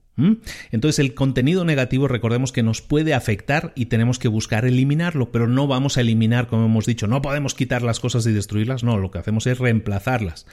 Entonces 0.71 0.99
el 0.99 1.13
contenido 1.15 1.67
negativo 1.67 2.09
recordemos 2.09 2.51
que 2.51 2.63
nos 2.63 2.81
puede 2.81 3.13
afectar 3.13 3.73
y 3.77 3.87
tenemos 3.87 4.19
que 4.19 4.29
buscar 4.29 4.65
eliminarlo, 4.65 5.31
pero 5.31 5.47
no 5.47 5.67
vamos 5.67 5.99
a 5.99 6.01
eliminar, 6.01 6.47
como 6.47 6.65
hemos 6.65 6.87
dicho, 6.87 7.07
no 7.07 7.21
podemos 7.21 7.55
quitar 7.55 7.83
las 7.83 8.01
cosas 8.01 8.27
y 8.27 8.33
destruirlas, 8.33 8.83
no, 8.83 8.97
lo 8.97 9.11
que 9.11 9.19
hacemos 9.19 9.47
es 9.47 9.59
reemplazarlas. 9.59 10.47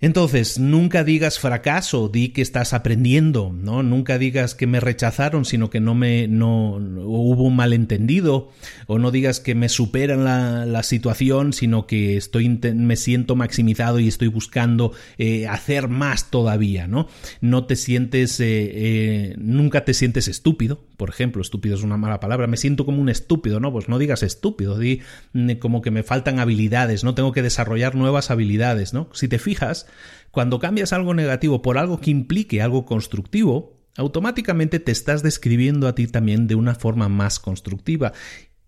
Entonces, 0.00 0.60
nunca 0.60 1.02
digas 1.02 1.40
fracaso, 1.40 2.08
di 2.08 2.28
que 2.28 2.40
estás 2.40 2.72
aprendiendo, 2.72 3.52
¿no? 3.52 3.82
Nunca 3.82 4.16
digas 4.16 4.54
que 4.54 4.68
me 4.68 4.78
rechazaron, 4.78 5.44
sino 5.44 5.70
que 5.70 5.80
no 5.80 5.96
me 5.96 6.28
no, 6.28 6.76
hubo 6.76 7.42
un 7.42 7.56
malentendido, 7.56 8.50
o 8.86 9.00
no 9.00 9.10
digas 9.10 9.40
que 9.40 9.56
me 9.56 9.68
superan 9.68 10.24
la, 10.24 10.66
la 10.66 10.84
situación, 10.84 11.52
sino 11.52 11.88
que 11.88 12.16
estoy 12.16 12.48
me 12.48 12.94
siento 12.94 13.34
maximizado 13.34 13.98
y 13.98 14.06
estoy 14.06 14.28
buscando 14.28 14.92
eh, 15.18 15.48
hacer 15.48 15.88
más 15.88 16.30
todavía, 16.30 16.86
¿no? 16.86 17.08
No 17.40 17.66
te 17.66 17.74
sientes, 17.74 18.38
eh, 18.38 18.70
eh, 18.72 19.34
nunca 19.36 19.84
te 19.84 19.94
sientes 19.94 20.28
estúpido, 20.28 20.87
por 20.98 21.10
ejemplo, 21.10 21.40
estúpido 21.40 21.76
es 21.76 21.84
una 21.84 21.96
mala 21.96 22.18
palabra, 22.18 22.48
me 22.48 22.56
siento 22.56 22.84
como 22.84 23.00
un 23.00 23.08
estúpido, 23.08 23.60
¿no? 23.60 23.72
Pues 23.72 23.88
no 23.88 23.98
digas 23.98 24.24
estúpido, 24.24 24.76
di 24.76 25.00
mm, 25.32 25.52
como 25.52 25.80
que 25.80 25.92
me 25.92 26.02
faltan 26.02 26.40
habilidades, 26.40 27.04
no 27.04 27.14
tengo 27.14 27.30
que 27.30 27.40
desarrollar 27.40 27.94
nuevas 27.94 28.32
habilidades, 28.32 28.92
¿no? 28.92 29.08
Si 29.12 29.28
te 29.28 29.38
fijas, 29.38 29.86
cuando 30.32 30.58
cambias 30.58 30.92
algo 30.92 31.14
negativo 31.14 31.62
por 31.62 31.78
algo 31.78 32.00
que 32.00 32.10
implique 32.10 32.60
algo 32.60 32.84
constructivo, 32.84 33.78
automáticamente 33.96 34.80
te 34.80 34.90
estás 34.90 35.22
describiendo 35.22 35.86
a 35.86 35.94
ti 35.94 36.08
también 36.08 36.48
de 36.48 36.56
una 36.56 36.74
forma 36.74 37.08
más 37.08 37.38
constructiva. 37.38 38.12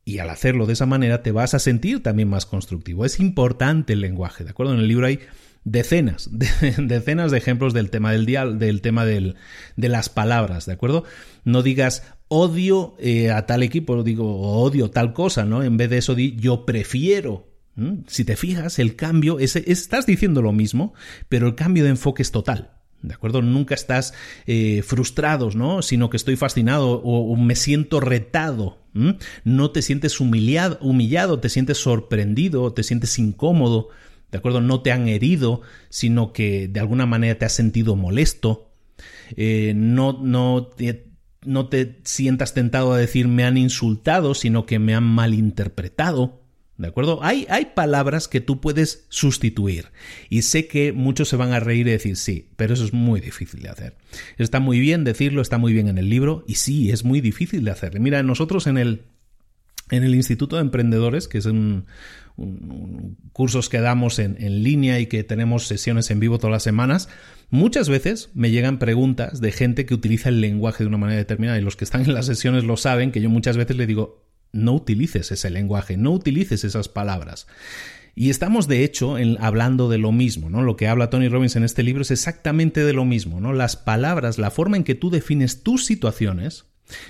Y 0.05 0.19
al 0.19 0.31
hacerlo 0.31 0.67
de 0.67 0.75
esa 0.75 0.87
manera 0.87 1.23
te 1.23 1.33
vas 1.33 1.55
a 1.55 1.59
sentir 1.59 2.01
también 2.01 2.29
más 2.29 2.47
constructivo. 2.47 3.05
Es 3.05 3.19
importante 3.19 3.93
el 3.95 4.01
lenguaje, 4.01 4.45
¿de 4.45 4.51
acuerdo? 4.51 4.73
En 4.73 4.81
el 4.81 4.89
libro 4.89 5.07
hay 5.07 5.19
decenas, 5.65 6.31
decenas 6.79 7.33
de 7.33 7.39
ejemplos 7.39 7.75
del 7.75 7.91
tema 7.91 8.13
del 8.13 8.25
dial, 8.25 8.61
del 8.61 8.81
tema 8.81 9.05
del, 9.05 9.37
de 9.77 9.89
las 9.89 10.09
palabras, 10.09 10.67
¿de 10.67 10.73
acuerdo? 10.73 11.05
No 11.45 11.63
digas 11.63 12.15
odio 12.31 12.95
eh, 13.01 13.33
a 13.33 13.45
tal 13.45 13.65
equipo, 13.65 14.03
digo 14.05 14.41
odio 14.63 14.89
tal 14.91 15.13
cosa, 15.13 15.45
¿no? 15.45 15.65
En 15.65 15.77
vez 15.77 15.91
de 15.91 15.99
eso 15.99 16.15
di 16.15 16.37
yo 16.37 16.65
prefiero. 16.65 17.49
Si 18.09 18.25
te 18.25 18.37
fijas, 18.37 18.79
el 18.79 18.95
cambio, 18.95 19.39
es, 19.39 19.57
estás 19.57 20.05
diciendo 20.05 20.43
lo 20.43 20.53
mismo, 20.53 20.93
pero 21.31 21.47
el 21.47 21.55
cambio 21.55 21.83
de 21.85 21.91
enfoque 21.91 22.23
es 22.23 22.31
total. 22.31 22.73
¿De 23.01 23.15
acuerdo? 23.15 23.41
Nunca 23.41 23.75
estás 23.75 24.13
eh, 24.47 24.83
frustrado, 24.83 25.51
¿no? 25.55 25.81
Sino 25.81 26.11
que 26.11 26.19
estoy 26.19 26.37
fascinado 26.37 27.01
o, 27.03 27.35
me 27.37 27.57
siento 27.57 27.99
retado. 27.99 28.79
No 29.45 29.71
te 29.71 29.81
sientes 29.81 30.21
humillado, 30.21 30.79
humillado, 30.83 31.41
te 31.41 31.49
sientes 31.49 31.79
sorprendido, 31.79 32.73
te 32.75 32.83
sientes 32.83 33.19
incómodo. 33.19 33.89
¿De 34.31 34.39
acuerdo? 34.39 34.61
No 34.61 34.83
te 34.83 34.93
han 34.93 35.09
herido, 35.09 35.63
sino 35.89 36.33
que 36.35 36.69
de 36.69 36.81
alguna 36.81 37.07
manera 37.07 37.39
te 37.39 37.47
has 37.47 37.55
sentido 37.55 37.97
molesto. 37.97 38.71
Eh, 39.37 39.73
no, 39.75 40.21
no, 40.23 40.69
no 41.45 41.69
te 41.69 42.01
sientas 42.05 42.55
tentado 42.55 42.93
a 42.93 42.99
decir 42.99 43.29
me 43.29 43.45
han 43.45 43.57
insultado, 43.57 44.35
sino 44.35 44.67
que 44.67 44.79
me 44.79 44.95
han 44.95 45.05
malinterpretado. 45.05 46.41
¿De 46.77 46.89
acuerdo? 46.89 47.21
Hay, 47.23 47.47
hay 47.51 47.67
palabras 47.75 48.27
que 48.27 48.41
tú 48.41 48.63
puedes 48.63 49.05
sustituir. 49.11 49.89
Y 50.31 50.43
sé 50.43 50.67
que 50.67 50.93
muchos 50.93 51.29
se 51.29 51.37
van 51.37 51.53
a 51.53 51.61
reír 51.61 51.87
y 51.87 51.91
decir 51.91 52.17
sí, 52.17 52.49
pero 52.57 52.73
eso 52.73 52.85
es 52.85 52.95
muy 52.95 53.21
difícil 53.21 53.61
de 53.61 53.69
hacer. 53.69 53.97
Está 54.39 54.61
muy 54.61 54.81
bien 54.81 55.05
decirlo, 55.05 55.43
está 55.43 55.59
muy 55.59 55.75
bien 55.75 55.89
en 55.89 55.99
el 55.99 56.09
libro, 56.09 56.43
y 56.49 56.55
sí, 56.55 56.91
es 56.91 57.05
muy 57.05 57.21
difícil 57.21 57.65
de 57.65 57.71
hacer. 57.71 58.01
Mira, 58.01 58.23
nosotros 58.23 58.67
en 58.67 58.79
el, 58.79 59.03
En 59.91 60.05
el 60.05 60.15
Instituto 60.15 60.57
de 60.57 60.63
Emprendedores, 60.63 61.29
que 61.29 61.39
es 61.39 61.47
un, 61.47 61.85
cursos 63.33 63.69
que 63.69 63.81
damos 63.81 64.19
en, 64.19 64.37
en, 64.41 64.63
línea 64.63 65.01
y 65.01 65.07
que 65.07 65.25
tenemos 65.25 65.67
sesiones 65.67 66.11
en 66.11 66.21
vivo 66.21 66.39
todas 66.39 66.53
las 66.53 66.63
semanas, 66.63 67.09
muchas 67.51 67.89
veces 67.89 68.31
me 68.35 68.51
llegan 68.51 68.79
preguntas 68.79 69.41
de 69.41 69.53
gente 69.53 69.87
que 69.87 69.95
utiliza 69.95 70.29
el 70.29 70.41
lenguaje 70.41 70.85
de 70.85 70.89
una 70.89 70.99
manera 70.99 71.19
determinada 71.19 71.59
y 71.59 71.63
los 71.63 71.77
que 71.77 71.85
están 71.85 72.03
en 72.03 72.15
las 72.15 72.27
sesiones 72.27 72.65
lo 72.65 72.77
saben, 72.77 73.13
que 73.13 73.21
yo 73.21 73.31
muchas 73.31 73.57
veces 73.57 73.77
le 73.77 73.87
digo, 73.87 74.25
no 74.53 74.73
utilices 74.73 75.31
ese 75.31 75.51
lenguaje, 75.51 75.97
no 75.97 76.13
utilices 76.13 76.65
esas 76.65 76.89
palabras. 76.89 77.47
Y 78.15 78.31
estamos, 78.31 78.67
de 78.67 78.85
hecho, 78.85 79.17
hablando 79.39 79.89
de 79.89 79.99
lo 79.99 80.13
mismo, 80.13 80.51
¿no? 80.51 80.63
Lo 80.63 80.77
que 80.77 80.89
habla 80.89 81.11
Tony 81.11 81.29
Robbins 81.29 81.57
en 81.57 81.65
este 81.65 81.83
libro 81.83 82.03
es 82.03 82.11
exactamente 82.11 82.85
de 82.85 82.93
lo 82.93 83.05
mismo, 83.05 83.41
¿no? 83.41 83.53
Las 83.53 83.77
palabras, 83.77 84.39
la 84.39 84.51
forma 84.51 84.77
en 84.77 84.85
que 84.85 84.97
tú 84.97 85.11
defines 85.11 85.63
tus 85.63 85.87
situaciones, 85.87 86.67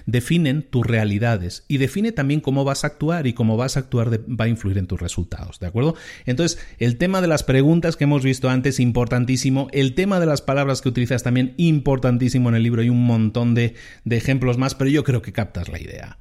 definen 0.06 0.62
tus 0.62 0.86
realidades 0.86 1.64
y 1.68 1.78
define 1.78 2.12
también 2.12 2.40
cómo 2.40 2.64
vas 2.64 2.84
a 2.84 2.88
actuar 2.88 3.26
y 3.26 3.32
cómo 3.32 3.56
vas 3.56 3.76
a 3.76 3.80
actuar 3.80 4.20
va 4.28 4.44
a 4.44 4.48
influir 4.48 4.78
en 4.78 4.86
tus 4.86 5.00
resultados, 5.00 5.60
¿de 5.60 5.66
acuerdo? 5.66 5.94
Entonces, 6.26 6.58
el 6.78 6.96
tema 6.96 7.20
de 7.20 7.28
las 7.28 7.42
preguntas 7.42 7.96
que 7.96 8.04
hemos 8.04 8.22
visto 8.22 8.48
antes, 8.48 8.80
importantísimo, 8.80 9.68
el 9.72 9.94
tema 9.94 10.20
de 10.20 10.26
las 10.26 10.42
palabras 10.42 10.80
que 10.80 10.88
utilizas 10.88 11.22
también, 11.22 11.54
importantísimo 11.56 12.48
en 12.48 12.54
el 12.54 12.62
libro, 12.62 12.82
hay 12.82 12.90
un 12.90 13.04
montón 13.04 13.54
de, 13.54 13.74
de 14.04 14.16
ejemplos 14.16 14.58
más, 14.58 14.74
pero 14.74 14.90
yo 14.90 15.04
creo 15.04 15.22
que 15.22 15.32
captas 15.32 15.68
la 15.68 15.80
idea. 15.80 16.18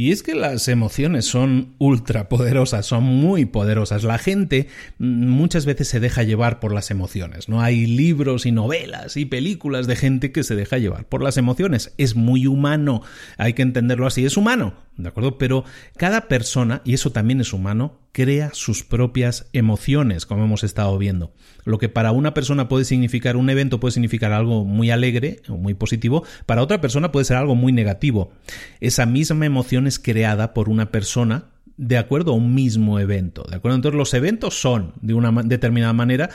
Y 0.00 0.12
es 0.12 0.22
que 0.22 0.34
las 0.34 0.66
emociones 0.68 1.26
son 1.26 1.74
ultra 1.76 2.30
poderosas, 2.30 2.86
son 2.86 3.04
muy 3.04 3.44
poderosas. 3.44 4.02
La 4.02 4.16
gente 4.16 4.66
mm, 4.96 5.28
muchas 5.28 5.66
veces 5.66 5.88
se 5.88 6.00
deja 6.00 6.22
llevar 6.22 6.58
por 6.58 6.72
las 6.72 6.90
emociones. 6.90 7.50
No 7.50 7.60
hay 7.60 7.84
libros 7.84 8.46
y 8.46 8.50
novelas 8.50 9.18
y 9.18 9.26
películas 9.26 9.86
de 9.86 9.96
gente 9.96 10.32
que 10.32 10.42
se 10.42 10.56
deja 10.56 10.78
llevar 10.78 11.04
por 11.04 11.22
las 11.22 11.36
emociones. 11.36 11.92
Es 11.98 12.16
muy 12.16 12.46
humano, 12.46 13.02
hay 13.36 13.52
que 13.52 13.60
entenderlo 13.60 14.06
así, 14.06 14.24
es 14.24 14.38
humano. 14.38 14.72
¿De 15.02 15.08
acuerdo? 15.08 15.38
Pero 15.38 15.64
cada 15.96 16.28
persona, 16.28 16.82
y 16.84 16.94
eso 16.94 17.10
también 17.10 17.40
es 17.40 17.52
humano, 17.52 17.98
crea 18.12 18.50
sus 18.52 18.82
propias 18.82 19.46
emociones, 19.52 20.26
como 20.26 20.44
hemos 20.44 20.64
estado 20.64 20.96
viendo. 20.98 21.32
Lo 21.64 21.78
que 21.78 21.88
para 21.88 22.12
una 22.12 22.34
persona 22.34 22.68
puede 22.68 22.84
significar 22.84 23.36
un 23.36 23.50
evento, 23.50 23.80
puede 23.80 23.92
significar 23.92 24.32
algo 24.32 24.64
muy 24.64 24.90
alegre 24.90 25.40
o 25.48 25.56
muy 25.56 25.74
positivo, 25.74 26.24
para 26.46 26.62
otra 26.62 26.80
persona 26.80 27.12
puede 27.12 27.24
ser 27.24 27.36
algo 27.36 27.54
muy 27.54 27.72
negativo. 27.72 28.32
Esa 28.80 29.06
misma 29.06 29.46
emoción 29.46 29.86
es 29.86 29.98
creada 29.98 30.54
por 30.54 30.68
una 30.68 30.90
persona 30.90 31.50
de 31.80 31.96
acuerdo 31.96 32.32
a 32.32 32.34
un 32.34 32.54
mismo 32.54 33.00
evento. 33.00 33.42
¿De 33.48 33.56
acuerdo? 33.56 33.76
Entonces 33.76 33.96
los 33.96 34.12
eventos 34.12 34.60
son 34.60 34.92
de 35.00 35.14
una 35.14 35.32
determinada 35.42 35.94
manera 35.94 36.28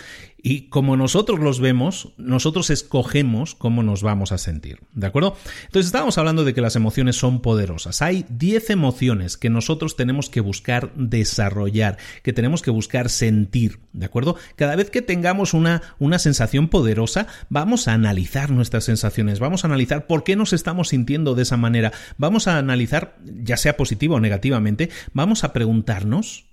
y 0.48 0.70
como 0.70 0.98
nosotros 0.98 1.40
los 1.40 1.60
vemos, 1.60 2.14
nosotros 2.18 2.70
escogemos 2.70 3.56
cómo 3.56 3.82
nos 3.82 4.04
vamos 4.04 4.32
a 4.32 4.38
sentir. 4.40 4.80
¿De 4.94 5.08
acuerdo? 5.08 5.36
Entonces 5.66 5.88
estábamos 5.88 6.18
hablando 6.20 6.46
de 6.46 6.54
que 6.54 6.62
las 6.62 6.76
emociones 6.76 7.16
son 7.16 7.42
poderosas. 7.42 8.02
Hay 8.02 8.26
10 8.30 8.72
emociones 8.72 9.38
que 9.38 9.50
nosotros 9.50 9.96
tenemos 9.96 10.30
que 10.30 10.42
buscar 10.42 10.94
desarrollar, 10.96 11.98
que 12.24 12.34
tenemos 12.34 12.62
que 12.62 12.72
buscar 12.72 13.10
sentir. 13.10 13.80
¿De 13.94 14.06
acuerdo? 14.06 14.36
Cada 14.56 14.76
vez 14.76 14.90
que 14.90 15.02
tengamos 15.02 15.54
una, 15.54 15.82
una 16.00 16.20
sensación 16.20 16.68
poderosa, 16.68 17.28
vamos 17.50 17.88
a 17.88 17.94
analizar 17.94 18.52
nuestras 18.52 18.84
sensaciones, 18.84 19.40
vamos 19.40 19.64
a 19.64 19.68
analizar 19.68 20.06
por 20.06 20.24
qué 20.24 20.36
nos 20.36 20.54
estamos 20.54 20.90
sintiendo 20.90 21.34
de 21.34 21.44
esa 21.44 21.58
manera, 21.58 21.92
vamos 22.18 22.48
a 22.48 22.58
analizar, 22.58 23.18
ya 23.26 23.58
sea 23.58 23.78
positivo 23.78 24.16
o 24.16 24.20
negativamente, 24.20 24.90
vamos 25.14 25.35
a 25.44 25.54
preguntarnos 25.54 26.46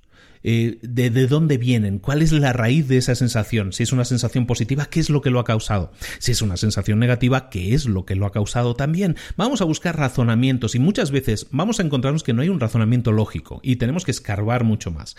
eh, 0.45 0.79
de, 0.83 1.11
de 1.11 1.29
dónde 1.29 1.57
vienen, 1.57 2.01
cuál 2.01 2.21
es 2.21 2.33
la 2.33 2.53
raíz 2.53 2.89
de 2.89 2.97
esa 2.97 3.15
sensación. 3.15 3.73
Si 3.73 3.85
es 3.85 3.93
una 3.93 4.05
sensación 4.05 4.47
positiva, 4.47 4.87
¿qué 4.87 4.99
es 4.99 5.09
lo 5.09 5.21
que 5.21 5.31
lo 5.31 5.39
ha 5.39 5.45
causado? 5.45 5.93
Si 6.19 6.33
es 6.33 6.43
una 6.43 6.57
sensación 6.57 6.99
negativa, 6.99 7.49
¿qué 7.49 7.75
es 7.75 7.87
lo 7.87 8.05
que 8.05 8.17
lo 8.17 8.27
ha 8.27 8.33
causado 8.33 8.75
también? 8.75 9.17
Vamos 9.37 9.61
a 9.61 9.65
buscar 9.65 9.97
razonamientos 9.97 10.75
y 10.75 10.81
muchas 10.81 11.13
veces 11.13 11.47
vamos 11.53 11.79
a 11.79 11.85
encontrarnos 11.85 12.25
que 12.25 12.33
no 12.33 12.43
hay 12.43 12.49
un 12.49 12.59
razonamiento 12.59 13.13
lógico 13.13 13.61
y 13.63 13.77
tenemos 13.77 14.05
que 14.05 14.11
escarbar 14.11 14.65
mucho 14.65 14.91
más. 14.91 15.15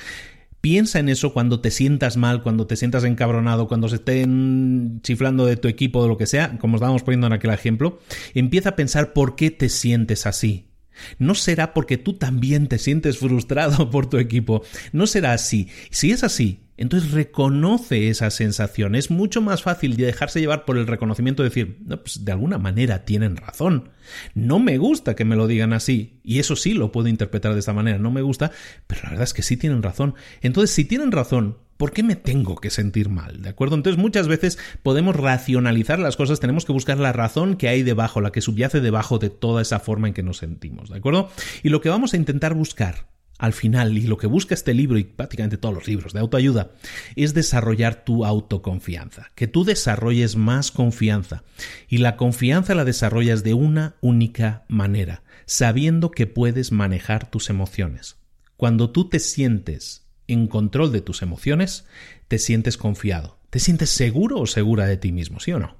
Piensa 0.59 0.99
en 0.99 1.07
eso 1.09 1.33
cuando 1.33 1.61
te 1.61 1.71
sientas 1.71 2.17
mal, 2.17 2.41
cuando 2.41 2.67
te 2.67 2.75
sientas 2.75 3.05
encabronado, 3.05 3.67
cuando 3.69 3.87
se 3.87 3.95
estén 3.95 4.99
chiflando 5.03 5.45
de 5.45 5.57
tu 5.57 5.69
equipo 5.69 5.99
o 5.99 6.07
lo 6.07 6.17
que 6.17 6.25
sea, 6.25 6.57
como 6.57 6.77
estábamos 6.77 7.03
poniendo 7.03 7.27
en 7.27 7.33
aquel 7.33 7.51
ejemplo. 7.51 7.99
Empieza 8.33 8.69
a 8.69 8.75
pensar 8.75 9.13
por 9.13 9.35
qué 9.35 9.51
te 9.51 9.69
sientes 9.69 10.25
así. 10.25 10.72
No 11.19 11.35
será 11.35 11.73
porque 11.73 11.97
tú 11.97 12.13
también 12.13 12.67
te 12.67 12.77
sientes 12.77 13.17
frustrado 13.17 13.89
por 13.91 14.09
tu 14.09 14.17
equipo. 14.17 14.63
No 14.91 15.07
será 15.07 15.33
así. 15.33 15.69
Si 15.89 16.11
es 16.11 16.23
así, 16.23 16.59
entonces 16.75 17.11
reconoce 17.11 18.09
esa 18.09 18.31
sensación. 18.31 18.95
Es 18.95 19.11
mucho 19.11 19.41
más 19.41 19.61
fácil 19.61 19.95
dejarse 19.95 20.39
llevar 20.39 20.65
por 20.65 20.77
el 20.77 20.87
reconocimiento 20.87 21.43
de 21.43 21.49
decir, 21.49 21.77
no, 21.85 22.01
pues 22.01 22.25
de 22.25 22.31
alguna 22.31 22.57
manera 22.57 23.05
tienen 23.05 23.37
razón. 23.37 23.91
No 24.33 24.59
me 24.59 24.77
gusta 24.77 25.15
que 25.15 25.25
me 25.25 25.35
lo 25.35 25.47
digan 25.47 25.73
así. 25.73 26.19
Y 26.23 26.39
eso 26.39 26.55
sí 26.55 26.73
lo 26.73 26.91
puedo 26.91 27.07
interpretar 27.07 27.53
de 27.53 27.59
esta 27.59 27.73
manera. 27.73 27.99
No 27.99 28.11
me 28.11 28.21
gusta, 28.21 28.51
pero 28.87 29.01
la 29.03 29.09
verdad 29.11 29.25
es 29.25 29.33
que 29.33 29.43
sí 29.43 29.55
tienen 29.55 29.83
razón. 29.83 30.15
Entonces, 30.41 30.75
si 30.75 30.83
tienen 30.85 31.11
razón, 31.11 31.57
¿Por 31.77 31.91
qué 31.91 32.03
me 32.03 32.15
tengo 32.15 32.55
que 32.55 32.69
sentir 32.69 33.09
mal? 33.09 33.41
¿De 33.41 33.49
acuerdo? 33.49 33.75
Entonces 33.75 34.01
muchas 34.01 34.27
veces 34.27 34.59
podemos 34.83 35.15
racionalizar 35.15 35.99
las 35.99 36.15
cosas, 36.15 36.39
tenemos 36.39 36.65
que 36.65 36.73
buscar 36.73 36.97
la 36.99 37.13
razón 37.13 37.55
que 37.55 37.67
hay 37.67 37.83
debajo, 37.83 38.21
la 38.21 38.31
que 38.31 38.41
subyace 38.41 38.81
debajo 38.81 39.19
de 39.19 39.29
toda 39.29 39.61
esa 39.61 39.79
forma 39.79 40.07
en 40.07 40.13
que 40.13 40.23
nos 40.23 40.37
sentimos, 40.37 40.89
¿de 40.89 40.97
acuerdo? 40.97 41.29
Y 41.63 41.69
lo 41.69 41.81
que 41.81 41.89
vamos 41.89 42.13
a 42.13 42.17
intentar 42.17 42.53
buscar 42.53 43.13
al 43.39 43.51
final, 43.53 43.97
y 43.97 44.07
lo 44.07 44.17
que 44.17 44.27
busca 44.27 44.53
este 44.53 44.73
libro 44.73 44.97
y 44.97 45.03
prácticamente 45.03 45.57
todos 45.57 45.75
los 45.75 45.87
libros 45.87 46.13
de 46.13 46.19
autoayuda, 46.19 46.71
es 47.15 47.33
desarrollar 47.33 48.05
tu 48.05 48.25
autoconfianza, 48.25 49.31
que 49.35 49.47
tú 49.47 49.65
desarrolles 49.65 50.35
más 50.35 50.71
confianza. 50.71 51.43
Y 51.89 51.97
la 51.97 52.15
confianza 52.15 52.75
la 52.75 52.85
desarrollas 52.85 53.43
de 53.43 53.53
una 53.53 53.95
única 54.01 54.63
manera, 54.69 55.23
sabiendo 55.45 56.11
que 56.11 56.27
puedes 56.27 56.71
manejar 56.71 57.29
tus 57.29 57.49
emociones. 57.49 58.17
Cuando 58.55 58.91
tú 58.91 59.09
te 59.09 59.19
sientes 59.19 60.02
en 60.27 60.47
control 60.47 60.91
de 60.91 61.01
tus 61.01 61.21
emociones, 61.21 61.85
te 62.27 62.39
sientes 62.39 62.77
confiado, 62.77 63.39
te 63.49 63.59
sientes 63.59 63.89
seguro 63.89 64.39
o 64.39 64.47
segura 64.47 64.85
de 64.85 64.97
ti 64.97 65.11
mismo, 65.11 65.39
¿sí 65.39 65.51
o 65.51 65.59
no? 65.59 65.77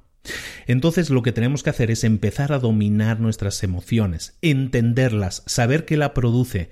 Entonces 0.68 1.10
lo 1.10 1.22
que 1.22 1.32
tenemos 1.32 1.64
que 1.64 1.70
hacer 1.70 1.92
es 1.92 2.04
empezar 2.04 2.54
a 2.54 2.60
dominar 2.60 3.20
nuestras 3.20 3.64
emociones, 3.64 4.38
entenderlas, 4.42 5.44
saber 5.46 5.86
qué 5.86 5.98
la 5.98 6.14
produce, 6.14 6.70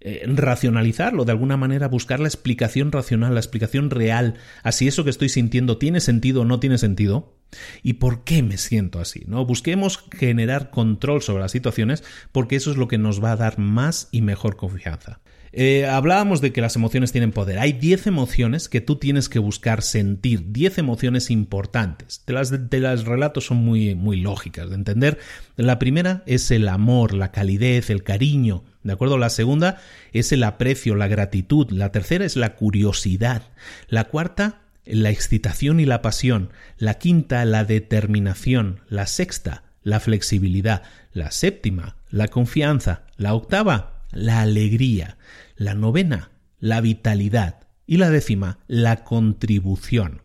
eh, 0.00 0.22
racionalizarlo 0.26 1.24
de 1.24 1.32
alguna 1.32 1.56
manera, 1.56 1.88
buscar 1.88 2.20
la 2.20 2.28
explicación 2.28 2.92
racional, 2.92 3.34
la 3.34 3.40
explicación 3.40 3.90
real 3.90 4.34
a 4.62 4.72
si 4.72 4.88
eso 4.88 5.04
que 5.04 5.10
estoy 5.10 5.28
sintiendo 5.28 5.78
tiene 5.78 6.00
sentido 6.00 6.42
o 6.42 6.44
no 6.44 6.60
tiene 6.60 6.78
sentido 6.78 7.36
y 7.82 7.94
por 7.94 8.24
qué 8.24 8.42
me 8.42 8.58
siento 8.58 9.00
así, 9.00 9.24
¿no? 9.26 9.44
Busquemos 9.44 10.04
generar 10.16 10.70
control 10.70 11.22
sobre 11.22 11.42
las 11.42 11.52
situaciones 11.52 12.04
porque 12.32 12.56
eso 12.56 12.70
es 12.70 12.76
lo 12.76 12.88
que 12.88 12.98
nos 12.98 13.22
va 13.22 13.32
a 13.32 13.36
dar 13.36 13.58
más 13.58 14.08
y 14.12 14.22
mejor 14.22 14.56
confianza. 14.56 15.20
Eh, 15.52 15.86
hablábamos 15.86 16.40
de 16.40 16.52
que 16.52 16.60
las 16.60 16.76
emociones 16.76 17.12
tienen 17.12 17.32
poder. 17.32 17.58
Hay 17.58 17.72
10 17.72 18.06
emociones 18.06 18.68
que 18.68 18.80
tú 18.80 18.96
tienes 18.96 19.28
que 19.28 19.38
buscar 19.38 19.82
sentir, 19.82 20.52
10 20.52 20.78
emociones 20.78 21.30
importantes. 21.30 22.22
De 22.26 22.34
las, 22.34 22.70
de 22.70 22.80
las 22.80 23.04
relatos 23.04 23.46
son 23.46 23.58
muy, 23.58 23.94
muy 23.94 24.20
lógicas 24.20 24.68
de 24.68 24.74
entender. 24.74 25.18
La 25.56 25.78
primera 25.78 26.22
es 26.26 26.50
el 26.50 26.68
amor, 26.68 27.14
la 27.14 27.32
calidez, 27.32 27.90
el 27.90 28.02
cariño. 28.02 28.64
¿De 28.82 28.92
acuerdo? 28.92 29.18
La 29.18 29.30
segunda 29.30 29.78
es 30.12 30.32
el 30.32 30.42
aprecio, 30.42 30.94
la 30.94 31.08
gratitud. 31.08 31.70
La 31.70 31.92
tercera 31.92 32.24
es 32.24 32.36
la 32.36 32.54
curiosidad. 32.54 33.42
La 33.88 34.04
cuarta, 34.04 34.60
la 34.84 35.10
excitación 35.10 35.80
y 35.80 35.86
la 35.86 36.02
pasión. 36.02 36.50
La 36.78 36.94
quinta, 36.94 37.44
la 37.44 37.64
determinación. 37.64 38.80
La 38.88 39.06
sexta, 39.06 39.64
la 39.82 40.00
flexibilidad. 40.00 40.82
La 41.12 41.30
séptima, 41.30 41.96
la 42.10 42.28
confianza. 42.28 43.02
La 43.16 43.34
octava, 43.34 43.97
la 44.18 44.40
alegría, 44.40 45.16
la 45.56 45.74
novena, 45.74 46.30
la 46.58 46.80
vitalidad 46.80 47.66
y 47.86 47.96
la 47.96 48.10
décima, 48.10 48.58
la 48.66 49.04
contribución. 49.04 50.22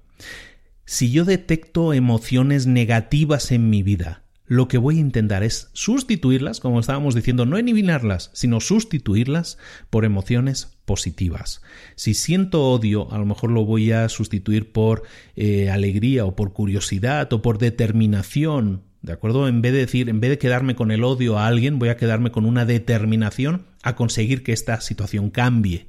Si 0.86 1.12
yo 1.12 1.26
detecto 1.26 1.94
emociones 1.94 2.68
negativas 2.68 3.52
en 3.52 3.70
mi 3.70 3.84
vida, 3.84 4.24
lo 4.46 4.68
que 4.68 4.78
voy 4.78 4.98
a 4.98 5.02
intentar 5.02 5.44
es 5.44 5.70
sustituirlas, 5.74 6.60
como 6.60 6.80
estábamos 6.80 7.16
diciendo, 7.16 7.46
no 7.46 7.58
eliminarlas, 7.58 8.30
sino 8.34 8.60
sustituirlas 8.60 9.58
por 9.90 10.04
emociones 10.04 10.78
positivas. 10.86 11.62
Si 11.96 12.14
siento 12.14 12.70
odio, 12.70 13.12
a 13.14 13.18
lo 13.18 13.26
mejor 13.26 13.52
lo 13.52 13.64
voy 13.66 13.92
a 13.94 14.10
sustituir 14.10 14.74
por 14.74 15.04
eh, 15.36 15.70
alegría 15.70 16.26
o 16.26 16.36
por 16.36 16.52
curiosidad 16.52 17.32
o 17.32 17.42
por 17.42 17.58
determinación 17.58 18.84
¿De 19.04 19.12
acuerdo? 19.12 19.50
En 19.50 19.62
vez 19.62 19.74
de 19.74 19.80
decir, 19.80 20.08
en 20.08 20.22
vez 20.22 20.30
de 20.30 20.38
quedarme 20.38 20.76
con 20.76 20.90
el 20.90 21.04
odio 21.04 21.38
a 21.38 21.46
alguien, 21.46 21.78
voy 21.78 21.90
a 21.90 21.98
quedarme 21.98 22.32
con 22.32 22.46
una 22.46 22.66
determinación 22.66 23.66
a 23.84 23.96
conseguir 23.96 24.42
que 24.44 24.54
esta 24.54 24.82
situación 24.82 25.30
cambie, 25.30 25.88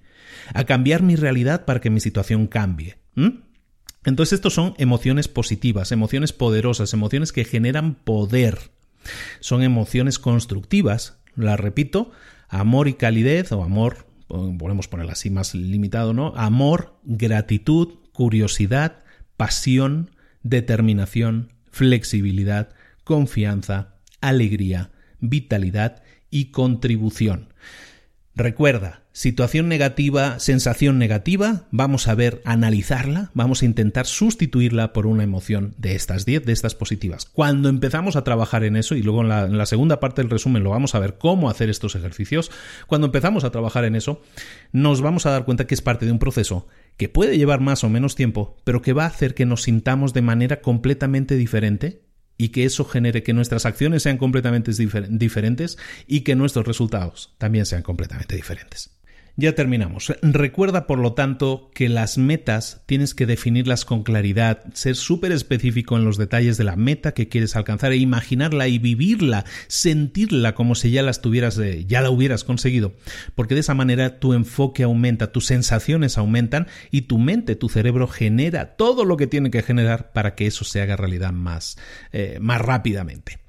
a 0.52 0.64
cambiar 0.64 1.02
mi 1.02 1.16
realidad 1.16 1.64
para 1.64 1.80
que 1.80 1.90
mi 1.90 2.00
situación 2.00 2.46
cambie. 2.46 2.98
Entonces, 4.04 4.34
estos 4.34 4.52
son 4.52 4.74
emociones 4.76 5.28
positivas, 5.28 5.92
emociones 5.92 6.32
poderosas, 6.32 6.92
emociones 6.92 7.32
que 7.32 7.44
generan 7.44 7.94
poder. 7.94 8.58
Son 9.40 9.62
emociones 9.62 10.18
constructivas, 10.18 11.18
las 11.36 11.58
repito, 11.58 12.10
amor 12.48 12.88
y 12.88 12.94
calidez, 12.94 13.52
o 13.52 13.62
amor, 13.62 14.06
podemos 14.28 14.88
ponerla 14.88 15.12
así 15.12 15.30
más 15.30 15.54
limitado, 15.54 16.12
¿no? 16.12 16.34
Amor, 16.36 16.98
gratitud, 17.04 17.94
curiosidad, 18.12 19.04
pasión, 19.36 20.10
determinación, 20.42 21.52
flexibilidad, 21.70 22.70
confianza, 23.04 23.96
alegría, 24.20 24.90
vitalidad 25.20 26.02
y 26.34 26.46
contribución. 26.46 27.54
Recuerda, 28.34 29.04
situación 29.12 29.68
negativa, 29.68 30.40
sensación 30.40 30.98
negativa, 30.98 31.68
vamos 31.70 32.08
a 32.08 32.16
ver, 32.16 32.42
analizarla, 32.44 33.30
vamos 33.32 33.62
a 33.62 33.66
intentar 33.66 34.06
sustituirla 34.06 34.92
por 34.92 35.06
una 35.06 35.22
emoción 35.22 35.76
de 35.78 35.94
estas 35.94 36.24
10, 36.24 36.44
de 36.44 36.52
estas 36.52 36.74
positivas. 36.74 37.26
Cuando 37.26 37.68
empezamos 37.68 38.16
a 38.16 38.24
trabajar 38.24 38.64
en 38.64 38.74
eso, 38.74 38.96
y 38.96 39.02
luego 39.04 39.20
en 39.20 39.28
la, 39.28 39.66
segunda 39.66 40.00
parte 40.00 40.22
del 40.22 40.30
resumen 40.32 40.64
lo 40.64 40.70
vamos 40.70 40.96
a 40.96 40.98
ver 40.98 41.16
cómo 41.18 41.48
hacer 41.48 41.70
estos 41.70 41.94
ejercicios, 41.94 42.50
cuando 42.88 43.06
empezamos 43.06 43.44
a 43.44 43.52
trabajar 43.52 43.84
en 43.84 43.94
eso, 43.94 44.20
nos 44.72 45.00
vamos 45.00 45.26
a 45.26 45.30
dar 45.30 45.44
cuenta 45.44 45.68
que 45.68 45.76
es 45.76 45.82
parte 45.82 46.04
de 46.04 46.10
un 46.10 46.18
proceso 46.18 46.66
que 46.96 47.08
puede 47.08 47.38
llevar 47.38 47.60
más 47.60 47.84
o 47.84 47.88
menos 47.88 48.16
tiempo, 48.16 48.56
pero 48.64 48.82
que 48.82 48.92
va 48.92 49.04
a 49.04 49.08
hacer 49.08 49.34
que 49.34 49.46
nos 49.46 49.62
sintamos 49.62 50.12
de 50.12 50.22
manera 50.22 50.60
completamente 50.60 51.36
diferente 51.36 52.03
y 52.36 52.48
que 52.48 52.64
eso 52.64 52.84
genere 52.84 53.22
que 53.22 53.32
nuestras 53.32 53.66
acciones 53.66 54.02
sean 54.02 54.18
completamente 54.18 54.72
diferentes 54.72 55.78
y 56.06 56.20
que 56.20 56.34
nuestros 56.34 56.66
resultados 56.66 57.34
también 57.38 57.66
sean 57.66 57.82
completamente 57.82 58.36
diferentes. 58.36 58.90
Ya 59.36 59.56
terminamos. 59.56 60.12
Recuerda, 60.22 60.86
por 60.86 61.00
lo 61.00 61.14
tanto, 61.14 61.68
que 61.74 61.88
las 61.88 62.18
metas 62.18 62.82
tienes 62.86 63.14
que 63.14 63.26
definirlas 63.26 63.84
con 63.84 64.04
claridad, 64.04 64.62
ser 64.74 64.94
súper 64.94 65.32
específico 65.32 65.96
en 65.96 66.04
los 66.04 66.18
detalles 66.18 66.56
de 66.56 66.62
la 66.62 66.76
meta 66.76 67.14
que 67.14 67.28
quieres 67.28 67.56
alcanzar 67.56 67.90
e 67.90 67.96
imaginarla 67.96 68.68
y 68.68 68.78
vivirla, 68.78 69.44
sentirla 69.66 70.54
como 70.54 70.76
si 70.76 70.92
ya 70.92 71.02
la 71.02 71.12
tuvieras, 71.14 71.60
ya 71.86 72.00
la 72.00 72.10
hubieras 72.10 72.44
conseguido, 72.44 72.94
porque 73.34 73.54
de 73.54 73.60
esa 73.60 73.74
manera 73.74 74.20
tu 74.20 74.34
enfoque 74.34 74.84
aumenta, 74.84 75.32
tus 75.32 75.46
sensaciones 75.46 76.16
aumentan 76.16 76.68
y 76.92 77.02
tu 77.02 77.18
mente, 77.18 77.56
tu 77.56 77.68
cerebro 77.68 78.06
genera 78.06 78.76
todo 78.76 79.04
lo 79.04 79.16
que 79.16 79.26
tiene 79.26 79.50
que 79.50 79.62
generar 79.62 80.12
para 80.12 80.36
que 80.36 80.46
eso 80.46 80.64
se 80.64 80.80
haga 80.80 80.94
realidad 80.94 81.32
más, 81.32 81.76
eh, 82.12 82.38
más 82.40 82.60
rápidamente. 82.60 83.43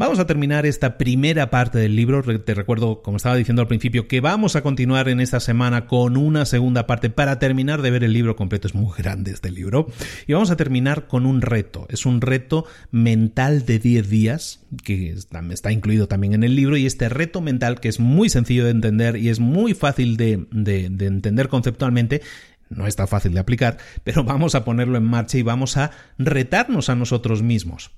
Vamos 0.00 0.18
a 0.18 0.26
terminar 0.26 0.64
esta 0.64 0.96
primera 0.96 1.50
parte 1.50 1.78
del 1.78 1.94
libro. 1.94 2.22
Te 2.22 2.54
recuerdo, 2.54 3.02
como 3.02 3.18
estaba 3.18 3.36
diciendo 3.36 3.60
al 3.60 3.68
principio, 3.68 4.08
que 4.08 4.22
vamos 4.22 4.56
a 4.56 4.62
continuar 4.62 5.10
en 5.10 5.20
esta 5.20 5.40
semana 5.40 5.86
con 5.86 6.16
una 6.16 6.46
segunda 6.46 6.86
parte 6.86 7.10
para 7.10 7.38
terminar 7.38 7.82
de 7.82 7.90
ver 7.90 8.02
el 8.02 8.14
libro 8.14 8.34
completo. 8.34 8.66
Es 8.66 8.74
muy 8.74 8.90
grande 8.96 9.30
este 9.30 9.50
libro. 9.50 9.88
Y 10.26 10.32
vamos 10.32 10.50
a 10.50 10.56
terminar 10.56 11.06
con 11.06 11.26
un 11.26 11.42
reto. 11.42 11.86
Es 11.90 12.06
un 12.06 12.22
reto 12.22 12.64
mental 12.90 13.66
de 13.66 13.78
10 13.78 14.08
días, 14.08 14.64
que 14.82 15.14
está 15.50 15.70
incluido 15.70 16.08
también 16.08 16.32
en 16.32 16.44
el 16.44 16.56
libro. 16.56 16.78
Y 16.78 16.86
este 16.86 17.10
reto 17.10 17.42
mental, 17.42 17.78
que 17.78 17.90
es 17.90 18.00
muy 18.00 18.30
sencillo 18.30 18.64
de 18.64 18.70
entender 18.70 19.16
y 19.16 19.28
es 19.28 19.38
muy 19.38 19.74
fácil 19.74 20.16
de, 20.16 20.46
de 20.50 20.86
entender 20.86 21.48
conceptualmente, 21.48 22.22
no 22.70 22.86
está 22.86 23.06
fácil 23.06 23.34
de 23.34 23.40
aplicar, 23.40 23.76
pero 24.02 24.24
vamos 24.24 24.54
a 24.54 24.64
ponerlo 24.64 24.96
en 24.96 25.04
marcha 25.04 25.36
y 25.36 25.42
vamos 25.42 25.76
a 25.76 25.90
retarnos 26.16 26.88
a 26.88 26.94
nosotros 26.94 27.42
mismos. 27.42 27.90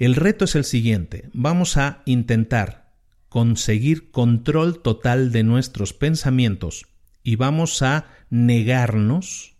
El 0.00 0.16
reto 0.16 0.46
es 0.46 0.54
el 0.54 0.64
siguiente. 0.64 1.28
Vamos 1.34 1.76
a 1.76 2.00
intentar 2.06 2.90
conseguir 3.28 4.10
control 4.10 4.80
total 4.80 5.30
de 5.30 5.42
nuestros 5.42 5.92
pensamientos 5.92 6.86
y 7.22 7.36
vamos 7.36 7.82
a 7.82 8.06
negarnos 8.30 9.58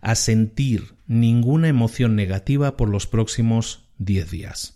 a 0.00 0.14
sentir 0.14 0.94
ninguna 1.08 1.66
emoción 1.66 2.14
negativa 2.14 2.76
por 2.76 2.88
los 2.88 3.08
próximos 3.08 3.90
10 3.98 4.30
días. 4.30 4.73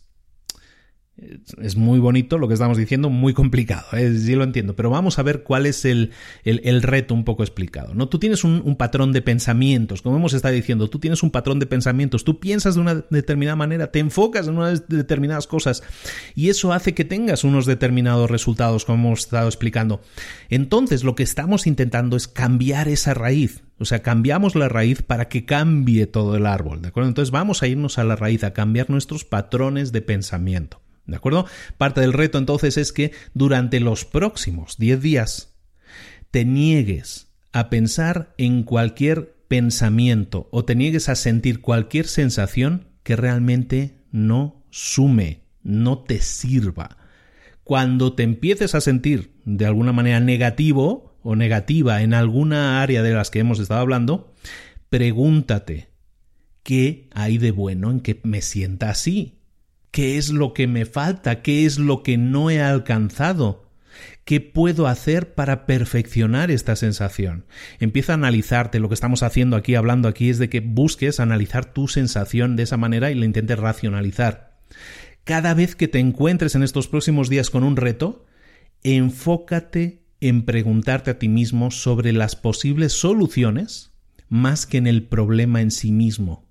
Es 1.61 1.75
muy 1.75 1.99
bonito 1.99 2.39
lo 2.39 2.47
que 2.47 2.55
estamos 2.55 2.79
diciendo, 2.79 3.11
muy 3.11 3.35
complicado, 3.35 3.85
¿eh? 3.93 4.17
sí 4.17 4.37
lo 4.37 4.45
entiendo, 4.45 4.77
pero 4.77 4.89
vamos 4.89 5.19
a 5.19 5.25
ver 5.25 5.43
cuál 5.43 5.67
es 5.67 5.85
el, 5.85 6.13
el, 6.45 6.81
reto 6.81 7.13
un 7.13 7.25
poco 7.25 7.43
explicado. 7.43 7.93
¿no? 7.93 8.09
Tú 8.09 8.21
tienes 8.21 8.45
un, 8.45 8.63
un, 8.65 8.77
patrón 8.77 9.13
de 9.13 9.21
pensamientos, 9.21 10.01
como 10.01 10.17
hemos 10.17 10.33
estado 10.33 10.55
diciendo, 10.55 10.89
tú 10.89 11.01
tienes 11.01 11.25
un 11.25 11.33
patrón 11.33 11.59
de 11.59 11.67
pensamientos, 11.67 12.23
tú 12.23 12.39
piensas 12.39 12.77
de 12.77 12.83
una 12.83 12.95
determinada 13.11 13.57
manera, 13.57 13.91
te 13.91 13.99
enfocas 13.99 14.47
en 14.47 14.59
unas 14.59 14.89
determinadas 14.89 15.49
cosas 15.49 15.83
y 16.37 16.51
eso 16.51 16.73
hace 16.73 16.95
que 16.95 17.05
tengas 17.05 17.43
unos 17.43 17.67
determinados 17.67 18.31
resultados, 18.31 18.85
como 18.85 19.09
hemos 19.09 19.21
estado 19.21 19.49
explicando. 19.49 20.01
Entonces 20.51 21.03
lo 21.03 21.17
que 21.17 21.25
estamos 21.25 21.67
intentando 21.67 22.17
es 22.17 22.29
cambiar 22.29 22.87
esa 22.87 23.13
raíz, 23.15 23.65
o 23.81 23.85
sea, 23.85 24.03
cambiamos 24.03 24.55
la 24.55 24.69
raíz 24.69 25.03
para 25.03 25.29
que 25.29 25.45
cambie 25.45 26.07
todo 26.07 26.37
el 26.37 26.47
árbol, 26.47 26.81
¿de 26.81 26.89
acuerdo? 26.89 27.09
Entonces 27.09 27.33
vamos 27.33 27.65
a 27.65 27.67
irnos 27.67 27.99
a 27.99 28.05
la 28.05 28.15
raíz, 28.15 28.45
a 28.45 28.53
cambiar 28.53 28.89
nuestros 28.89 29.25
patrones 29.25 29.91
de 29.91 30.03
pensamiento. 30.03 30.81
¿De 31.09 31.17
acuerdo? 31.17 31.47
Parte 31.79 32.03
del 32.03 32.13
reto 32.13 32.37
entonces 32.37 32.77
es 32.77 32.93
que 32.93 33.13
durante 33.33 33.81
los 33.81 34.05
próximos 34.05 34.77
10 34.77 35.01
días 35.01 35.55
te 36.31 36.45
niegues 36.45 37.29
a 37.51 37.71
pensar 37.71 38.35
en 38.37 38.63
cualquier 38.63 39.35
pensamiento 39.49 40.49
o 40.53 40.67
te 40.67 40.77
niegues 40.77 41.09
a 41.09 41.15
sentir 41.15 41.63
cualquier 41.63 42.07
sensación 42.07 42.89
que 43.03 43.17
realmente 43.17 43.97
no 44.13 44.63
sume, 44.69 45.45
no 45.63 46.01
te 46.01 46.21
sirva. 46.21 46.99
Cuando 47.65 48.13
te 48.13 48.23
empieces 48.23 48.75
a 48.75 48.83
sentir 48.83 49.33
de 49.47 49.65
alguna 49.65 49.93
manera 49.93 50.21
negativo 50.21 51.19
o 51.23 51.37
negativa 51.37 52.03
en 52.03 52.13
alguna 52.13 52.83
área 52.83 53.03
de 53.03 53.15
las 53.15 53.31
que 53.31 53.39
hemos 53.39 53.61
estado 53.61 53.81
hablando, 53.81 54.35
pregúntate, 54.91 55.89
¿qué 56.63 57.09
hay 57.15 57.39
de 57.39 57.51
bueno 57.51 57.91
en 57.91 58.01
que 58.01 58.21
me 58.25 58.43
sienta 58.43 58.91
así? 58.91 59.38
¿Qué 59.91 60.19
es 60.19 60.31
lo 60.31 60.53
que 60.53 60.67
me 60.67 60.85
falta? 60.87 61.43
¿Qué 61.43 61.65
es 61.65 61.79
lo 61.79 62.03
que 62.03 62.17
no 62.19 62.51
he 62.51 62.61
alcanzado? 62.61 63.69
¿Qué 64.25 64.41
puedo 64.41 64.87
hacer 64.87 65.35
para 65.35 65.65
perfeccionar 65.65 66.51
esta 66.51 66.77
sensación? 66.77 67.47
Empieza 67.81 68.13
a 68.13 68.17
analizarte. 68.17 68.79
Lo 68.79 68.89
que 68.89 68.95
estamos 68.95 69.23
haciendo 69.23 69.57
aquí, 69.57 69.75
hablando 69.75 70.07
aquí, 70.07 70.29
es 70.29 70.39
de 70.39 70.49
que 70.49 70.61
busques 70.61 71.19
analizar 71.21 71.73
tu 71.73 71.89
sensación 71.89 72.55
de 72.55 72.65
esa 72.65 72.77
manera 72.77 73.11
y 73.11 73.15
la 73.15 73.25
intentes 73.25 73.59
racionalizar. 73.59 74.59
Cada 75.25 75.55
vez 75.55 75.75
que 75.77 75.89
te 75.89 75.99
encuentres 75.99 76.55
en 76.55 76.63
estos 76.63 76.89
próximos 76.89 77.29
días 77.29 77.51
con 77.51 77.65
un 77.65 77.77
reto, 77.77 78.27
enfócate 78.83 80.03
en 80.21 80.45
preguntarte 80.45 81.11
a 81.11 81.19
ti 81.19 81.29
mismo 81.29 81.71
sobre 81.71 82.13
las 82.13 82.37
posibles 82.37 82.93
soluciones 82.93 83.93
más 84.29 84.67
que 84.67 84.79
en 84.79 84.87
el 84.87 85.05
problema 85.05 85.61
en 85.61 85.71
sí 85.71 85.93
mismo. 85.93 86.48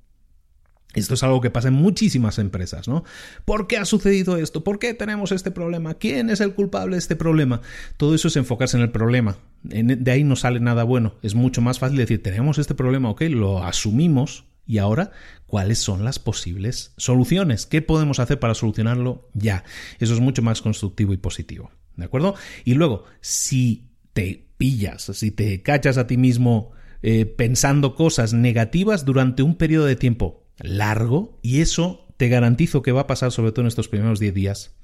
Esto 0.98 1.14
es 1.14 1.24
algo 1.24 1.42
que 1.42 1.52
pasa 1.52 1.68
en 1.68 1.76
muchísimas 1.76 2.40
empresas, 2.40 2.88
¿no? 2.88 3.04
¿Por 3.46 3.68
qué 3.68 3.78
ha 3.78 3.86
sucedido 3.86 4.36
esto? 4.38 4.64
¿Por 4.64 4.80
qué 4.80 4.96
tenemos 4.96 5.32
este 5.32 5.52
problema? 5.52 5.94
¿Quién 5.94 6.32
es 6.32 6.42
el 6.42 6.56
culpable 6.56 6.96
de 6.96 7.00
este 7.00 7.16
problema? 7.16 7.62
Todo 7.98 8.16
eso 8.16 8.30
es 8.30 8.36
enfocarse 8.36 8.78
en 8.78 8.84
el 8.84 8.92
problema. 8.92 9.38
De 9.62 10.12
ahí 10.12 10.24
no 10.24 10.36
sale 10.36 10.60
nada 10.60 10.84
bueno. 10.84 11.14
Es 11.22 11.36
mucho 11.36 11.62
más 11.62 11.78
fácil 11.78 11.98
decir, 11.98 12.24
tenemos 12.24 12.58
este 12.58 12.74
problema, 12.74 13.12
ok, 13.12 13.22
lo 13.30 13.64
asumimos 13.64 14.46
y 14.66 14.80
ahora, 14.80 15.12
¿cuáles 15.46 15.78
son 15.78 16.04
las 16.04 16.18
posibles 16.18 16.94
soluciones? 16.98 17.68
¿Qué 17.68 17.84
podemos 17.84 18.20
hacer 18.20 18.40
para 18.40 18.56
solucionarlo 18.56 19.30
ya? 19.34 19.64
Eso 20.00 20.16
es 20.16 20.20
mucho 20.20 20.42
más 20.42 20.64
constructivo 20.64 21.14
y 21.14 21.18
positivo, 21.18 21.72
¿de 21.96 22.06
acuerdo? 22.06 22.34
Y 22.66 22.74
luego, 22.74 23.06
si 23.22 23.92
te 24.14 24.48
pillas, 24.58 25.04
si 25.14 25.30
te 25.30 25.62
cachas 25.62 26.00
a 26.00 26.08
ti 26.08 26.18
mismo 26.18 26.72
eh, 27.04 27.26
pensando 27.28 27.94
cosas 27.94 28.34
negativas 28.34 29.06
durante 29.06 29.44
un 29.44 29.56
periodo 29.56 29.86
de 29.86 29.96
tiempo 29.96 30.47
largo 30.60 31.38
y 31.42 31.62
eso 31.62 32.08
te 32.18 32.30
garantizo 32.30 32.82
que 32.82 32.92
va 32.92 33.02
a 33.02 33.08
pasar 33.08 33.32
sobre 33.32 33.52
todo 33.52 33.62
en 33.62 33.68
estos 33.68 33.88
primeros 33.88 34.20
10 34.20 34.34
días. 34.34 34.76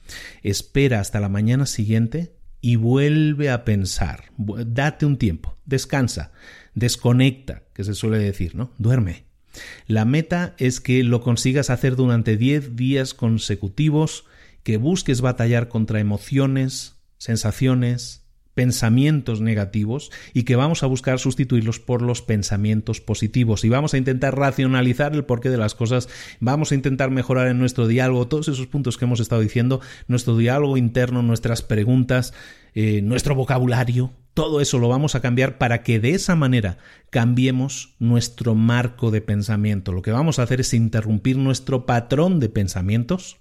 Espera 0.44 1.00
hasta 1.00 1.20
la 1.20 1.30
mañana 1.30 1.66
siguiente 1.66 2.36
y 2.62 2.76
vuelve 2.76 3.50
a 3.50 3.66
pensar. 3.66 4.26
Date 4.38 5.06
un 5.06 5.18
tiempo, 5.18 5.58
descansa, 5.66 6.32
desconecta, 6.76 7.64
que 7.74 7.84
se 7.84 7.94
suele 7.94 8.20
decir, 8.20 8.56
¿no? 8.56 8.72
Duerme. 8.78 9.26
La 9.88 10.06
meta 10.06 10.56
es 10.58 10.80
que 10.80 11.04
lo 11.04 11.22
consigas 11.22 11.70
hacer 11.70 11.95
durante 11.95 12.38
10 12.38 12.76
días 12.76 13.14
consecutivos, 13.14 14.26
que 14.64 14.78
busques 14.78 15.22
batallar 15.22 15.68
contra 15.68 16.00
emociones, 16.00 16.95
sensaciones, 17.18 18.23
pensamientos 18.54 19.42
negativos 19.42 20.12
y 20.34 20.44
que 20.44 20.56
vamos 20.56 20.84
a 20.84 20.88
buscar 20.88 21.20
sustituirlos 21.20 21.80
por 21.80 22.02
los 22.02 22.22
pensamientos 22.22 23.02
positivos 23.02 23.64
y 23.64 23.70
vamos 23.70 23.94
a 23.94 23.98
intentar 23.98 24.38
racionalizar 24.38 25.14
el 25.14 25.26
porqué 25.26 25.50
de 25.50 25.58
las 25.58 25.76
cosas, 25.76 26.10
vamos 26.40 26.72
a 26.72 26.76
intentar 26.76 27.10
mejorar 27.10 27.48
en 27.48 27.60
nuestro 27.60 27.88
diálogo 27.88 28.28
todos 28.28 28.48
esos 28.48 28.68
puntos 28.68 28.98
que 28.98 29.06
hemos 29.06 29.20
estado 29.20 29.42
diciendo, 29.42 29.82
nuestro 30.08 30.38
diálogo 30.38 30.78
interno, 30.78 31.22
nuestras 31.22 31.62
preguntas, 31.62 32.34
eh, 32.76 33.02
nuestro 33.02 33.36
vocabulario, 33.36 34.14
todo 34.34 34.62
eso 34.62 34.80
lo 34.80 34.90
vamos 34.90 35.14
a 35.16 35.22
cambiar 35.22 35.58
para 35.58 35.84
que 35.84 36.00
de 36.00 36.12
esa 36.12 36.36
manera 36.36 36.78
cambiemos 37.12 37.96
nuestro 38.00 38.56
marco 38.56 39.12
de 39.12 39.22
pensamiento. 39.22 39.92
Lo 39.92 40.02
que 40.02 40.12
vamos 40.12 40.40
a 40.40 40.44
hacer 40.44 40.62
es 40.62 40.74
interrumpir 40.74 41.38
nuestro 41.38 41.86
patrón 41.86 42.40
de 42.40 42.50
pensamientos. 42.50 43.38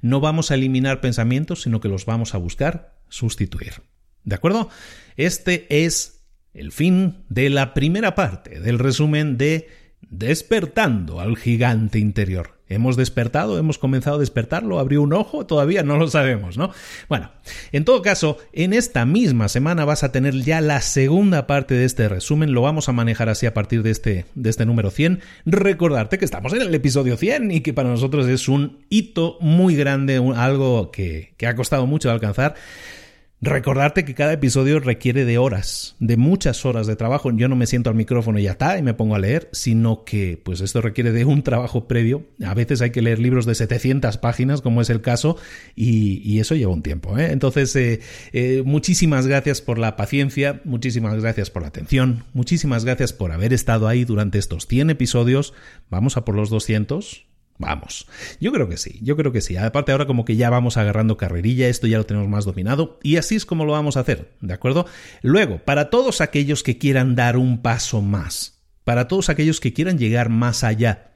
No 0.00 0.20
vamos 0.20 0.50
a 0.50 0.54
eliminar 0.54 1.02
pensamientos, 1.02 1.62
sino 1.62 1.80
que 1.80 1.88
los 1.88 2.06
vamos 2.06 2.34
a 2.34 2.38
buscar 2.38 2.94
sustituir. 3.08 3.82
¿De 4.24 4.34
acuerdo? 4.34 4.68
Este 5.16 5.84
es 5.84 6.22
el 6.54 6.72
fin 6.72 7.24
de 7.28 7.50
la 7.50 7.74
primera 7.74 8.14
parte 8.14 8.60
del 8.60 8.78
resumen 8.78 9.36
de 9.38 9.68
Despertando 10.10 11.20
al 11.20 11.36
gigante 11.36 11.98
interior. 11.98 12.58
¿Hemos 12.68 12.96
despertado? 12.96 13.58
¿Hemos 13.58 13.78
comenzado 13.78 14.16
a 14.16 14.20
despertarlo? 14.20 14.78
¿Abrió 14.78 15.02
un 15.02 15.12
ojo? 15.12 15.46
Todavía 15.46 15.82
no 15.82 15.96
lo 15.96 16.08
sabemos, 16.08 16.56
¿no? 16.56 16.70
Bueno, 17.08 17.30
en 17.70 17.84
todo 17.84 18.02
caso, 18.02 18.38
en 18.52 18.72
esta 18.72 19.04
misma 19.04 19.48
semana 19.48 19.84
vas 19.84 20.04
a 20.04 20.12
tener 20.12 20.34
ya 20.34 20.60
la 20.60 20.80
segunda 20.80 21.46
parte 21.46 21.74
de 21.74 21.84
este 21.84 22.08
resumen. 22.08 22.52
Lo 22.52 22.62
vamos 22.62 22.88
a 22.88 22.92
manejar 22.92 23.28
así 23.28 23.46
a 23.46 23.54
partir 23.54 23.82
de 23.82 23.90
este, 23.90 24.26
de 24.34 24.50
este 24.50 24.66
número 24.66 24.90
100. 24.90 25.20
Recordarte 25.44 26.18
que 26.18 26.24
estamos 26.24 26.52
en 26.52 26.62
el 26.62 26.74
episodio 26.74 27.16
100 27.16 27.50
y 27.50 27.60
que 27.60 27.74
para 27.74 27.90
nosotros 27.90 28.26
es 28.26 28.48
un 28.48 28.84
hito 28.88 29.36
muy 29.40 29.76
grande, 29.76 30.16
algo 30.34 30.90
que, 30.90 31.34
que 31.36 31.46
ha 31.46 31.54
costado 31.54 31.86
mucho 31.86 32.10
alcanzar. 32.10 32.54
Recordarte 33.44 34.04
que 34.04 34.14
cada 34.14 34.34
episodio 34.34 34.78
requiere 34.78 35.24
de 35.24 35.36
horas, 35.36 35.96
de 35.98 36.16
muchas 36.16 36.64
horas 36.64 36.86
de 36.86 36.94
trabajo. 36.94 37.32
Yo 37.32 37.48
no 37.48 37.56
me 37.56 37.66
siento 37.66 37.90
al 37.90 37.96
micrófono 37.96 38.38
y 38.38 38.44
ya 38.44 38.52
está, 38.52 38.78
y 38.78 38.82
me 38.82 38.94
pongo 38.94 39.16
a 39.16 39.18
leer, 39.18 39.48
sino 39.50 40.04
que 40.04 40.40
pues 40.40 40.60
esto 40.60 40.80
requiere 40.80 41.10
de 41.10 41.24
un 41.24 41.42
trabajo 41.42 41.88
previo. 41.88 42.24
A 42.46 42.54
veces 42.54 42.82
hay 42.82 42.90
que 42.92 43.02
leer 43.02 43.18
libros 43.18 43.44
de 43.44 43.56
700 43.56 44.16
páginas, 44.18 44.60
como 44.60 44.80
es 44.80 44.90
el 44.90 45.00
caso, 45.00 45.38
y, 45.74 46.38
eso 46.38 46.54
lleva 46.54 46.72
un 46.72 46.84
tiempo. 46.84 47.18
¿eh? 47.18 47.32
Entonces, 47.32 47.74
eh, 47.74 47.98
eh, 48.32 48.62
muchísimas 48.64 49.26
gracias 49.26 49.60
por 49.60 49.76
la 49.76 49.96
paciencia, 49.96 50.60
muchísimas 50.62 51.20
gracias 51.20 51.50
por 51.50 51.62
la 51.62 51.68
atención, 51.68 52.22
muchísimas 52.34 52.84
gracias 52.84 53.12
por 53.12 53.32
haber 53.32 53.52
estado 53.52 53.88
ahí 53.88 54.04
durante 54.04 54.38
estos 54.38 54.68
100 54.68 54.90
episodios. 54.90 55.52
Vamos 55.90 56.16
a 56.16 56.24
por 56.24 56.36
los 56.36 56.48
200. 56.48 57.26
Vamos, 57.62 58.08
yo 58.40 58.50
creo 58.50 58.68
que 58.68 58.76
sí, 58.76 58.98
yo 59.02 59.16
creo 59.16 59.30
que 59.30 59.40
sí. 59.40 59.56
Aparte 59.56 59.92
ahora 59.92 60.04
como 60.04 60.24
que 60.24 60.34
ya 60.34 60.50
vamos 60.50 60.76
agarrando 60.76 61.16
carrerilla, 61.16 61.68
esto 61.68 61.86
ya 61.86 61.96
lo 61.96 62.04
tenemos 62.04 62.28
más 62.28 62.44
dominado 62.44 62.98
y 63.04 63.18
así 63.18 63.36
es 63.36 63.46
como 63.46 63.64
lo 63.64 63.70
vamos 63.70 63.96
a 63.96 64.00
hacer, 64.00 64.32
¿de 64.40 64.52
acuerdo? 64.52 64.84
Luego, 65.22 65.58
para 65.58 65.88
todos 65.88 66.20
aquellos 66.20 66.64
que 66.64 66.76
quieran 66.76 67.14
dar 67.14 67.36
un 67.36 67.62
paso 67.62 68.02
más, 68.02 68.64
para 68.82 69.06
todos 69.06 69.28
aquellos 69.28 69.60
que 69.60 69.72
quieran 69.72 69.96
llegar 69.96 70.28
más 70.28 70.64
allá, 70.64 71.12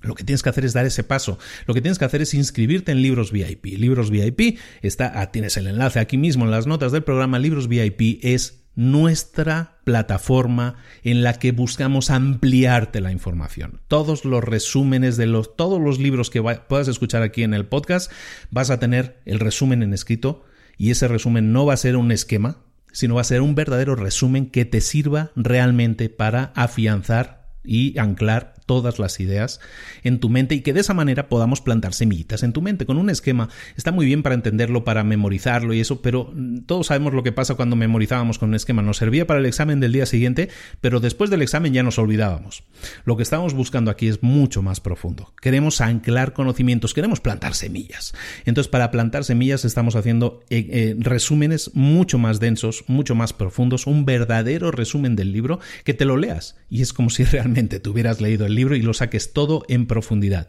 lo 0.00 0.14
que 0.14 0.22
tienes 0.22 0.44
que 0.44 0.50
hacer 0.50 0.64
es 0.64 0.74
dar 0.74 0.86
ese 0.86 1.02
paso. 1.02 1.38
Lo 1.66 1.74
que 1.74 1.80
tienes 1.80 1.98
que 1.98 2.04
hacer 2.04 2.22
es 2.22 2.34
inscribirte 2.34 2.92
en 2.92 3.02
Libros 3.02 3.32
VIP. 3.32 3.64
Libros 3.78 4.10
VIP 4.10 4.58
está, 4.82 5.10
ah, 5.20 5.32
tienes 5.32 5.56
el 5.56 5.66
enlace 5.66 5.98
aquí 5.98 6.18
mismo 6.18 6.44
en 6.44 6.52
las 6.52 6.68
notas 6.68 6.92
del 6.92 7.02
programa. 7.02 7.40
Libros 7.40 7.66
VIP 7.66 8.20
es 8.22 8.63
nuestra 8.76 9.78
plataforma 9.84 10.76
en 11.02 11.22
la 11.22 11.38
que 11.38 11.52
buscamos 11.52 12.10
ampliarte 12.10 13.00
la 13.00 13.12
información. 13.12 13.80
Todos 13.88 14.24
los 14.24 14.42
resúmenes 14.42 15.16
de 15.16 15.26
los 15.26 15.56
todos 15.56 15.80
los 15.80 15.98
libros 15.98 16.30
que 16.30 16.42
puedas 16.42 16.88
escuchar 16.88 17.22
aquí 17.22 17.42
en 17.42 17.54
el 17.54 17.66
podcast, 17.66 18.10
vas 18.50 18.70
a 18.70 18.78
tener 18.78 19.20
el 19.24 19.40
resumen 19.40 19.82
en 19.82 19.94
escrito 19.94 20.44
y 20.76 20.90
ese 20.90 21.08
resumen 21.08 21.52
no 21.52 21.66
va 21.66 21.74
a 21.74 21.78
ser 21.78 21.96
un 21.96 22.10
esquema, 22.10 22.58
sino 22.92 23.16
va 23.16 23.20
a 23.20 23.24
ser 23.24 23.40
un 23.40 23.54
verdadero 23.54 23.96
resumen 23.96 24.46
que 24.50 24.64
te 24.64 24.80
sirva 24.80 25.30
realmente 25.36 26.08
para 26.08 26.52
afianzar 26.54 27.48
y 27.64 27.98
anclar 27.98 28.53
todas 28.66 28.98
las 28.98 29.20
ideas 29.20 29.60
en 30.02 30.20
tu 30.20 30.28
mente 30.28 30.54
y 30.54 30.60
que 30.60 30.72
de 30.72 30.80
esa 30.80 30.94
manera 30.94 31.28
podamos 31.28 31.60
plantar 31.60 31.94
semillitas 31.94 32.42
en 32.42 32.52
tu 32.52 32.62
mente. 32.62 32.86
Con 32.86 32.96
un 32.96 33.10
esquema 33.10 33.48
está 33.76 33.92
muy 33.92 34.06
bien 34.06 34.22
para 34.22 34.34
entenderlo, 34.34 34.84
para 34.84 35.04
memorizarlo 35.04 35.74
y 35.74 35.80
eso, 35.80 36.02
pero 36.02 36.32
todos 36.66 36.88
sabemos 36.88 37.12
lo 37.12 37.22
que 37.22 37.32
pasa 37.32 37.54
cuando 37.54 37.76
memorizábamos 37.76 38.38
con 38.38 38.50
un 38.50 38.54
esquema. 38.54 38.82
Nos 38.82 38.98
servía 38.98 39.26
para 39.26 39.40
el 39.40 39.46
examen 39.46 39.80
del 39.80 39.92
día 39.92 40.06
siguiente, 40.06 40.48
pero 40.80 41.00
después 41.00 41.30
del 41.30 41.42
examen 41.42 41.72
ya 41.72 41.82
nos 41.82 41.98
olvidábamos. 41.98 42.64
Lo 43.04 43.16
que 43.16 43.22
estamos 43.22 43.54
buscando 43.54 43.90
aquí 43.90 44.08
es 44.08 44.22
mucho 44.22 44.62
más 44.62 44.80
profundo. 44.80 45.32
Queremos 45.40 45.80
anclar 45.80 46.32
conocimientos, 46.32 46.94
queremos 46.94 47.20
plantar 47.20 47.54
semillas. 47.54 48.14
Entonces, 48.44 48.70
para 48.70 48.90
plantar 48.90 49.24
semillas 49.24 49.64
estamos 49.64 49.96
haciendo 49.96 50.40
eh, 50.50 50.66
eh, 50.70 50.96
resúmenes 50.98 51.70
mucho 51.74 52.18
más 52.18 52.40
densos, 52.40 52.84
mucho 52.86 53.14
más 53.14 53.32
profundos, 53.32 53.86
un 53.86 54.04
verdadero 54.04 54.70
resumen 54.70 55.16
del 55.16 55.32
libro 55.32 55.60
que 55.84 55.94
te 55.94 56.04
lo 56.04 56.16
leas 56.16 56.56
y 56.70 56.82
es 56.82 56.92
como 56.92 57.10
si 57.10 57.24
realmente 57.34 57.80
te 57.80 57.88
hubieras 57.88 58.20
leído 58.20 58.46
el 58.46 58.53
libro 58.54 58.76
y 58.76 58.82
lo 58.82 58.94
saques 58.94 59.32
todo 59.32 59.64
en 59.68 59.86
profundidad. 59.86 60.48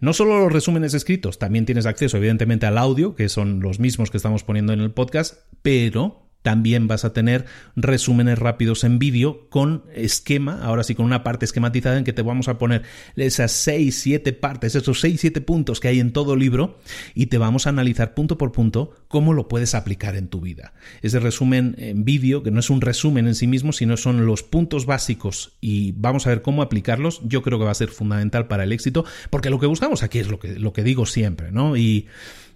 No 0.00 0.12
solo 0.12 0.40
los 0.40 0.52
resúmenes 0.52 0.94
escritos, 0.94 1.38
también 1.38 1.66
tienes 1.66 1.86
acceso 1.86 2.16
evidentemente 2.16 2.66
al 2.66 2.78
audio, 2.78 3.14
que 3.14 3.28
son 3.28 3.60
los 3.60 3.80
mismos 3.80 4.10
que 4.10 4.16
estamos 4.16 4.44
poniendo 4.44 4.72
en 4.72 4.80
el 4.80 4.90
podcast, 4.90 5.36
pero 5.62 6.25
también 6.46 6.86
vas 6.86 7.04
a 7.04 7.12
tener 7.12 7.44
resúmenes 7.74 8.38
rápidos 8.38 8.84
en 8.84 9.00
vídeo 9.00 9.48
con 9.50 9.82
esquema, 9.92 10.60
ahora 10.62 10.84
sí 10.84 10.94
con 10.94 11.04
una 11.04 11.24
parte 11.24 11.44
esquematizada 11.44 11.98
en 11.98 12.04
que 12.04 12.12
te 12.12 12.22
vamos 12.22 12.46
a 12.46 12.56
poner 12.56 12.82
esas 13.16 13.50
6, 13.50 13.98
7 13.98 14.32
partes, 14.32 14.76
esos 14.76 15.00
6, 15.00 15.22
7 15.22 15.40
puntos 15.40 15.80
que 15.80 15.88
hay 15.88 15.98
en 15.98 16.12
todo 16.12 16.36
libro 16.36 16.78
y 17.16 17.26
te 17.26 17.38
vamos 17.38 17.66
a 17.66 17.70
analizar 17.70 18.14
punto 18.14 18.38
por 18.38 18.52
punto 18.52 18.94
cómo 19.08 19.32
lo 19.32 19.48
puedes 19.48 19.74
aplicar 19.74 20.14
en 20.14 20.28
tu 20.28 20.40
vida. 20.40 20.72
Ese 21.02 21.18
resumen 21.18 21.74
en 21.78 22.04
vídeo, 22.04 22.44
que 22.44 22.52
no 22.52 22.60
es 22.60 22.70
un 22.70 22.80
resumen 22.80 23.26
en 23.26 23.34
sí 23.34 23.48
mismo, 23.48 23.72
sino 23.72 23.96
son 23.96 24.24
los 24.24 24.44
puntos 24.44 24.86
básicos 24.86 25.56
y 25.60 25.94
vamos 25.96 26.28
a 26.28 26.30
ver 26.30 26.42
cómo 26.42 26.62
aplicarlos, 26.62 27.22
yo 27.24 27.42
creo 27.42 27.58
que 27.58 27.64
va 27.64 27.72
a 27.72 27.74
ser 27.74 27.88
fundamental 27.88 28.46
para 28.46 28.62
el 28.62 28.70
éxito, 28.70 29.04
porque 29.30 29.50
lo 29.50 29.58
que 29.58 29.66
buscamos 29.66 30.04
aquí 30.04 30.20
es 30.20 30.28
lo 30.28 30.38
que, 30.38 30.60
lo 30.60 30.72
que 30.72 30.84
digo 30.84 31.06
siempre, 31.06 31.50
¿no? 31.50 31.76
Y, 31.76 32.06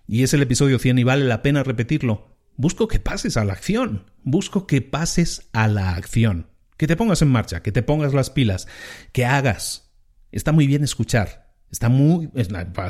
y 0.06 0.22
es 0.22 0.32
el 0.32 0.42
episodio 0.42 0.78
100 0.78 1.00
y 1.00 1.02
vale 1.02 1.24
la 1.24 1.42
pena 1.42 1.64
repetirlo 1.64 2.30
Busco 2.60 2.88
que 2.88 3.00
pases 3.00 3.38
a 3.38 3.44
la 3.46 3.54
acción. 3.54 4.04
Busco 4.22 4.66
que 4.66 4.82
pases 4.82 5.48
a 5.54 5.66
la 5.66 5.94
acción. 5.94 6.48
Que 6.76 6.86
te 6.86 6.94
pongas 6.94 7.22
en 7.22 7.28
marcha, 7.28 7.62
que 7.62 7.72
te 7.72 7.82
pongas 7.82 8.12
las 8.12 8.28
pilas, 8.28 8.68
que 9.12 9.24
hagas. 9.24 9.94
Está 10.30 10.52
muy 10.52 10.66
bien 10.66 10.84
escuchar. 10.84 11.54
Está 11.70 11.88
muy. 11.88 12.28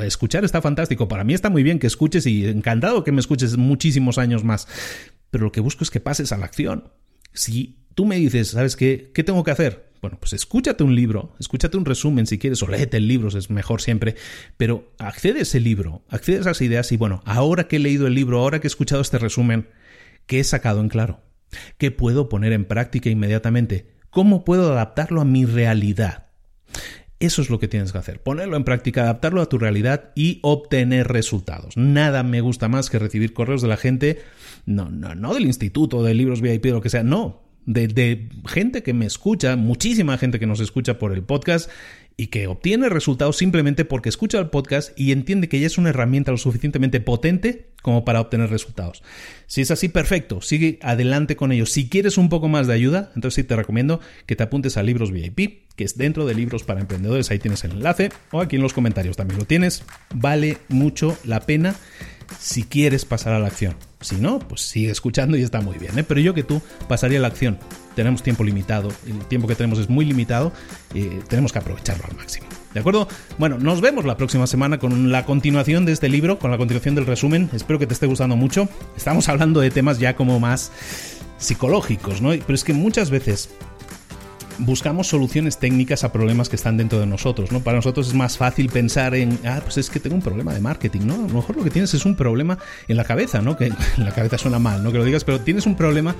Escuchar 0.03 0.43
está 0.43 0.61
fantástico. 0.61 1.07
Para 1.07 1.23
mí 1.23 1.33
está 1.33 1.49
muy 1.49 1.63
bien 1.63 1.79
que 1.79 1.87
escuches 1.87 2.25
y 2.27 2.49
encantado 2.49 3.05
que 3.05 3.13
me 3.13 3.21
escuches 3.21 3.55
muchísimos 3.55 4.17
años 4.17 4.43
más. 4.43 4.67
Pero 5.29 5.45
lo 5.45 5.53
que 5.53 5.61
busco 5.61 5.85
es 5.85 5.89
que 5.89 6.01
pases 6.01 6.33
a 6.33 6.37
la 6.37 6.47
acción. 6.47 6.91
Si 7.31 7.85
tú 7.95 8.05
me 8.05 8.17
dices, 8.17 8.49
¿sabes 8.49 8.75
qué? 8.75 9.13
¿Qué 9.13 9.23
tengo 9.23 9.45
que 9.45 9.51
hacer? 9.51 9.90
Bueno, 10.01 10.17
pues 10.19 10.33
escúchate 10.33 10.83
un 10.83 10.95
libro, 10.95 11.35
escúchate 11.39 11.77
un 11.77 11.85
resumen 11.85 12.25
si 12.25 12.39
quieres, 12.39 12.63
o 12.63 12.67
léete 12.67 12.97
el 12.97 13.07
libro, 13.07 13.29
es 13.29 13.51
mejor 13.51 13.81
siempre, 13.81 14.15
pero 14.57 14.91
accede 14.97 15.39
a 15.39 15.41
ese 15.43 15.59
libro, 15.59 16.01
accede 16.09 16.37
a 16.37 16.41
esas 16.41 16.61
ideas 16.61 16.91
y 16.91 16.97
bueno, 16.97 17.21
ahora 17.23 17.67
que 17.67 17.75
he 17.75 17.79
leído 17.79 18.07
el 18.07 18.15
libro, 18.15 18.39
ahora 18.39 18.59
que 18.59 18.65
he 18.65 18.69
escuchado 18.69 19.01
este 19.01 19.19
resumen, 19.19 19.69
¿qué 20.25 20.39
he 20.39 20.43
sacado 20.43 20.81
en 20.81 20.89
claro? 20.89 21.21
¿Qué 21.77 21.91
puedo 21.91 22.29
poner 22.29 22.51
en 22.51 22.65
práctica 22.65 23.11
inmediatamente? 23.11 23.91
¿Cómo 24.09 24.43
puedo 24.43 24.71
adaptarlo 24.71 25.21
a 25.21 25.25
mi 25.25 25.45
realidad? 25.45 26.29
Eso 27.19 27.43
es 27.43 27.51
lo 27.51 27.59
que 27.59 27.67
tienes 27.67 27.91
que 27.91 27.99
hacer, 27.99 28.23
ponerlo 28.23 28.57
en 28.57 28.63
práctica, 28.63 29.03
adaptarlo 29.03 29.43
a 29.43 29.49
tu 29.49 29.59
realidad 29.59 30.09
y 30.15 30.39
obtener 30.41 31.09
resultados. 31.09 31.77
Nada 31.77 32.23
me 32.23 32.41
gusta 32.41 32.69
más 32.69 32.89
que 32.89 32.97
recibir 32.97 33.33
correos 33.33 33.61
de 33.61 33.67
la 33.67 33.77
gente, 33.77 34.19
no, 34.65 34.89
no, 34.89 35.13
no 35.13 35.35
del 35.35 35.45
instituto, 35.45 36.01
de 36.01 36.15
libros 36.15 36.41
VIP, 36.41 36.65
o 36.65 36.69
lo 36.69 36.81
que 36.81 36.89
sea, 36.89 37.03
no, 37.03 37.50
de, 37.65 38.29
gente 38.47 38.83
que 38.83 38.93
me 38.93 39.05
escucha, 39.05 39.55
muchísima 39.55 40.17
gente 40.17 40.39
que 40.39 40.47
nos 40.47 40.59
escucha 40.59 40.97
por 40.97 41.13
el 41.13 41.23
podcast 41.23 41.69
y 42.17 42.27
que 42.27 42.47
obtiene 42.47 42.89
resultados 42.89 43.37
simplemente 43.37 43.85
porque 43.85 44.09
escucha 44.09 44.37
el 44.37 44.49
podcast 44.49 44.97
y 44.99 45.11
entiende 45.11 45.49
que 45.49 45.59
ya 45.59 45.67
es 45.67 45.77
una 45.77 45.89
herramienta 45.89 46.31
lo 46.31 46.37
suficientemente 46.37 46.99
potente 46.99 47.69
como 47.81 48.05
para 48.05 48.21
obtener 48.21 48.49
resultados. 48.49 49.01
Si 49.47 49.61
es 49.61 49.71
así, 49.71 49.89
perfecto, 49.89 50.41
sigue 50.41 50.77
adelante 50.81 51.35
con 51.35 51.51
ello. 51.51 51.65
Si 51.65 51.89
quieres 51.89 52.17
un 52.17 52.29
poco 52.29 52.47
más 52.47 52.67
de 52.67 52.73
ayuda, 52.73 53.11
entonces 53.15 53.35
sí 53.35 53.43
te 53.43 53.55
recomiendo 53.55 54.01
que 54.25 54.35
te 54.35 54.43
apuntes 54.43 54.77
a 54.77 54.83
Libros 54.83 55.11
VIP, 55.11 55.67
que 55.75 55.83
es 55.83 55.97
dentro 55.97 56.25
de 56.25 56.35
Libros 56.35 56.63
para 56.63 56.81
Emprendedores, 56.81 57.31
ahí 57.31 57.39
tienes 57.39 57.63
el 57.63 57.71
enlace, 57.71 58.11
o 58.31 58.41
aquí 58.41 58.57
en 58.57 58.61
los 58.61 58.73
comentarios 58.73 59.17
también 59.17 59.39
lo 59.39 59.45
tienes. 59.45 59.83
Vale 60.13 60.57
mucho 60.69 61.17
la 61.23 61.39
pena 61.39 61.75
si 62.39 62.63
quieres 62.63 63.05
pasar 63.05 63.33
a 63.33 63.39
la 63.39 63.47
acción. 63.47 63.75
Si 64.01 64.15
no, 64.15 64.39
pues 64.39 64.61
sigue 64.61 64.91
escuchando 64.91 65.37
y 65.37 65.43
está 65.43 65.61
muy 65.61 65.77
bien. 65.77 65.97
¿eh? 65.97 66.03
Pero 66.03 66.19
yo 66.19 66.33
que 66.33 66.43
tú 66.43 66.61
pasaría 66.87 67.19
a 67.19 67.21
la 67.21 67.27
acción. 67.27 67.59
Tenemos 67.95 68.23
tiempo 68.23 68.43
limitado, 68.43 68.89
el 69.05 69.25
tiempo 69.27 69.47
que 69.47 69.55
tenemos 69.55 69.77
es 69.77 69.89
muy 69.89 70.05
limitado, 70.05 70.53
y 70.93 71.03
tenemos 71.27 71.51
que 71.51 71.59
aprovecharlo 71.59 72.05
al 72.09 72.15
máximo. 72.15 72.47
¿De 72.73 72.79
acuerdo? 72.79 73.07
Bueno, 73.37 73.57
nos 73.57 73.81
vemos 73.81 74.05
la 74.05 74.15
próxima 74.15 74.47
semana 74.47 74.79
con 74.79 75.11
la 75.11 75.25
continuación 75.25 75.85
de 75.85 75.91
este 75.91 76.07
libro, 76.07 76.39
con 76.39 76.51
la 76.51 76.57
continuación 76.57 76.95
del 76.95 77.05
resumen. 77.05 77.49
Espero 77.53 77.79
que 77.79 77.87
te 77.87 77.93
esté 77.93 78.07
gustando 78.07 78.35
mucho. 78.35 78.69
Estamos 78.95 79.27
hablando 79.27 79.59
de 79.59 79.71
temas 79.71 79.99
ya 79.99 80.15
como 80.15 80.39
más 80.39 80.71
psicológicos, 81.37 82.21
¿no? 82.21 82.29
Pero 82.29 82.53
es 82.53 82.63
que 82.63 82.73
muchas 82.73 83.09
veces 83.09 83.49
buscamos 84.61 85.07
soluciones 85.07 85.57
técnicas 85.57 86.03
a 86.03 86.11
problemas 86.11 86.49
que 86.49 86.55
están 86.55 86.77
dentro 86.77 86.99
de 86.99 87.07
nosotros, 87.07 87.51
¿no? 87.51 87.61
Para 87.61 87.77
nosotros 87.77 88.07
es 88.07 88.13
más 88.13 88.37
fácil 88.37 88.69
pensar 88.69 89.15
en, 89.15 89.39
ah, 89.43 89.59
pues 89.63 89.77
es 89.77 89.89
que 89.89 89.99
tengo 89.99 90.15
un 90.15 90.21
problema 90.21 90.53
de 90.53 90.61
marketing, 90.61 91.01
¿no? 91.05 91.15
A 91.15 91.27
lo 91.27 91.33
mejor 91.33 91.57
lo 91.57 91.63
que 91.63 91.71
tienes 91.71 91.93
es 91.93 92.05
un 92.05 92.15
problema 92.15 92.57
en 92.87 92.97
la 92.97 93.03
cabeza, 93.03 93.41
¿no? 93.41 93.57
Que 93.57 93.65
en 93.97 94.05
la 94.05 94.13
cabeza 94.13 94.37
suena 94.37 94.59
mal, 94.59 94.83
¿no? 94.83 94.91
Que 94.91 94.99
lo 94.99 95.03
digas, 95.03 95.23
pero 95.23 95.41
tienes 95.41 95.65
un 95.65 95.75
problema 95.75 96.15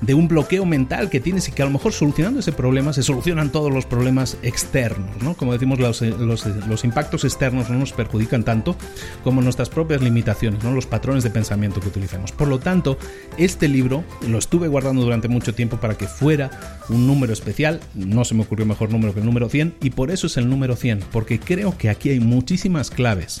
de 0.00 0.14
un 0.14 0.26
bloqueo 0.26 0.64
mental 0.64 1.10
que 1.10 1.20
tienes 1.20 1.48
y 1.48 1.52
que 1.52 1.62
a 1.62 1.66
lo 1.66 1.70
mejor 1.70 1.92
solucionando 1.92 2.40
ese 2.40 2.52
problema 2.52 2.92
se 2.92 3.02
solucionan 3.02 3.52
todos 3.52 3.72
los 3.72 3.86
problemas 3.86 4.38
externos, 4.42 5.22
¿no? 5.22 5.34
Como 5.34 5.52
decimos, 5.52 5.78
los, 5.78 6.00
los, 6.00 6.46
los 6.46 6.84
impactos 6.84 7.24
externos 7.24 7.68
no 7.68 7.78
nos 7.78 7.92
perjudican 7.92 8.44
tanto 8.44 8.76
como 9.22 9.42
nuestras 9.42 9.68
propias 9.68 10.00
limitaciones, 10.00 10.64
¿no? 10.64 10.72
Los 10.72 10.86
patrones 10.86 11.24
de 11.24 11.30
pensamiento 11.30 11.80
que 11.80 11.88
utilizamos. 11.88 12.32
Por 12.32 12.48
lo 12.48 12.58
tanto, 12.58 12.98
este 13.36 13.68
libro 13.68 14.04
lo 14.26 14.38
estuve 14.38 14.68
guardando 14.68 15.02
durante 15.02 15.28
mucho 15.28 15.54
tiempo 15.54 15.78
para 15.78 15.96
que 15.96 16.06
fuera 16.06 16.50
un 16.88 17.06
número 17.06 17.32
especial 17.32 17.81
no 17.94 18.24
se 18.24 18.34
me 18.34 18.42
ocurrió 18.42 18.66
mejor 18.66 18.90
número 18.90 19.12
que 19.14 19.20
el 19.20 19.26
número 19.26 19.48
100 19.48 19.74
y 19.80 19.90
por 19.90 20.10
eso 20.10 20.26
es 20.26 20.36
el 20.36 20.48
número 20.48 20.76
100, 20.76 21.00
porque 21.12 21.38
creo 21.38 21.76
que 21.76 21.90
aquí 21.90 22.10
hay 22.10 22.20
muchísimas 22.20 22.90
claves 22.90 23.40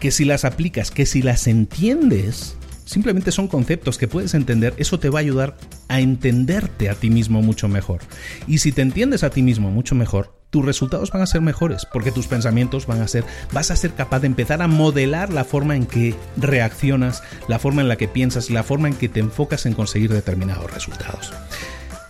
que 0.00 0.10
si 0.10 0.24
las 0.24 0.44
aplicas, 0.44 0.90
que 0.90 1.06
si 1.06 1.22
las 1.22 1.46
entiendes, 1.46 2.56
simplemente 2.84 3.30
son 3.30 3.46
conceptos 3.46 3.98
que 3.98 4.08
puedes 4.08 4.34
entender, 4.34 4.74
eso 4.76 4.98
te 4.98 5.10
va 5.10 5.20
a 5.20 5.22
ayudar 5.22 5.56
a 5.88 6.00
entenderte 6.00 6.90
a 6.90 6.94
ti 6.94 7.08
mismo 7.08 7.40
mucho 7.40 7.68
mejor. 7.68 8.00
Y 8.48 8.58
si 8.58 8.72
te 8.72 8.82
entiendes 8.82 9.22
a 9.22 9.30
ti 9.30 9.42
mismo 9.42 9.70
mucho 9.70 9.94
mejor, 9.94 10.34
tus 10.50 10.64
resultados 10.64 11.10
van 11.10 11.22
a 11.22 11.26
ser 11.26 11.40
mejores, 11.40 11.86
porque 11.86 12.12
tus 12.12 12.26
pensamientos 12.26 12.86
van 12.86 13.00
a 13.00 13.08
ser, 13.08 13.24
vas 13.52 13.70
a 13.70 13.76
ser 13.76 13.94
capaz 13.94 14.20
de 14.20 14.26
empezar 14.26 14.60
a 14.60 14.66
modelar 14.66 15.32
la 15.32 15.44
forma 15.44 15.76
en 15.76 15.86
que 15.86 16.14
reaccionas, 16.36 17.22
la 17.48 17.58
forma 17.58 17.80
en 17.80 17.88
la 17.88 17.96
que 17.96 18.08
piensas 18.08 18.50
la 18.50 18.62
forma 18.62 18.88
en 18.88 18.94
que 18.94 19.08
te 19.08 19.20
enfocas 19.20 19.66
en 19.66 19.72
conseguir 19.72 20.12
determinados 20.12 20.70
resultados. 20.70 21.32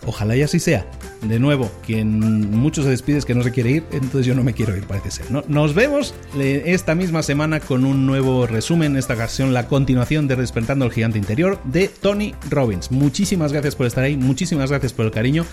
Ojalá 0.05 0.35
y 0.35 0.41
así 0.41 0.59
sea. 0.59 0.85
De 1.21 1.39
nuevo, 1.39 1.71
quien 1.85 2.19
mucho 2.51 2.83
se 2.83 2.89
despide 2.89 3.17
es 3.17 3.25
que 3.25 3.33
no 3.33 3.43
se 3.43 3.51
quiere 3.51 3.71
ir, 3.71 3.83
entonces 3.91 4.25
yo 4.25 4.35
no 4.35 4.43
me 4.43 4.53
quiero 4.53 4.75
ir, 4.75 4.83
parece 4.83 5.11
ser. 5.11 5.25
Nos 5.47 5.73
vemos 5.73 6.13
esta 6.37 6.95
misma 6.95 7.23
semana 7.23 7.61
con 7.61 7.85
un 7.85 8.05
nuevo 8.05 8.45
resumen, 8.45 8.93
en 8.93 8.97
esta 8.97 9.13
ocasión 9.13 9.53
la 9.53 9.67
continuación 9.67 10.27
de 10.27 10.35
Despertando 10.35 10.83
el 10.85 10.91
Gigante 10.91 11.17
Interior 11.17 11.59
de 11.63 11.87
Tony 11.87 12.35
Robbins. 12.49 12.91
Muchísimas 12.91 13.53
gracias 13.53 13.75
por 13.75 13.85
estar 13.85 14.03
ahí, 14.03 14.17
muchísimas 14.17 14.69
gracias 14.69 14.91
por 14.91 15.05
el 15.05 15.11
cariño. 15.11 15.45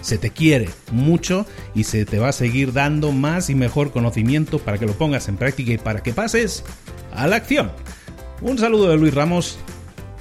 Se 0.00 0.16
te 0.16 0.30
quiere 0.30 0.70
mucho 0.92 1.44
y 1.74 1.84
se 1.84 2.06
te 2.06 2.18
va 2.18 2.28
a 2.28 2.32
seguir 2.32 2.72
dando 2.72 3.12
más 3.12 3.50
y 3.50 3.54
mejor 3.54 3.90
conocimiento 3.90 4.58
para 4.58 4.78
que 4.78 4.86
lo 4.86 4.94
pongas 4.94 5.28
en 5.28 5.36
práctica 5.36 5.72
y 5.72 5.78
para 5.78 6.02
que 6.02 6.14
pases 6.14 6.64
a 7.12 7.26
la 7.26 7.36
acción. 7.36 7.70
Un 8.40 8.56
saludo 8.56 8.88
de 8.88 8.96
Luis 8.96 9.12
Ramos 9.12 9.58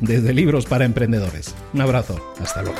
desde 0.01 0.33
Libros 0.33 0.65
para 0.65 0.83
Emprendedores. 0.83 1.55
Un 1.73 1.81
abrazo, 1.81 2.19
hasta 2.41 2.63
luego. 2.63 2.79